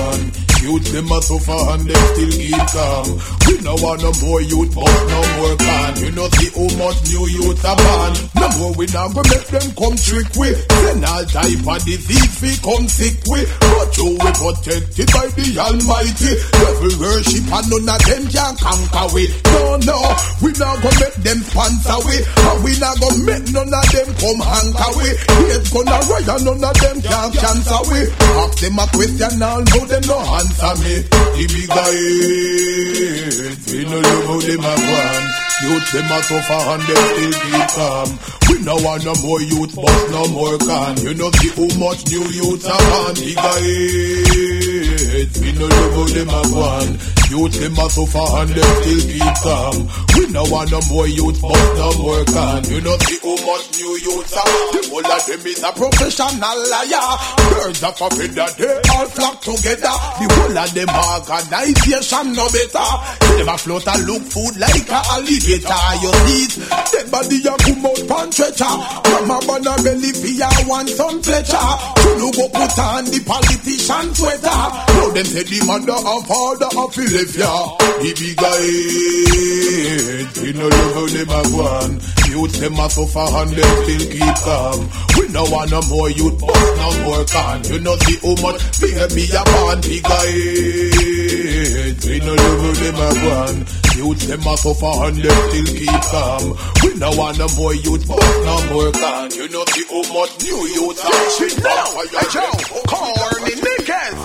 Youth 0.61 0.93
them 0.93 1.09
a 1.09 1.17
suffer 1.21 1.57
and 1.73 1.89
them 1.89 2.03
still 2.13 2.31
keep 2.37 2.61
calm. 2.69 3.09
Um. 3.09 3.19
We 3.49 3.57
no 3.65 3.73
want 3.81 4.05
no 4.05 4.13
more 4.21 4.41
youth, 4.45 4.69
but 4.77 4.85
no 5.09 5.19
more 5.41 5.55
can. 5.57 5.91
You 6.05 6.11
know 6.13 6.29
see 6.37 6.53
how 6.53 6.69
much 6.77 7.01
new 7.09 7.25
youth 7.33 7.65
a 7.65 7.73
born. 7.73 8.13
No 8.37 8.47
more 8.61 8.73
we 8.77 8.85
not 8.93 9.09
go 9.09 9.25
make 9.25 9.49
them 9.49 9.67
come 9.73 9.97
trick 9.97 10.29
we. 10.37 10.53
Then 10.53 11.01
all 11.01 11.25
type 11.25 11.65
of 11.65 11.81
disease 11.81 12.33
we 12.45 12.53
come 12.61 12.85
sick 12.85 13.17
we. 13.25 13.41
But 13.57 13.89
you 13.97 14.13
we 14.21 14.29
protected 14.37 15.09
by 15.09 15.25
the 15.33 15.47
Almighty. 15.57 16.31
Devil 16.53 16.93
worship 17.01 17.45
and 17.49 17.65
none 17.65 17.89
of 17.89 18.01
them 18.05 18.23
can 18.29 18.53
conquer 18.61 19.07
we. 19.17 19.23
No 19.49 19.81
no, 19.81 19.97
we 20.45 20.53
not 20.61 20.77
go 20.85 20.93
make 21.01 21.17
them 21.25 21.41
sponsor 21.41 21.99
we. 22.05 22.21
And 22.21 22.59
we 22.61 22.71
not 22.77 23.01
go 23.01 23.09
make 23.25 23.49
none 23.49 23.73
of 23.73 23.87
them 23.89 24.09
come 24.13 24.41
hanker 24.45 24.91
we. 24.93 25.09
Here's 25.41 25.73
gonna 25.73 25.97
riot 26.05 26.29
and 26.29 26.43
none 26.45 26.63
of 26.69 26.75
them 26.77 26.97
can 27.01 27.29
cancel 27.33 27.81
we. 27.89 28.05
Ask 28.45 28.61
them 28.61 28.77
a 28.77 28.85
question 28.93 29.41
and 29.41 29.65
know 29.65 29.85
them 29.89 30.05
no 30.05 30.17
answer 30.21 30.49
me. 30.59 31.03
The 31.37 31.45
big 31.47 31.67
guys, 31.69 31.95
we 33.71 33.85
no 33.85 33.97
love 33.99 34.25
how 34.25 34.39
them 34.39 34.59
a 34.59 34.73
gone. 34.75 35.27
Youth 35.63 35.91
them 35.91 36.11
a 36.11 36.17
suffer 36.23 36.61
and 36.71 36.83
them 36.83 37.01
still 37.07 37.33
keep 37.41 37.67
calm. 37.69 38.40
We 38.51 38.59
no 38.67 38.75
want 38.83 39.05
no 39.05 39.15
more 39.23 39.41
youth, 39.41 39.73
but 39.75 40.09
no 40.11 40.27
more 40.27 40.57
can. 40.59 40.97
You 40.97 41.13
know 41.13 41.31
see 41.39 41.49
how 41.55 41.67
much 41.79 42.11
new 42.11 42.23
youth 42.35 42.67
are 42.67 43.07
on. 43.07 43.15
Big 43.15 43.35
guys, 43.35 45.31
we 45.39 45.53
no 45.55 45.69
how 45.71 46.03
them 46.11 46.29
a 46.29 46.41
gone. 46.51 46.99
Youth 47.31 47.55
them 47.63 47.79
a 47.79 47.87
suffer 47.87 48.27
and 48.43 48.51
they 48.51 48.59
still 48.59 49.07
keep 49.07 49.35
calm. 49.39 49.87
We 50.19 50.27
no 50.35 50.43
want 50.51 50.67
no 50.69 50.83
more 50.91 51.07
youth, 51.07 51.39
but 51.39 51.55
no 51.79 51.95
more 52.03 52.27
can. 52.27 52.67
You 52.67 52.83
know 52.83 52.99
see 53.07 53.23
how 53.23 53.39
much 53.39 53.71
new 53.79 53.95
youth 54.03 54.35
are. 54.35 54.51
The 54.75 54.83
whole 54.91 55.07
of 55.07 55.23
them 55.23 55.47
is 55.47 55.63
a 55.63 55.71
professional 55.71 56.59
liar. 56.67 57.07
Birds 57.55 57.79
of 57.87 57.95
a 58.03 58.07
feather, 58.19 58.51
they 58.59 58.75
all 58.91 59.07
flock 59.15 59.39
together. 59.39 59.95
The 60.19 60.27
whole 60.27 60.59
of 60.59 60.67
them 60.75 60.91
organization 60.91 62.35
no 62.35 62.51
better. 62.51 62.83
Them 63.39 63.47
a 63.47 63.55
float 63.55 63.87
and 63.87 64.03
look 64.03 64.27
food 64.27 64.59
like 64.59 64.91
a 64.91 64.99
alligator. 65.15 65.87
You 66.03 66.11
see 66.27 66.51
it, 66.51 66.59
them 66.91 67.07
body 67.15 67.39
a 67.47 67.55
come 67.63 67.87
out 67.87 68.03
pan 68.41 68.53
stretcher. 68.53 68.73
Mama 69.11 69.39
banana 69.45 69.83
belly 69.83 70.11
fear 70.13 70.49
want 70.67 70.89
some 70.89 71.21
fletcher. 71.21 71.69
You 72.17 72.31
go 72.33 72.49
put 72.49 72.79
on 72.79 73.05
the 73.05 73.19
politician 73.25 74.15
sweater. 74.15 74.61
Now 74.97 75.09
them 75.13 75.25
say 75.25 75.43
the 75.43 75.59
mother 75.65 75.93
and 75.93 76.25
father 76.27 76.69
of 76.77 76.93
Philadelphia. 76.93 77.53
The 78.01 78.11
big 78.17 78.37
guy, 78.37 78.65
we 80.41 80.49
no 80.53 80.67
love 80.67 80.93
how 80.93 81.05
them 81.07 81.29
a 81.29 81.41
go 81.51 81.61
on. 81.61 81.91
Youth 82.31 82.55
them 82.59 82.79
a 82.79 82.89
suffer 82.89 83.27
and 83.41 83.51
them 83.51 83.71
still 83.83 84.05
keep 84.09 84.35
calm. 84.41 84.89
We 85.17 85.27
no 85.29 85.43
want 85.51 85.71
no 85.71 85.81
more 85.89 86.09
youth, 86.09 86.39
but 86.39 86.75
no 86.77 86.89
more 87.05 87.25
can. 87.25 87.63
You 87.65 87.79
know 87.79 87.95
see 87.97 88.17
how 88.17 88.35
much 88.41 88.61
baby 88.81 89.29
a 89.29 89.43
born. 89.45 89.81
Big 89.81 90.03
guy, 90.03 90.31
we 92.07 92.19
no 92.25 92.33
love 92.33 92.59
how 92.61 92.73
them 92.81 92.95
a 92.95 93.09
go. 93.21 93.90
Youth 93.95 94.23
them 94.27 94.47
a 94.47 94.57
suffer 94.57 94.93
and 95.05 95.17
them 95.17 95.37
still 95.51 95.69
keep 95.75 96.01
calm. 96.11 96.57
We 96.83 96.95
no 96.95 97.11
want 97.11 97.37
no 97.37 97.47
more 97.59 97.75
youth, 97.75 98.07
but 98.07 98.17
no 98.17 98.55
more 98.71 98.91
can. 98.91 99.31
You 99.31 99.49
know 99.49 99.65
see 99.67 99.85
how 99.91 100.01
much 100.15 100.31
new 100.41 100.59
youth 100.75 101.03
are. 101.03 101.29
Shit 101.35 101.59
now, 101.61 101.85
hey 101.99 102.27
Joe, 102.31 102.55
corny 102.87 103.53
niggas. 103.59 104.17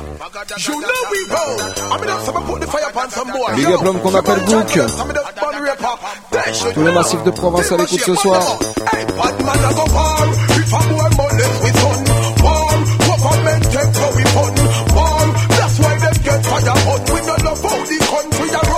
You 0.68 0.80
know 0.80 1.00
we 1.10 1.18
roll. 1.28 1.58
I 1.92 1.98
mean, 1.98 2.10
I'm 2.10 2.46
put 2.46 2.60
the 2.60 2.66
fire 2.66 2.88
upon 2.90 3.10
some 3.10 3.30
boy. 3.32 3.56
Big 3.56 3.66
up 3.66 3.82
l'homme 3.82 4.00
qu'on 4.00 4.14
appelle 4.14 4.40
Book. 4.46 4.70
Tout 6.74 6.80
le 6.80 6.92
massif 6.92 7.22
de 7.24 7.30
Provence 7.30 7.72
à 7.72 7.76
l'écoute 7.76 8.00
ce 8.04 8.14
soir. 8.14 8.58
Hey, 8.92 9.04
bad 9.04 9.44
man 9.44 9.64
a 9.64 9.72
go 9.74 9.84
war. 9.92 10.26
If 10.56 10.72
a 10.72 10.78
boy 10.88 11.10
molest 11.18 11.62
with 11.62 11.76
son. 11.80 12.00
War. 12.44 12.70
Government 13.06 13.64
take 13.72 13.96
how 13.96 14.10
we 14.14 14.24
fun. 14.30 14.54
War. 14.94 15.26
That's 15.58 15.78
why 15.80 15.94
them 15.98 16.16
get 16.22 16.40
fire 16.46 16.76
on. 16.86 17.00
We 17.12 17.20
no 17.26 17.34
love 17.44 17.62
how 17.62 17.82
the 17.82 17.98
country 18.06 18.48
a 18.50 18.60
run. 18.70 18.75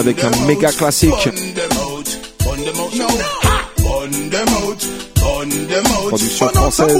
Avec 0.00 0.24
un 0.24 0.30
méga 0.46 0.72
classique. 0.72 1.28
Production 6.08 6.48
française. 6.48 6.96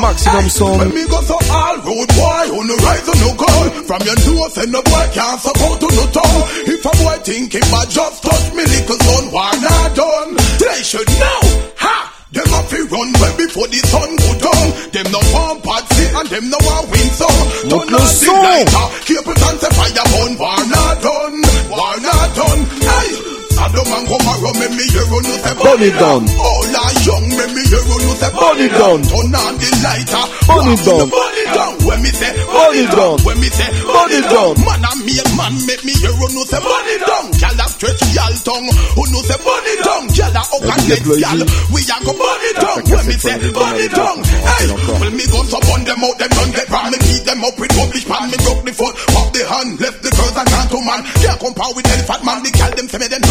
Maximum 0.00 0.48
Sound. 0.50 0.78
When 0.80 0.94
me 0.94 1.06
go 1.06 1.20
so 1.22 1.38
all 1.50 1.76
road 1.78 2.08
boy, 2.18 2.44
who 2.52 2.66
no 2.66 2.76
rise 2.84 3.08
on 3.08 3.18
no 3.20 3.34
call. 3.34 3.70
From 3.86 4.02
your 4.02 4.16
nose 4.26 4.58
and 4.58 4.72
no 4.72 4.82
boy 4.82 5.06
can't 5.14 5.40
support 5.40 5.80
to 5.80 5.86
no 5.94 6.04
tongue. 6.12 6.42
If 6.66 6.84
a 6.84 6.90
boy 7.02 7.16
think 7.22 7.54
him 7.54 7.62
bad, 7.70 7.88
just 7.88 8.22
touch 8.22 8.52
me 8.54 8.64
little 8.64 8.98
son, 8.98 9.24
why 9.32 9.52
not 9.62 9.96
done? 9.96 10.34
They 10.58 10.82
should 10.82 11.08
know, 11.08 11.40
ha! 11.78 12.10
Them 12.32 12.46
have 12.46 12.68
to 12.70 12.78
run 12.86 13.10
well 13.18 13.36
before 13.36 13.66
the 13.66 13.80
sun 13.90 14.10
go 14.14 14.30
down. 14.38 14.66
Them 14.94 15.06
no 15.10 15.20
want 15.34 15.62
party 15.64 16.04
and 16.14 16.28
them 16.28 16.50
no 16.50 16.58
want 16.62 16.86
win. 16.90 17.00
Monte 17.10 17.70
Turn 17.70 17.94
on 17.94 18.06
the 18.06 18.32
lighter, 18.38 18.86
cable 19.02 19.34
and 19.34 19.58
say 19.58 19.70
fire 19.74 20.06
burn. 20.38 20.59
Make 24.70 24.78
me 24.78 24.86
hear 24.86 25.02
you 25.02 25.36
say 25.42 25.54
Burn 25.58 25.82
it 25.82 25.94
down. 25.98 26.22
All 26.38 26.76
are 26.78 26.94
young, 27.02 27.26
make 27.26 27.52
me 27.58 27.62
hear 27.66 27.82
you 27.82 28.14
say 28.14 28.30
Burn 28.30 28.60
it 28.62 28.70
down. 28.70 29.02
Turn 29.02 29.34
on 29.34 29.54
the 29.58 29.68
lighter, 29.82 30.24
Burn 30.46 30.68
it 30.70 30.80
down. 30.86 31.06
Burn 31.10 31.34
it 31.42 31.50
down. 31.50 31.74
When 31.82 31.98
me 31.98 32.10
say 32.14 32.32
Burn 32.46 32.74
it 32.78 32.90
down. 32.94 33.16
When 33.26 33.38
me 33.42 33.48
say 33.50 33.70
Burn 33.82 34.10
it 34.14 34.26
down. 34.30 34.54
Man 34.62 34.86
a 34.86 34.90
make 35.02 35.30
man 35.34 35.54
make 35.66 35.82
me 35.82 35.92
hear 35.98 36.14
you 36.14 36.44
say 36.46 36.60
burn 36.62 36.86
it 36.86 37.02
down. 37.02 37.26
Gyal 37.34 37.58
a 37.58 37.66
stretch 37.66 38.02
gyal 38.14 38.34
tongue, 38.46 38.70
who 38.94 39.02
know 39.10 39.22
say 39.26 39.38
burn 39.42 39.66
it 39.74 39.80
down. 39.82 40.02
Gyal 40.14 40.38
a 40.38 40.42
hug 40.46 40.66
and 40.70 40.82
next 40.86 41.06
gyal, 41.18 41.40
we 41.74 41.80
a 41.82 41.96
go 42.06 42.12
burn 42.14 42.42
it 42.46 42.56
down. 42.62 42.80
When 42.86 43.04
me 43.10 43.16
say 43.18 43.36
burn 43.50 43.76
it 43.82 43.90
down. 43.90 44.18
Hey, 44.22 44.64
well 44.86 45.14
me 45.18 45.24
go 45.26 45.40
so 45.50 45.58
burn 45.66 45.82
them 45.82 46.02
out, 46.06 46.14
them 46.14 46.30
done 46.30 46.52
get 46.54 46.68
wrong. 46.70 46.88
Me 46.94 46.98
keep 47.02 47.22
them 47.26 47.42
up 47.42 47.56
with 47.58 47.74
rubbish 47.74 48.06
pan. 48.06 48.30
Me 48.30 48.38
broke 48.38 48.62
the 48.62 48.72
foot, 48.76 48.94
pop 49.10 49.28
the 49.34 49.42
hand, 49.50 49.70
left 49.82 49.98
the 50.06 50.10
girls 50.14 50.36
and 50.38 50.46
can't 50.46 50.68
to 50.70 50.78
man. 50.86 51.00
Can't 51.18 51.40
compare 51.42 51.72
with 51.74 51.90
elephant 51.90 52.22
man. 52.22 52.38
The 52.46 52.50
gyal 52.54 52.72
them 52.76 52.86
say 52.86 52.98
me 53.00 53.08
them. 53.08 53.29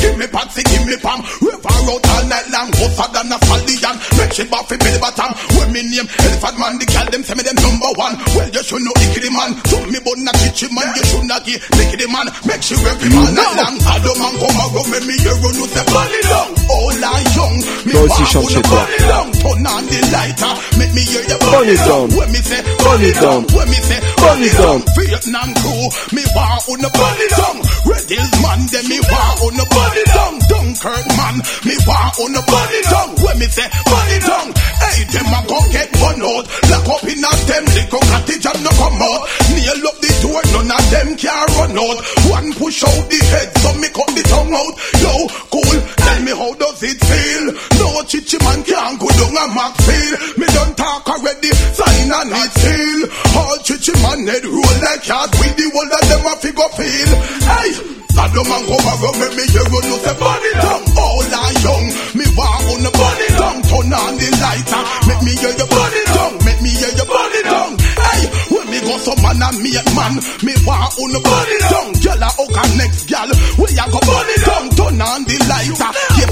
Give 0.00 0.16
me 0.18 0.26
patsy, 0.28 0.62
give 0.64 0.84
me 0.86 0.96
pam. 1.00 1.20
River 1.40 1.74
out 1.90 2.04
all 2.04 2.24
night 2.28 2.46
long, 2.50 2.70
hotter 2.74 3.08
than 3.12 3.32
a 3.32 3.38
stallion. 3.38 3.96
Make 4.18 4.32
shit 4.32 4.48
back 4.50 4.64
fi 4.68 4.76
belly 4.76 4.98
bottom. 5.00 5.30
When 5.56 5.68
me 5.72 5.80
name 5.84 6.08
elephant 6.08 6.56
man, 6.58 6.78
the 6.80 6.86
gyal 6.88 7.08
them 7.10 7.22
say 7.24 7.34
me 7.34 7.42
them 7.42 7.58
number 7.60 7.90
one. 7.96 8.14
Well, 8.34 8.48
you 8.48 8.62
should 8.62 8.82
know 8.82 8.94
the 8.94 9.30
man. 9.30 9.50
So 9.68 9.76
me 9.86 9.98
but 10.00 10.18
not 10.20 10.36
him 10.40 10.72
man. 10.74 10.88
You 10.96 11.04
should 11.04 11.26
not 11.28 11.42
give 11.44 11.60
the 11.70 12.06
man. 12.10 12.26
Make 12.46 12.62
sure 12.62 12.80
every 12.88 13.10
man 13.12 13.32
not 13.34 13.52
long. 13.56 13.76
Ado 13.80 14.12
man 14.20 14.34
come 14.40 14.58
around 14.58 14.88
me 14.90 14.98
me 15.08 15.14
hear 15.20 15.36
you 15.36 15.66
say 15.68 15.84
bunny 15.88 16.20
down. 16.28 16.63
All 16.84 16.92
I 16.92 17.24
young. 17.32 17.56
Me 17.88 17.92
Toi 17.92 18.04
aussi 18.04 18.20
want 18.20 18.28
chante 18.28 18.44
you 18.44 18.50
chez 18.50 18.60
to 18.60 18.68
toi. 18.68 18.76
bunny 18.76 18.98
down. 19.08 19.28
Turn 19.40 19.66
on 19.72 19.84
the 19.88 20.00
lighter. 20.12 20.52
Make 20.76 20.92
me 20.92 21.02
hear 21.08 21.24
you 21.24 21.38
Burn 21.40 21.68
it 21.72 21.80
down. 21.88 22.06
When 22.12 22.28
me 22.28 22.40
say 22.44 22.60
Burn 22.84 23.00
it 23.08 23.16
down. 23.24 23.40
When 23.56 23.68
me 23.72 23.78
say 23.88 24.00
Burn 24.20 24.42
it 24.44 24.54
down. 24.60 24.80
Vietnam 24.92 25.48
crew. 25.64 25.84
Me 26.12 26.22
want 26.36 26.60
on 26.68 26.78
the 26.84 26.90
burn 26.92 27.18
it 27.24 27.32
down. 27.40 27.56
Red 27.88 28.04
Hills 28.12 28.36
man. 28.44 28.60
Then 28.68 28.84
me 28.92 28.98
want 29.00 29.40
on 29.48 29.54
the 29.56 29.66
burn 29.72 29.96
it 29.96 30.08
down. 30.12 30.34
Dunkirk 30.44 31.06
man. 31.16 31.36
Me 31.64 31.74
want 31.88 32.14
on 32.20 32.30
the 32.36 32.42
burn 32.52 32.72
it 32.76 32.86
down. 32.92 33.08
When 33.24 33.36
me 33.40 33.48
say 33.48 33.68
burn 33.88 34.08
it 34.12 34.22
down. 34.28 34.48
Hey, 34.84 34.98
them 35.08 35.32
a 35.32 35.40
go 35.48 35.58
get 35.72 35.88
one 36.04 36.20
out. 36.20 36.44
Lock 36.68 36.88
up 36.92 37.04
in 37.08 37.24
a 37.24 37.32
them 37.48 37.64
little 37.64 38.04
cottage 38.12 38.44
and 38.44 38.60
no 38.60 38.72
come 38.76 39.00
out. 39.00 39.22
Nail 39.56 39.80
up 39.88 39.96
the 40.04 40.10
door, 40.20 40.42
none 40.52 40.68
of 40.68 40.84
them 40.92 41.08
can 41.16 41.44
run 41.56 41.74
out. 41.80 41.98
One 42.28 42.48
push 42.60 42.84
out 42.84 43.04
the 43.08 43.18
head, 43.32 43.48
so 43.56 43.70
me 43.80 43.88
cut 43.88 44.10
the 44.12 44.24
tongue 44.28 44.52
out. 44.52 44.74
Yo, 45.00 45.12
cool, 45.48 45.76
tell 45.96 46.20
me 46.22 46.32
how 46.36 46.52
does 46.60 46.73
it 46.82 46.98
feel? 46.98 47.44
No 47.78 48.02
chichi 48.04 48.38
man 48.42 48.62
can't 48.64 48.98
go 48.98 49.08
down 49.08 49.36
a 49.36 49.44
Mac 49.54 49.74
feel. 49.84 50.12
Me 50.38 50.46
done 50.50 50.74
talk 50.74 51.06
already, 51.08 51.50
sign 51.76 52.10
and 52.10 52.32
it 52.32 52.52
seal. 52.58 53.00
All 53.38 53.58
chichi 53.62 53.92
man 54.02 54.26
head 54.26 54.44
roll 54.44 54.76
like 54.82 55.02
cat 55.02 55.30
with 55.38 55.54
the 55.56 55.66
whole 55.70 55.92
of 55.92 56.04
them 56.08 56.26
a 56.26 56.32
figure 56.40 56.70
feel. 56.74 57.10
Hey, 57.44 57.94
Sado 58.14 58.46
man 58.46 58.62
come 58.70 58.86
around, 58.86 59.18
make 59.18 59.34
me 59.34 59.44
hear 59.50 59.66
you 59.66 59.98
say 59.98 60.14
burn 60.14 60.44
it 60.46 60.54
down. 60.62 60.82
All 60.94 61.26
I 61.34 61.50
young, 61.66 61.86
me 62.14 62.26
want 62.38 62.62
on 62.70 62.80
the 62.86 62.90
it 62.94 63.34
down. 63.34 63.58
Turn 63.66 63.90
on 63.90 64.14
the 64.14 64.28
lighter, 64.38 64.82
make 65.10 65.22
me 65.26 65.32
hear 65.34 65.50
you 65.50 65.66
it 65.66 66.06
down. 66.14 66.32
Make 66.46 66.60
me 66.62 66.70
hear 66.78 66.94
you 66.94 67.06
it 67.10 67.44
down. 67.44 67.74
Hey, 67.74 68.22
when 68.54 68.66
me 68.70 68.78
go 68.86 68.94
some 69.02 69.18
man 69.18 69.42
and 69.42 69.58
me 69.58 69.74
man, 69.98 70.14
me 70.46 70.54
want 70.62 70.94
on 70.94 71.10
the 71.10 71.20
it 71.26 71.62
down. 71.66 71.90
Girl 72.06 72.22
a 72.22 72.30
her 72.30 72.68
next 72.78 73.02
girl, 73.10 73.30
we 73.58 73.66
a 73.74 73.84
go 73.90 73.98
it 73.98 74.40
down. 74.46 74.64
Turn 74.78 75.02
on 75.02 75.20
the 75.26 75.36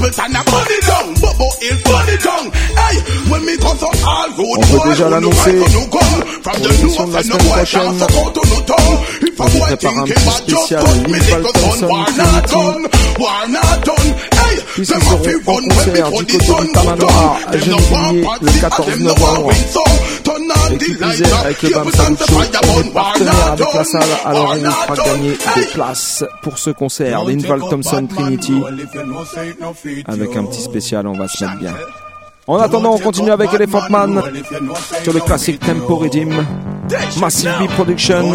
Capleton 0.03 0.35
a 0.35 0.43
burn 0.43 0.67
it 0.67 0.85
down. 0.85 1.15
Bobo 1.15 1.49
Hill 1.61 1.79
burn 1.85 2.09
it 2.09 2.21
down. 2.23 2.82
On 4.39 4.61
peut 4.61 4.89
déjà 4.91 5.09
l'annoncer. 5.09 5.59
La 7.13 7.23
semaine 7.23 7.39
prochaine. 7.39 8.07
On 9.39 9.45
prépare 9.45 9.99
un 9.99 10.05
petit 10.05 10.31
spécial 10.31 10.85
Thompson 11.43 11.89
en 15.47 15.57
concert 15.69 16.11
du 16.11 16.27
côté 16.27 16.39
du 16.39 16.73
Tamanoir 16.73 17.39
le 18.41 18.61
14 18.61 18.99
novembre. 19.01 19.51
Et 20.71 20.79
qui 20.79 20.95
plus 20.95 21.23
est, 21.23 21.33
avec 21.33 21.63
le 21.63 21.71
BAM 21.71 21.91
Salucho, 21.91 22.35
on 22.75 22.81
est 22.81 22.93
partenaire 22.93 23.47
avec 23.53 23.75
la 23.75 23.85
salle, 23.85 24.03
alors 24.25 24.55
on 24.55 24.59
vous 24.59 24.71
fera 24.71 24.97
gagner 25.05 25.37
des 25.57 25.67
places 25.67 26.25
pour 26.43 26.59
ce 26.59 26.71
concert 26.71 27.25
d'Inval 27.25 27.61
Thompson 27.69 28.07
Trinity. 28.07 28.63
Avec 30.07 30.37
un 30.37 30.45
petit 30.45 30.63
spécial, 30.63 31.07
on 31.07 31.13
va 31.13 31.29
se 31.29 31.45
mettre 31.45 31.59
bien. 31.59 31.75
En 32.49 32.59
attendant, 32.59 32.95
on 32.95 32.99
continue 32.99 33.31
avec 33.31 33.55
Elephant 33.55 33.89
Man 33.89 34.21
sur 35.05 35.13
le 35.13 35.21
classique 35.21 35.61
Tempo 35.61 35.95
Redeem, 35.95 36.45
Massive 37.21 37.53
B 37.61 37.69
Production, 37.69 38.35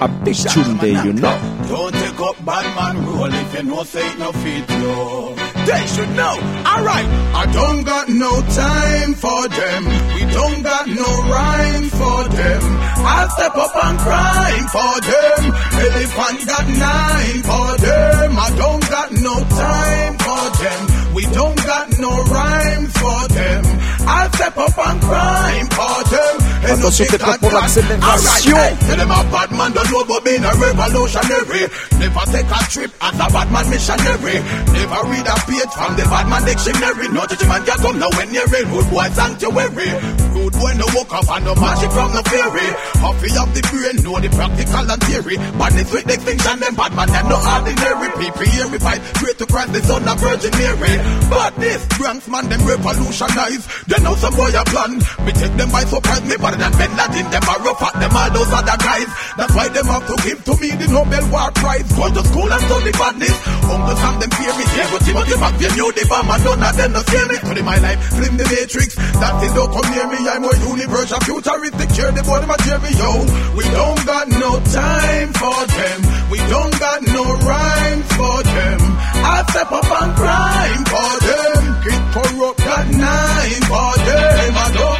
a 0.00 0.08
big 0.24 0.36
tune 0.36 0.76
day, 0.78 0.92
you 0.92 1.12
know. 1.14 1.36
Don't 1.68 1.92
take 1.92 2.20
up 2.20 2.36
bad 2.44 2.64
man 2.76 3.04
rule 3.06 3.26
if 3.34 3.54
you 3.54 3.62
know 3.64 3.82
say 3.82 4.06
it 4.06 4.18
no 4.18 4.30
fit 4.30 4.70
you. 4.70 5.34
They 5.66 5.84
should 5.88 6.10
know. 6.14 6.38
Alright, 6.64 7.06
I 7.34 7.46
don't 7.52 7.82
got 7.82 8.08
no 8.08 8.40
time 8.54 9.14
for 9.14 9.48
them. 9.48 9.84
We 10.14 10.32
don't 10.32 10.62
got 10.62 10.86
no 10.86 11.10
rhyme 11.26 11.88
for 11.90 12.28
them. 12.28 12.62
I'll 13.02 13.28
step 13.30 13.56
up 13.56 13.74
and 13.84 13.98
crime 13.98 14.66
for 14.68 15.00
them. 15.10 15.54
Elephant 15.86 16.46
got 16.46 16.68
nine 16.68 17.42
for 17.42 17.76
them. 17.84 18.38
I 18.38 18.50
don't 18.56 18.88
got 18.88 19.10
no 19.10 19.34
time 19.40 20.25
them. 20.58 21.14
We 21.14 21.22
don't 21.22 21.56
got 21.56 21.98
no 21.98 22.10
rhyme 22.24 22.86
for 22.86 23.28
them. 23.28 23.64
I'll 24.08 24.32
step 24.32 24.56
up 24.56 24.78
and 24.78 25.00
crime 25.02 25.66
for 25.66 26.04
them. 26.10 26.45
Attention, 26.66 27.04
t'es 27.06 27.18
prêt 27.18 27.38
pour 27.38 27.52
l'accélération. 27.52 28.56
Alright, 28.56 28.72
hey, 28.74 28.86
tell 28.86 28.96
them 28.96 29.10
a 29.10 29.24
bad 29.30 29.50
man 29.52 29.72
don't 29.72 29.90
know 29.90 30.00
about 30.00 30.24
being 30.24 30.44
a 30.44 30.52
revolutionary. 30.54 31.62
Never 31.98 32.24
take 32.32 32.50
a 32.50 32.60
trip 32.70 32.90
as 33.00 33.14
a 33.14 33.26
bad 33.30 33.48
man 33.52 33.70
missionary. 33.70 34.36
Never 34.74 35.00
read 35.06 35.26
a 35.26 35.36
page 35.46 35.72
from 35.72 35.92
the 35.94 36.04
bad 36.10 36.26
man 36.26 36.42
dictionary. 36.44 37.06
No 37.14 37.22
judgment 37.26 37.62
can 37.66 37.78
come 37.78 37.98
now 37.98 38.10
when 38.18 38.34
you're 38.34 38.50
in 38.50 38.66
rude 38.74 38.90
boy 38.90 39.08
sanctuary. 39.14 39.90
Rude 40.34 40.56
boy 40.58 40.74
no 40.74 40.86
woke 40.94 41.14
up 41.14 41.28
and 41.30 41.44
no 41.46 41.54
magic 41.54 41.90
from 41.94 42.10
the 42.10 42.22
fairy. 42.26 42.68
Huffy 42.98 43.30
of 43.38 43.48
the 43.54 43.62
brain, 43.70 43.96
know 44.02 44.18
the 44.18 44.30
practical 44.34 44.84
and 44.90 45.02
theory. 45.06 45.36
Badness 45.54 45.88
with 45.94 46.10
extinction, 46.10 46.56
them 46.60 46.74
bad 46.74 46.92
man, 46.98 47.08
them 47.08 47.26
no 47.30 47.38
ordinary. 47.38 48.10
People 48.18 48.46
here 48.50 48.68
we 48.68 48.78
fight, 48.82 49.00
pray 49.22 49.32
to 49.38 49.46
Christ 49.46 49.72
the 49.72 49.80
son 49.86 50.02
of 50.08 50.18
Virgin 50.18 50.52
Mary. 50.58 50.94
But 51.30 51.54
this 51.62 51.80
Bronx 51.94 52.26
man, 52.26 52.48
them 52.50 52.62
revolutionize. 52.66 53.64
They 53.86 54.02
know 54.02 54.14
some 54.18 54.34
boy 54.34 54.50
a 54.50 54.64
plan. 54.66 54.98
Me 55.24 55.30
take 55.32 55.54
them 55.54 55.70
by 55.70 55.86
surprise, 55.86 56.26
me 56.26 56.36
better 56.36 56.55
than 56.56 56.72
Bin 56.76 56.92
Laden. 56.96 57.26
Them 57.30 57.44
are 57.46 57.60
rough 57.62 57.82
at 57.82 57.94
them 58.00 58.12
all 58.16 58.30
those 58.32 58.52
other 58.52 58.78
guys. 58.80 59.08
That's 59.36 59.54
why 59.54 59.68
them 59.68 59.86
have 59.86 60.06
to 60.08 60.16
give 60.24 60.40
to 60.44 60.52
me 60.60 60.70
the 60.74 60.86
Nobel 60.88 61.24
War 61.30 61.50
Prize. 61.52 61.88
Go 61.92 62.08
to 62.08 62.22
school 62.24 62.50
and 62.50 62.62
study 62.66 62.92
badness. 62.92 63.36
Uncle 63.66 63.96
Sam 63.96 64.14
them 64.20 64.30
fear 64.32 64.52
me. 64.56 64.64
Yeah, 64.76 64.88
but 64.90 65.00
Timothy 65.04 65.36
McVeigh 65.36 65.74
knew 65.76 65.90
the 65.92 66.04
bomb 66.08 66.30
and 66.30 66.42
none 66.44 66.62
of 66.64 66.74
them 66.76 66.90
no 66.92 67.00
scare 67.04 67.28
me. 67.28 67.36
Study 67.36 67.62
my 67.62 67.78
life, 67.78 68.00
slim 68.16 68.34
the 68.36 68.46
matrix. 68.48 68.90
That 68.96 69.32
thing 69.40 69.52
don't 69.54 69.70
come 69.72 69.88
near 69.92 70.06
me. 70.08 70.18
I'm 70.26 70.42
more 70.42 70.56
universal, 70.56 71.20
futuristic. 71.20 71.88
Cheer 71.92 72.10
the 72.12 72.22
boy, 72.24 72.40
a 72.40 72.56
cheer 72.64 72.78
me, 72.80 72.90
yo. 72.96 73.10
We 73.56 73.64
don't 73.70 74.00
got 74.06 74.26
no 74.28 74.50
time 74.72 75.30
for 75.36 75.60
them. 75.68 75.98
We 76.30 76.38
don't 76.48 76.74
got 76.80 77.00
no 77.12 77.24
rhyme 77.44 78.02
for 78.16 78.36
them. 78.42 78.80
I 79.26 79.44
step 79.50 79.70
up 79.72 79.90
and 80.00 80.12
crime 80.16 80.84
for 80.92 81.12
them. 81.26 81.62
Kid 81.84 82.02
corrupt 82.14 82.58
got 82.58 82.86
nine 82.88 83.62
for 83.68 83.90
them. 84.06 84.52
I 84.56 84.66
don't 84.74 84.95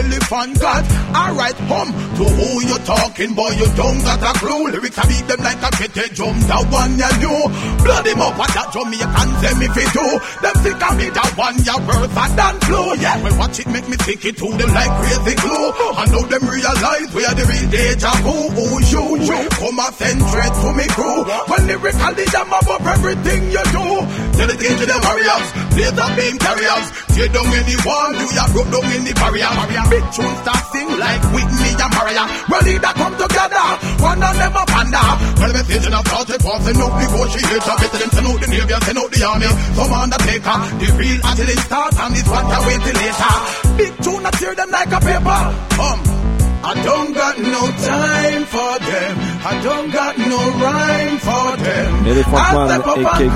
Elephant 0.00 0.56
got 0.56 0.80
alright 1.12 1.60
hum 1.68 1.92
to 2.16 2.24
who 2.24 2.48
you 2.64 2.78
talking 2.88 3.36
boy 3.36 3.52
you 3.52 3.68
don't 3.76 4.00
got 4.00 4.24
a 4.24 4.32
clue. 4.40 4.72
Lyrics 4.72 4.96
I 4.96 5.04
beat 5.04 5.28
them 5.28 5.40
like 5.44 5.60
a 5.60 5.70
kitty 5.76 6.08
drum 6.16 6.40
that 6.48 6.64
one 6.72 6.96
you 6.96 7.10
knew. 7.20 7.40
Blood 7.84 8.08
him 8.08 8.24
up 8.24 8.40
at 8.40 8.48
that 8.56 8.72
Jamaican 8.72 9.28
say 9.44 9.52
me 9.60 9.68
fi 9.76 9.84
do. 9.92 10.06
Them 10.40 10.56
sick 10.64 10.80
of 10.80 10.96
me 10.96 11.06
that 11.12 11.32
one 11.36 11.56
you 11.60 11.76
worse 11.84 12.32
than 12.32 12.54
flu 12.64 12.80
yeah 12.96 13.20
we 13.20 13.30
watch 13.36 13.60
it 13.60 13.68
make 13.68 13.88
me 13.92 13.96
stick 14.00 14.24
it 14.24 14.40
to 14.40 14.48
them 14.56 14.72
like 14.72 14.92
crazy 15.04 15.36
glue. 15.36 15.68
I 15.68 16.04
know 16.08 16.24
them 16.24 16.44
realize 16.48 17.08
we 17.12 17.20
are 17.28 17.36
the 17.36 17.44
real 17.44 17.68
deja 17.68 18.12
vu 18.24 18.36
Ooh, 18.56 18.80
you 18.80 19.04
you. 19.20 19.40
Come 19.52 19.84
a 19.84 19.88
send 20.00 20.24
threat 20.32 20.54
to 20.64 20.68
me 20.72 20.86
crew. 20.96 21.28
When 21.44 21.62
lyrically 21.68 22.24
up 22.40 22.48
up 22.56 22.84
everything 22.88 23.52
you 23.52 23.64
do. 23.68 23.84
Tell 24.32 24.48
it 24.48 24.64
to 24.64 24.84
the 24.88 24.96
warriors 25.04 25.60
blaze 25.80 25.98
up 25.98 26.12
beam 26.16 26.36
carriers. 26.38 26.86
Tear 27.14 27.28
down 27.32 27.48
anyone 27.48 28.12
you 28.20 28.28
ya 28.36 28.44
broke 28.52 28.70
down 28.70 28.86
in 28.92 29.02
the 29.04 29.14
barrier 29.14 29.50
barrier 29.56 29.84
big 29.90 30.04
tune 30.14 30.36
start 30.46 30.62
sing 30.70 30.88
like 30.96 31.22
Whitney 31.34 31.70
and 31.74 31.92
Mariah. 31.92 32.26
Well 32.46 32.62
leader 32.62 32.94
come 32.94 33.14
together. 33.18 33.66
One 33.98 34.22
of 34.22 34.34
them 34.38 34.54
a 34.54 34.64
panda. 34.64 35.02
Well 35.36 35.50
the 35.50 35.54
message 35.58 35.86
in 35.86 35.92
a 35.92 36.00
thought 36.06 36.30
it 36.30 36.42
was 36.46 36.64
enough 36.70 36.94
negotiator 37.02 37.74
better 37.76 37.98
them 37.98 38.10
send 38.14 38.26
know 38.26 38.36
the 38.38 38.46
navy 38.46 38.74
send 38.86 38.98
out 39.02 39.10
the 39.10 39.20
army. 39.26 39.50
Some 39.74 39.92
undertaker 39.92 40.56
the 40.78 40.86
real 40.94 41.18
agility 41.26 41.60
start 41.66 41.94
and 41.98 42.14
this 42.14 42.28
one 42.30 42.46
can 42.46 42.60
wait 42.64 42.80
till 42.86 42.96
later. 43.02 43.34
Big 43.76 43.92
tune 44.00 44.24
I 44.24 44.30
tear 44.38 44.54
them 44.54 44.70
like 44.70 44.92
a 44.94 45.00
paper. 45.02 45.40
Um 45.82 46.19
I 46.62 46.74
don't 46.84 47.12
got 47.14 47.38
no 47.38 47.62
time 47.88 48.44
for 48.44 48.78
them. 48.78 49.16
I 49.44 49.60
don't 49.62 49.90
got 49.90 50.18
no 50.18 50.40
rhyme 50.60 51.18
for 51.18 51.56
them. 51.56 52.06
Elephant 52.06 52.36
I 52.36 52.52
don't 52.52 52.68
got 52.68 52.86
no 52.86 53.02
time 53.02 53.30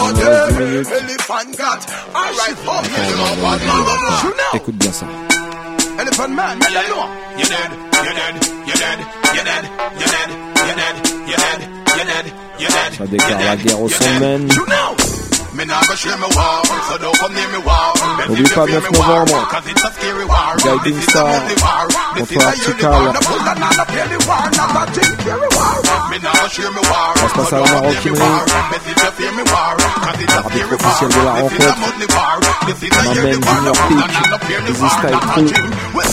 Energy. 0.00 0.90
Petite 1.96 2.36
session 2.36 2.76
spéciale 2.76 2.96
ce 3.30 3.36
soir 3.36 3.58
par 3.68 3.86
notre 3.96 4.10
Kevin 4.10 4.18
Saïd. 4.28 4.54
Écoute 4.54 4.76
bien 4.76 4.92
ça. 4.92 5.06
Elephant 6.00 6.34
man, 6.34 6.58
man, 6.58 6.72
you. 6.72 6.78
You're 7.36 7.46
dead, 7.46 7.70
you're 7.92 8.14
dead, 8.14 8.34
you're 8.66 8.74
dead, 8.74 8.98
you're 9.34 9.44
dead, 9.44 9.64
you're 10.00 10.08
dead, 10.08 10.30
you're 10.56 10.76
dead, 10.80 10.96
you're 11.28 11.36
dead, 11.36 11.60
you're 11.94 12.06
dead, 12.06 12.32
you're 12.58 12.70
dead. 12.70 12.92
Ça 12.96 13.06
déclare 13.06 13.38
la 13.44 13.56
guerre 13.56 13.82
aux 13.82 13.88
semaines. 13.90 14.48
You 14.50 14.64
know. 14.64 15.19
Me 15.52 15.64
go 15.66 15.94
share 15.96 16.16
me 16.16 16.28
war, 16.36 16.62
so 16.88 16.96
don't 16.98 17.18
come 17.18 17.34
near 17.34 17.48
me 17.48 17.58
war. 17.58 17.92
N'oublie 18.28 18.48
pas 18.54 18.66
9 18.66 18.90
novembre, 18.92 19.48
Guiding 20.62 21.00
Star 21.02 21.42
contre 22.16 22.46
Artical. 22.46 23.12
Ça 27.16 27.28
se 27.28 27.34
passe 27.34 27.52
à 27.52 27.58
la 27.58 27.66
maroquinerie. 27.66 28.20
L'arbitre 30.28 30.74
officiel 30.74 31.10
de 31.10 31.20
la 31.24 31.32
rencontre. 31.32 31.64
M'amène 33.04 33.42
Junior 33.42 33.76
Peak, 33.88 34.68
Easy 34.68 34.88
Style 34.88 35.18
Crew. 35.18 35.70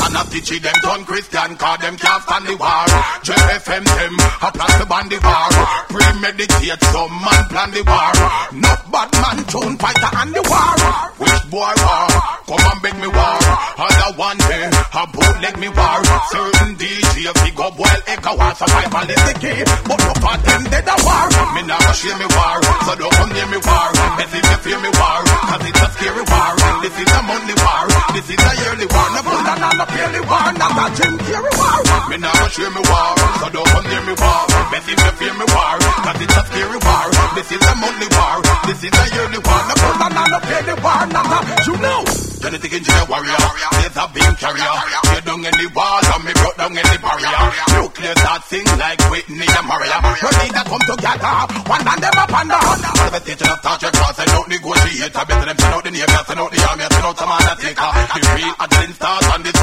Not 0.08 0.28
teaching 0.32 0.62
them 0.64 0.74
turn 0.82 1.04
Christian, 1.06 1.56
cause 1.58 1.78
them 1.80 1.96
can't 1.98 2.24
stand 2.24 2.48
the 2.48 2.56
war. 2.56 2.88
JFM 3.22 3.84
them, 3.84 4.16
a 4.42 4.52
plan 4.52 4.80
to 4.80 4.86
ban 4.88 5.08
the 5.10 5.20
war. 5.20 5.52
Premeditate, 5.90 6.84
some 6.92 7.12
man 7.22 7.44
plan 7.52 7.70
the 7.72 7.84
war. 7.84 8.14
Not 8.54 8.80
bad 8.90 9.12
man, 9.22 9.27
tune 9.52 9.76
fighter 9.78 10.12
and 10.24 10.32
the 10.32 10.42
war. 10.48 10.76
Which 11.20 11.44
boy 11.52 11.74
war? 11.84 12.08
Come 12.48 12.64
and 12.64 12.80
beg 12.82 12.96
me 13.04 13.10
war. 13.12 13.40
Other 13.76 14.12
one 14.16 14.40
day, 14.48 14.72
a 14.72 15.04
bootleg 15.12 15.56
me 15.60 15.70
war. 15.70 16.00
Certain 16.32 16.72
DJ, 16.80 17.28
fi 17.36 17.50
go 17.52 17.68
boil 17.76 18.02
echo 18.08 18.32
war. 18.40 18.56
Survival 18.56 19.10
is 19.10 19.24
the 19.28 19.34
key, 19.44 19.60
but 19.84 20.00
no 20.00 20.14
for 20.24 20.38
them 20.48 20.62
dead 20.72 20.88
a 20.88 20.96
war. 21.04 21.28
Me 21.56 21.62
go 21.68 21.78
share 21.92 22.18
me 22.18 22.28
war, 22.32 22.58
so 22.88 22.94
don't 22.96 23.14
come 23.20 23.32
near 23.36 23.48
me 23.52 23.60
war. 23.68 23.90
As 24.24 24.32
if 24.32 24.44
you 24.48 24.58
fear 24.64 24.80
me 24.80 24.92
war, 24.96 25.20
cause 25.52 25.66
it's 25.68 25.82
a 25.84 25.88
scary 25.92 26.24
war. 26.24 26.52
This 26.88 26.96
is 26.96 27.12
a 27.12 27.20
monthly 27.28 27.56
war, 27.60 27.84
this 28.16 28.28
is 28.32 28.40
a 28.40 28.52
yearly 28.64 28.88
war. 28.88 29.08
No 29.12 29.20
pull 29.28 29.44
and 29.44 29.60
no 29.60 29.86
purely 29.92 30.22
war, 30.24 30.48
not 30.56 30.78
a 30.78 30.86
Jim 30.96 31.14
Carrey 31.28 31.54
war. 31.60 31.80
Me 32.08 32.18
go 32.22 32.32
share 32.48 32.72
me 32.72 32.82
war, 32.88 33.12
so 33.44 33.48
don't 33.52 33.68
come 33.68 33.88
near 33.92 34.04
me 34.08 34.16
war. 34.16 34.44
As 34.72 34.86
if 34.88 34.96
you 34.96 35.12
fear 35.20 35.34
me 35.36 35.46
war, 35.52 35.76
cause 36.06 36.22
it's 36.24 36.38
a 36.38 36.42
scary 36.48 36.80
war. 36.80 37.06
This 37.36 37.50
is 37.52 37.60
a 37.60 37.74
monthly 37.76 38.08
war, 38.16 38.40
this 38.82 38.94
is 38.94 39.00
a 39.00 39.06
yearly 39.16 39.40
war. 39.42 39.62
No 39.66 39.74
pull 39.74 40.04
and 40.06 40.44
purely 40.46 40.76
war, 40.82 41.04
not 41.10 41.34
a 41.34 41.40
you 41.66 41.76
know. 41.82 42.02
Genetic 42.38 42.70
engineer 42.70 43.06
warrior, 43.10 43.44
there's 43.82 43.98
a 43.98 44.06
beam 44.14 44.34
carrier. 44.38 44.76
Tear 45.10 45.22
down 45.26 45.42
any 45.42 45.68
wall 45.74 46.02
and 46.06 46.22
me 46.22 46.32
broke 46.38 46.58
down 46.58 46.78
any 46.78 46.98
barrier. 47.02 47.44
Nuclear 47.74 48.16
start 48.22 48.42
sing 48.46 48.68
like 48.78 49.02
Whitney 49.10 49.50
and 49.50 49.66
Mariah. 49.66 50.02
No 50.22 50.30
need 50.38 50.54
to 50.54 50.64
come 50.70 50.84
together, 50.86 51.34
one 51.66 51.82
and 51.82 52.02
them 52.02 52.18
up 52.22 52.34
and 52.38 52.50
down. 52.54 52.78
Manifestation 52.78 53.50
of 53.50 53.58
Star 53.58 53.76
Trek 53.82 53.94
cross, 53.98 54.20
I 54.22 54.26
don't 54.30 54.48
negotiate. 54.48 55.16
I 55.18 55.24
better 55.26 55.46
them 55.50 55.58
send 55.58 55.74
out 55.74 55.84
the 55.84 55.92
navy, 55.92 56.18
send 56.30 56.40
out 56.40 56.52
the 56.54 56.60
army, 56.62 56.86
send 56.86 57.06
out 57.10 57.18
some 57.18 57.34
undertaker. 57.34 57.90
The 58.14 58.20
real 58.38 58.56
adrenaline 58.62 58.94
starts 58.94 59.28
and 59.34 59.42
this 59.42 59.57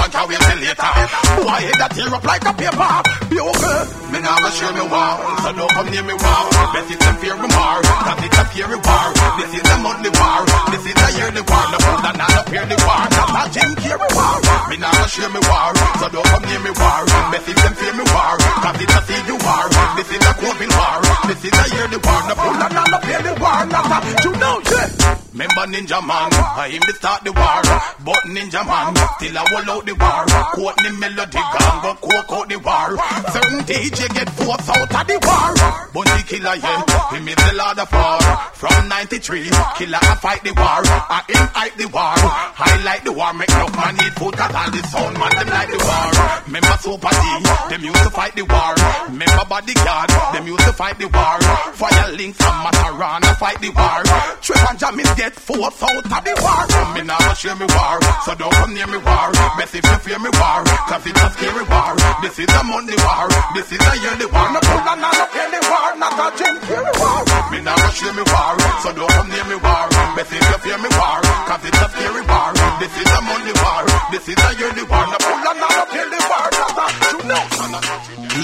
Boy, 1.04 1.60
head 1.68 1.76
that 1.80 1.90
tear 1.92 2.08
up 2.08 2.24
like 2.24 2.44
a 2.44 2.52
paper. 2.56 2.94
Bugle, 3.28 3.76
me 4.08 4.18
now 4.24 4.36
go 4.40 4.48
share 4.56 4.72
me 4.72 4.84
war, 4.88 5.12
so 5.44 5.50
don't 5.52 5.72
come 5.76 5.88
near 5.92 6.04
me 6.04 6.14
war. 6.16 6.44
Bet 6.72 6.88
them 6.88 7.16
fear 7.20 7.36
me 7.36 7.48
more, 7.52 7.80
cause 7.84 8.20
it's 8.24 8.38
a 8.38 8.42
scary 8.48 8.78
war. 8.80 9.06
This 9.36 9.52
is 9.52 9.66
a 9.68 9.76
monthly 9.84 10.10
war, 10.16 10.40
this 10.72 10.84
is 10.86 10.96
a 10.96 11.08
yearly 11.18 11.42
war. 11.44 11.64
No 11.72 11.78
and 12.08 12.18
not 12.18 12.48
fear 12.48 12.64
the 12.64 12.76
war, 12.88 13.04
not 13.12 13.36
a 13.36 13.42
Jim 13.52 13.70
Carrey 13.84 14.10
war. 14.16 14.43
Me 14.74 14.80
go 14.80 14.90
share 15.06 15.30
me 15.30 15.38
war, 15.38 15.70
so 16.02 16.08
don't 16.10 16.26
come 16.26 16.42
near 16.50 16.58
me 16.58 16.72
war. 16.74 17.06
Best 17.30 17.46
if 17.46 17.54
them 17.62 17.74
fear 17.78 17.94
me 17.94 18.02
war, 18.10 18.34
cause 18.58 18.82
it's 18.82 18.90
a 18.90 19.00
see 19.06 19.22
you 19.30 19.38
war. 19.38 19.70
This 19.94 20.10
is 20.10 20.18
a 20.18 20.32
COVID 20.34 20.70
war, 20.74 20.98
this 21.30 21.44
is 21.46 21.54
a 21.54 21.64
yearly 21.78 21.98
war. 22.02 22.20
No 22.26 22.34
food 22.34 22.58
and 22.58 22.74
not 22.74 23.04
fear 23.06 23.22
the 23.22 23.32
war, 23.38 23.60
not 23.70 24.02
a 24.02 24.10
you 24.26 24.32
know 24.34 24.58
shit. 24.66 24.90
Remember 25.30 25.66
Ninja 25.70 25.98
Man, 26.02 26.30
I 26.58 26.70
him 26.70 26.82
to 26.82 26.92
start 26.94 27.22
the 27.22 27.30
war. 27.30 27.62
But 28.02 28.22
Ninja 28.34 28.62
Man, 28.66 28.94
till 29.22 29.38
I 29.38 29.42
will 29.50 29.70
out 29.78 29.86
the 29.86 29.94
war. 29.94 30.26
Quote 30.58 30.78
the 30.82 30.90
melody 30.98 31.38
gang, 31.38 31.78
go 31.82 31.94
quote 32.02 32.30
out 32.34 32.46
the 32.50 32.58
war. 32.58 32.98
Certain 33.30 33.60
DJ 33.66 34.10
get 34.10 34.30
forced 34.30 34.70
out 34.70 34.90
of 34.90 35.06
the 35.06 35.18
war. 35.22 35.54
Bounty 35.94 36.22
Killer, 36.26 36.54
yeah, 36.58 36.82
him 37.14 37.28
is 37.30 37.34
the 37.34 37.50
lord 37.54 37.78
of 37.78 37.92
war. 37.94 38.18
From 38.58 38.88
93, 38.88 39.50
killer 39.78 40.02
I 40.02 40.14
fight 40.18 40.42
the 40.42 40.50
war. 40.54 40.82
I 40.86 41.22
fight 41.54 41.78
the 41.78 41.86
war. 41.94 42.14
Highlight 42.58 43.04
the 43.04 43.12
war, 43.12 43.34
make 43.34 43.50
no 43.50 43.68
man 43.70 43.94
eat 44.02 44.14
food 44.14 44.34
Cause 44.34 44.54
all 44.64 44.70
the 44.72 44.82
sound 44.88 45.14
man, 45.18 45.32
them 45.36 45.48
like 45.52 45.68
the 45.68 45.80
war. 45.84 46.10
Remember 46.48 46.76
Super 46.80 47.12
D, 47.12 47.24
them 47.68 47.82
used 47.84 48.04
to 48.04 48.10
fight 48.10 48.34
the 48.34 48.44
war. 48.48 48.72
Remember 49.12 49.44
Bodyguard, 49.48 50.10
them 50.32 50.46
used 50.46 50.64
to 50.64 50.72
fight 50.72 50.96
the 50.98 51.08
war. 51.08 51.36
Fire 51.76 52.12
links 52.16 52.40
and 52.40 52.58
Matarana 52.64 53.30
fight 53.36 53.60
the 53.60 53.70
war. 53.70 54.00
Trip 54.40 54.60
and 54.70 54.78
Jam 54.78 55.00
is 55.00 55.10
get 55.14 55.34
forced 55.36 55.82
out 55.82 56.04
of 56.04 56.20
the 56.24 56.34
war. 56.40 56.62
From 56.68 56.88
me 56.96 57.02
go 57.04 57.34
share 57.34 57.56
me 57.56 57.66
war 57.68 57.98
So 58.24 58.32
don't 58.34 58.52
come 58.52 58.72
near 58.74 58.86
me 58.88 58.98
war. 58.98 59.28
Best 59.58 59.74
if 59.74 59.84
you 59.84 59.98
fear 60.04 60.18
me 60.18 60.30
war 60.32 60.60
Cause 60.88 61.04
it's 61.06 61.20
a 61.20 61.26
scary 61.36 61.64
war. 61.64 61.92
This 62.22 62.38
is 62.38 62.48
a 62.48 62.60
Monday 62.64 62.96
war 62.96 63.28
This 63.54 63.68
is 63.72 63.80
a 63.80 63.92
yearly 64.00 64.28
war. 64.28 64.48
No 64.52 64.60
pull 64.60 64.84
and 64.84 65.00
no 65.00 65.10
yearly 65.32 65.60
war 65.68 65.88
Not 66.00 66.16
a 66.20 66.26
Jim 66.38 66.54
Carrey 66.64 66.94
war. 67.00 67.20
Me 67.52 67.58
go 67.60 67.74
share 67.92 68.14
me 68.16 68.24
war 68.24 68.54
So 68.80 68.88
don't 68.96 69.10
come 69.12 69.28
near 69.28 69.46
me 69.48 69.56
war. 69.60 69.86
Best 70.16 70.32
if 70.32 70.40
you 70.40 70.58
fear 70.64 70.78
me 70.78 70.90
war 70.96 71.20
Cause 71.48 71.64
it's 71.64 71.80
a 71.80 71.86
scary 71.92 72.22
war. 72.24 72.50
This 72.80 72.94
is 72.96 73.08
a 73.08 73.20
Monday 73.24 73.56
war 73.60 73.84
This 74.12 74.28
is 74.28 74.38
a 74.38 74.50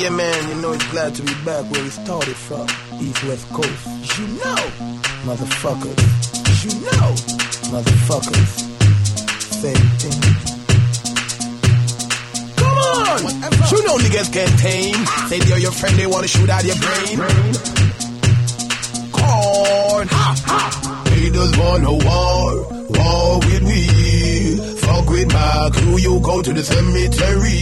Yeah, 0.01 0.09
man, 0.11 0.49
you 0.49 0.55
know 0.63 0.73
it's 0.73 0.91
glad 0.91 1.15
to 1.15 1.23
be 1.23 1.35
back 1.45 1.71
where 1.71 1.83
we 1.85 1.91
started 1.91 2.35
from. 2.35 2.67
East 3.01 3.23
West 3.25 3.49
Coast. 3.51 4.19
You 4.19 4.27
know, 4.27 4.57
motherfuckers. 5.23 6.01
You 6.65 6.73
know, 6.81 7.15
motherfuckers. 7.71 8.51
Same 9.61 9.87
thing. 10.01 10.21
Come 12.57 12.79
on! 12.79 13.21
You 13.71 13.79
know 13.85 13.97
niggas 13.99 14.33
can 14.33 14.49
tame. 14.59 15.07
Say 15.29 15.39
they're 15.39 15.59
your 15.59 15.73
friend, 15.73 15.97
they 15.97 16.07
wanna 16.07 16.29
shoot 16.29 16.51
out 16.51 16.65
your 16.65 16.77
brain. 16.77 17.19
Corn. 19.13 20.09
Ha, 20.09 20.35
ha. 20.47 21.00
Haters 21.21 21.53
wanna 21.59 21.93
war, 21.93 22.51
war 22.97 23.39
with 23.41 23.63
me. 23.63 23.85
Fuck 24.81 25.07
with 25.11 25.29
my 25.31 25.71
crew, 25.75 25.99
you 25.99 26.19
go 26.21 26.41
to 26.41 26.51
the 26.51 26.65
cemetery. 26.65 27.61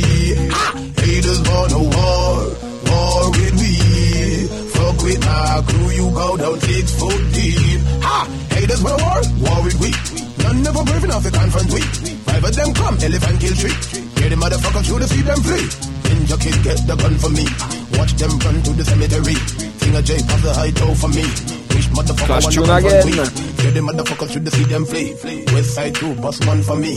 Ha! 0.55 0.66
Haters 1.02 1.40
wanna 1.43 1.82
war, 1.82 2.36
war 2.86 3.30
with 3.35 3.55
me. 3.59 3.74
Fuck 4.70 5.02
with 5.02 5.20
my 5.26 5.62
crew, 5.66 5.90
you 5.90 6.06
go 6.14 6.36
down 6.36 6.60
six 6.60 6.94
foot 7.01 7.22
deep. 7.35 7.80
Ha! 8.06 8.30
Haters 8.55 8.80
wanna 8.80 9.02
war, 9.02 9.20
war 9.43 9.60
with 9.64 9.78
we. 9.82 9.90
None 10.44 10.62
never 10.62 10.85
brave 10.85 11.02
enough 11.02 11.24
to 11.24 11.30
confront 11.32 11.72
we. 11.74 11.80
Five 12.30 12.44
of 12.44 12.55
them 12.55 12.72
come, 12.74 12.97
elephant 13.02 13.40
kill 13.40 13.56
tree. 13.59 13.76
Hear 14.22 14.30
the 14.30 14.39
motherfuckers 14.39 14.86
shoot 14.86 15.01
to 15.02 15.09
see 15.09 15.22
them 15.22 15.40
flee. 15.43 15.66
Ninja 16.06 16.39
kid 16.39 16.62
get 16.62 16.78
the 16.86 16.94
gun 16.94 17.18
for 17.18 17.30
me. 17.35 17.47
Watch 17.98 18.12
them 18.14 18.30
run 18.38 18.62
to 18.62 18.72
the 18.72 18.84
cemetery. 18.84 19.34
Sing 19.34 19.94
a 19.96 20.02
J 20.02 20.18
pass 20.22 20.42
the 20.42 20.54
high 20.54 20.70
toe 20.70 20.94
for 20.94 21.08
me. 21.08 21.26
Wish 21.74 21.88
motherfucker 21.94 22.26
Clash 22.26 22.44
wanna 22.44 22.54
tune 22.54 22.66
come 22.66 22.82
for 22.82 22.88
again. 22.88 23.06
we. 23.06 23.62
Hear 23.62 23.70
the 23.74 23.80
motherfuckers 23.82 24.30
should 24.32 24.48
see 24.52 24.64
them 24.64 24.84
flee. 24.86 25.14
West 25.54 25.74
side 25.74 25.94
two, 25.94 26.14
bust 26.16 26.46
one 26.46 26.62
for 26.62 26.76
me. 26.76 26.92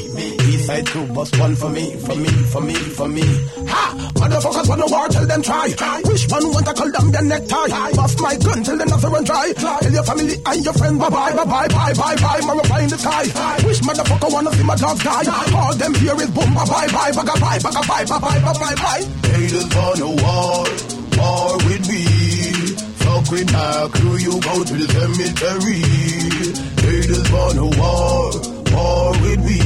East 0.49 0.65
side 0.65 0.85
two, 0.85 1.05
bust 1.13 1.37
one 1.39 1.55
for 1.55 1.69
me. 1.69 1.95
For 2.05 2.15
me, 2.15 2.29
for 2.53 2.61
me, 2.61 2.73
for 2.75 3.07
me. 3.07 3.25
Ha! 3.65 3.83
Motherfuckers 4.21 4.69
wanna 4.69 4.85
war, 4.87 5.07
tell 5.09 5.25
them 5.25 5.41
try. 5.41 5.73
Wish 6.05 6.29
one 6.29 6.45
want 6.53 6.65
to 6.67 6.73
call 6.73 6.91
them 6.91 7.11
their 7.11 7.23
necktie. 7.23 7.91
Bust 7.97 8.21
my 8.21 8.35
gun 8.37 8.63
till 8.63 8.77
the 8.77 8.85
nothing 8.85 9.11
run 9.11 9.23
dry. 9.23 9.53
Tell 9.57 9.91
your 9.91 10.03
family 10.03 10.35
and 10.45 10.63
your 10.65 10.73
friends 10.73 10.97
bye 10.99 11.09
bye, 11.09 11.33
bye 11.33 11.45
bye, 11.45 11.67
bye 11.67 11.93
bye, 11.93 12.15
bye. 12.21 12.41
Mama 12.45 12.63
fly 12.63 12.81
in 12.81 12.89
the 12.89 12.97
sky. 12.97 13.25
Wish 13.65 13.81
motherfucker 13.81 14.31
wanna 14.33 14.51
see 14.53 14.63
my 14.63 14.75
dogs 14.75 15.03
die. 15.03 15.25
All 15.57 15.73
them 15.75 15.93
here 15.95 16.15
is 16.21 16.29
boom, 16.29 16.53
bye 16.53 16.65
bye, 16.65 16.87
bye, 16.93 17.11
bye, 17.11 17.25
bye, 17.25 17.37
bye, 17.41 17.59
bye, 17.59 18.05
bye, 18.05 18.05
bye, 18.05 18.19
bye, 18.19 18.53
bye, 18.53 18.75
bye. 18.75 19.03
Haters 19.29 19.65
wanna 19.75 20.09
war, 20.21 20.65
war 21.21 21.57
with 21.67 21.83
me. 21.91 22.03
Fuck 23.03 23.31
with 23.31 23.51
my 23.53 23.89
crew, 23.93 24.17
you 24.17 24.33
go 24.41 24.55
to 24.63 24.73
the 24.81 24.87
cemetery. 24.95 25.83
Haters 26.85 27.31
wanna 27.31 27.67
war, 27.79 28.31
war 28.73 29.11
with 29.23 29.41
me. 29.49 29.59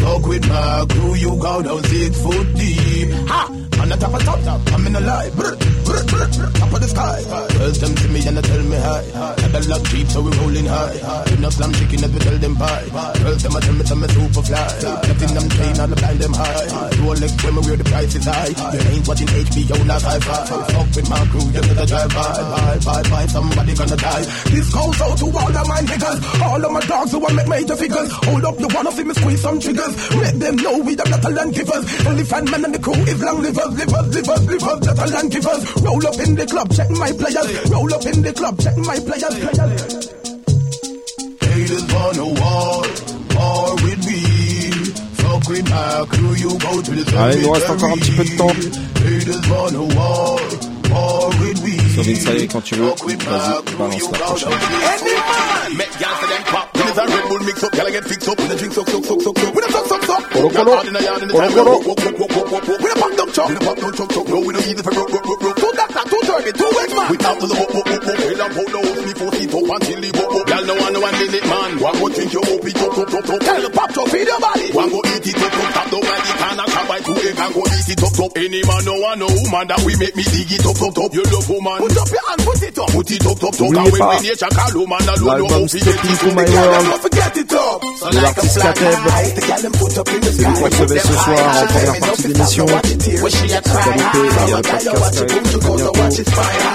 Fuck 0.00 0.26
with 0.26 0.48
my 0.48 0.86
crew, 0.90 1.14
you 1.14 1.32
go 1.36 1.62
down 1.62 1.82
six 1.84 2.22
foot 2.22 2.54
deep. 2.54 3.10
Ha! 3.28 3.61
On 3.82 3.88
the 3.88 3.96
top 3.96 4.14
of 4.14 4.22
top, 4.22 4.40
top, 4.46 4.60
I'm 4.72 4.86
in 4.86 4.92
the 4.92 5.00
light. 5.00 5.34
Brr, 5.34 5.58
brr, 5.58 6.02
brr, 6.06 6.26
brr, 6.30 6.50
top 6.54 6.70
of 6.70 6.80
the 6.80 6.86
sky. 6.86 7.18
First 7.58 7.80
them 7.82 7.96
see 7.98 8.08
me 8.14 8.22
and 8.30 8.38
they 8.38 8.42
tell 8.46 8.62
me 8.62 8.78
hi. 8.78 9.02
Got 9.42 9.50
the 9.50 9.60
luck 9.66 9.82
cheap, 9.90 10.06
so 10.06 10.22
we 10.22 10.30
rolling 10.38 10.66
high. 10.70 10.94
Not 11.42 11.52
slam 11.52 11.72
chicken 11.74 11.98
as 12.06 12.10
we 12.14 12.20
tell 12.22 12.38
them 12.38 12.54
bye. 12.54 12.86
First 13.18 13.42
them 13.42 13.56
I 13.56 13.60
tell 13.60 13.74
me, 13.74 13.82
tell 13.82 13.98
me 13.98 14.06
super 14.14 14.42
fly. 14.46 14.70
Nothing 15.02 15.32
I'm 15.34 15.48
train, 15.50 15.74
all 15.82 15.90
the 15.90 15.96
blind 15.98 16.18
them 16.22 16.30
high. 16.30 16.66
Rolex 17.02 17.32
when 17.42 17.52
me 17.58 17.60
wear 17.66 17.76
the 17.76 17.86
price 17.90 18.14
is 18.14 18.22
high. 18.22 18.54
You 18.54 18.80
ain't 18.86 19.02
watching 19.02 19.30
HBO, 19.34 19.76
not 19.82 19.98
sci-fi. 19.98 20.40
Fuck 20.46 20.88
with 20.94 21.08
my 21.10 21.22
crew, 21.26 21.46
you 21.50 21.62
better 21.66 21.86
drive 21.90 22.10
by. 22.14 22.30
Bye, 22.38 22.78
bye, 22.86 23.02
bye, 23.10 23.26
somebody 23.26 23.74
gonna 23.74 23.98
die. 23.98 24.24
This 24.54 24.66
goes 24.70 24.98
out 25.02 25.18
to 25.18 25.26
all 25.26 25.50
of 25.58 25.66
my 25.66 25.82
niggas. 25.82 26.18
All 26.38 26.62
of 26.62 26.70
my 26.70 26.84
dogs 26.86 27.10
who 27.10 27.18
want 27.18 27.34
make 27.34 27.50
major 27.50 27.74
figures. 27.74 28.10
Hold 28.30 28.46
up, 28.46 28.54
you 28.62 28.68
wanna 28.70 28.92
see 28.94 29.02
me 29.02 29.14
squeeze 29.18 29.42
some 29.42 29.58
triggers. 29.58 29.94
Make 30.22 30.38
them 30.38 30.54
know 30.62 30.78
we 30.86 30.94
the 30.94 31.02
not 31.10 31.24
a 31.26 31.30
land 31.34 31.50
givers. 31.50 31.84
Elephant 32.06 32.46
man 32.46 32.64
and 32.70 32.74
the 32.74 32.78
crew 32.78 33.02
is 33.10 33.18
long 33.18 33.42
livers, 33.42 33.71
livers, 33.74 34.08
livers, 34.14 34.46
livers, 34.46 34.80
not 34.86 34.98
a 34.98 35.06
land 35.12 35.30
givers. 35.30 35.82
Roll 35.82 36.06
up 36.06 36.18
in 36.18 36.34
the 36.34 36.46
club, 36.46 36.72
check 36.72 36.90
my 36.90 37.12
players. 37.12 37.70
Roll 37.70 37.94
up 37.94 38.06
in 38.06 38.22
the 38.22 38.32
club, 38.32 38.58
check 38.60 38.76
my 38.78 38.98
players. 39.00 39.34
players. 39.38 40.12
Haters 41.40 41.84
wanna 41.92 42.26
war, 42.40 42.82
war 43.36 43.74
with 43.84 44.00
me. 44.06 44.20
Fuck 45.20 45.48
with 45.48 45.68
my 45.68 46.04
crew, 46.08 46.34
you 46.34 46.50
go 46.58 46.82
to 46.82 46.90
the 46.90 47.04
Allez, 47.16 47.36
il 47.36 47.42
nous 47.42 47.50
reste 47.52 47.70
encore 47.70 47.92
un 47.92 47.98
petit 47.98 48.12
peu 48.12 48.24
de 48.24 48.36
temps. 48.36 48.54
Haters 49.04 49.48
wanna 49.50 49.82
war, 49.94 50.40
war 50.90 51.30
with 51.40 51.62
me. 51.62 51.78
Sur 51.94 52.02
Vince 52.02 52.48
quand 52.50 52.62
tu 52.62 52.74
veux, 52.76 52.86
vas-y, 52.86 53.76
balance 53.76 54.10
la 54.12 54.18
prochaine. 54.18 54.50
Make 57.02 57.10
gal 57.10 57.10
for 57.10 57.10
them 57.10 57.10
pop. 57.10 57.10
When 57.10 57.10
it's 57.10 57.10
a 57.10 57.10
Red 57.10 57.28
Bull 57.28 57.42
mix 57.42 57.62
up, 57.62 57.72
gal 57.72 57.90
get 57.90 58.04
fixed 58.04 58.28
up. 58.28 58.38
When 58.38 58.48
the 58.48 58.56
drink 58.56 58.72
suck, 58.74 58.88
suck, 58.88 59.04
suck, 59.04 59.20
suck, 59.22 59.38
suck. 59.38 59.54
When 59.54 59.64
the 59.64 59.70
suck, 59.72 59.86
suck, 59.86 60.02
suck. 60.02 60.22
Gal 60.32 60.68
hard 60.70 60.86
in 60.86 60.92
the 60.92 61.02
yard 61.02 61.22
in 61.22 61.28
the 61.28 61.34
time. 61.34 61.52
Walk, 61.52 61.86
walk, 61.86 61.98
walk, 61.98 62.18
walk, 62.18 62.32
walk, 62.36 62.52
walk. 62.52 62.80
When 62.82 62.90
the 62.92 62.98
pop 63.02 63.12
dump 63.16 63.30
chuck. 63.32 63.46
When 63.48 63.58
the 63.58 63.64
pop 63.64 63.76
dump 63.82 63.94
chuck, 63.96 64.10
chuck. 64.12 64.26
No, 64.28 64.38
we 64.40 64.52
don't 64.52 64.66
easy 64.66 64.82
for 64.82 64.92
rock, 64.92 65.10
rock, 65.10 65.26
rock, 65.26 65.42
rock. 65.42 65.56
Two 65.58 65.72
doctor, 65.72 66.04
two 66.06 66.22
turkey, 66.22 66.52
two 66.52 66.70
wedge 66.72 66.94
man. 66.94 67.06
We 67.10 67.16
talk 67.18 67.36
to 67.42 67.46
the 67.46 67.56
walk, 67.58 67.72
walk, 67.74 67.86
walk, 67.90 68.02
walk. 68.06 68.18
Hey, 68.22 68.34
lamp, 68.38 68.54
hold 68.54 68.74
on, 68.76 69.02
me 69.02 69.12
for 69.18 69.30
seat 69.34 69.50
up 69.52 69.70
until 69.72 70.00
the 70.02 70.10
walk, 70.12 70.30
walk. 70.30 70.46
Gal 70.46 70.62
no 70.62 70.74
one, 70.78 70.92
no 70.92 71.00
one 71.02 71.16
minute 71.18 71.46
man. 71.46 71.70
One 71.82 71.96
go 71.98 72.06
drink 72.12 72.32
your 72.32 72.44
hope, 72.46 72.66
it 72.66 72.78
up, 72.78 72.98
up, 72.98 73.12
up, 73.12 73.28
up. 73.32 73.40
Tell 73.42 73.60
the 73.62 73.70
pop 73.72 73.90
chuck, 73.92 74.08
feed 74.12 74.28
your 74.28 74.40
body. 74.40 74.66
One 74.72 74.90
go 74.92 75.00
eat 75.10 75.26
it 75.26 75.42
up, 75.42 75.52
up, 75.52 75.86
down 75.90 76.02
by 76.06 76.16
the 76.22 76.32
can 76.38 76.60
and 76.62 76.70
chop 76.70 76.71
by 76.92 77.00
two 77.00 77.16
egg 77.16 77.38
and 77.40 77.54
go 77.54 77.62
up. 78.24 78.32
Any 78.36 78.60
man, 78.68 78.84
no 78.84 78.94
one, 79.00 79.18
no 79.18 79.26
woman 79.26 79.64
that 79.68 79.80
we 79.86 79.96
make 79.96 80.14
me 80.14 80.24
dig 80.28 80.52
it 80.52 80.66
up. 80.66 80.76
You 81.12 81.24
love 81.32 81.48
woman. 81.48 81.78
Put 81.80 81.96
up 81.96 82.10
your 82.12 82.24
hand, 82.28 82.40
put 82.44 82.62
it 82.62 82.78
up. 82.78 82.88
Put 82.92 83.10
it 83.10 83.24
up, 83.24 83.32
up, 83.32 83.48
up. 83.48 83.60
And 83.60 83.72
N'oubliez 83.72 83.92
when 83.92 84.00
pas, 84.02 84.20
we 84.20 84.28
nature 84.28 84.52
call 84.52 84.72
woman, 84.76 85.00
I 85.00 85.16
don't 85.16 85.24
know 85.24 85.32
l'album 85.32 85.52
how 85.52 85.72
to 85.72 85.78
get 85.80 85.88
Stepping 85.88 86.12
it 86.12 86.20
to 86.20 86.28
to 86.28 86.34
My 86.36 86.44
the 86.44 86.52
gal. 86.52 86.68
World 86.68 86.84
Don't 86.84 87.02
forget 87.02 87.36
it 87.40 87.52
up. 87.52 87.80
de 88.12 88.18
l'artiste 88.20 88.58
Kateb. 88.60 88.98
C'est 89.32 90.42
vous 90.42 90.64
recevez 90.64 90.98
ce 90.98 91.12
soir 91.12 91.40
en 91.62 91.66
première 91.66 92.00
partie 92.00 92.28
d'émission. 92.28 92.66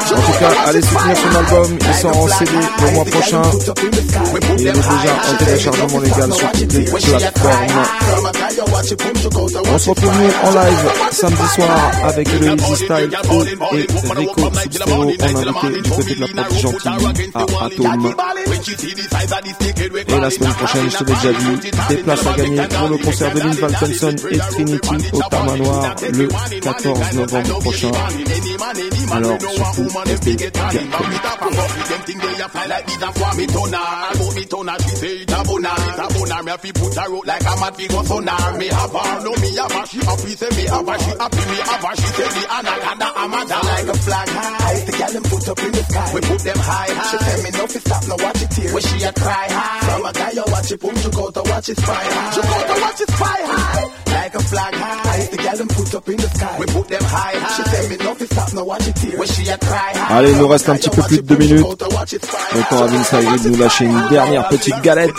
Tout 0.08 0.38
cas, 0.40 0.54
allez 0.66 0.82
soutenir 0.82 1.18
son 1.18 1.36
album, 1.38 1.78
il 1.80 1.94
sort 1.94 2.18
en 2.18 2.28
CD 2.28 2.52
le 2.82 2.92
mois 2.92 3.06
prochain. 3.06 3.42
Et 3.42 4.62
il 4.62 4.68
est 4.68 4.72
déjà 4.72 5.14
en 5.30 5.38
téléchargement 5.38 6.00
légal 6.00 6.34
sur 6.34 6.52
toutes 6.52 6.74
les 6.74 6.86
plateformes. 6.86 7.84
On 9.74 9.78
se 9.78 9.90
retrouve 9.90 10.07
nous 10.12 10.48
en 10.48 10.52
live 10.52 10.92
samedi 11.12 11.48
soir 11.56 11.92
avec 12.04 12.32
le 12.32 12.48
Easy 12.48 12.76
Style 12.76 13.10
O 13.32 13.44
et 13.76 13.88
Rico 14.16 14.50
Substero 14.62 15.04
en 15.04 15.08
invité 15.08 15.82
du 15.82 15.90
côté 15.90 16.16
de 16.16 16.22
la 16.22 16.28
porte 16.28 16.60
gentille 16.60 17.32
à 17.34 17.42
Atom. 17.66 18.16
Et 20.08 20.20
la 20.20 20.30
semaine 20.30 20.54
prochaine, 20.54 20.90
je 20.90 20.98
te 20.98 21.04
l'ai 21.04 21.14
déjà 21.16 21.34
dit, 21.34 21.72
des 21.90 21.98
places 21.98 22.26
à 22.26 22.34
gagner 22.34 22.68
pour 22.68 22.90
le 22.90 22.98
concert 22.98 23.34
de 23.34 23.40
Lynn 23.40 23.54
Valkenson 23.54 24.16
et 24.32 24.38
Trinity 24.38 25.10
au 25.14 25.22
Tamanoir 25.30 25.96
le 26.12 26.28
14 26.62 27.14
novembre 27.14 27.60
prochain. 27.60 27.92
Alors 29.12 29.38
surtout, 29.42 29.88
restez 30.06 30.36
calmes. 39.98 40.28
Like 43.68 43.88
a 43.88 43.94
flag 43.94 44.30
high, 44.30 44.80
the 44.86 44.92
gal 44.98 45.12
them 45.12 45.24
put 45.24 45.48
up 45.50 45.60
in 45.60 45.72
the 45.72 45.84
sky? 45.84 46.12
We 46.14 46.22
put 46.22 46.40
them 46.40 46.58
high 46.58 46.90
high. 46.90 47.12
She 47.12 47.18
tell 47.18 47.44
me 47.44 47.50
no 47.52 47.68
fi 47.68 47.80
stop, 47.80 48.08
no 48.08 48.16
watch 48.24 48.42
it 48.42 48.54
here. 48.54 48.74
When 48.74 48.84
she 48.84 49.04
a 49.04 49.12
cry 49.14 49.48
high, 49.50 49.80
from 49.88 50.06
a 50.06 50.14
guy 50.14 50.32
you 50.32 50.44
watch 50.48 50.72
it, 50.72 50.80
boom, 50.82 50.96
you 50.96 51.12
go 51.12 51.32
to 51.32 51.42
watch 51.50 51.70
it 51.70 51.78
spy 51.78 51.94
high. 51.94 52.36
You 52.36 52.42
go 52.42 52.58
to 52.68 52.82
watch 52.82 53.02
it 53.02 53.10
spy 53.10 53.40
high. 53.48 53.88
Like 54.08 54.36
a 54.36 54.40
flag 54.40 54.74
high, 54.74 55.28
the 55.32 55.38
gal 55.38 55.58
them 55.58 55.68
put 55.68 55.96
up 55.96 56.10
in 56.10 56.18
the 56.18 56.30
sky? 56.30 56.56
We 56.60 56.66
put 56.68 56.88
them 56.88 57.04
high 57.04 57.36
high. 57.38 57.56
She 57.56 57.64
tell 57.64 57.90
me 57.90 57.98
no 57.98 58.16
fi 58.16 58.26
stop, 58.26 58.54
no 58.54 58.64
watch 58.64 58.88
it 58.88 59.00
here. 59.00 59.18
When 59.18 59.28
she 59.28 59.50
a 59.50 59.58
cry 59.58 59.92
high. 59.94 60.18
Allez, 60.18 60.32
il 60.32 60.38
nous 60.38 60.48
reste 60.48 60.70
un 60.70 60.76
petit 60.76 60.90
peu 60.90 61.02
plus 61.04 61.18
de 61.18 61.22
deux 61.22 61.38
minutes. 61.38 61.66
Le 61.68 62.70
temps 62.70 62.84
à 62.84 62.88
Vince 62.88 63.14
Ayri 63.14 63.40
de 63.42 63.50
nous 63.50 63.58
lâcher 63.58 63.86
une 63.86 64.08
dernière 64.10 64.48
petite 64.50 64.82
galette. 64.82 65.12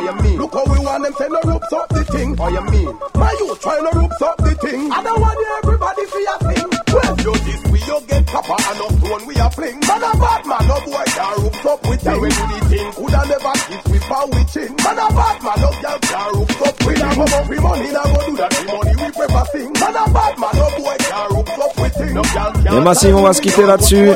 Thing. 0.00 0.06
You 0.06 0.22
mean? 0.22 0.38
Look 0.38 0.54
how 0.54 0.64
we 0.64 0.78
want 0.84 1.04
them, 1.04 1.14
say 1.14 1.28
no 1.28 1.40
ropes 1.44 1.72
up 1.72 1.88
the 1.88 2.04
thing. 2.04 2.36
How 2.36 2.48
you 2.48 2.64
mean? 2.70 2.98
My 3.14 3.36
youth 3.38 3.60
try 3.60 3.78
no 3.80 3.90
ropes 3.92 4.22
up 4.22 4.36
the 4.38 4.54
thing. 4.54 4.92
I 4.92 5.02
don't 5.02 5.20
want 5.20 5.38
everybody 5.62 6.04
for 6.06 6.18
a 6.18 6.36
thing. 6.50 6.68
Well, 6.94 7.14
you 7.18 7.34
this 7.44 7.62
we 7.70 7.78
you 7.84 7.98
get 8.06 8.26
copper 8.26 8.58
and 8.58 8.80
up 8.80 8.92
stone 8.98 9.26
we 9.26 9.34
a 9.36 9.50
fling. 9.50 9.78
Man 9.80 10.02
a 10.02 10.10
bad 10.14 10.42
man, 10.46 10.62
no 10.68 10.76
boy 10.86 11.06
can 11.10 11.34
ropes 11.42 11.66
up 11.66 11.80
with 11.88 12.00
thing. 12.02 12.20
When 12.20 12.30
do 12.30 12.44
the 12.54 12.60
thing 12.70 12.92
coulda 12.94 13.20
never 13.28 13.54
kiss 13.66 13.84
with 13.90 14.04
power 14.04 14.26
with 14.30 14.48
chin. 14.52 14.70
Man 14.82 14.98
a 14.98 15.06
bad 15.14 15.38
man, 15.42 15.56
no 15.58 15.70
girl 15.82 15.98
can 15.98 16.28
ropes 16.34 16.62
up 16.62 16.76
with 16.86 16.98
him. 16.98 17.10
Come 17.14 17.34
up 17.34 17.48
with 17.48 17.62
money, 17.62 17.90
now 17.90 18.04
go 18.04 18.20
do 18.26 18.32
that. 18.38 18.50
The 18.54 18.62
money 18.70 18.94
we 18.94 19.08
prefer 19.14 19.44
sing. 19.52 19.72
Man 19.74 19.94
a 19.94 20.04
bad 20.14 20.34
man, 20.38 20.54
no 20.54 20.66
boy 20.78 20.96
can 21.02 21.26
ropes 21.34 21.58
up 21.58 21.73
Et 22.00 22.80
Massive, 22.80 23.16
on 23.16 23.22
va 23.22 23.32
se 23.32 23.40
quitter 23.40 23.64
là-dessus. 23.66 24.10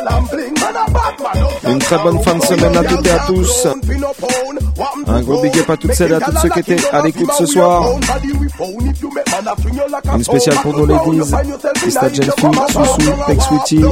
Une 1.66 1.78
très 1.78 1.98
bonne 1.98 2.20
fin 2.22 2.34
de 2.34 2.42
semaine 2.42 2.76
à 2.76 2.84
toutes 2.84 3.06
et 3.06 3.10
à 3.10 3.18
tous. 3.26 3.66
Un 5.06 5.20
gros 5.22 5.40
big 5.42 5.58
up 5.58 5.70
à 5.70 5.76
toutes 5.76 5.92
celles 5.92 6.12
et 6.12 6.14
à 6.14 6.20
tous 6.20 6.36
ceux 6.38 6.48
qui 6.48 6.60
étaient 6.60 6.88
à 6.92 7.02
l'écoute 7.02 7.30
ce 7.36 7.46
soir. 7.46 7.84
Une 10.14 10.24
spéciale 10.24 10.56
pour 10.62 10.76
nos 10.76 10.86
ladies, 10.86 11.18
Mr. 11.18 12.14
Genfi, 12.14 12.72
Soussou, 12.72 13.12
Sweetie. 13.48 13.84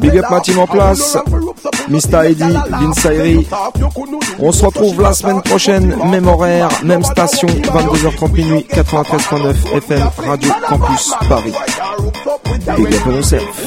Big 0.00 0.16
up 0.18 0.26
ma 0.30 0.40
team 0.40 0.58
en 0.58 0.66
place, 0.66 1.16
Mr. 1.88 2.26
Eddy, 2.26 2.56
Vince. 2.70 3.08
On 4.38 4.52
se 4.52 4.64
retrouve 4.66 5.02
la 5.02 5.12
semaine 5.12 5.42
prochaine, 5.42 5.96
même 6.10 6.28
horaire, 6.28 6.68
même 6.84 7.02
station, 7.02 7.48
22h30 7.48 8.32
minuit, 8.32 8.66
93.9 8.70 9.76
FM, 9.76 10.10
Radio 10.26 10.50
Campus 10.68 11.12
Paris. 11.28 11.54
Big 12.56 12.68
up. 12.68 13.06
On 13.06 13.14
yourself. 13.14 13.58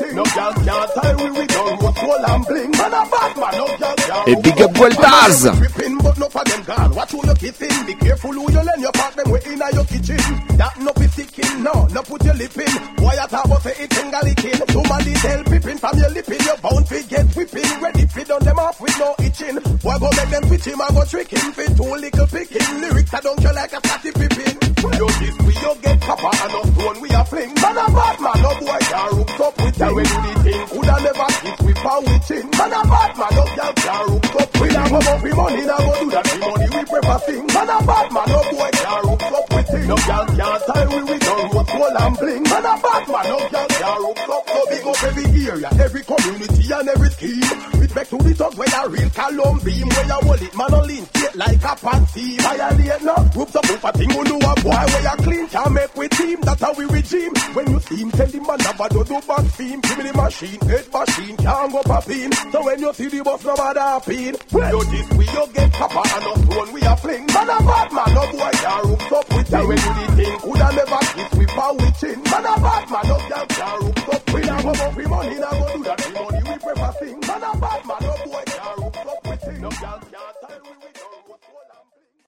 A 0.00 0.04
bad 0.04 0.16
man, 0.16 0.22
no 0.22 0.24
girl 0.24 0.52
can 0.52 1.16
rook 1.18 1.40
up 1.40 1.44
with 1.44 1.50
him. 1.50 1.78
Come 1.78 1.84
up 8.96 9.16
with 9.16 9.46
money, 9.46 9.56
now 9.56 9.70
go 9.70 9.84
that. 10.56 10.78
No 10.78 10.92
be 10.92 11.06
sticking, 11.08 11.62
no, 11.62 11.86
no 11.92 12.02
put 12.02 12.24
your 12.24 12.34
lip 12.34 12.56
in. 12.56 12.96
Quiet 12.96 13.32
out 13.32 13.48
the 13.48 13.58
money 13.58 14.32
we 15.48 15.60
prefer 15.60 15.88
sing. 27.38 27.54
Man 27.54 27.76
a 27.76 27.86
bad 27.90 28.20
man, 28.20 28.42
no 28.42 28.50
boy 28.60 28.78
can 28.78 29.16
rook 29.16 29.28
up 29.28 29.28
with 29.28 29.28
him. 29.28 29.28
No 29.28 29.28
girl 29.28 29.28
can't 29.28 29.28
tie 29.28 29.28
we 29.28 29.28
with 29.28 29.28
gun, 29.28 29.28
root, 29.28 29.32
roll 29.32 29.36
and 29.36 29.36
bling. 29.38 29.38
Man 29.38 29.38
a 29.38 29.40
bad 29.40 29.40
man, 29.40 29.46
no 29.46 29.46
girl 29.46 29.46
can 29.46 29.48
Et 29.48 29.56
big 29.56 29.72
up 29.72 29.78
Vueltaz! 29.78 29.87
I. 29.88 29.92
We 29.92 30.02
we 30.02 30.04
do 30.04 30.20
the 30.20 30.42
thing 30.42 30.66
coulda 30.68 30.96
never 31.02 31.28
kiss 31.40 31.60
with 31.64 31.76
power 31.76 32.00
with 32.00 32.26
chin. 32.28 32.44
Man 32.58 32.72
a 32.72 32.80
bad 32.84 33.12
man, 33.18 33.32
no 33.32 33.44
girl 33.56 33.72
can 33.72 34.00
rook 34.08 34.36
up 34.36 34.60
with 34.60 34.72
him. 34.72 34.84
Come 34.88 35.08
up 35.08 35.22
with 35.22 35.36
money, 35.36 35.64
now 35.64 35.78
go 35.78 35.92
do 36.00 36.10
that. 36.10 36.24
The 36.28 36.36
money 36.38 36.66
we 36.68 36.80
prefer 36.84 37.18
sing. 37.26 37.46
Man 37.46 37.68
a 37.68 37.76
bad 37.88 38.12
man, 38.12 38.26
no 38.28 38.40
boy 38.52 38.77
No 39.88 39.96
girl 39.96 40.26
can't 40.26 40.62
tie 40.66 40.86
we 40.86 41.02
with 41.02 41.20
gun, 41.20 41.50
root, 41.50 41.72
roll 41.72 41.96
and 41.96 42.16
bling. 42.18 42.42
Man 42.42 42.60
a 42.60 42.74
bad 42.76 43.08
man, 43.08 43.24
no 43.24 43.38
girl 43.48 43.68
can 43.68 44.02
rook 44.04 44.28
up. 44.28 44.48
So 44.48 44.60
big 44.68 44.86
up 44.86 45.02
every 45.02 45.26
area, 45.48 45.68
every 45.80 46.02
community 46.04 46.72
and 46.72 46.88
every 46.90 47.08
scheme. 47.08 47.80
Respect 47.80 48.10
to 48.10 48.18
the 48.18 48.34
thugs 48.34 48.56
when 48.58 48.68
a 48.68 48.88
real 48.88 49.10
column 49.10 49.58
beam. 49.64 49.88
Where 49.88 50.04
you 50.04 50.20
hold 50.28 50.42
it, 50.42 50.54
man, 50.54 50.74
only 50.74 50.96
straight 51.08 51.36
like 51.36 51.64
a 51.64 51.74
panty. 51.80 52.36
Violate 52.36 53.02
no, 53.02 53.16
groups 53.32 53.56
up 53.56 53.64
up 53.64 53.84
a 53.84 53.98
thing, 53.98 54.10
who 54.10 54.24
know 54.24 54.36
a 54.36 54.54
boy 54.60 54.76
where 54.76 55.02
you 55.08 55.16
clean 55.24 55.48
can 55.48 55.72
make 55.72 55.96
with 55.96 56.10
team. 56.10 56.40
That's 56.42 56.60
how 56.60 56.72
we 56.74 56.84
regime. 56.84 57.32
When 57.56 57.70
you 57.72 57.80
see 57.80 57.96
him, 57.96 58.10
tell 58.10 58.26
the 58.26 58.40
man 58.44 58.58
never 58.60 58.88
do 58.92 59.04
do 59.08 59.16
back 59.24 59.46
theme. 59.56 59.80
Give 59.80 59.96
me 59.96 60.04
the 60.04 60.12
machine, 60.12 60.60
head 60.68 60.86
machine, 60.92 61.36
can't 61.38 61.72
go 61.72 61.80
popping. 61.82 62.32
So 62.52 62.60
when 62.62 62.78
you 62.78 62.92
see 62.92 63.08
the 63.08 63.24
boss, 63.24 63.42
no 63.42 63.56
matter 63.56 63.80
happy. 63.80 64.36
Well, 64.52 64.68
you 64.68 64.84
this 64.92 65.08
we 65.16 65.24
you 65.24 65.44
get 65.56 65.72
copper 65.72 66.04
and 66.04 66.24
no 66.28 66.32
stone 66.44 66.72
we 66.76 66.80
a 66.82 66.96
fling. 67.00 67.24
Man 67.32 67.48
a 67.48 67.56
bad 67.64 67.88
man, 67.96 68.08
no 68.12 68.22
boy 68.36 68.52
can 68.52 68.80
rook 68.84 69.12
up 69.16 69.28
with 69.32 69.48
you 69.50 69.77
with 69.86 69.96
the 69.98 70.06
thing. 70.16 70.38
Coulda 70.38 70.68
never 70.74 71.02
kiss 71.14 71.32
with 71.38 71.48
power 71.48 71.74
witching. 71.74 72.22
Man 72.30 72.46
a 72.46 72.54
bad 72.60 72.84
man 72.90 73.10
up, 73.10 73.22
y'all 73.30 73.46
can't 73.46 73.82
rook 73.82 74.08
up. 74.14 74.34
We 74.34 74.40
nah 74.42 74.62
go 74.62 74.70
up, 74.70 74.96
we 74.96 75.06
money 75.06 75.38
nah 75.38 75.50
go 75.50 75.66
do 75.76 75.82
that. 75.84 75.98
We 76.06 76.12
money 76.14 76.40
we 76.48 76.54
prefer 76.58 76.92
sing. 76.98 77.20
Man 77.20 77.42
a 77.42 77.50
bad 77.58 77.80
man 77.86 78.04
up, 78.10 78.24
boy 78.24 78.44
can't 78.46 78.78
rook 78.78 78.96
up 78.96 79.26
witching. 79.26 79.60
No 79.60 79.70
y'all. 79.82 80.07